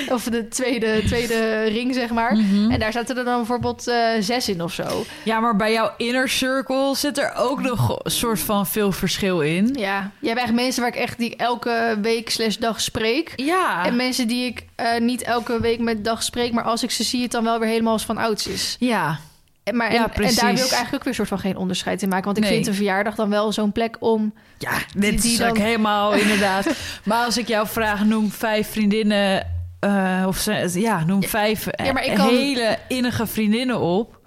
Of 0.08 0.24
de 0.24 0.48
tweede, 0.48 1.02
tweede 1.06 1.62
ring, 1.62 1.94
zeg 1.94 2.10
maar. 2.10 2.34
Mhm. 2.36 2.70
En 2.70 2.78
daar 2.78 2.92
zaten 2.92 3.16
er 3.18 3.24
dan 3.24 3.36
bijvoorbeeld 3.36 3.88
eh, 3.88 3.96
zes 4.20 4.48
in 4.48 4.62
of 4.62 4.72
zo. 4.72 5.04
Ja, 5.22 5.40
maar 5.40 5.56
bij 5.56 5.72
jouw 5.72 5.90
inner 5.96 6.28
circle 6.28 6.92
zit 6.96 7.18
er 7.18 7.32
ook 7.36 7.60
nog 7.62 7.98
een 8.02 8.10
soort 8.10 8.40
van 8.40 8.66
veel 8.66 8.92
verschil 8.92 9.40
in. 9.40 9.74
Ja, 9.78 10.10
je 10.18 10.28
hebt 10.28 10.40
echt 10.40 10.52
mensen 10.52 10.82
waar 10.82 10.90
ik 10.94 10.98
echt 11.00 11.18
die 11.18 11.30
ik 11.30 11.40
elke 11.40 11.98
week 12.02 12.30
slash 12.30 12.56
dag 12.56 12.80
spreek. 12.80 13.32
Ja. 13.36 13.84
En 13.86 13.96
mensen 13.96 14.28
die 14.28 14.46
ik 14.46 14.64
eh, 14.74 15.00
niet 15.00 15.22
elke 15.22 15.60
week 15.60 15.78
met 15.80 16.04
dag 16.04 16.22
spreek, 16.22 16.52
maar 16.52 16.64
als 16.64 16.82
ik 16.82 16.90
ze 16.90 17.02
zie, 17.04 17.22
het 17.22 17.30
dan 17.30 17.44
wel 17.44 17.58
weer 17.58 17.68
helemaal 17.68 17.92
als 17.92 18.04
van 18.04 18.18
ouds 18.18 18.46
is. 18.46 18.76
Ja. 18.78 19.18
En, 19.64 19.76
maar, 19.76 19.92
Ja, 19.92 19.98
en, 19.98 20.04
en 20.04 20.10
precies. 20.10 20.36
daar 20.40 20.54
wil 20.54 20.64
ik 20.64 20.70
eigenlijk 20.70 20.94
ook 20.94 21.00
weer 21.00 21.08
een 21.08 21.14
soort 21.14 21.28
van 21.28 21.38
geen 21.38 21.56
onderscheid 21.56 22.02
in 22.02 22.08
maken. 22.08 22.24
Want 22.24 22.36
ik 22.36 22.42
Nee. 22.44 22.52
vind 22.52 22.66
een 22.66 22.74
verjaardag 22.74 23.14
dan 23.14 23.30
wel 23.30 23.52
zo'n 23.52 23.72
plek 23.72 23.96
om. 24.00 24.34
Ja, 24.58 24.70
dit 24.96 25.22
die 25.22 25.32
is 25.32 25.38
dan- 25.38 25.48
ook 25.48 25.58
helemaal 25.58 26.12
inderdaad. 26.22 26.66
Maar 27.04 27.24
als 27.24 27.38
ik 27.38 27.48
jou 27.48 27.66
vraag, 27.68 28.04
noem 28.04 28.30
vijf 28.30 28.70
vriendinnen... 28.70 29.46
eh, 29.80 30.24
of 30.26 30.44
ja, 30.74 31.04
noem 31.04 31.22
vijf 31.22 31.66
Ja, 31.84 31.92
maar 31.92 32.04
ik 32.04 32.14
kan- 32.14 32.28
hele 32.28 32.78
innige 32.88 33.26
vriendinnen 33.26 33.80
op... 33.80 34.22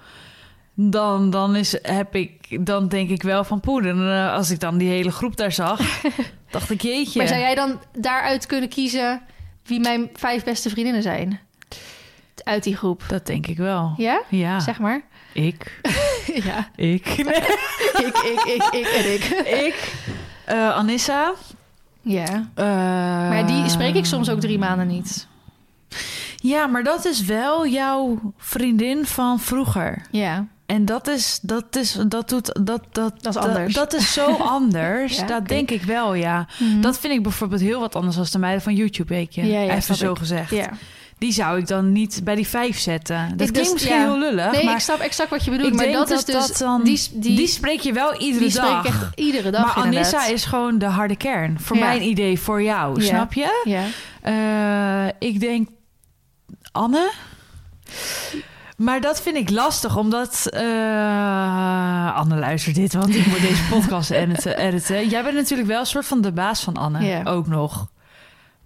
Dan, 0.80 1.30
dan, 1.30 1.56
is, 1.56 1.78
heb 1.82 2.16
ik, 2.16 2.66
dan 2.66 2.88
denk 2.88 3.10
ik 3.10 3.24
wel 3.24 3.44
van 3.44 3.60
poeder. 3.60 3.92
En, 3.92 4.12
eh, 4.12 4.34
als 4.34 4.50
ik 4.50 4.60
dan 4.60 4.78
die 4.78 4.90
hele 4.90 5.12
groep 5.12 5.38
daar 5.38 5.52
zag, 5.52 5.80
dacht 6.50 6.70
ik 6.70 6.82
jeetje. 6.82 7.20
Maar 7.20 7.28
zou 7.28 7.40
jij 7.40 7.56
dan 7.56 7.80
daaruit 7.98 8.46
kunnen 8.46 8.70
kiezen 8.70 9.22
wie 9.64 9.80
mijn 9.80 10.10
vijf 10.14 10.44
beste 10.44 10.70
vriendinnen 10.70 11.02
zijn? 11.02 11.40
Uit 12.44 12.64
die 12.64 12.76
groep. 12.78 13.04
Dat 13.08 13.26
denk 13.26 13.48
ik 13.48 13.58
wel. 13.58 13.94
Ja? 13.98 14.22
Ja, 14.30 14.60
Zeg 14.60 14.80
maar. 14.80 15.02
Ik. 15.38 15.80
ja. 16.44 16.70
Ik. 16.76 17.06
Nee. 17.26 18.06
Ik, 18.06 18.18
ik, 18.18 18.44
ik, 18.46 18.64
ik 18.72 18.86
en 18.88 19.14
ik. 19.14 19.24
ik. 19.66 19.94
Eh, 20.46 20.70
Anissa. 20.76 21.34
Ja. 22.02 22.50
Eh, 22.56 22.66
Maar 23.30 23.48
die 23.48 23.70
spreek 23.70 23.96
ik 23.96 24.06
soms 24.06 24.30
ook 24.30 24.40
drie 24.40 24.60
maanden 24.60 24.88
niet. 24.88 25.28
Ja, 26.36 26.68
maar 26.68 26.84
dat 26.84 27.06
is 27.06 27.24
wel 27.26 27.68
jouw 27.68 28.20
vriendin 28.38 29.06
van 29.06 29.40
vroeger. 29.40 30.02
Ja. 30.12 30.48
En 30.66 30.86
dat 30.86 31.08
is, 31.08 31.40
dat 31.42 31.76
is, 31.76 31.98
dat 32.08 32.30
doet, 32.30 32.66
dat, 32.66 32.82
dat, 32.92 33.14
Dat 33.22 33.36
is 33.36 33.42
anders. 33.42 33.74
Dat, 33.74 33.94
is 33.94 34.14
zo 34.14 34.36
anders. 34.58 35.18
Ja, 35.18 35.26
dat 35.26 35.48
denk 35.48 35.72
ik 35.72 35.82
wel, 35.84 36.14
ja. 36.14 36.48
Mhm. 36.60 36.82
Dat 36.82 37.00
vind 37.00 37.14
ik 37.14 37.24
bijvoorbeeld 37.24 37.62
heel 37.62 37.80
wat 37.80 37.96
anders 37.96 38.16
dan 38.16 38.26
de 38.32 38.38
meiden 38.40 38.62
van 38.62 38.76
YouTube, 38.76 39.14
weet 39.14 39.36
je. 39.36 39.46
Ja, 39.46 39.60
ja, 39.60 39.76
Even 39.76 39.96
zo 39.96 40.12
ik. 40.12 40.18
gezegd. 40.18 40.50
Ja. 40.52 40.70
Die 41.20 41.32
zou 41.32 41.58
ik 41.60 41.68
dan 41.68 41.92
niet 41.92 42.22
bij 42.24 42.36
die 42.36 42.48
vijf 42.48 42.80
zetten. 42.80 43.16
Dat 43.38 43.48
Ik 43.48 43.54
klinkt 43.54 43.54
dus- 43.56 43.72
misschien 43.74 43.96
ja. 43.96 44.02
heel 44.02 44.20
lullig, 44.20 44.52
Nee, 44.52 44.64
maar 44.66 44.74
ik 44.76 44.80
snap 44.82 45.00
exact 45.00 45.30
wat 45.30 45.44
je 45.46 45.52
bedoelt. 45.52 45.70
ik 45.70 45.76
maar 45.76 45.86
denk 45.86 45.98
dat, 45.98 46.08
dat 46.08 46.18
is 46.18 46.26
dus... 46.26 46.48
dat 46.48 46.58
dan- 46.58 46.84
die, 46.84 47.02
die, 47.14 47.36
die 47.38 47.48
spreek 47.48 47.80
je 47.80 47.94
wel 47.94 48.14
iedere 48.20 48.44
die 48.44 48.52
spreek 48.54 48.68
dag. 48.70 48.86
echt 48.86 49.06
iedere 49.16 49.52
dag 49.52 49.76
maar 49.76 49.86
inderdaad. 49.86 50.14
Anissa 50.14 50.34
is 50.34 50.46
gewoon 50.46 50.78
de 50.78 50.86
harde 50.86 51.16
kern. 51.16 51.60
Voor 51.60 51.78
Ja. 51.78 51.86
mijn 51.86 52.02
idee, 52.04 52.40
voor 52.40 52.64
jou. 52.64 53.02
Ja. 53.02 53.08
Snap 53.08 53.34
je? 53.34 53.62
Ja. 53.64 53.84
Eh, 54.22 55.14
ik 55.30 55.40
denk 55.40 55.70
Anne. 56.72 57.12
Maar 58.78 59.02
dat 59.02 59.22
vind 59.22 59.36
ik 59.36 59.50
lastig, 59.50 59.98
omdat... 59.98 60.46
eh, 60.50 62.16
Anne 62.16 62.36
luistert 62.36 62.76
dit, 62.76 62.94
want 62.94 63.16
ik 63.16 63.26
moet 63.28 63.42
deze 63.42 63.64
podcast 63.80 64.10
editen. 64.10 65.08
Jij 65.10 65.24
bent 65.24 65.36
natuurlijk 65.36 65.68
wel 65.70 65.80
een 65.80 65.86
soort 65.86 66.06
van 66.06 66.22
de 66.22 66.32
baas 66.32 66.64
van 66.64 66.76
Anne, 66.78 67.22
ook 67.26 67.48
nog. 67.48 67.88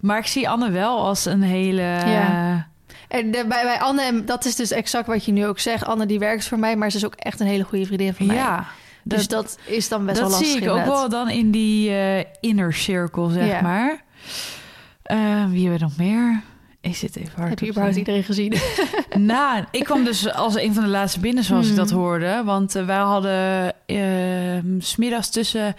Maar 0.02 0.18
ik 0.18 0.26
zie 0.26 0.48
Anne 0.48 0.70
wel 0.70 1.04
als 1.06 1.24
een 1.24 1.42
hele... 1.42 1.82
Ja. 1.82 2.66
En 3.08 3.30
de- 3.30 3.44
bij, 3.48 3.62
bij 3.62 3.78
Anne, 3.80 4.02
en 4.02 4.24
dat 4.26 4.44
is 4.44 4.56
dus 4.56 4.70
exact 4.70 5.06
wat 5.06 5.24
je 5.24 5.32
nu 5.32 5.46
ook 5.46 5.58
zegt. 5.58 5.84
Anne 5.84 6.06
die 6.06 6.18
werkt 6.18 6.44
voor 6.48 6.58
mij, 6.58 6.76
maar 6.76 6.90
ze 6.90 6.96
is 6.96 7.04
ook 7.04 7.14
echt 7.14 7.40
een 7.40 7.46
hele 7.46 7.62
goede 7.64 7.86
vriendin 7.86 8.14
van 8.14 8.26
mij. 8.26 8.36
ja, 8.36 8.66
dus 9.04 9.28
dat 9.28 9.58
is 9.66 9.88
dan 9.88 10.06
best 10.06 10.18
dat 10.20 10.28
wel 10.28 10.38
lastig 10.38 10.52
zie 10.58 10.62
ik 10.66 10.70
ook 10.70 10.84
wel 10.84 11.08
dan 11.08 11.30
in 11.30 11.50
die 11.50 11.90
eh, 11.90 12.24
inner 12.40 12.72
circle, 12.74 13.30
zeg 13.32 13.46
Ja. 13.46 13.60
maar. 13.60 14.02
Eh, 15.02 15.18
wie 15.48 15.60
hebben 15.68 15.78
we 15.78 15.84
nog 15.84 15.96
meer? 15.96 16.40
Ik 16.80 16.96
zit 16.96 17.16
even 17.16 17.32
hard 17.36 17.48
Heb 17.48 17.58
je 17.58 17.68
überhaupt 17.68 17.96
iedereen 17.96 18.22
gezien? 18.24 18.54
Nou, 19.18 19.64
ik 19.70 19.84
kwam 19.84 20.04
dus 20.04 20.32
als 20.32 20.54
een 20.56 20.74
van 20.74 20.82
de 20.82 20.88
laatste 20.90 21.20
binnen 21.20 21.44
zoals 21.44 21.64
ik 21.68 21.74
Hmm. 21.74 21.80
dat 21.82 21.90
hoorde. 21.90 22.42
Want 22.44 22.74
eh, 22.74 22.84
wij 22.86 22.96
hadden 22.96 23.72
eh, 23.86 23.98
smiddags 24.78 25.30
tussen 25.30 25.74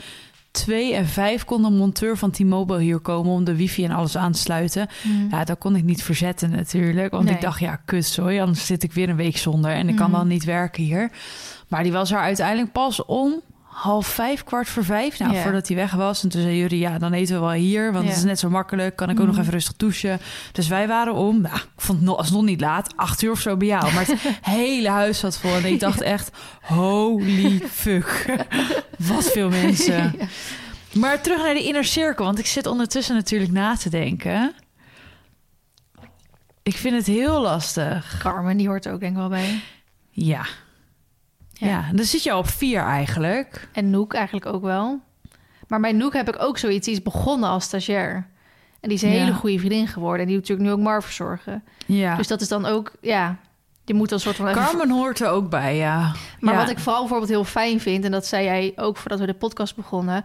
twee 0.53 0.93
en 0.93 1.05
vijf 1.07 1.45
kon 1.45 1.63
een 1.63 1.75
monteur 1.75 2.17
van 2.17 2.31
T-Mobile 2.31 2.79
hier 2.81 2.99
komen 2.99 3.31
om 3.31 3.43
de 3.43 3.55
wifi 3.55 3.83
en 3.85 3.91
alles 3.91 4.17
aan 4.17 4.31
te 4.31 4.39
sluiten. 4.39 4.87
Ja, 5.29 5.43
dat 5.43 5.57
kon 5.57 5.75
ik 5.75 5.83
niet 5.83 6.03
verzetten 6.03 6.49
natuurlijk. 6.49 7.11
Want 7.11 7.23
Nee. 7.25 7.33
ik 7.33 7.41
dacht, 7.41 7.59
ja, 7.59 7.75
kut, 7.85 8.05
sorry, 8.05 8.39
anders 8.39 8.65
zit 8.65 8.83
ik 8.83 8.93
weer 8.93 9.09
een 9.09 9.15
week 9.15 9.37
zonder 9.37 9.71
en 9.71 9.89
ik 9.89 9.95
kan 9.95 10.09
Mhm. 10.09 10.17
dan 10.19 10.27
niet 10.27 10.43
werken 10.43 10.83
hier. 10.83 11.11
Maar 11.67 11.83
die 11.83 11.91
was 11.91 12.11
er 12.11 12.17
uiteindelijk 12.19 12.71
pas 12.71 13.05
om 13.05 13.41
half 13.73 14.07
vijf, 14.07 14.43
kwart 14.43 14.69
voor 14.69 14.83
vijf. 14.85 15.19
Nou, 15.19 15.37
voordat 15.37 15.67
hij 15.67 15.77
weg 15.77 15.91
was. 15.91 16.23
En 16.23 16.29
toen 16.29 16.41
zei 16.41 16.57
jullie, 16.57 16.79
ja, 16.79 16.97
dan 16.97 17.13
eten 17.13 17.33
we 17.35 17.39
wel 17.41 17.51
hier. 17.51 17.91
Want 17.93 18.07
het 18.07 18.17
is 18.17 18.23
net 18.23 18.39
zo 18.39 18.49
makkelijk. 18.49 18.95
Kan 18.95 19.09
ik 19.09 19.19
ook 19.19 19.25
nog 19.25 19.31
Mhm. 19.31 19.41
even 19.41 19.53
rustig 19.53 19.75
douchen. 19.75 20.19
Dus 20.51 20.67
wij 20.67 20.87
waren 20.87 21.13
om, 21.13 21.41
nou, 21.41 21.55
ik 21.55 21.67
vond 21.77 21.97
het 21.97 22.07
nog, 22.07 22.17
alsnog 22.17 22.43
niet 22.43 22.61
laat. 22.61 22.93
Acht 22.95 23.21
uur 23.21 23.31
of 23.31 23.39
zo 23.39 23.57
bij 23.57 23.67
jou. 23.67 23.93
Maar 23.93 24.05
het 24.07 24.19
hele 24.61 24.89
huis 24.89 25.19
zat 25.19 25.37
vol. 25.37 25.55
En 25.55 25.65
ik 25.65 25.79
dacht 25.79 26.01
echt, 26.01 26.31
holy 26.61 27.59
fuck. 27.71 28.25
Wat 29.13 29.31
veel 29.31 29.49
mensen. 29.49 29.93
Ja. 30.19 30.27
Maar 30.93 31.21
terug 31.21 31.37
naar 31.43 31.53
de 31.53 31.63
inner 31.63 31.85
circle. 31.85 32.25
Want 32.25 32.39
ik 32.39 32.45
zit 32.45 32.65
ondertussen 32.65 33.15
natuurlijk 33.15 33.51
na 33.51 33.75
te 33.75 33.89
denken. 33.89 34.53
Ik 36.63 36.75
vind 36.77 36.95
het 36.95 37.05
heel 37.05 37.41
lastig. 37.41 38.17
Carmen, 38.19 38.57
die 38.57 38.67
hoort 38.67 38.85
er 38.85 38.93
ook 38.93 38.99
denk 38.99 39.11
ik 39.11 39.17
wel 39.17 39.29
bij. 39.29 39.61
Ja. 40.09 40.45
Ja. 41.63 41.69
Ja, 41.69 41.85
dan 41.93 42.05
zit 42.05 42.23
je 42.23 42.31
al 42.31 42.37
op 42.39 42.47
vier 42.49 42.81
eigenlijk. 42.81 43.67
En 43.71 43.89
Noek 43.89 44.13
eigenlijk 44.13 44.45
ook 44.45 44.61
wel. 44.61 44.99
Maar 45.67 45.79
bij 45.79 45.91
Noek 45.91 46.13
heb 46.13 46.27
ik 46.27 46.41
ook 46.41 46.57
zoiets. 46.57 46.85
Die 46.85 46.95
is 46.95 47.01
begonnen 47.01 47.49
als 47.49 47.63
stagiair. 47.63 48.15
En 48.79 48.89
die 48.89 48.97
is 48.97 49.01
een 49.01 49.09
Ja. 49.11 49.19
hele 49.19 49.33
goede 49.33 49.59
vriendin 49.59 49.87
geworden. 49.87 50.19
En 50.21 50.27
die 50.27 50.35
doet 50.37 50.47
natuurlijk 50.49 50.69
nu 50.69 50.75
ook 50.81 50.87
Mar 50.87 51.03
verzorgen. 51.03 51.63
Ja. 51.85 52.15
Dus 52.15 52.27
dat 52.27 52.41
is 52.41 52.47
dan 52.47 52.65
ook, 52.65 52.91
ja... 53.01 53.37
Je 53.85 53.93
moet 53.93 54.11
een 54.11 54.19
soort 54.19 54.35
van... 54.35 54.51
Carmen 54.51 54.89
hoort 54.89 55.19
er 55.19 55.27
ook 55.29 55.49
bij, 55.49 55.75
ja. 55.77 56.11
Maar 56.39 56.53
Ja. 56.53 56.59
wat 56.59 56.69
ik 56.69 56.79
vooral 56.79 56.99
bijvoorbeeld 56.99 57.29
heel 57.29 57.43
fijn 57.43 57.79
vind... 57.79 58.05
en 58.05 58.11
dat 58.11 58.25
zei 58.25 58.43
jij 58.45 58.73
ook 58.75 58.97
voordat 58.97 59.19
we 59.19 59.25
de 59.25 59.33
podcast 59.33 59.75
begonnen... 59.75 60.23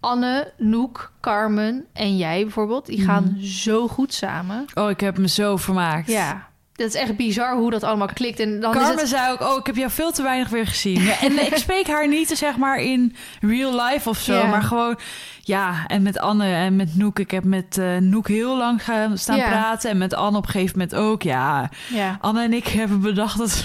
Anne, 0.00 0.52
Noek, 0.56 1.12
Carmen 1.20 1.84
en 1.92 2.16
jij 2.16 2.42
bijvoorbeeld, 2.42 2.86
die 2.86 3.00
gaan 3.04 3.36
zo 3.40 3.88
goed 3.88 4.14
samen. 4.14 4.64
Oh, 4.74 4.90
ik 4.90 5.00
heb 5.00 5.18
me 5.18 5.28
zo 5.28 5.56
vermaakt. 5.56 6.06
Ja, 6.10 6.48
dat 6.76 6.88
is 6.88 6.94
echt 6.94 7.16
bizar 7.16 7.54
hoe 7.56 7.70
dat 7.70 7.82
allemaal 7.82 8.08
klikt. 8.14 8.40
En 8.40 8.60
dan 8.60 8.72
Carmen 8.72 8.94
is 8.94 9.00
het... 9.00 9.08
zei 9.08 9.32
ook, 9.32 9.40
oh, 9.40 9.56
ik 9.58 9.66
heb 9.66 9.76
jou 9.76 9.90
veel 9.90 10.12
te 10.12 10.22
weinig 10.22 10.48
weer 10.48 10.66
gezien. 10.66 11.02
Ja, 11.02 11.20
en 11.26 11.46
ik 11.46 11.56
spreek 11.56 11.86
haar 11.86 12.08
niet, 12.08 12.28
zeg 12.28 12.56
maar, 12.56 12.78
in 12.78 13.16
real 13.40 13.84
life 13.84 14.08
of 14.08 14.18
zo. 14.18 14.34
Ja. 14.34 14.46
Maar 14.46 14.62
gewoon, 14.62 14.98
ja, 15.42 15.84
en 15.86 16.02
met 16.02 16.18
Anne 16.18 16.54
en 16.54 16.76
met 16.76 16.96
Noek. 16.96 17.18
Ik 17.18 17.30
heb 17.30 17.44
met 17.44 17.78
eh, 17.78 17.96
Noek 17.96 18.28
heel 18.28 18.56
lang 18.56 18.84
gaan 18.84 19.18
staan 19.18 19.36
Ja. 19.36 19.48
praten. 19.48 19.90
En 19.90 19.98
met 19.98 20.14
Anne 20.14 20.38
op 20.38 20.44
een 20.46 20.50
gegeven 20.50 20.78
moment 20.78 20.96
ook, 20.96 21.22
ja. 21.22 21.70
Ja. 21.88 22.18
Anne 22.20 22.42
en 22.42 22.52
ik 22.52 22.66
hebben 22.66 23.00
bedacht 23.00 23.38
dat... 23.38 23.64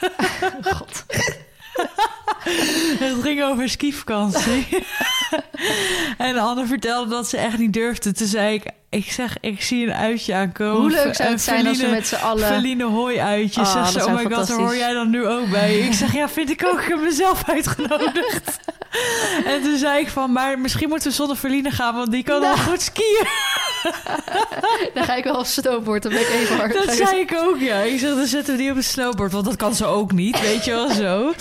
God. 0.74 1.04
Het 2.98 3.22
ging 3.22 3.42
over 3.42 3.68
skivakantie. 3.68 4.66
en 6.18 6.36
Anne 6.38 6.66
vertelde 6.66 7.10
dat 7.10 7.28
ze 7.28 7.36
echt 7.36 7.58
niet 7.58 7.72
durfde. 7.72 8.12
Toen 8.12 8.26
zei 8.26 8.54
ik, 8.54 8.62
ik 8.90 9.12
zeg, 9.12 9.36
ik 9.40 9.62
zie 9.62 9.86
een 9.86 9.92
uitje 9.92 10.34
aankomen. 10.34 10.80
Hoe 10.80 10.90
leuk 10.90 11.14
zou 11.14 11.30
het 11.30 11.40
zijn 11.40 11.66
als 11.66 11.80
we 11.80 11.86
met 11.86 12.06
z'n 12.06 12.14
allen... 12.14 12.46
Feline 12.46 12.84
hooi 12.84 13.18
uitjes. 13.20 13.68
Oh, 13.68 13.72
zeg 13.72 13.92
dat 13.92 14.02
ze, 14.02 14.08
oh 14.08 14.14
my 14.14 14.34
god, 14.34 14.48
daar 14.48 14.56
hoor 14.58 14.76
jij 14.76 14.92
dan 14.92 15.10
nu 15.10 15.26
ook 15.26 15.50
bij. 15.50 15.78
Ik 15.78 15.92
zeg, 15.92 16.12
ja, 16.12 16.28
vind 16.28 16.50
ik 16.50 16.64
ook. 16.66 16.80
Ik 16.80 16.88
heb 16.88 17.00
mezelf 17.00 17.48
uitgenodigd. 17.48 18.58
en 19.52 19.62
toen 19.62 19.76
zei 19.78 20.00
ik 20.00 20.08
van, 20.08 20.32
maar 20.32 20.58
misschien 20.58 20.88
moeten 20.88 21.08
we 21.08 21.14
zonder 21.14 21.36
Feline 21.36 21.70
gaan, 21.70 21.94
want 21.94 22.10
die 22.10 22.22
kan 22.22 22.40
Nou. 22.40 22.52
al 22.52 22.62
goed 22.62 22.82
skiën. 22.82 23.26
Dan 24.94 25.04
ga 25.04 25.14
ik 25.16 25.24
wel 25.24 25.34
op 25.38 25.44
snowboard, 25.46 26.02
dan 26.02 26.12
ben 26.12 26.20
ik 26.20 26.28
even 26.28 26.56
hard. 26.56 26.72
Dat 26.86 26.94
zei 26.96 27.20
ik 27.20 27.34
ook, 27.44 27.58
ja. 27.60 27.76
Ik 27.80 27.98
zeg, 27.98 28.14
dan 28.14 28.26
zetten 28.26 28.52
we 28.56 28.60
die 28.60 28.70
op 28.70 28.76
een 28.76 28.82
snowboard, 28.84 29.32
want 29.32 29.44
dat 29.44 29.56
kan 29.56 29.74
ze 29.74 29.84
ook 29.86 30.12
niet, 30.12 30.40
weet 30.40 30.64
je 30.64 30.70
wel 30.70 30.90
zo. 30.90 31.32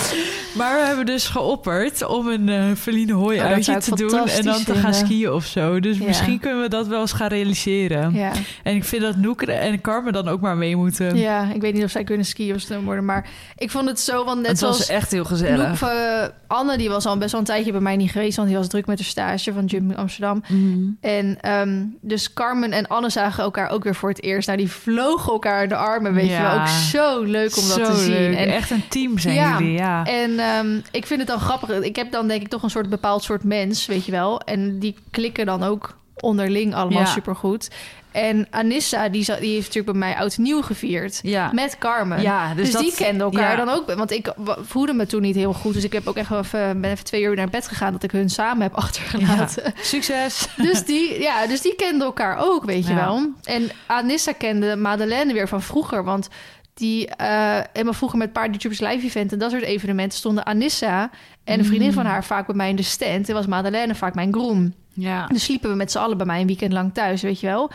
Maar 0.56 0.80
we 0.80 0.86
hebben 0.86 1.06
dus 1.06 1.28
geopperd 1.28 2.06
om 2.06 2.28
een 2.28 2.78
Feline 2.78 3.14
hooi 3.14 3.38
Oh, 3.38 3.44
dat 3.44 3.54
uitje 3.54 3.78
te 3.78 3.96
doen 3.96 4.28
en 4.28 4.44
dan 4.44 4.64
te 4.64 4.74
gaan 4.74 4.94
vinden. 4.94 4.94
skiën 4.94 5.32
of 5.32 5.46
zo. 5.46 5.80
Dus 5.80 5.98
Ja. 5.98 6.06
misschien 6.06 6.40
kunnen 6.40 6.62
we 6.62 6.70
dat 6.70 6.88
wel 6.88 7.02
eens 7.02 7.12
gaan 7.12 7.28
realiseren. 7.28 8.14
Ja. 8.14 8.32
En 8.64 8.76
ik 8.76 8.84
vind 8.84 9.02
dat 9.02 9.16
Noek 9.16 9.42
en 9.42 9.82
Carmen 9.82 10.14
dan 10.14 10.28
ook 10.28 10.42
maar 10.42 10.58
mee 10.58 10.76
moeten. 10.76 11.16
ja, 11.18 11.52
ik 11.54 11.62
weet 11.62 11.74
niet 11.74 11.84
of 11.84 11.92
zij 11.92 12.04
kunnen 12.04 12.26
skiën 12.26 12.56
of 12.56 12.62
snowboarden, 12.62 13.06
maar 13.06 13.30
ik 13.58 13.72
vond 13.72 13.88
het 13.88 14.00
zo, 14.00 14.26
want 14.26 14.38
net 14.40 14.48
het 14.48 14.60
zoals 14.60 14.78
was 14.78 14.88
echt 14.90 15.12
heel 15.12 15.20
Noek, 15.20 15.28
gezellig. 15.28 15.82
eh, 15.82 16.24
Anne, 16.48 16.78
die 16.78 16.90
was 16.90 17.06
al 17.06 17.18
best 17.18 17.32
wel 17.32 17.40
een 17.40 17.46
tijdje 17.48 17.72
bij 17.72 17.82
mij 17.82 17.96
niet 17.96 18.12
geweest, 18.12 18.36
want 18.36 18.48
die 18.50 18.58
was 18.58 18.68
druk 18.68 18.86
met 18.86 18.98
de 18.98 19.04
stage 19.04 19.54
van 19.54 19.66
Jump 19.66 19.92
in 19.92 19.98
Amsterdam. 19.98 20.44
Mhm. 20.48 20.80
En 21.02 21.38
ehm, 21.42 21.84
dus 22.02 22.27
Carmen 22.34 22.72
en 22.72 22.88
Anne 22.88 23.10
zagen 23.10 23.44
elkaar 23.44 23.70
ook 23.70 23.84
weer 23.84 23.96
voor 23.96 24.10
het 24.10 24.24
eerst. 24.24 24.48
Nou, 24.48 24.60
die 24.60 24.72
vlogen 24.72 25.32
elkaar 25.34 25.68
de 25.68 25.76
armen, 25.76 26.14
weet 26.14 26.30
je 26.30 26.42
wel. 26.42 26.60
Ook 26.60 26.68
zo 26.68 27.22
leuk 27.22 27.58
om 27.58 27.68
dat 27.68 27.86
te 27.86 27.96
zien. 27.96 28.36
En, 28.36 28.48
Echt 28.54 28.70
een 28.72 28.88
team 28.90 29.18
zijn 29.20 29.36
Ja. 29.36 29.58
jullie, 29.58 29.74
ja. 29.78 30.06
en 30.06 30.40
ehm, 30.40 30.80
ik 30.92 31.06
vind 31.06 31.20
het 31.20 31.30
dan 31.30 31.40
grappig. 31.40 31.70
Ik 31.82 31.96
heb 31.96 32.12
dan 32.12 32.28
denk 32.28 32.42
ik 32.42 32.48
toch 32.48 32.64
een 32.64 32.70
soort 32.70 32.90
bepaald 32.90 33.24
soort 33.24 33.44
mens, 33.44 33.86
weet 33.86 34.06
je 34.06 34.12
wel. 34.12 34.42
En 34.42 34.80
die 34.80 34.96
klikken 35.12 35.46
dan 35.46 35.64
ook 35.64 35.96
onderling 36.20 36.76
allemaal 36.76 37.00
Ja. 37.02 37.06
supergoed. 37.06 37.70
En 38.18 38.48
Anissa, 38.50 39.10
die, 39.10 39.26
die 39.26 39.34
heeft 39.54 39.66
natuurlijk 39.74 39.86
bij 39.98 40.08
mij 40.10 40.16
oud 40.16 40.38
nieuw 40.38 40.62
gevierd. 40.62 41.20
ja. 41.24 41.50
Met 41.54 41.78
Carmen. 41.78 42.22
Ja, 42.22 42.54
Dus, 42.54 42.72
dat- 42.72 42.82
die 42.82 42.94
kenden 42.96 43.22
elkaar 43.22 43.58
ja. 43.58 43.66
dan 43.66 43.70
ook. 43.76 43.94
Want 43.94 44.12
ik 44.12 44.34
voelde 44.62 44.94
me 44.94 45.06
toen 45.06 45.22
niet 45.22 45.36
heel 45.36 45.54
goed. 45.54 45.74
Dus 45.74 45.84
ik 45.84 45.94
heb 45.94 46.08
ook 46.08 46.16
echt 46.16 46.32
even, 46.32 46.82
ben 46.82 46.92
even 46.92 47.04
twee 47.06 47.22
uur 47.22 47.36
naar 47.36 47.50
bed 47.50 47.68
gegaan... 47.68 47.92
dat 47.92 48.04
ik 48.04 48.12
hun 48.12 48.30
samen 48.30 48.62
heb 48.62 48.74
achtergelaten. 48.84 49.74
Succes. 49.82 50.48
Dus, 50.58 50.86
die, 50.86 51.20
ja, 51.22 51.48
dus 51.48 51.62
die 51.62 51.76
kenden 51.76 52.06
elkaar 52.08 52.38
ook, 52.40 52.66
weet 52.66 52.88
je 52.88 52.94
wel. 52.94 53.32
En 53.44 53.70
Anissa 53.86 54.32
kende 54.32 54.76
Madeleine 54.76 55.34
weer 55.34 55.48
van 55.48 55.62
vroeger. 55.62 56.04
Want 56.04 56.28
die 56.74 57.08
eh 57.08 57.60
helemaal 57.74 57.94
vroeger 57.94 58.18
met 58.18 58.34
Paardentubers 58.34 58.80
live 58.80 59.06
event... 59.06 59.32
en 59.32 59.40
dat 59.40 59.52
soort 59.52 59.64
evenementen 59.64 60.18
stonden 60.18 60.46
Anissa... 60.46 61.10
en 61.44 61.60
een 61.60 61.66
vriendin 61.66 61.88
Mm. 61.88 61.94
van 61.94 62.06
haar 62.06 62.24
vaak 62.24 62.46
bij 62.46 62.56
mij 62.56 62.70
in 62.70 62.76
de 62.76 62.82
stand. 62.84 63.28
En 63.30 63.36
was 63.36 63.46
Madeleine 63.48 63.96
vaak 63.96 64.16
mijn 64.16 64.34
groom. 64.34 64.74
Ja. 65.00 65.26
Dus 65.28 65.44
sliepen 65.44 65.70
we 65.70 65.76
met 65.76 65.92
z'n 65.92 65.98
allen 65.98 66.18
bij 66.18 66.26
mij 66.26 66.42
een 66.42 66.48
weekend 66.48 66.74
lang 66.74 66.94
thuis, 66.94 67.22
weet 67.22 67.40
je 67.40 67.48
wel. 67.48 67.72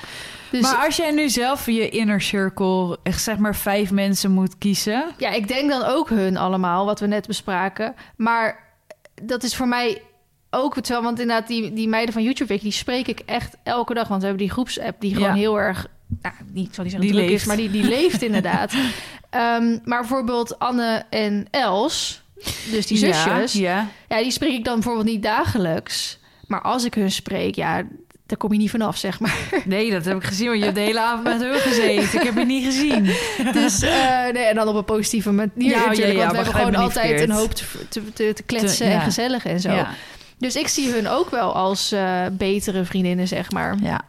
Dus 0.51 0.61
Maar 0.61 0.85
als 0.85 0.97
jij 0.97 1.11
nu 1.11 1.29
zelf 1.29 1.67
je 1.67 1.89
inner 1.89 2.21
circle, 2.21 2.99
echt 3.03 3.23
zeg 3.23 3.37
maar 3.39 3.57
vijf 3.57 3.91
mensen 3.91 4.31
moet 4.31 4.59
kiezen. 4.59 5.05
Ja, 5.17 5.31
ik 5.31 5.49
denk 5.49 5.71
dan 5.71 5.85
ook 5.85 6.09
hun 6.09 6.37
allemaal, 6.37 6.85
wat 6.85 7.01
we 7.01 7.07
net 7.07 7.27
bespraken. 7.27 7.95
Maar 8.17 8.65
dat 9.23 9.43
is 9.43 9.57
voor 9.57 9.69
mij 9.69 10.03
ook 10.51 10.75
terwijl, 10.75 11.03
want 11.03 11.21
inderdaad, 11.21 11.47
die, 11.49 11.73
die 11.73 11.89
meiden 11.89 12.13
van 12.15 12.23
YouTube 12.23 12.59
die 12.59 12.73
spreek 12.73 13.09
ik 13.09 13.21
echt 13.21 13.57
elke 13.63 13.95
dag. 13.95 14.09
Want 14.09 14.21
we 14.21 14.27
hebben 14.27 14.45
die 14.47 14.53
groepsapp 14.55 15.01
die 15.01 15.15
gewoon 15.15 15.29
Ja. 15.29 15.35
heel 15.35 15.61
erg, 15.61 15.87
nou, 16.23 16.35
niet 16.53 16.75
zo 16.75 16.83
die, 16.83 16.99
Die 16.99 17.13
druk 17.13 17.31
is, 17.31 17.45
maar 17.45 17.57
die, 17.57 17.71
die 17.71 17.85
leeft 17.85 18.23
inderdaad. 18.23 18.73
Ehm, 19.31 19.79
maar 19.85 20.01
bijvoorbeeld 20.01 20.59
Anne 20.59 21.05
en 21.11 21.47
Els, 21.51 22.23
dus 22.71 22.87
die 22.87 22.99
zusjes, 22.99 23.53
ja. 23.53 23.89
Ja, 24.09 24.19
die 24.23 24.31
spreek 24.31 24.53
ik 24.53 24.65
dan 24.65 24.75
bijvoorbeeld 24.75 25.07
niet 25.07 25.23
dagelijks. 25.23 26.19
Maar 26.53 26.61
als 26.63 26.85
ik 26.85 26.95
hun 26.95 27.11
spreek, 27.11 27.55
ja, 27.55 27.83
daar 28.27 28.37
kom 28.37 28.53
je 28.53 28.59
niet 28.59 28.71
vanaf, 28.71 28.97
zeg 28.97 29.21
maar. 29.21 29.37
Nee, 29.65 29.91
dat 29.91 30.05
heb 30.05 30.17
ik 30.17 30.25
gezien, 30.25 30.47
want 30.47 30.59
je 30.59 30.65
hebt 30.65 30.77
de 30.77 30.83
hele 30.83 31.01
avond 31.01 31.23
met 31.25 31.41
hun 31.41 31.55
gezeten. 31.55 32.21
Ik 32.21 32.27
heb 32.27 32.35
je 32.35 32.45
niet 32.45 32.65
gezien. 32.65 33.05
Dus, 33.63 33.83
eh, 33.83 34.23
nee, 34.33 34.45
en 34.45 34.55
dan 34.55 34.69
op 34.69 34.75
een 34.75 34.85
positieve 34.85 35.33
manier 35.33 35.51
Ja, 35.57 35.69
ja, 35.71 35.87
natuurlijk. 35.87 36.17
ja, 36.19 36.19
want 36.19 36.31
we 36.31 36.37
hebben 36.37 36.55
gewoon 36.55 36.75
altijd 36.75 37.21
een 37.21 37.31
hoop 37.31 37.53
te, 37.53 37.65
te, 38.13 38.33
te, 38.33 38.43
kletsen 38.43 38.87
Te- 38.87 38.93
en 38.93 39.01
gezellig 39.01 39.45
en 39.45 39.61
zo. 39.61 39.85
Dus 40.39 40.57
ik 40.57 40.69
zie 40.69 40.93
hun 40.93 41.09
ook 41.09 41.31
wel 41.31 41.55
als 41.55 41.93
eh, 41.93 42.21
betere 42.33 42.85
vriendinnen, 42.85 43.29
zeg 43.29 43.51
maar. 43.51 43.77
ja. 43.83 44.01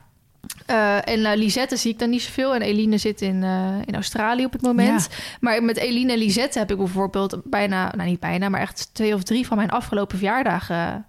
Eh, 0.65 1.07
en 1.07 1.19
uh, 1.19 1.31
Lisette 1.35 1.77
zie 1.77 1.91
ik 1.91 1.99
dan 1.99 2.09
niet 2.09 2.21
zoveel. 2.21 2.55
En 2.55 2.61
Eline 2.61 2.97
zit 2.97 3.21
in, 3.21 3.43
in 3.85 3.95
Australië 3.95 4.45
op 4.45 4.51
het 4.51 4.61
moment. 4.61 5.09
Maar 5.39 5.63
met 5.63 5.77
Eline 5.77 6.11
en 6.11 6.17
Lisette 6.17 6.59
heb 6.59 6.71
ik 6.71 6.77
bijvoorbeeld 6.77 7.41
bijna... 7.43 7.91
Nou, 7.95 8.09
niet 8.09 8.19
bijna, 8.19 8.49
maar 8.49 8.61
echt 8.61 8.89
twee 8.93 9.13
of 9.13 9.23
drie 9.23 9.47
van 9.47 9.57
mijn 9.57 9.69
afgelopen 9.69 10.17
verjaardagen 10.17 11.05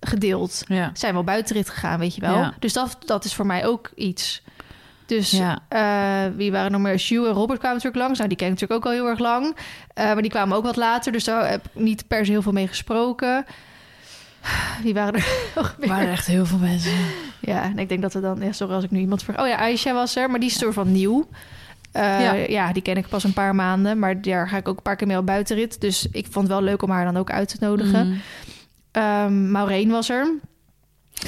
gedeeld. 0.00 0.62
Ja. 0.66 0.90
Zijn 0.94 1.14
wel 1.14 1.24
buitenrit 1.24 1.68
gegaan, 1.68 1.98
weet 1.98 2.14
je 2.14 2.20
wel. 2.20 2.34
Ja. 2.36 2.54
Dus 2.58 2.72
dat, 2.72 2.96
dat 3.06 3.24
is 3.24 3.34
voor 3.34 3.46
mij 3.46 3.66
ook 3.66 3.90
iets. 3.94 4.42
Dus 5.06 5.30
Ja. 5.30 5.58
eh, 5.68 6.36
wie 6.36 6.52
waren 6.52 6.72
nog 6.72 6.80
meer? 6.80 6.98
Sue 6.98 7.26
en 7.26 7.32
Robert 7.32 7.58
kwamen 7.58 7.76
natuurlijk 7.76 8.02
langs. 8.02 8.16
Nou, 8.18 8.28
die 8.28 8.38
ken 8.38 8.46
ik 8.46 8.52
natuurlijk 8.52 8.80
ook 8.80 8.92
al 8.92 8.98
heel 8.98 9.08
erg 9.08 9.18
lang. 9.18 9.56
Eh, 9.94 10.04
maar 10.04 10.22
die 10.22 10.30
kwamen 10.30 10.56
ook 10.56 10.64
wat 10.64 10.76
later. 10.76 11.12
Dus 11.12 11.24
daar 11.24 11.50
heb 11.50 11.64
ik 11.64 11.82
niet 11.82 12.06
per 12.08 12.24
se 12.24 12.30
heel 12.30 12.42
veel 12.42 12.52
mee 12.52 12.68
gesproken. 12.68 13.44
Wie 14.82 14.94
waren 14.94 15.14
er 15.14 15.26
nog 15.56 15.66
Er 15.68 15.74
meer? 15.78 15.88
waren 15.88 16.10
echt 16.10 16.26
heel 16.26 16.46
veel 16.46 16.58
mensen. 16.58 16.92
Ja, 17.40 17.62
en 17.62 17.78
ik 17.78 17.88
denk 17.88 18.02
dat 18.02 18.12
we 18.12 18.20
dan... 18.20 18.40
Ja, 18.40 18.52
sorry 18.52 18.74
als 18.74 18.84
ik 18.84 18.90
nu 18.90 18.98
iemand 18.98 19.22
ver... 19.22 19.40
Oh 19.40 19.46
ja, 19.48 19.56
Aisha 19.56 19.92
was 19.92 20.16
er, 20.16 20.30
maar 20.30 20.40
die 20.40 20.48
is 20.48 20.58
door 20.58 20.72
van 20.72 20.92
nieuw. 20.92 21.28
Eh, 21.92 22.02
Ja. 22.20 22.32
ja. 22.32 22.72
die 22.72 22.82
ken 22.82 22.96
ik 22.96 23.08
pas 23.08 23.24
een 23.24 23.32
paar 23.32 23.54
maanden. 23.54 23.98
Maar 23.98 24.22
daar 24.22 24.48
ga 24.48 24.56
ik 24.56 24.68
ook 24.68 24.76
een 24.76 24.82
paar 24.82 24.96
keer 24.96 25.06
mee 25.06 25.18
op 25.18 25.26
buitenrit. 25.26 25.80
Dus 25.80 26.06
ik 26.10 26.26
vond 26.30 26.46
het 26.48 26.56
wel 26.56 26.62
leuk 26.66 26.82
om 26.82 26.90
haar 26.90 27.04
dan 27.04 27.16
ook 27.16 27.30
uit 27.30 27.48
te 27.48 27.56
nodigen. 27.60 28.08
Mhm. 28.08 28.18
Ehm, 28.92 29.50
Maureen 29.50 29.90
was 29.90 30.08
er. 30.08 30.32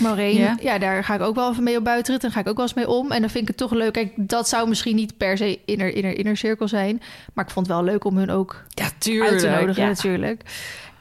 Maureen, 0.01 0.35
Ja. 0.37 0.57
ja. 0.61 0.79
daar 0.79 1.05
ga 1.05 1.15
ik 1.15 1.21
ook 1.21 1.35
wel 1.35 1.51
even 1.51 1.63
mee 1.63 1.77
op 1.77 1.85
buitenrit. 1.85 2.23
Daar 2.23 2.31
ga 2.31 2.41
ik 2.41 2.49
ook 2.49 2.57
wel 2.57 2.65
eens 2.65 2.75
mee 2.75 2.89
om. 2.89 3.11
En 3.13 3.21
dan 3.21 3.31
vind 3.31 3.43
ik 3.43 3.49
het 3.49 3.57
toch 3.57 3.71
leuk. 3.73 3.93
Kijk, 3.93 4.13
dat 4.17 4.49
zou 4.49 4.69
misschien 4.69 4.97
niet 4.97 5.17
per 5.17 5.37
se 5.37 5.61
inner, 5.65 5.95
inner, 5.95 6.19
inner 6.19 6.37
cirkel 6.37 6.69
zijn. 6.69 7.03
Maar 7.35 7.45
ik 7.45 7.51
vond 7.51 7.67
het 7.67 7.77
wel 7.77 7.85
leuk 7.85 8.05
om 8.05 8.17
hun 8.17 8.31
ook 8.31 8.65
Ja, 8.69 8.89
tuurlijk. 8.99 9.31
uit 9.31 9.41
te 9.41 9.49
nodigen, 9.49 9.83
ja. 9.83 9.89
natuurlijk. 9.89 10.43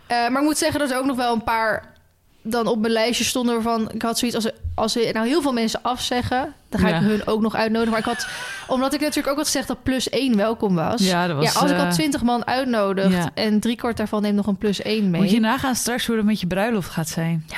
Eh, 0.07 0.17
maar 0.29 0.41
ik 0.41 0.47
moet 0.47 0.57
zeggen 0.57 0.79
dat 0.79 0.91
er 0.91 0.97
ook 0.97 1.05
nog 1.05 1.17
wel 1.17 1.33
een 1.33 1.43
paar 1.43 1.93
dan 2.41 2.67
op 2.67 2.79
mijn 2.79 2.93
lijstje 2.93 3.23
stonden 3.23 3.53
waarvan 3.53 3.91
ik 3.91 4.01
had 4.01 4.19
zoiets 4.19 4.37
als 4.37 4.51
als 4.79 4.95
er 4.95 5.13
nou 5.13 5.27
heel 5.27 5.41
veel 5.41 5.53
mensen 5.53 5.81
afzeggen, 5.83 6.53
dan 6.69 6.79
ga 6.79 6.87
Ja. 6.87 6.95
ik 6.95 7.01
hun 7.01 7.27
ook 7.27 7.41
nog 7.41 7.55
uitnodigen. 7.55 7.89
Maar 7.91 7.99
ik 7.99 8.05
had, 8.05 8.27
omdat 8.67 8.93
ik 8.93 8.99
natuurlijk 8.99 9.27
ook 9.27 9.35
had 9.35 9.45
gezegd 9.45 9.67
dat 9.67 9.83
plus 9.83 10.09
één 10.09 10.35
welkom 10.35 10.75
was. 10.75 11.01
Ja, 11.01 11.27
dat 11.27 11.35
was, 11.35 11.53
ja, 11.53 11.59
als 11.59 11.71
ik 11.71 11.77
eh, 11.77 11.85
al 11.85 11.91
twintig 11.91 12.21
man 12.23 12.47
uitnodig 12.47 13.11
ja. 13.11 13.29
en 13.33 13.59
drie 13.59 13.75
kwart 13.75 13.97
daarvan 13.97 14.21
neemt 14.21 14.35
nog 14.35 14.47
een 14.47 14.57
plus 14.57 14.81
één 14.81 15.09
mee. 15.09 15.21
Moet 15.21 15.31
je 15.31 15.39
nagaan 15.39 15.75
straks 15.75 16.05
hoe 16.05 16.15
dat 16.15 16.25
met 16.25 16.39
je 16.39 16.47
bruiloft 16.47 16.89
gaat 16.89 17.09
zijn. 17.09 17.45
Ja. 17.47 17.57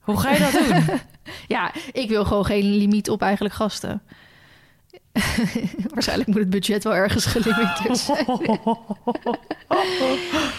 Hoe 0.00 0.20
ga 0.20 0.30
je 0.30 0.38
dat 0.38 0.52
doen? 0.52 0.98
Ja, 1.48 1.72
ik 1.92 2.08
wil 2.08 2.24
gewoon 2.24 2.44
geen 2.44 2.76
limiet 2.76 3.10
op 3.10 3.22
eigenlijk 3.22 3.54
gasten. 3.54 4.02
Waarschijnlijk 5.94 6.28
moet 6.28 6.38
het 6.38 6.50
budget 6.50 6.84
wel 6.84 6.94
ergens 6.94 7.24
gelimiteerd 7.26 7.98
zijn. 7.98 8.24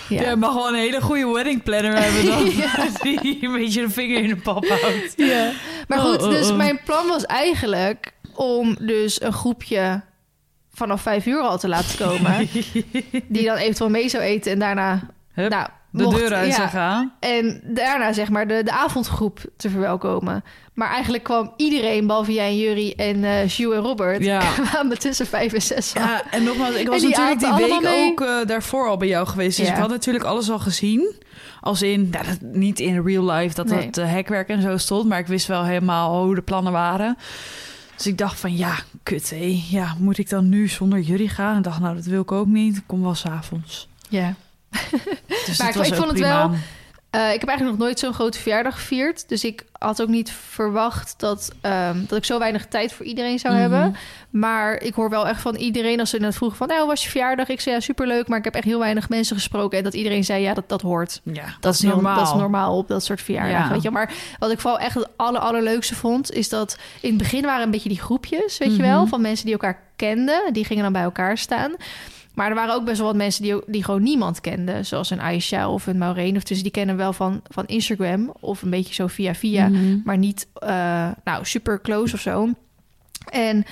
Ja. 0.10 0.36
Mag 0.36 0.54
wel 0.54 0.68
een 0.68 0.76
hele 0.76 1.02
goede 1.02 1.28
wedding 1.34 1.64
planner 1.64 2.02
hebben 2.04 2.26
dan. 2.26 2.46
Ja. 2.62 2.88
Die 3.22 3.38
een 3.46 3.54
beetje 3.54 3.82
de 3.82 3.90
vinger 3.90 4.24
in 4.24 4.28
de 4.28 4.36
pap 4.36 4.66
houdt. 4.68 5.14
Ja. 5.16 5.52
Maar 5.88 6.00
goed, 6.00 6.18
Oh, 6.22 6.24
oh, 6.24 6.30
dus 6.30 6.50
oh. 6.50 6.56
mijn 6.58 6.80
plan 6.86 7.08
was 7.08 7.26
eigenlijk 7.26 8.14
om 8.36 8.78
dus 8.80 9.22
een 9.22 9.34
groepje 9.34 10.02
vanaf 10.74 11.02
vijf 11.02 11.26
uur 11.26 11.40
al 11.42 11.58
te 11.58 11.68
laten 11.68 11.98
komen. 11.98 12.48
die 13.28 13.46
dan 13.46 13.56
eventueel 13.56 13.90
mee 13.90 14.10
zou 14.10 14.24
eten 14.24 14.52
en 14.52 14.60
daarna... 14.60 15.00
Hup, 15.32 15.50
nou, 15.50 15.68
de 15.92 16.04
mocht- 16.04 16.18
deur 16.18 16.34
uit 16.34 16.48
ja, 16.50 16.56
zou 16.56 16.68
gaan. 16.70 17.14
En 17.20 17.62
daarna 17.64 18.14
zeg 18.14 18.30
maar 18.30 18.48
de, 18.48 18.64
de 18.64 18.72
avondgroep 18.72 19.40
te 19.58 19.70
verwelkomen. 19.70 20.44
Maar 20.82 20.90
eigenlijk 20.92 21.24
kwam 21.24 21.54
iedereen, 21.58 22.08
behalve 22.08 22.34
jij 22.34 22.48
en 22.50 22.58
Jury 22.58 22.94
en 22.98 23.24
eh 23.24 23.50
Sjoe 23.50 23.74
en 23.76 23.82
Robert... 23.82 24.24
Ja. 24.24 24.40
kwamen 24.70 25.00
tussen 25.00 25.26
vijf 25.28 25.54
en 25.54 25.62
zes. 25.62 25.92
Ja, 25.94 26.24
en 26.32 26.44
nogmaals, 26.44 26.76
ik 26.76 26.88
was 26.88 27.02
die 27.02 27.10
natuurlijk 27.10 27.40
die 27.40 27.54
week 27.68 27.82
mee. 27.82 28.12
ook 28.12 28.22
eh, 28.22 28.36
daarvoor 28.48 28.88
al 28.88 28.98
bij 28.98 29.08
jou 29.08 29.28
geweest. 29.28 29.58
Dus 29.58 29.68
Ja. 29.68 29.74
ik 29.74 29.80
had 29.80 29.90
natuurlijk 29.90 30.26
alles 30.26 30.50
al 30.50 30.60
gezien. 30.60 31.14
Als 31.62 31.82
in, 31.82 32.10
nou, 32.10 32.26
dat, 32.26 32.38
niet 32.42 32.80
in 32.80 33.02
real 33.06 33.32
life 33.32 33.56
dat 33.56 33.66
Nee. 33.68 33.86
dat 33.86 33.98
eh, 33.98 34.12
hekwerk 34.12 34.48
en 34.50 34.62
zo 34.62 34.78
stond. 34.78 35.08
Maar 35.10 35.20
ik 35.20 35.28
wist 35.28 35.48
wel 35.48 35.64
helemaal 35.64 36.24
hoe 36.24 36.36
de 36.36 36.42
plannen 36.42 36.72
waren. 36.72 37.18
Dus 37.96 38.08
ik 38.08 38.18
dacht 38.18 38.40
van, 38.40 38.58
ja, 38.58 38.76
kut 39.04 39.30
hé. 39.30 39.62
Ja, 39.70 39.96
moet 40.00 40.18
ik 40.18 40.30
dan 40.30 40.50
nu 40.50 40.68
zonder 40.68 41.00
jullie 41.00 41.30
gaan? 41.30 41.52
En 41.52 41.58
ik 41.58 41.64
dacht, 41.64 41.80
nou, 41.80 41.96
dat 41.96 42.06
wil 42.06 42.22
ik 42.22 42.32
ook 42.32 42.48
niet. 42.48 42.76
Ik 42.78 42.84
kom 42.86 43.02
wel 43.02 43.16
s'avonds. 43.16 43.88
Ja. 44.10 44.34
Dus 45.46 45.58
Maar 45.58 45.86
ik- 45.86 45.94
vond 45.96 46.10
het 46.10 46.20
wel- 46.20 46.52
Eh, 47.12 47.34
ik 47.34 47.40
heb 47.40 47.50
eigenlijk 47.50 47.78
nog 47.78 47.88
nooit 47.88 48.00
zo'n 48.00 48.14
grote 48.14 48.40
verjaardag 48.40 48.74
gevierd. 48.74 49.30
Dus 49.30 49.44
ik 49.44 49.66
had 49.72 50.02
ook 50.02 50.08
niet 50.08 50.32
verwacht 50.32 51.14
dat, 51.18 51.52
ehm, 51.62 51.98
dat 52.08 52.18
ik 52.18 52.26
zo 52.26 52.40
weinig 52.40 52.66
tijd 52.68 52.94
voor 52.94 53.06
iedereen 53.06 53.40
zou 53.40 53.54
Mhm. 53.54 53.62
hebben. 53.62 53.96
Maar 54.30 54.82
ik 54.82 54.94
hoor 54.94 55.10
wel 55.10 55.28
echt 55.28 55.42
van 55.42 55.56
iedereen 55.56 56.00
als 56.00 56.10
ze 56.10 56.18
net 56.18 56.36
vroegen 56.36 56.58
van... 56.58 56.68
nou, 56.68 56.80
hoe 56.80 56.90
was 56.90 57.04
je 57.04 57.10
verjaardag? 57.10 57.48
Ik 57.48 57.62
zei 57.62 57.76
ja, 57.76 57.82
superleuk. 57.82 58.28
Maar 58.28 58.38
ik 58.38 58.44
heb 58.44 58.56
echt 58.56 58.64
heel 58.66 58.80
weinig 58.80 59.10
mensen 59.10 59.36
gesproken. 59.36 59.78
En 59.78 59.84
dat 59.84 59.94
iedereen 59.94 60.24
zei 60.24 60.42
ja, 60.42 60.54
dat, 60.54 60.70
dat 60.70 60.82
hoort. 60.82 61.22
Ja, 61.24 61.44
Dat, 61.60 61.74
is 61.74 61.82
heel- 61.82 61.92
normaal. 61.92 62.18
dat 62.18 62.28
is 62.28 62.34
normaal 62.34 62.78
op 62.78 62.88
dat 62.88 63.04
soort 63.04 63.22
verjaardagen, 63.22 63.68
Ja. 63.68 63.74
weet 63.74 63.82
je. 63.82 63.92
Maar 63.92 64.14
wat 64.40 64.52
ik 64.52 64.60
vooral 64.60 64.80
echt 64.80 64.96
het 64.96 65.08
aller, 65.16 65.42
allerleukste 65.42 65.96
vond... 65.96 66.32
is 66.32 66.50
dat 66.50 66.78
in 67.02 67.10
het 67.10 67.18
begin 67.18 67.42
waren 67.46 67.64
een 67.64 67.72
beetje 67.72 67.90
die 67.90 68.02
groepjes, 68.02 68.58
weet 68.58 68.76
je 68.76 68.82
Mhm. 68.82 68.92
wel... 68.92 69.08
van 69.08 69.22
mensen 69.22 69.46
die 69.46 69.54
elkaar 69.54 69.80
kenden. 69.96 70.54
Die 70.54 70.66
gingen 70.66 70.84
dan 70.84 70.94
bij 70.94 71.02
elkaar 71.04 71.38
staan. 71.38 71.72
Maar 72.34 72.50
er 72.50 72.56
waren 72.56 72.74
ook 72.74 72.86
best 72.86 72.98
wel 72.98 73.08
wat 73.08 73.16
mensen 73.16 73.44
die, 73.44 73.62
die 73.68 73.84
gewoon 73.84 74.04
niemand 74.04 74.42
kenden. 74.42 74.86
Zoals 74.86 75.10
een 75.10 75.22
Aisha 75.22 75.70
of 75.70 75.88
een 75.88 75.98
Maureen. 75.98 76.36
Of 76.36 76.44
dus 76.44 76.62
die 76.62 76.72
kennen 76.72 76.98
wel 76.98 77.14
van, 77.14 77.42
van 77.48 77.66
Instagram. 77.66 78.34
Of 78.40 78.62
een 78.62 78.70
beetje 78.70 78.94
zo 78.94 79.08
via 79.08 79.36
via. 79.36 79.68
Mhm. 79.68 80.00
Maar 80.04 80.18
niet 80.18 80.48
eh, 80.54 81.10
nou, 81.24 81.46
super 81.46 81.82
close 81.82 82.14
of 82.14 82.22
zo. 82.22 82.50
En 83.32 83.66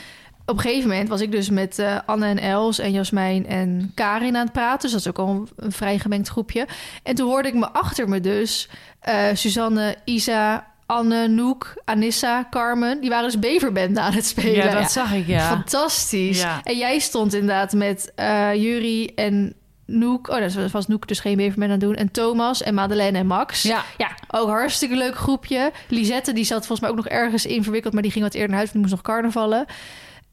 op 0.45 0.55
een 0.55 0.61
gegeven 0.61 0.89
moment 0.89 1.09
was 1.09 1.21
ik 1.21 1.31
dus 1.31 1.49
met 1.49 1.79
eh, 1.79 1.99
Anne 2.05 2.25
en 2.25 2.39
Els 2.39 2.79
en 2.79 2.91
Jasmijn 2.91 3.47
en 3.47 3.91
Karin 3.95 4.35
aan 4.35 4.43
het 4.43 4.51
praten. 4.51 4.81
Dus 4.81 4.91
dat 4.91 4.99
is 4.99 5.07
ook 5.07 5.27
al 5.27 5.29
een, 5.29 5.49
een 5.55 5.71
vrij 5.71 5.99
gemengd 5.99 6.27
groepje. 6.27 6.67
En 7.03 7.15
toen 7.15 7.27
hoorde 7.27 7.47
ik 7.47 7.53
me 7.53 7.69
achter 7.69 8.09
me 8.09 8.19
dus 8.19 8.69
eh, 8.99 9.25
Suzanne, 9.33 9.95
Isa, 10.05 10.68
Anne, 10.89 11.27
Noek, 11.27 11.73
Anissa, 11.85 12.47
Carmen. 12.49 13.01
Die 13.01 13.09
waren 13.09 13.25
dus 13.25 13.39
Beverbende 13.39 13.99
aan 13.99 14.13
het 14.13 14.25
spelen. 14.25 14.53
Ja, 14.55 14.63
dat 14.63 14.81
Ja, 14.81 14.87
zag 14.87 15.13
ik, 15.13 15.27
ja. 15.27 15.47
Fantastisch. 15.47 16.41
Ja. 16.41 16.61
En 16.63 16.77
jij 16.77 16.99
stond 16.99 17.33
inderdaad 17.33 17.73
met 17.73 18.11
eh 18.15 18.53
Jury 18.53 19.11
en 19.15 19.53
Noek. 19.85 20.27
Oh, 20.29 20.39
dat 20.39 20.71
was 20.71 20.87
Noek 20.87 21.07
dus 21.07 21.19
geen 21.19 21.37
Beverbende 21.37 21.65
aan 21.73 21.79
het 21.79 21.81
doen. 21.81 21.95
En 21.95 22.11
Thomas 22.11 22.61
en 22.63 22.73
Madeleine 22.73 23.17
en 23.17 23.27
Max. 23.27 23.61
Ja. 23.61 23.83
Ja, 23.97 24.09
ook 24.27 24.47
hartstikke 24.47 24.95
leuk 24.95 25.15
groepje. 25.15 25.71
Lisette, 25.87 26.33
die 26.33 26.43
zat 26.43 26.57
volgens 26.57 26.79
mij 26.79 26.89
ook 26.89 26.95
nog 26.95 27.07
ergens 27.07 27.45
in 27.45 27.63
verwikkeld... 27.63 27.93
maar 27.93 28.03
die 28.03 28.11
ging 28.11 28.23
wat 28.23 28.33
eerder 28.33 28.49
naar 28.49 28.57
huis, 28.57 28.71
want 28.71 28.85
die 28.85 28.93
moest 28.95 29.03
nog 29.05 29.15
carnavallen. 29.15 29.65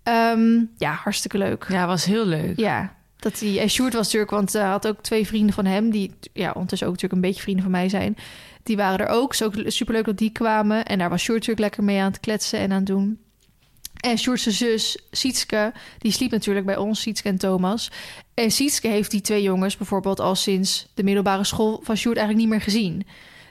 Ehm, 0.02 0.64
ja, 0.78 0.92
hartstikke 0.92 1.38
leuk. 1.38 1.66
Ja, 1.68 1.86
was 1.86 2.04
heel 2.04 2.26
leuk. 2.26 2.58
Ja, 2.58 2.92
dat 3.16 3.38
die... 3.38 3.60
En 3.60 3.70
Sjoerd 3.70 3.92
was 3.94 4.04
natuurlijk, 4.04 4.30
want 4.32 4.52
hij 4.52 4.62
had 4.62 4.86
ook 4.86 5.02
twee 5.02 5.26
vrienden 5.26 5.54
van 5.54 5.64
hem... 5.64 5.90
die 5.90 6.14
ja, 6.32 6.50
ondertussen 6.54 6.86
ook 6.88 6.92
natuurlijk 6.94 7.22
een 7.22 7.28
beetje 7.28 7.42
vrienden 7.42 7.62
van 7.62 7.72
mij 7.72 7.88
zijn. 7.88 8.16
Die 8.66 8.76
waren 8.76 9.06
er 9.06 9.12
ook. 9.12 9.34
Ook 9.42 9.54
superleuk 9.66 10.04
dat 10.04 10.18
die 10.18 10.30
kwamen. 10.30 10.84
En 10.84 10.98
daar 10.98 11.10
was 11.10 11.22
Sjoerd 11.22 11.38
natuurlijk 11.38 11.66
lekker 11.66 11.84
mee 11.84 12.00
aan 12.00 12.10
het 12.10 12.20
kletsen 12.20 12.58
en 12.58 12.70
aan 12.70 12.76
het 12.76 12.86
doen. 12.86 13.18
En 13.96 14.18
Sjoerdse 14.18 14.50
zus, 14.50 14.98
Sietske, 15.10 15.72
die 15.98 16.12
sliep 16.12 16.30
natuurlijk 16.30 16.66
bij 16.66 16.76
ons, 16.76 17.00
Sietske 17.00 17.28
en 17.28 17.38
Thomas. 17.38 17.90
En 18.34 18.50
Sietske 18.50 18.88
heeft 18.88 19.10
die 19.10 19.20
twee 19.20 19.42
jongens 19.42 19.76
bijvoorbeeld 19.76 20.20
al 20.20 20.34
sinds 20.34 20.86
de 20.94 21.02
middelbare 21.02 21.44
school 21.44 21.80
van 21.82 21.96
Sjoerd 21.96 22.16
eigenlijk 22.16 22.48
niet 22.48 22.56
meer 22.56 22.64
gezien. 22.64 23.06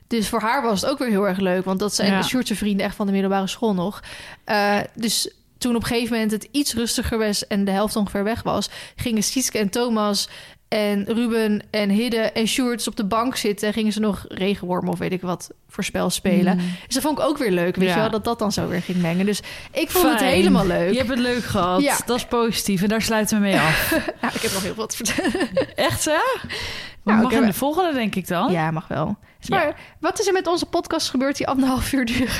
Dus 0.07 0.29
voor 0.29 0.41
haar 0.41 0.61
was 0.61 0.81
het 0.81 0.89
ook 0.89 0.97
weer 0.97 1.09
heel 1.09 1.27
erg 1.27 1.39
leuk, 1.39 1.65
want 1.65 1.79
dat 1.79 1.95
zijn 1.95 2.11
Ja. 2.11 2.17
ja. 2.17 2.23
Sjoerdse 2.23 2.55
vrienden 2.55 2.85
echt 2.85 2.95
van 2.95 3.05
de 3.05 3.11
middelbare 3.11 3.47
school 3.47 3.73
nog. 3.73 4.03
Eh, 4.43 4.79
dus 4.95 5.29
toen 5.57 5.75
op 5.75 5.81
een 5.81 5.87
gegeven 5.87 6.13
moment 6.13 6.31
het 6.31 6.47
iets 6.51 6.73
rustiger 6.73 7.17
was 7.17 7.47
en 7.47 7.65
de 7.65 7.71
helft 7.71 7.95
ongeveer 7.95 8.23
weg 8.23 8.43
was, 8.43 8.69
gingen 8.95 9.23
Sietske 9.23 9.57
en 9.57 9.69
Thomas 9.69 10.29
en 10.67 11.05
Ruben 11.05 11.61
en 11.71 11.89
Hidde 11.89 12.17
en 12.17 12.47
Sjoerd 12.47 12.87
op 12.87 12.95
de 12.95 13.05
bank 13.05 13.35
zitten 13.35 13.67
en 13.67 13.73
gingen 13.73 13.91
ze 13.93 13.99
nog 13.99 14.25
regenwormen 14.27 14.91
of 14.91 14.99
weet 14.99 15.11
ik 15.11 15.21
wat 15.21 15.49
voor 15.69 15.83
spel 15.83 16.09
spelen. 16.09 16.57
Mm. 16.57 16.63
Dus 16.85 16.93
dat 16.93 17.03
vond 17.03 17.19
ik 17.19 17.25
ook 17.25 17.37
weer 17.37 17.51
leuk, 17.51 17.75
weet 17.75 17.87
Ja. 17.87 17.93
je 17.95 17.99
wel, 18.01 18.09
dat 18.09 18.23
dat 18.23 18.39
dan 18.39 18.51
zo 18.51 18.67
weer 18.67 18.81
ging 18.81 19.01
mengen. 19.01 19.25
Dus 19.25 19.41
ik 19.71 19.89
vond 19.91 20.09
het 20.09 20.19
helemaal 20.21 20.65
leuk. 20.65 20.91
Je 20.91 20.97
hebt 20.97 21.09
het 21.09 21.19
leuk 21.19 21.43
gehad. 21.43 21.81
Ja. 21.81 21.97
Dat 22.05 22.17
is 22.17 22.25
positief. 22.25 22.81
En 22.81 22.87
daar 22.87 23.01
sluiten 23.01 23.37
we 23.37 23.43
mee 23.43 23.59
af. 23.59 23.89
Ja, 24.21 24.33
ik 24.33 24.41
heb 24.41 24.51
nog 24.53 24.63
heel 24.63 24.75
wat 24.75 24.97
te 24.97 25.05
vertellen. 25.05 25.47
Echt, 25.75 26.05
hè? 26.05 26.11
Nou, 26.11 26.57
Nou, 27.03 27.17
ik 27.17 27.23
mag 27.23 27.33
in 27.41 27.45
de 27.47 27.53
volgende, 27.53 27.93
denk 27.93 28.15
ik 28.15 28.27
dan. 28.27 28.51
Ja, 28.51 28.71
mag 28.71 28.87
wel. 28.87 29.17
Maar 29.49 29.79
wat 29.99 30.19
is 30.19 30.27
er 30.27 30.33
met 30.33 30.47
onze 30.47 30.65
podcast 30.65 31.09
gebeurd 31.09 31.37
die 31.37 31.47
anderhalf 31.47 31.93
uur 31.93 32.05
duren? 32.05 32.33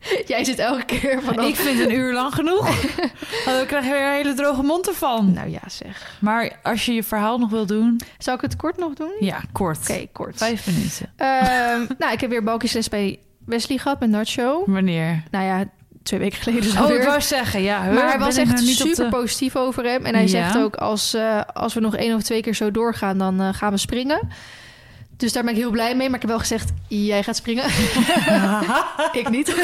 Jij 0.26 0.44
zit 0.44 0.58
elke 0.58 0.84
keer 0.84 1.22
van... 1.22 1.40
Ik 1.44 1.56
vind 1.56 1.80
een 1.80 1.92
uur 1.92 2.12
lang 2.12 2.34
genoeg. 2.34 2.66
Dan 3.44 3.66
krijg 3.66 3.84
je 3.84 3.90
weer 3.90 4.06
een 4.06 4.12
hele 4.12 4.34
droge 4.34 4.62
mond 4.62 4.88
ervan. 4.88 5.32
Nou 5.32 5.48
ja, 5.50 5.60
zeg. 5.66 6.16
Maar 6.20 6.58
als 6.62 6.86
je 6.86 6.92
je 6.92 7.02
verhaal 7.02 7.38
nog 7.38 7.50
wil 7.50 7.66
doen... 7.66 8.00
Zou 8.18 8.36
ik 8.36 8.42
het 8.42 8.56
kort 8.56 8.76
nog 8.78 8.94
doen? 8.94 9.12
Ja, 9.20 9.40
kort. 9.52 9.78
Oké, 9.90 10.06
kort. 10.12 10.36
Vijf 10.36 10.66
minuten. 10.66 11.12
Ehm, 11.16 11.84
nou, 12.02 12.12
ik 12.12 12.20
heb 12.20 12.30
weer 12.30 12.42
balkjesles 12.44 12.88
bij 12.88 13.18
Wesley 13.44 13.78
gehad 13.78 14.00
met 14.00 14.10
Nacho. 14.10 14.62
Wanneer? 14.66 15.22
Nou 15.30 15.44
ja, 15.44 15.64
twee 16.02 16.20
weken 16.20 16.38
geleden 16.42 16.70
zo 16.70 16.84
Oh, 16.84 16.90
ik 16.90 17.02
wou 17.02 17.20
zeggen, 17.20 17.62
ja. 17.62 17.82
maar 17.92 18.08
hij 18.08 18.18
was 18.18 18.36
echt 18.36 18.50
nou 18.52 18.64
super 18.66 19.04
de- 19.04 19.10
positief 19.10 19.56
over 19.56 19.84
hem. 19.84 20.04
En 20.04 20.14
hij 20.14 20.22
Ja. 20.22 20.28
zegt 20.28 20.58
ook, 20.58 20.76
als, 20.76 21.14
eh, 21.14 21.40
als 21.54 21.74
we 21.74 21.80
nog 21.80 21.96
één 21.96 22.14
of 22.14 22.22
twee 22.22 22.40
keer 22.42 22.54
zo 22.54 22.70
doorgaan, 22.70 23.18
dan 23.18 23.40
eh, 23.40 23.48
gaan 23.52 23.72
we 23.72 23.78
springen. 23.78 24.28
Dus 25.18 25.32
daar 25.32 25.42
ben 25.42 25.52
ik 25.52 25.58
heel 25.58 25.70
blij 25.70 25.96
mee. 25.96 26.06
Maar 26.06 26.14
ik 26.14 26.20
heb 26.20 26.30
wel 26.30 26.38
gezegd, 26.38 26.72
jij 26.88 27.22
gaat 27.22 27.36
springen. 27.36 27.64
ik 29.20 29.28
niet. 29.30 29.54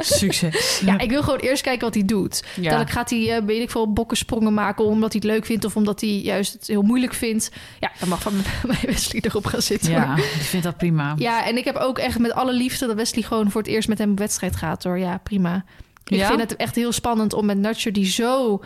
Succes. 0.00 0.80
ja, 0.84 0.98
ik 0.98 1.10
wil 1.10 1.22
gewoon 1.22 1.38
eerst 1.38 1.62
kijken 1.62 1.84
wat 1.84 1.94
hij 1.94 2.04
doet. 2.04 2.42
Ja. 2.56 2.62
Dadelijk 2.62 2.90
gaat 2.90 3.10
hij, 3.10 3.36
eh, 3.36 3.42
weet 3.44 3.62
ik 3.62 3.70
veel, 3.70 3.92
bokkensprongen 3.92 4.54
maken... 4.54 4.84
omdat 4.84 5.12
hij 5.12 5.20
het 5.24 5.30
leuk 5.32 5.44
vindt 5.46 5.64
of 5.64 5.76
omdat 5.76 6.00
hij 6.00 6.10
juist 6.10 6.52
het 6.52 6.66
heel 6.66 6.82
moeilijk 6.82 7.14
vindt. 7.14 7.50
Ja, 7.80 7.92
dan 7.98 8.08
mag 8.08 8.22
van 8.22 8.32
mij 8.66 8.78
Wesley 8.86 9.22
erop 9.24 9.46
gaan 9.46 9.62
zitten. 9.62 9.90
Ja, 9.90 10.16
ik 10.16 10.22
vind 10.22 10.62
dat 10.62 10.76
prima. 10.76 11.14
ja, 11.18 11.46
en 11.46 11.56
ik 11.56 11.64
heb 11.64 11.76
ook 11.76 11.98
echt 11.98 12.18
met 12.18 12.32
alle 12.32 12.52
liefde... 12.52 12.86
dat 12.86 12.96
Wesley 12.96 13.22
gewoon 13.22 13.50
voor 13.50 13.60
het 13.62 13.70
eerst 13.70 13.88
met 13.88 13.98
hem 13.98 14.10
op 14.10 14.18
wedstrijd 14.18 14.56
gaat, 14.56 14.84
hoor. 14.84 14.98
Ja, 14.98 15.18
prima. 15.22 15.64
Ik 16.04 16.16
Ja? 16.16 16.26
vind 16.26 16.40
het 16.40 16.56
echt 16.56 16.74
heel 16.74 16.92
spannend 16.92 17.32
om 17.32 17.46
met 17.46 17.58
Nacho... 17.58 17.90
die 17.90 18.06
zo 18.06 18.60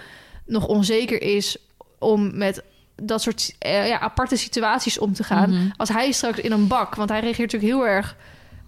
nog 0.47 0.67
onzeker 0.67 1.23
is... 1.23 1.57
om 1.99 2.37
met 2.39 2.63
dat 3.01 3.23
soort 3.23 3.55
eh, 3.59 3.89
ja, 3.89 3.99
aparte 4.01 4.37
situaties 4.37 4.99
om 4.99 5.13
te 5.13 5.25
gaan. 5.25 5.51
Mhm. 5.51 5.71
Als 5.77 5.89
hij 5.89 6.13
straks 6.13 6.39
in 6.39 6.53
een 6.53 6.67
bak... 6.67 6.95
want 6.95 7.09
hij 7.11 7.21
reageert 7.21 7.53
natuurlijk 7.53 7.73
heel 7.81 7.87
erg 7.95 8.17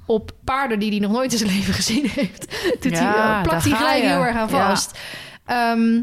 op 0.06 0.30
paarden... 0.44 0.78
die 0.78 0.90
hij 0.90 0.98
nog 0.98 1.12
nooit 1.12 1.32
in 1.32 1.38
zijn 1.38 1.50
leven 1.56 1.74
gezien 1.74 2.06
heeft. 2.14 2.46
Doet 2.80 2.92
Ja, 2.92 2.98
hij, 2.98 3.36
eh, 3.36 3.42
plakt 3.42 3.64
hij 3.64 3.72
gelijk 3.76 4.02
je. 4.02 4.08
heel 4.08 4.24
erg 4.24 4.36
aan 4.36 4.48
Ja. 4.50 4.68
vast. 4.68 4.98
Ehm, 5.46 6.00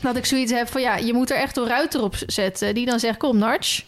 dat 0.00 0.16
ik 0.16 0.24
zoiets 0.26 0.52
heb 0.52 0.68
van... 0.68 0.80
ja, 0.80 0.96
je 0.96 1.12
moet 1.12 1.30
er 1.30 1.36
echt 1.36 1.56
een 1.56 1.66
ruiter 1.66 2.02
op 2.02 2.14
zetten... 2.26 2.74
die 2.74 2.86
dan 2.86 3.00
zegt, 3.00 3.18
kom 3.18 3.38
Narch... 3.38 3.82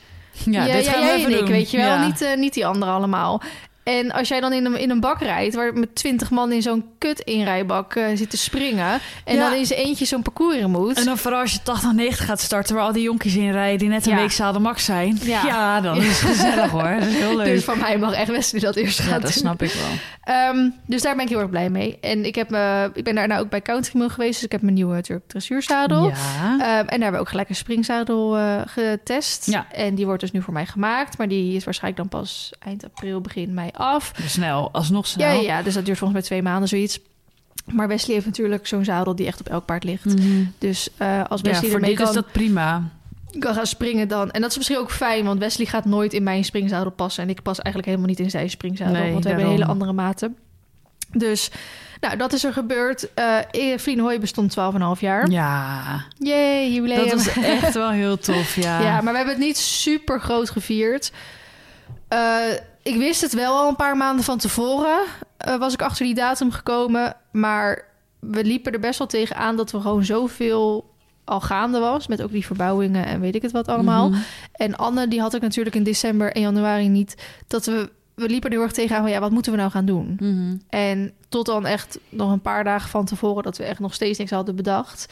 Ja, 0.44 0.64
Ja, 0.64 0.72
dit 0.72 0.84
ja, 0.84 0.90
gaan 0.92 1.00
we 1.00 1.06
jij 1.06 1.16
even 1.16 1.26
en 1.32 1.38
ik, 1.38 1.38
doen. 1.40 1.48
weet 1.50 1.70
je 1.70 1.76
wel. 1.76 1.86
Ja. 1.86 2.06
Niet, 2.06 2.20
eh, 2.22 2.36
niet 2.36 2.54
die 2.54 2.66
anderen 2.66 2.94
allemaal. 2.94 3.42
En 3.86 4.10
als 4.12 4.28
jij 4.28 4.40
dan 4.40 4.52
in 4.52 4.64
een, 4.64 4.78
in 4.78 4.90
een 4.90 5.00
bak 5.00 5.20
rijdt... 5.20 5.54
waar 5.54 5.74
met 5.74 5.94
twintig 5.94 6.30
man 6.30 6.52
in 6.52 6.62
zo'n 6.62 6.84
kut 6.98 7.20
inrijbak 7.20 7.94
eh 7.94 8.04
zit 8.14 8.30
te 8.30 8.36
springen... 8.36 8.98
en 9.24 9.34
Ja. 9.34 9.48
dan 9.48 9.58
in 9.58 9.66
zijn 9.66 9.80
eentje 9.80 10.04
zo'n 10.04 10.22
parcours 10.22 10.56
in 10.56 10.70
moet... 10.70 10.96
En 10.98 11.04
dan 11.04 11.18
vooral 11.18 11.40
als 11.40 11.52
je 11.52 11.62
80, 11.62 11.92
90 11.92 12.26
gaat 12.26 12.40
starten... 12.40 12.74
waar 12.74 12.84
al 12.84 12.92
die 12.92 13.02
jonkies 13.02 13.36
in 13.36 13.50
rijden 13.50 13.78
die 13.78 13.88
net 13.88 14.06
een 14.06 14.12
Ja. 14.12 14.18
week 14.18 14.30
zadel 14.32 14.60
max 14.60 14.84
zijn. 14.84 15.18
Ja. 15.22 15.44
Ja, 15.44 15.80
dan 15.80 15.96
is 15.96 16.06
het 16.06 16.30
gezellig 16.30 16.70
hoor. 16.70 16.96
Dat 16.98 17.08
is 17.08 17.14
heel 17.14 17.36
leuk. 17.42 17.46
Dus 17.46 17.64
van 17.64 17.78
mij 17.78 17.98
mag 17.98 18.12
echt 18.12 18.30
Wesley 18.30 18.60
dat 18.60 18.76
eerst 18.76 18.98
gaan 19.00 19.08
ja, 19.14 19.18
dat 19.18 19.30
snap 19.32 19.62
ik 19.62 19.72
wel. 19.72 20.34
Ehm, 20.34 20.70
dus 20.86 21.02
daar 21.02 21.14
ben 21.14 21.24
ik 21.24 21.30
heel 21.30 21.40
erg 21.40 21.50
blij 21.50 21.70
mee. 21.70 21.98
En 22.00 22.24
ik, 22.24 22.34
heb, 22.34 22.52
eh, 22.52 22.84
ik 22.94 23.04
ben 23.04 23.14
daarna 23.14 23.38
ook 23.38 23.50
bij 23.50 23.62
Country 23.62 23.98
Mill 23.98 24.08
geweest... 24.08 24.32
dus 24.34 24.44
ik 24.44 24.52
heb 24.52 24.62
mijn 24.62 24.74
nieuwe 24.74 24.94
natuurlijk 24.94 25.28
dressuurzadel... 25.28 26.08
Ja. 26.08 26.14
Ehm, 26.52 26.60
en 26.60 26.84
daar 26.84 26.86
hebben 26.88 27.12
we 27.12 27.18
ook 27.18 27.28
gelijk 27.28 27.48
een 27.48 27.54
springzadel 27.54 28.36
eh, 28.36 28.60
getest. 28.66 29.46
Ja. 29.50 29.66
En 29.72 29.94
die 29.94 30.04
wordt 30.06 30.20
dus 30.20 30.30
nu 30.32 30.42
voor 30.42 30.52
mij 30.52 30.66
gemaakt. 30.66 31.18
Maar 31.18 31.28
die 31.28 31.56
is 31.56 31.64
waarschijnlijk 31.64 32.10
dan 32.10 32.20
pas 32.20 32.52
eind 32.58 32.84
april, 32.84 33.20
begin 33.20 33.54
mei 33.54 33.70
af. 33.76 34.12
Dus 34.12 34.32
snel, 34.32 34.68
alsnog 34.72 35.06
snel. 35.06 35.26
Ja, 35.28 35.34
ja, 35.40 35.40
ja, 35.56 35.62
dus 35.62 35.74
dat 35.74 35.84
duurt 35.84 35.98
volgens 35.98 36.18
mij 36.20 36.28
twee 36.28 36.42
maanden 36.42 36.68
zoiets. 36.68 36.98
Maar 37.72 37.88
Wesley 37.88 38.14
heeft 38.14 38.26
natuurlijk 38.26 38.66
zo'n 38.66 38.84
zadel 38.84 39.14
die 39.16 39.26
echt 39.26 39.40
op 39.40 39.48
elk 39.48 39.64
paard 39.64 39.84
ligt. 39.84 40.04
Mhm. 40.04 40.44
Dus 40.58 40.88
eh, 40.96 41.24
als 41.28 41.40
Ja, 41.40 41.50
Wesley 41.50 41.70
voor 41.70 41.74
ermee 41.78 41.90
dit 41.90 41.98
kan, 41.98 42.08
is 42.08 42.14
dat 42.14 42.32
prima. 42.32 42.82
kan 43.38 43.54
gaan 43.54 43.66
springen 43.66 44.08
dan... 44.08 44.30
En 44.30 44.40
dat 44.40 44.50
is 44.50 44.56
misschien 44.56 44.78
ook 44.78 44.90
fijn, 44.90 45.24
want 45.24 45.38
Wesley 45.38 45.66
gaat 45.66 45.84
nooit 45.84 46.12
in 46.12 46.22
mijn 46.22 46.44
springzadel 46.44 46.90
passen. 46.90 47.22
En 47.22 47.28
ik 47.30 47.42
pas 47.42 47.56
eigenlijk 47.58 47.86
helemaal 47.86 48.08
niet 48.08 48.20
in 48.20 48.30
zijn 48.30 48.50
springzadel. 48.50 48.92
Nee, 48.94 49.12
want 49.12 49.24
we 49.24 49.30
hebben 49.30 49.48
hele 49.48 49.64
andere 49.66 49.92
maten. 49.92 50.36
Dus, 51.12 51.50
nou, 52.00 52.16
dat 52.16 52.32
is 52.32 52.44
er 52.44 52.52
gebeurd. 52.52 53.14
Eh 53.14 53.38
Vlien 53.76 53.98
Hooi 54.00 54.18
bestond 54.18 54.56
12,5 54.96 55.00
jaar. 55.00 55.30
Ja, 55.30 55.82
Yay, 56.18 56.70
jubileum. 56.72 57.08
dat 57.08 57.12
was 57.12 57.36
echt 57.60 57.74
wel 57.74 57.90
heel 57.90 58.18
tof, 58.18 58.56
ja. 58.56 58.80
Ja, 58.80 59.00
maar 59.00 59.12
we 59.12 59.16
hebben 59.18 59.34
het 59.34 59.44
niet 59.44 59.56
super 59.56 60.20
groot 60.20 60.50
gevierd. 60.50 61.12
Eh, 62.08 62.18
ik 62.86 62.96
wist 62.96 63.20
het 63.20 63.32
wel 63.34 63.56
al 63.56 63.68
een 63.68 63.76
paar 63.76 63.96
maanden 63.96 64.24
van 64.24 64.38
tevoren. 64.38 64.98
eh, 65.36 65.56
was 65.56 65.72
ik 65.72 65.82
achter 65.82 66.04
die 66.04 66.14
datum 66.14 66.50
gekomen. 66.52 67.16
Maar 67.32 67.84
we 68.20 68.44
liepen 68.44 68.72
er 68.72 68.80
best 68.80 68.98
wel 68.98 69.06
tegen 69.06 69.36
aan 69.36 69.56
dat 69.56 69.70
we 69.70 69.80
gewoon 69.80 70.04
zoveel 70.04 70.94
al 71.24 71.40
gaande 71.40 71.78
was. 71.78 72.06
Met 72.06 72.22
ook 72.22 72.30
die 72.30 72.46
verbouwingen 72.46 73.06
en 73.06 73.20
weet 73.20 73.34
ik 73.34 73.42
het 73.42 73.52
wat 73.52 73.68
allemaal. 73.68 74.08
Mhm. 74.08 74.20
En 74.52 74.76
Anne, 74.76 75.08
die 75.08 75.20
had 75.20 75.34
ik 75.34 75.42
natuurlijk 75.42 75.76
in 75.76 75.82
december 75.82 76.32
en 76.32 76.40
januari 76.40 76.88
niet. 76.88 77.22
Dat 77.46 77.66
we, 77.66 77.90
we 78.14 78.28
liepen 78.28 78.50
er 78.50 78.56
heel 78.56 78.64
erg 78.64 78.72
tegenaan 78.72 79.02
van 79.02 79.10
ja, 79.10 79.20
wat 79.20 79.30
moeten 79.30 79.52
we 79.52 79.58
nou 79.58 79.70
gaan 79.70 79.86
doen? 79.86 80.16
Mhm. 80.20 80.56
En 80.68 81.12
tot 81.28 81.46
dan 81.46 81.66
echt 81.66 81.98
nog 82.08 82.32
een 82.32 82.40
paar 82.40 82.64
dagen 82.64 82.90
van 82.90 83.04
tevoren 83.04 83.42
dat 83.42 83.56
we 83.56 83.64
echt 83.64 83.80
nog 83.80 83.94
steeds 83.94 84.18
niks 84.18 84.30
hadden 84.30 84.56
bedacht. 84.56 85.06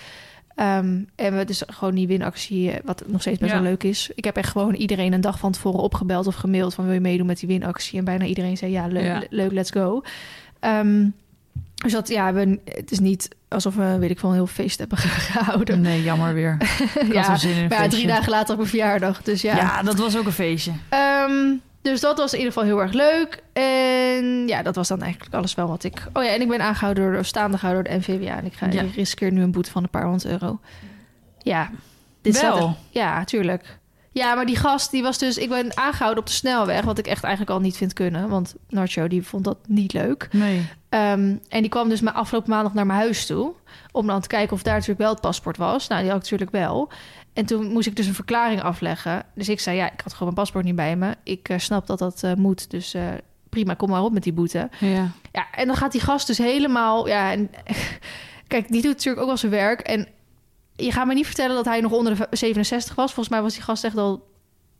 Ehm, 0.54 0.98
en 1.14 1.36
we 1.36 1.44
dus 1.44 1.62
gewoon 1.66 1.94
die 1.94 2.06
winactie, 2.06 2.70
eh, 2.70 2.78
wat 2.84 3.02
nog 3.06 3.20
steeds 3.20 3.38
best 3.38 3.52
Ja. 3.52 3.60
wel 3.60 3.68
leuk 3.70 3.82
is. 3.82 4.10
Ik 4.14 4.24
heb 4.24 4.36
echt 4.36 4.50
gewoon 4.50 4.74
iedereen 4.74 5.12
een 5.12 5.20
dag 5.20 5.38
van 5.38 5.52
tevoren 5.52 5.80
opgebeld 5.80 6.26
of 6.26 6.34
gemaild 6.34 6.74
van 6.74 6.84
wil 6.84 6.94
je 6.94 7.00
meedoen 7.00 7.26
met 7.26 7.38
die 7.38 7.48
winactie? 7.48 7.98
En 7.98 8.04
bijna 8.04 8.24
iedereen 8.24 8.56
zei 8.56 8.70
ja, 8.72 8.86
le- 8.88 9.00
Ja. 9.04 9.22
leuk, 9.30 9.52
let's 9.52 9.70
go. 9.70 10.02
Ehm, 10.60 11.06
dus 11.74 11.92
dat 11.92 12.08
ja, 12.08 12.32
we, 12.32 12.58
het 12.64 12.90
is 12.90 12.98
niet 12.98 13.28
alsof 13.48 13.74
we 13.74 13.96
weet 13.98 14.10
ik 14.10 14.18
veel 14.18 14.28
een 14.28 14.34
heel 14.34 14.46
feest 14.46 14.78
hebben 14.78 14.98
gehouden. 15.28 15.80
Nee, 15.80 16.02
jammer 16.02 16.34
weer. 16.34 16.56
Ja, 17.12 17.36
zin 17.36 17.56
in 17.56 17.68
maar 17.68 17.82
ja, 17.82 17.88
drie 17.88 18.06
dagen 18.06 18.30
later 18.30 18.50
op 18.50 18.56
mijn 18.58 18.68
verjaardag. 18.70 19.22
Dus 19.22 19.42
ja. 19.42 19.56
Ja. 19.56 19.82
dat 19.82 19.98
was 19.98 20.16
ook 20.18 20.26
een 20.26 20.32
feestje. 20.32 20.72
Ehm, 20.88 21.52
Dus 21.84 22.00
dat 22.00 22.18
was 22.18 22.32
in 22.32 22.38
ieder 22.38 22.52
geval 22.52 22.68
heel 22.68 22.80
erg 22.80 22.92
leuk. 22.92 23.42
En 23.52 24.48
ja, 24.48 24.62
dat 24.62 24.74
was 24.74 24.88
dan 24.88 25.02
eigenlijk 25.02 25.34
alles 25.34 25.54
wel 25.54 25.68
wat 25.68 25.84
ik... 25.84 26.06
Oh 26.12 26.22
ja, 26.24 26.30
en 26.34 26.40
ik 26.40 26.48
ben 26.48 26.60
aangehouden 26.60 27.12
door, 27.12 27.24
staande 27.24 27.58
gehouden 27.58 27.84
door 27.84 27.92
de 27.92 27.98
NVWA. 28.12 28.36
En 28.36 28.44
ik, 28.44 28.52
ga, 28.54 28.66
Ja. 28.70 28.82
ik 28.82 28.94
riskeer 28.94 29.32
nu 29.32 29.42
een 29.42 29.52
boete 29.52 29.70
van 29.70 29.82
een 29.82 29.88
paar 29.90 30.02
honderd 30.04 30.24
euro. 30.26 30.60
Ja. 31.38 31.70
Dit 32.22 32.40
Wel? 32.40 32.56
echt- 32.68 32.76
ja, 32.90 33.24
tuurlijk. 33.24 33.78
Ja, 34.12 34.34
maar 34.34 34.46
die 34.46 34.56
gast, 34.56 34.90
die 34.90 35.02
was 35.02 35.18
dus... 35.18 35.38
Ik 35.38 35.48
ben 35.48 35.76
aangehouden 35.76 36.20
op 36.22 36.26
de 36.28 36.34
snelweg, 36.34 36.82
wat 36.84 36.98
ik 36.98 37.06
echt 37.06 37.22
eigenlijk 37.24 37.54
al 37.56 37.60
niet 37.60 37.76
vind 37.76 37.92
kunnen. 37.92 38.28
Want 38.28 38.54
Nacho, 38.68 39.08
die 39.08 39.22
vond 39.26 39.44
dat 39.44 39.58
niet 39.66 39.92
leuk. 39.92 40.28
Nee. 40.32 40.66
Ehm, 40.88 41.36
en 41.48 41.60
die 41.60 41.68
kwam 41.68 41.88
dus 41.88 42.00
maar 42.00 42.12
afgelopen 42.12 42.50
maandag 42.50 42.74
naar 42.74 42.86
mijn 42.86 42.98
huis 42.98 43.26
toe. 43.26 43.52
Om 43.92 44.06
dan 44.06 44.20
te 44.20 44.28
kijken 44.28 44.52
of 44.56 44.62
daar 44.62 44.72
natuurlijk 44.74 45.00
wel 45.00 45.10
het 45.12 45.20
paspoort 45.20 45.56
was. 45.56 45.88
Nou, 45.88 46.00
die 46.02 46.10
had 46.10 46.16
ik 46.24 46.30
natuurlijk 46.30 46.50
wel. 46.64 46.88
En 47.34 47.46
toen 47.46 47.66
moest 47.72 47.86
ik 47.86 47.96
dus 47.96 48.06
een 48.06 48.14
verklaring 48.14 48.62
afleggen. 48.62 49.22
Dus 49.34 49.48
ik 49.48 49.60
zei, 49.60 49.76
ja, 49.76 49.92
ik 49.92 50.00
had 50.00 50.12
gewoon 50.12 50.32
mijn 50.32 50.44
paspoort 50.44 50.64
niet 50.64 50.76
bij 50.76 50.96
me. 50.96 51.14
Ik 51.22 51.48
eh, 51.48 51.58
snap 51.58 51.86
dat 51.86 51.98
dat 51.98 52.22
eh, 52.22 52.34
moet, 52.34 52.70
dus 52.70 52.94
eh, 52.94 53.08
prima, 53.48 53.74
kom 53.74 53.90
maar 53.90 54.02
op 54.02 54.12
met 54.12 54.22
die 54.22 54.32
boete. 54.32 54.68
Ja. 54.80 55.10
Ja, 55.32 55.50
en 55.52 55.66
dan 55.66 55.76
gaat 55.76 55.92
die 55.92 56.00
gast 56.00 56.26
dus 56.26 56.38
helemaal... 56.38 57.08
Ja, 57.08 57.32
en, 57.32 57.50
kijk, 58.46 58.68
die 58.68 58.82
doet 58.82 58.92
natuurlijk 58.92 59.20
ook 59.20 59.26
wel 59.26 59.36
zijn 59.36 59.52
werk. 59.52 59.80
En 59.80 60.08
je 60.76 60.92
gaat 60.92 61.06
me 61.06 61.14
niet 61.14 61.26
vertellen 61.26 61.54
dat 61.56 61.64
hij 61.64 61.80
nog 61.80 61.92
onder 61.92 62.16
de 62.16 62.36
67 62.36 62.94
was. 62.94 63.12
Volgens 63.12 63.28
mij 63.28 63.42
was 63.42 63.54
die 63.54 63.62
gast 63.62 63.84
echt 63.84 63.96
al 63.96 64.28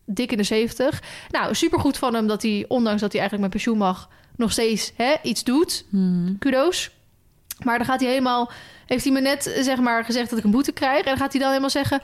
dik 0.05 0.31
in 0.31 0.37
de 0.37 0.43
70. 0.43 1.03
Nou, 1.31 1.55
supergoed 1.55 1.99
van 1.99 2.15
hem 2.15 2.27
dat 2.27 2.43
hij, 2.43 2.65
ondanks 2.69 3.01
dat 3.01 3.13
hij 3.13 3.21
eigenlijk 3.21 3.53
met 3.53 3.63
pensioen 3.63 3.79
mag... 3.79 4.09
nog 4.37 4.53
steeds 4.53 4.93
hè, 4.97 5.15
iets 5.23 5.45
doet 5.45 5.85
Hmm. 5.91 6.39
kudo's. 6.39 6.91
Maar 7.65 7.79
dan 7.79 7.87
gaat 7.87 8.01
hij 8.01 8.09
helemaal... 8.09 8.51
Heeft 8.87 9.05
hij 9.05 9.13
me 9.13 9.21
net 9.21 9.57
zeg 9.61 9.79
maar 9.79 10.05
gezegd 10.05 10.31
dat 10.31 10.39
ik 10.39 10.45
een 10.45 10.51
boete 10.51 10.73
krijg. 10.73 10.99
En 10.99 11.05
dan 11.05 11.17
gaat 11.17 11.33
hij 11.33 11.41
dan 11.41 11.49
helemaal 11.49 11.71
zeggen... 11.71 12.01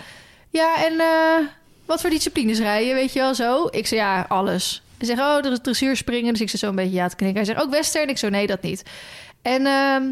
Ja, 0.50 0.84
en 0.84 1.00
eh, 1.00 1.46
wat 1.84 2.00
voor 2.00 2.10
disciplines 2.10 2.58
rijden, 2.58 2.94
weet 2.94 3.12
je 3.12 3.18
wel 3.18 3.34
zo? 3.34 3.68
Ik 3.70 3.86
zei, 3.86 4.00
ja, 4.00 4.24
alles. 4.28 4.82
Hij 4.98 5.06
zegt, 5.06 5.20
oh, 5.20 5.44
er 5.44 5.52
is 5.52 5.58
dressuur 5.62 5.96
springen. 5.96 6.32
Dus 6.32 6.42
ik 6.42 6.48
zei 6.48 6.62
zo 6.62 6.68
een 6.68 6.74
beetje 6.74 6.96
ja 6.96 7.08
te 7.08 7.16
knikken. 7.16 7.36
Hij 7.36 7.54
zegt, 7.54 7.66
ook 7.66 7.70
western? 7.70 8.08
Ik 8.08 8.18
zo, 8.18 8.28
nee, 8.28 8.46
dat 8.46 8.62
niet. 8.62 8.82
En, 9.42 9.66
ehm, 9.66 10.02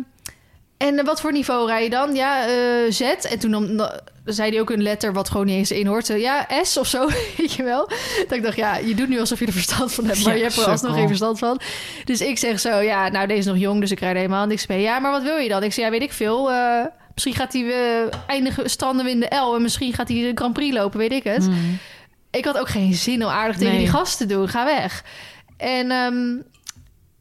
en 0.76 1.04
wat 1.04 1.20
voor 1.20 1.32
niveau 1.32 1.66
rij 1.66 1.82
je 1.82 1.90
dan? 1.90 2.14
Ja, 2.14 2.46
eh, 2.46 2.90
Z. 2.90 3.00
En 3.00 3.38
toen 3.38 3.80
zei 4.24 4.50
hij 4.50 4.60
ook 4.60 4.70
een 4.70 4.82
letter 4.82 5.12
wat 5.12 5.30
gewoon 5.30 5.46
niet 5.46 5.56
eens 5.56 5.70
in 5.70 5.86
hoort. 5.86 6.06
Ja, 6.06 6.46
S 6.62 6.76
of 6.76 6.86
zo, 6.86 7.08
weet 7.36 7.52
je 7.52 7.62
wel. 7.62 7.88
Dat 8.28 8.36
ik 8.36 8.42
dacht, 8.42 8.56
ja, 8.56 8.76
je 8.76 8.94
doet 8.94 9.08
nu 9.08 9.20
alsof 9.20 9.38
je 9.38 9.46
er 9.46 9.52
verstand 9.52 9.92
van 9.92 10.04
hebt. 10.04 10.24
Maar 10.24 10.32
Ja, 10.32 10.38
je 10.38 10.42
hebt 10.42 10.56
er 10.56 10.66
alsnog 10.66 10.94
geen 10.94 11.06
verstand 11.06 11.38
van. 11.38 11.60
Dus 12.04 12.20
ik 12.20 12.38
zeg 12.38 12.60
zo, 12.60 12.80
ja, 12.80 13.08
nou, 13.08 13.26
deze 13.26 13.38
is 13.38 13.46
nog 13.46 13.56
jong, 13.56 13.80
dus 13.80 13.90
ik 13.90 14.00
rijd 14.00 14.12
er 14.12 14.20
helemaal 14.20 14.46
niks 14.46 14.66
mee. 14.66 14.80
Ja, 14.80 14.98
maar 14.98 15.10
wat 15.10 15.22
wil 15.22 15.36
je 15.36 15.48
dan? 15.48 15.62
Ik 15.62 15.72
zeg, 15.72 15.84
ja, 15.84 15.90
weet 15.90 16.02
ik 16.02 16.12
veel. 16.12 16.50
Eh, 16.50 16.84
misschien 17.24 17.34
gaat 17.34 17.52
hij 17.52 17.62
eh, 17.62 18.18
eindigen, 18.26 18.70
stranden 18.70 19.04
we 19.04 19.10
in 19.10 19.20
de 19.20 19.34
L. 19.36 19.54
En 19.54 19.62
misschien 19.62 19.92
gaat 19.92 20.08
hij 20.08 20.16
de 20.22 20.32
Grand 20.34 20.52
Prix 20.52 20.76
lopen, 20.76 20.98
weet 20.98 21.12
ik 21.12 21.24
het. 21.24 21.44
Hmm. 21.44 21.78
Ik 22.30 22.44
had 22.44 22.58
ook 22.58 22.68
geen 22.68 22.94
zin 22.94 23.24
om 23.24 23.30
aardig 23.30 23.56
tegen 23.56 23.72
Nee. 23.72 23.82
die 23.82 23.92
gasten 23.92 24.28
te 24.28 24.34
doen. 24.34 24.48
Ga 24.48 24.64
weg. 24.64 25.04
En 25.56 25.90
ehm, 25.90 26.36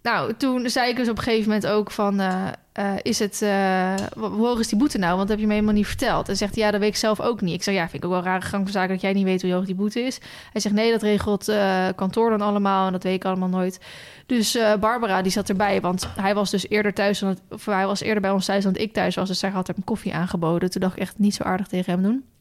nou, 0.08 0.34
toen 0.34 0.70
zei 0.70 0.90
ik 0.90 0.96
dus 0.96 1.10
op 1.10 1.18
een 1.18 1.24
gegeven 1.24 1.48
moment 1.48 1.68
ook 1.68 1.92
van... 1.92 2.20
eh, 2.20 2.48
eh, 2.72 2.94
is 3.02 3.20
het, 3.20 3.42
eh, 3.42 3.94
hoe 4.16 4.48
hoog 4.48 4.60
is 4.60 4.68
die 4.68 4.78
boete 4.78 4.98
nou? 4.98 5.18
Want 5.18 5.30
heb 5.30 5.40
je 5.40 5.48
me 5.48 5.54
helemaal 5.54 5.74
niet 5.74 5.88
verteld. 5.88 6.30
En 6.30 6.38
zegt 6.38 6.56
hij, 6.56 6.64
ja, 6.64 6.72
dat 6.72 6.80
weet 6.80 6.90
ik 6.90 6.96
zelf 6.96 7.22
ook 7.22 7.42
niet. 7.42 7.54
Ik 7.54 7.64
zeg, 7.64 7.74
ja, 7.74 7.90
vind 7.90 8.04
ik 8.04 8.04
ook 8.04 8.10
wel 8.10 8.20
een 8.20 8.26
rare 8.26 8.46
gang 8.46 8.64
van 8.64 8.72
zaken... 8.72 8.90
dat 8.90 9.02
jij 9.02 9.14
niet 9.14 9.24
weet 9.24 9.42
hoe 9.42 9.54
hoog 9.54 9.66
die 9.66 9.76
boete 9.76 10.00
is. 10.00 10.20
Hij 10.52 10.62
zegt, 10.62 10.76
nee, 10.76 10.92
dat 10.92 11.02
regelt 11.02 11.52
kantoor 11.96 12.30
dan 12.30 12.42
allemaal... 12.42 12.86
en 12.86 12.92
dat 12.92 13.04
weet 13.04 13.16
ik 13.16 13.26
allemaal 13.26 13.50
nooit. 13.50 13.80
Dus 14.26 14.58
Barbara, 14.80 15.22
die 15.22 15.32
zat 15.32 15.50
erbij. 15.50 15.82
Want 15.82 16.08
hij 16.16 16.34
was 16.34 16.50
dus 16.50 16.70
eerder 16.70 16.94
thuis 16.94 17.20
dan 17.20 17.30
het, 17.30 17.42
of 17.50 17.66
hij 17.66 17.86
was 17.86 18.02
eerder 18.02 18.22
bij 18.22 18.32
ons 18.32 18.46
thuis 18.46 18.64
dan 18.64 18.76
ik 18.76 18.94
thuis 18.94 19.16
was. 19.16 19.28
Dus 19.28 19.40
zij 19.40 19.50
had 19.50 19.68
hem 19.68 19.84
koffie 19.84 20.14
aangeboden. 20.14 20.72
Toen 20.72 20.82
dacht 20.82 20.96
ik 20.96 21.02
echt 21.02 21.18
niet 21.18 21.36
zo 21.36 21.44
aardig 21.44 21.68
tegen 21.68 21.94
hem 21.94 22.04
doen. 22.04 22.36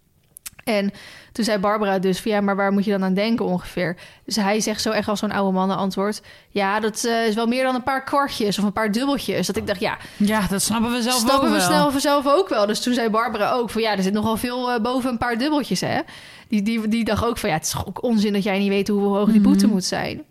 En 0.66 0.90
toen 1.32 1.44
zei 1.44 1.58
Barbara 1.58 1.98
dus 1.98 2.20
van 2.20 2.30
ja, 2.30 2.40
maar 2.40 2.56
waar 2.56 2.72
moet 2.72 2.84
je 2.84 2.90
dan 2.90 3.04
aan 3.04 3.14
denken 3.14 3.44
ongeveer? 3.44 3.96
Dus 4.24 4.36
hij 4.36 4.60
zegt 4.60 4.82
zo 4.82 4.90
echt 4.90 5.08
als 5.08 5.18
zo'n 5.18 5.32
oude 5.32 5.52
mannen 5.52 5.76
antwoord. 5.76 6.22
Ja, 6.50 6.80
dat 6.80 7.04
eh, 7.04 7.26
is 7.26 7.34
wel 7.34 7.46
meer 7.46 7.64
dan 7.64 7.74
een 7.74 7.82
paar 7.82 8.04
kwartjes 8.04 8.58
of 8.58 8.64
een 8.64 8.72
paar 8.72 8.92
dubbeltjes. 8.92 9.46
Dat 9.46 9.56
ik 9.56 9.66
dacht, 9.66 9.80
ja, 9.80 9.96
Ja, 10.16 10.46
dat 10.50 10.62
snappen 10.62 10.92
we 10.92 11.02
zelf 11.02 11.14
snappen 11.18 11.36
ook 11.48 11.54
we 11.54 11.58
wel. 11.58 11.60
snel 11.66 11.90
vanzelf 11.90 12.26
ook 12.26 12.48
wel. 12.48 12.66
Dus 12.66 12.80
toen 12.80 12.94
zei 12.94 13.08
Barbara 13.10 13.52
ook 13.52 13.70
van 13.70 13.82
ja, 13.82 13.96
er 13.96 14.02
zit 14.02 14.12
nogal 14.12 14.36
veel 14.36 14.70
eh, 14.72 14.80
boven 14.80 15.10
een 15.10 15.18
paar 15.18 15.38
dubbeltjes, 15.38 15.80
hè? 15.80 16.00
Die, 16.48 16.62
die, 16.62 16.88
die 16.88 17.04
dacht 17.04 17.24
ook 17.24 17.38
van 17.38 17.48
ja, 17.48 17.54
het 17.54 17.64
is 17.66 17.74
ook 17.86 18.02
onzin 18.02 18.32
dat 18.32 18.42
jij 18.42 18.58
niet 18.58 18.68
weet 18.68 18.88
hoe 18.88 19.16
hoog 19.16 19.28
die 19.30 19.40
boete 19.40 19.64
Mhm. 19.64 19.74
moet 19.74 19.84
zijn. 19.84 20.22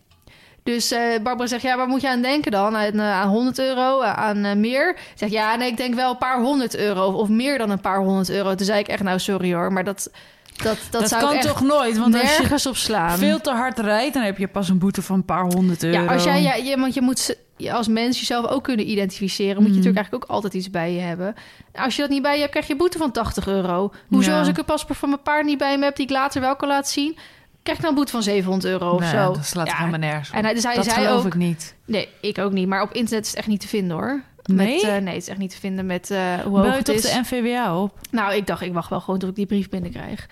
Dus 0.66 0.92
eh, 0.92 1.00
Barbara 1.24 1.48
zegt, 1.48 1.62
ja, 1.62 1.78
waar 1.78 1.88
moet 1.88 2.02
je 2.02 2.10
aan 2.10 2.22
denken 2.22 2.52
dan? 2.52 2.76
Aan, 2.76 3.00
eh, 3.00 3.12
aan 3.12 3.28
100 3.28 3.60
euro, 3.60 4.02
aan 4.02 4.44
eh, 4.44 4.56
meer? 4.56 4.98
Zegt, 5.16 5.32
ja, 5.32 5.56
nee, 5.56 5.70
ik 5.70 5.78
denk 5.78 5.96
wel 5.96 6.12
een 6.12 6.18
paar 6.18 6.40
honderd 6.42 6.76
euro. 6.76 7.06
Of, 7.06 7.14
of 7.14 7.30
meer 7.30 7.58
dan 7.58 7.70
een 7.70 7.82
paar 7.82 8.00
honderd 8.00 8.30
euro. 8.30 8.56
Toen 8.56 8.66
zei 8.66 8.80
ik 8.80 8.88
echt, 8.88 9.04
nou, 9.04 9.20
sorry 9.20 9.54
hoor, 9.54 9.74
maar 9.74 9.84
dat, 9.84 10.10
dat, 10.56 10.78
dat, 10.92 11.02
Dat, 11.02 11.10
zou 11.10 11.22
kan 11.22 11.40
toch 11.40 11.62
nooit? 11.62 11.98
Want 11.98 12.22
als 12.22 12.38
je 12.64 12.70
op 12.70 12.76
slaan. 12.76 13.18
veel 13.18 13.42
te 13.42 13.52
hard 13.52 13.80
rijdt, 13.80 14.14
dan 14.14 14.24
heb 14.24 14.38
je 14.38 14.48
pas 14.48 14.70
een 14.70 14.78
boete 14.78 15.02
van 15.02 15.16
een 15.16 15.26
paar 15.26 15.44
honderd 15.44 15.84
euro. 15.84 16.04
Ja, 16.04 16.14
als 16.14 16.24
jij, 16.24 16.42
ja, 16.42 16.54
je, 16.56 16.78
want 16.78 16.94
je 16.94 17.02
moet 17.02 17.38
als 17.72 17.88
mens 17.88 18.20
jezelf 18.20 18.46
ook 18.48 18.64
kunnen 18.64 18.90
identificeren. 18.90 19.56
Moet 19.56 19.64
je 19.64 19.68
Mhm. 19.70 19.76
natuurlijk 19.78 19.98
eigenlijk 19.98 20.24
ook 20.26 20.36
altijd 20.36 20.54
iets 20.54 20.70
bij 20.70 20.94
je 20.94 21.00
hebben. 21.00 21.36
Als 21.76 21.96
je 21.96 22.02
dat 22.02 22.12
niet 22.12 22.22
bij 22.22 22.34
je 22.34 22.40
hebt, 22.40 22.52
krijg 22.52 22.68
je 22.68 22.76
boete 22.76 22.98
van 22.98 23.12
80 23.12 23.48
euro. 23.48 23.92
Hoezo 24.08 24.32
Ja. 24.32 24.40
als 24.40 24.48
ik 24.48 24.58
een 24.58 24.66
paspoort 24.66 24.98
van 24.98 25.10
mijn 25.10 25.22
paard 25.22 25.46
niet 25.46 25.58
bij 25.58 25.78
me 25.78 25.84
heb... 25.84 25.96
die 25.96 26.06
ik 26.06 26.12
later 26.12 26.42
wel 26.42 26.56
kan 26.56 26.68
laten 26.68 26.92
zien... 26.92 27.18
krijg 27.66 27.78
ik 27.78 27.84
dan 27.84 27.90
een 27.90 27.96
boete 27.96 28.12
van 28.12 28.24
700 28.24 28.66
euro 28.66 28.92
of 28.94 29.00
Nee, 29.00 29.10
zo. 29.10 29.34
dat 29.34 29.46
slaat 29.46 29.68
Ja, 29.68 29.76
helemaal 29.78 30.00
nergens 30.00 30.30
op. 30.30 30.36
En 30.36 30.44
hij, 30.44 30.54
dus 30.54 30.64
hij 30.64 30.76
dat 30.76 30.86
zei 30.86 31.06
geloof 31.06 31.20
ook... 31.20 31.26
ik 31.26 31.36
niet. 31.36 31.76
Nee, 31.86 32.10
ik 32.22 32.38
ook 32.38 32.52
niet. 32.52 32.68
Maar 32.68 32.82
op 32.82 32.94
internet 32.94 33.24
is 33.24 33.30
het 33.30 33.40
echt 33.40 33.48
niet 33.48 33.60
te 33.62 33.68
vinden 33.68 33.98
hoor. 33.98 34.22
Nee? 34.44 34.74
Met, 34.74 34.84
eh, 34.84 34.98
nee, 34.98 35.14
het 35.14 35.22
is 35.24 35.28
echt 35.30 35.38
niet 35.38 35.50
te 35.52 35.60
vinden 35.60 35.86
met 35.86 36.12
eh 36.12 36.20
hoe 36.46 36.60
hoog 36.60 36.78
het 36.78 36.88
is. 36.90 37.02
de 37.02 37.20
NVWA 37.22 37.82
op? 37.82 38.00
Nou, 38.12 38.34
ik 38.36 38.48
dacht, 38.48 38.62
ik 38.62 38.74
wacht 38.74 38.90
wel 38.90 39.00
gewoon 39.02 39.20
tot 39.20 39.30
ik 39.30 39.36
die 39.36 39.46
brief 39.46 39.70
binnenkrijg. 39.70 40.28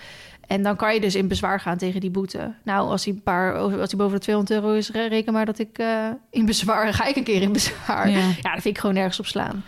En 0.47 0.63
dan 0.63 0.75
kan 0.75 0.93
je 0.93 0.99
dus 1.01 1.15
in 1.15 1.27
bezwaar 1.27 1.59
gaan 1.59 1.77
tegen 1.77 1.99
die 2.01 2.09
boete. 2.09 2.53
Nou, 2.63 2.89
als 2.89 3.05
hij, 3.05 3.13
een 3.13 3.21
paar, 3.23 3.53
als 3.57 3.71
hij 3.71 3.97
boven 3.99 4.13
de 4.13 4.19
200 4.23 4.61
euro 4.61 4.73
is, 4.73 4.91
re- 4.91 5.07
reken 5.07 5.33
maar 5.33 5.45
dat 5.45 5.59
ik 5.59 5.77
eh, 5.77 6.07
in 6.29 6.45
bezwaar... 6.45 6.93
ga 6.93 7.05
ik 7.05 7.15
een 7.15 7.23
keer 7.23 7.41
in 7.41 7.51
bezwaar. 7.51 8.09
Ja. 8.09 8.17
Ja, 8.17 8.51
dat 8.53 8.61
vind 8.61 8.65
ik 8.65 8.77
gewoon 8.77 8.95
nergens 8.95 9.19
op 9.19 9.25
slaan. 9.25 9.63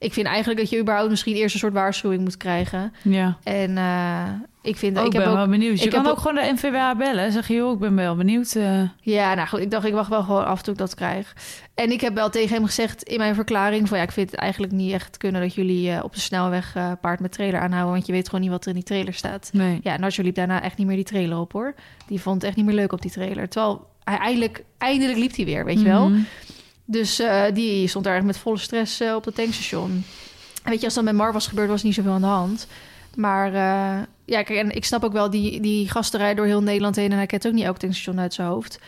Ik 0.00 0.12
vind 0.12 0.26
eigenlijk 0.26 0.58
dat 0.60 0.70
je 0.70 0.78
überhaupt 0.80 1.10
misschien 1.10 1.36
eerst 1.36 1.54
een 1.54 1.60
soort 1.60 1.72
waarschuwing 1.72 2.22
moet 2.22 2.36
krijgen. 2.36 2.92
ja. 3.02 3.38
En 3.42 3.78
eh, 3.78 4.22
ik 4.62 4.76
vind... 4.76 4.96
Oh, 4.96 5.00
ik 5.02 5.06
ik 5.06 5.12
heb 5.12 5.22
ben 5.22 5.30
ook, 5.32 5.38
wel 5.38 5.48
benieuwd. 5.48 5.78
Je 5.78 5.84
ik 5.84 5.90
kan 5.90 6.02
heb 6.02 6.10
ook 6.12 6.18
gewoon 6.18 6.34
de 6.34 6.52
NVWA 6.54 6.94
bellen. 6.96 7.32
Zeg 7.32 7.48
je, 7.48 7.54
joh, 7.54 7.72
ik 7.72 7.78
ben 7.78 7.94
wel 7.96 8.16
benieuwd. 8.16 8.54
eh. 8.54 8.82
Ja, 9.00 9.34
nou 9.34 9.48
goed, 9.48 9.60
ik 9.60 9.70
dacht, 9.70 9.86
ik 9.86 9.92
wacht 9.92 10.08
wel 10.08 10.22
gewoon 10.22 10.44
af 10.44 10.62
tot 10.62 10.72
ik 10.72 10.78
dat 10.78 10.94
krijg. 10.94 11.34
En 11.74 11.90
ik 11.90 12.00
heb 12.00 12.14
wel 12.14 12.30
tegen 12.30 12.54
hem 12.54 12.64
gezegd 12.66 13.02
in 13.02 13.18
mijn 13.18 13.34
verklaring... 13.34 13.88
van 13.88 13.98
ja, 13.98 14.04
ik 14.04 14.12
vind 14.12 14.30
het 14.30 14.40
eigenlijk 14.40 14.72
niet 14.72 14.92
echt 14.92 15.16
kunnen... 15.16 15.40
dat 15.40 15.54
jullie 15.54 15.90
eh, 15.90 16.04
op 16.04 16.14
de 16.14 16.20
snelweg 16.20 16.76
paard 17.00 17.20
met 17.20 17.32
trailer 17.32 17.60
aanhouden... 17.60 17.92
want 17.92 18.06
je 18.06 18.12
weet 18.12 18.26
gewoon 18.26 18.40
niet 18.40 18.50
wat 18.50 18.62
er 18.62 18.68
in 18.68 18.74
die 18.74 18.84
trailer 18.84 19.14
staat. 19.14 19.50
nee. 19.52 19.80
Ja, 19.82 19.96
Nacho 19.96 20.22
liep 20.22 20.34
daarna 20.34 20.62
echt 20.62 20.76
niet 20.76 20.86
meer 20.86 20.96
die 20.96 21.04
trailer 21.04 21.38
op, 21.38 21.52
hoor. 21.52 21.74
Die 22.06 22.20
vond 22.20 22.34
het 22.36 22.44
echt 22.44 22.56
niet 22.56 22.66
meer 22.66 22.74
leuk 22.74 22.92
op 22.92 23.02
die 23.02 23.10
trailer. 23.10 23.48
Terwijl 23.48 23.88
hij 24.04 24.18
eindelijk, 24.18 24.64
eindelijk 24.78 25.18
liep 25.18 25.36
hij 25.36 25.44
weer, 25.44 25.64
weet 25.64 25.78
je 25.80 25.86
wel. 25.86 26.10
Dus 26.90 27.18
eh, 27.18 27.42
die 27.54 27.88
stond 27.88 28.04
daar 28.04 28.16
echt 28.16 28.24
met 28.24 28.38
volle 28.38 28.58
stress 28.58 29.00
eh, 29.00 29.14
op 29.14 29.24
het 29.24 29.34
tankstation. 29.34 30.04
En 30.62 30.70
weet 30.70 30.78
je, 30.78 30.84
als 30.84 30.94
dat 30.94 31.04
met 31.04 31.14
Mar 31.14 31.32
was 31.32 31.46
gebeurd, 31.46 31.68
was 31.68 31.82
niet 31.82 31.94
zoveel 31.94 32.12
aan 32.12 32.20
de 32.20 32.26
hand. 32.26 32.66
Maar 33.14 33.46
eh, 33.46 34.02
ja, 34.24 34.42
kijk, 34.42 34.48
en 34.48 34.76
ik 34.76 34.84
snap 34.84 35.04
ook 35.04 35.12
wel, 35.12 35.30
die, 35.30 35.60
die 35.60 35.88
gasten 35.88 36.18
rijden 36.18 36.36
door 36.36 36.46
heel 36.46 36.62
Nederland 36.62 36.96
heen... 36.96 37.10
en 37.10 37.16
hij 37.16 37.26
kent 37.26 37.46
ook 37.46 37.52
niet 37.52 37.64
elk 37.64 37.78
tankstation 37.78 38.20
uit 38.20 38.34
zijn 38.34 38.48
hoofd. 38.48 38.78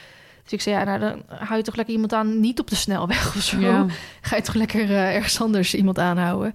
Dus 0.42 0.52
ik 0.52 0.60
zei, 0.60 0.76
ja, 0.76 0.84
nou, 0.84 0.98
dan 0.98 1.22
hou 1.38 1.56
je 1.56 1.62
toch 1.62 1.76
lekker 1.76 1.94
iemand 1.94 2.12
aan, 2.12 2.40
niet 2.40 2.60
op 2.60 2.70
de 2.70 2.74
snelweg 2.74 3.36
of 3.36 3.42
zo. 3.42 3.58
Ja. 3.58 3.86
Ga 4.20 4.36
je 4.36 4.42
toch 4.42 4.54
lekker 4.54 4.90
ergens 4.90 5.40
anders 5.40 5.74
iemand 5.74 5.98
aanhouden. 5.98 6.54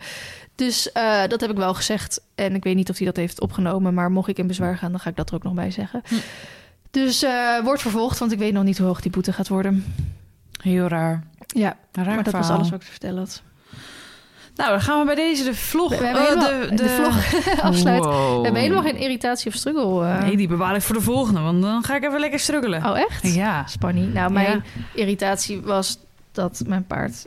Dus 0.56 0.90
dat 1.28 1.42
heb 1.42 1.50
ik 1.50 1.58
wel 1.58 1.74
gezegd. 1.74 2.22
En 2.36 2.56
ik 2.56 2.64
weet 2.64 2.76
niet 2.76 2.90
of 2.90 2.98
hij 2.98 3.06
dat 3.06 3.16
heeft 3.16 3.42
opgenomen. 3.42 3.94
Maar 3.94 4.12
mocht 4.12 4.30
ik 4.30 4.38
in 4.38 4.48
bezwaar 4.48 4.78
gaan, 4.78 4.92
dan 4.92 5.00
ga 5.00 5.10
ik 5.10 5.16
dat 5.16 5.30
er 5.30 5.36
ook 5.36 5.44
nog 5.44 5.54
bij 5.54 5.72
zeggen. 5.72 6.02
Hm. 6.08 6.16
Dus 6.92 7.26
wordt 7.64 7.82
vervolgd, 7.82 8.20
want 8.20 8.32
ik 8.32 8.40
weet 8.40 8.54
nog 8.54 8.64
niet 8.64 8.78
hoe 8.78 8.88
hoog 8.88 9.02
die 9.02 9.12
boete 9.12 9.34
gaat 9.34 9.48
worden. 9.48 9.84
Heel 10.62 10.88
raar. 10.88 11.24
Ja, 11.48 11.78
Raar 11.92 12.06
maar 12.16 12.24
dat 12.24 12.34
was 12.34 12.50
alles 12.50 12.70
wat 12.70 12.80
ik 12.80 12.86
te 12.86 12.92
vertellen 12.92 13.18
had. 13.18 13.42
Nou, 14.56 14.70
dan 14.70 14.82
gaan 14.82 15.00
we 15.00 15.06
bij 15.06 15.16
deze 15.16 15.44
de 15.44 15.56
vlog... 15.56 15.90
We, 15.90 15.98
we 15.98 16.06
hebben 16.06 16.22
eh, 16.24 16.46
helemaal- 16.48 16.76
de, 16.76 16.90
vlog 16.90 17.62
afsluiten. 17.62 18.10
Wow. 18.20 18.38
We 18.38 18.44
hebben 18.44 18.62
helemaal 18.62 18.84
geen 18.84 18.98
irritatie 18.98 19.48
of 19.52 19.54
struggle. 19.58 20.06
eh. 20.08 20.22
Nee, 20.22 20.38
die 20.38 20.48
bewaar 20.48 20.76
ik 20.76 20.82
voor 20.82 20.96
de 20.96 21.02
volgende, 21.02 21.40
want 21.40 21.62
dan 21.62 21.84
ga 21.84 21.96
ik 21.96 22.04
even 22.04 22.20
lekker 22.20 22.40
struggelen. 22.40 22.86
Oh, 22.86 23.00
echt? 23.00 23.34
Ja. 23.34 23.68
Spanning. 23.68 24.14
Nou, 24.14 24.32
mijn 24.32 24.52
Ja. 24.52 24.62
irritatie 24.94 25.62
was 25.62 25.98
dat 26.32 26.64
mijn 26.68 26.86
paard 26.86 27.26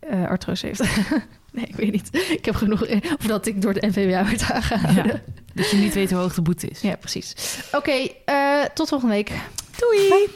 eh 0.00 0.28
artrose 0.28 0.66
heeft. 0.66 0.80
nee, 1.52 1.64
ik 1.64 1.76
weet 1.76 1.92
niet. 1.92 2.08
Ik 2.30 2.44
heb 2.44 2.54
genoeg... 2.54 2.82
Of 3.18 3.26
dat 3.26 3.46
ik 3.46 3.62
door 3.62 3.72
de 3.72 3.86
NVWA 3.86 4.24
werd 4.24 4.50
aangehouden. 4.50 5.06
Ja. 5.06 5.20
Dat 5.54 5.70
je 5.70 5.76
niet 5.76 5.94
weet 5.94 6.10
hoe 6.10 6.20
hoog 6.20 6.34
de 6.34 6.42
boete 6.42 6.68
is. 6.68 6.80
Ja, 6.80 6.96
precies. 6.96 7.34
Oké, 7.72 8.08
tot 8.74 8.88
volgende 8.88 9.14
week. 9.14 9.32
Doei! 9.78 10.28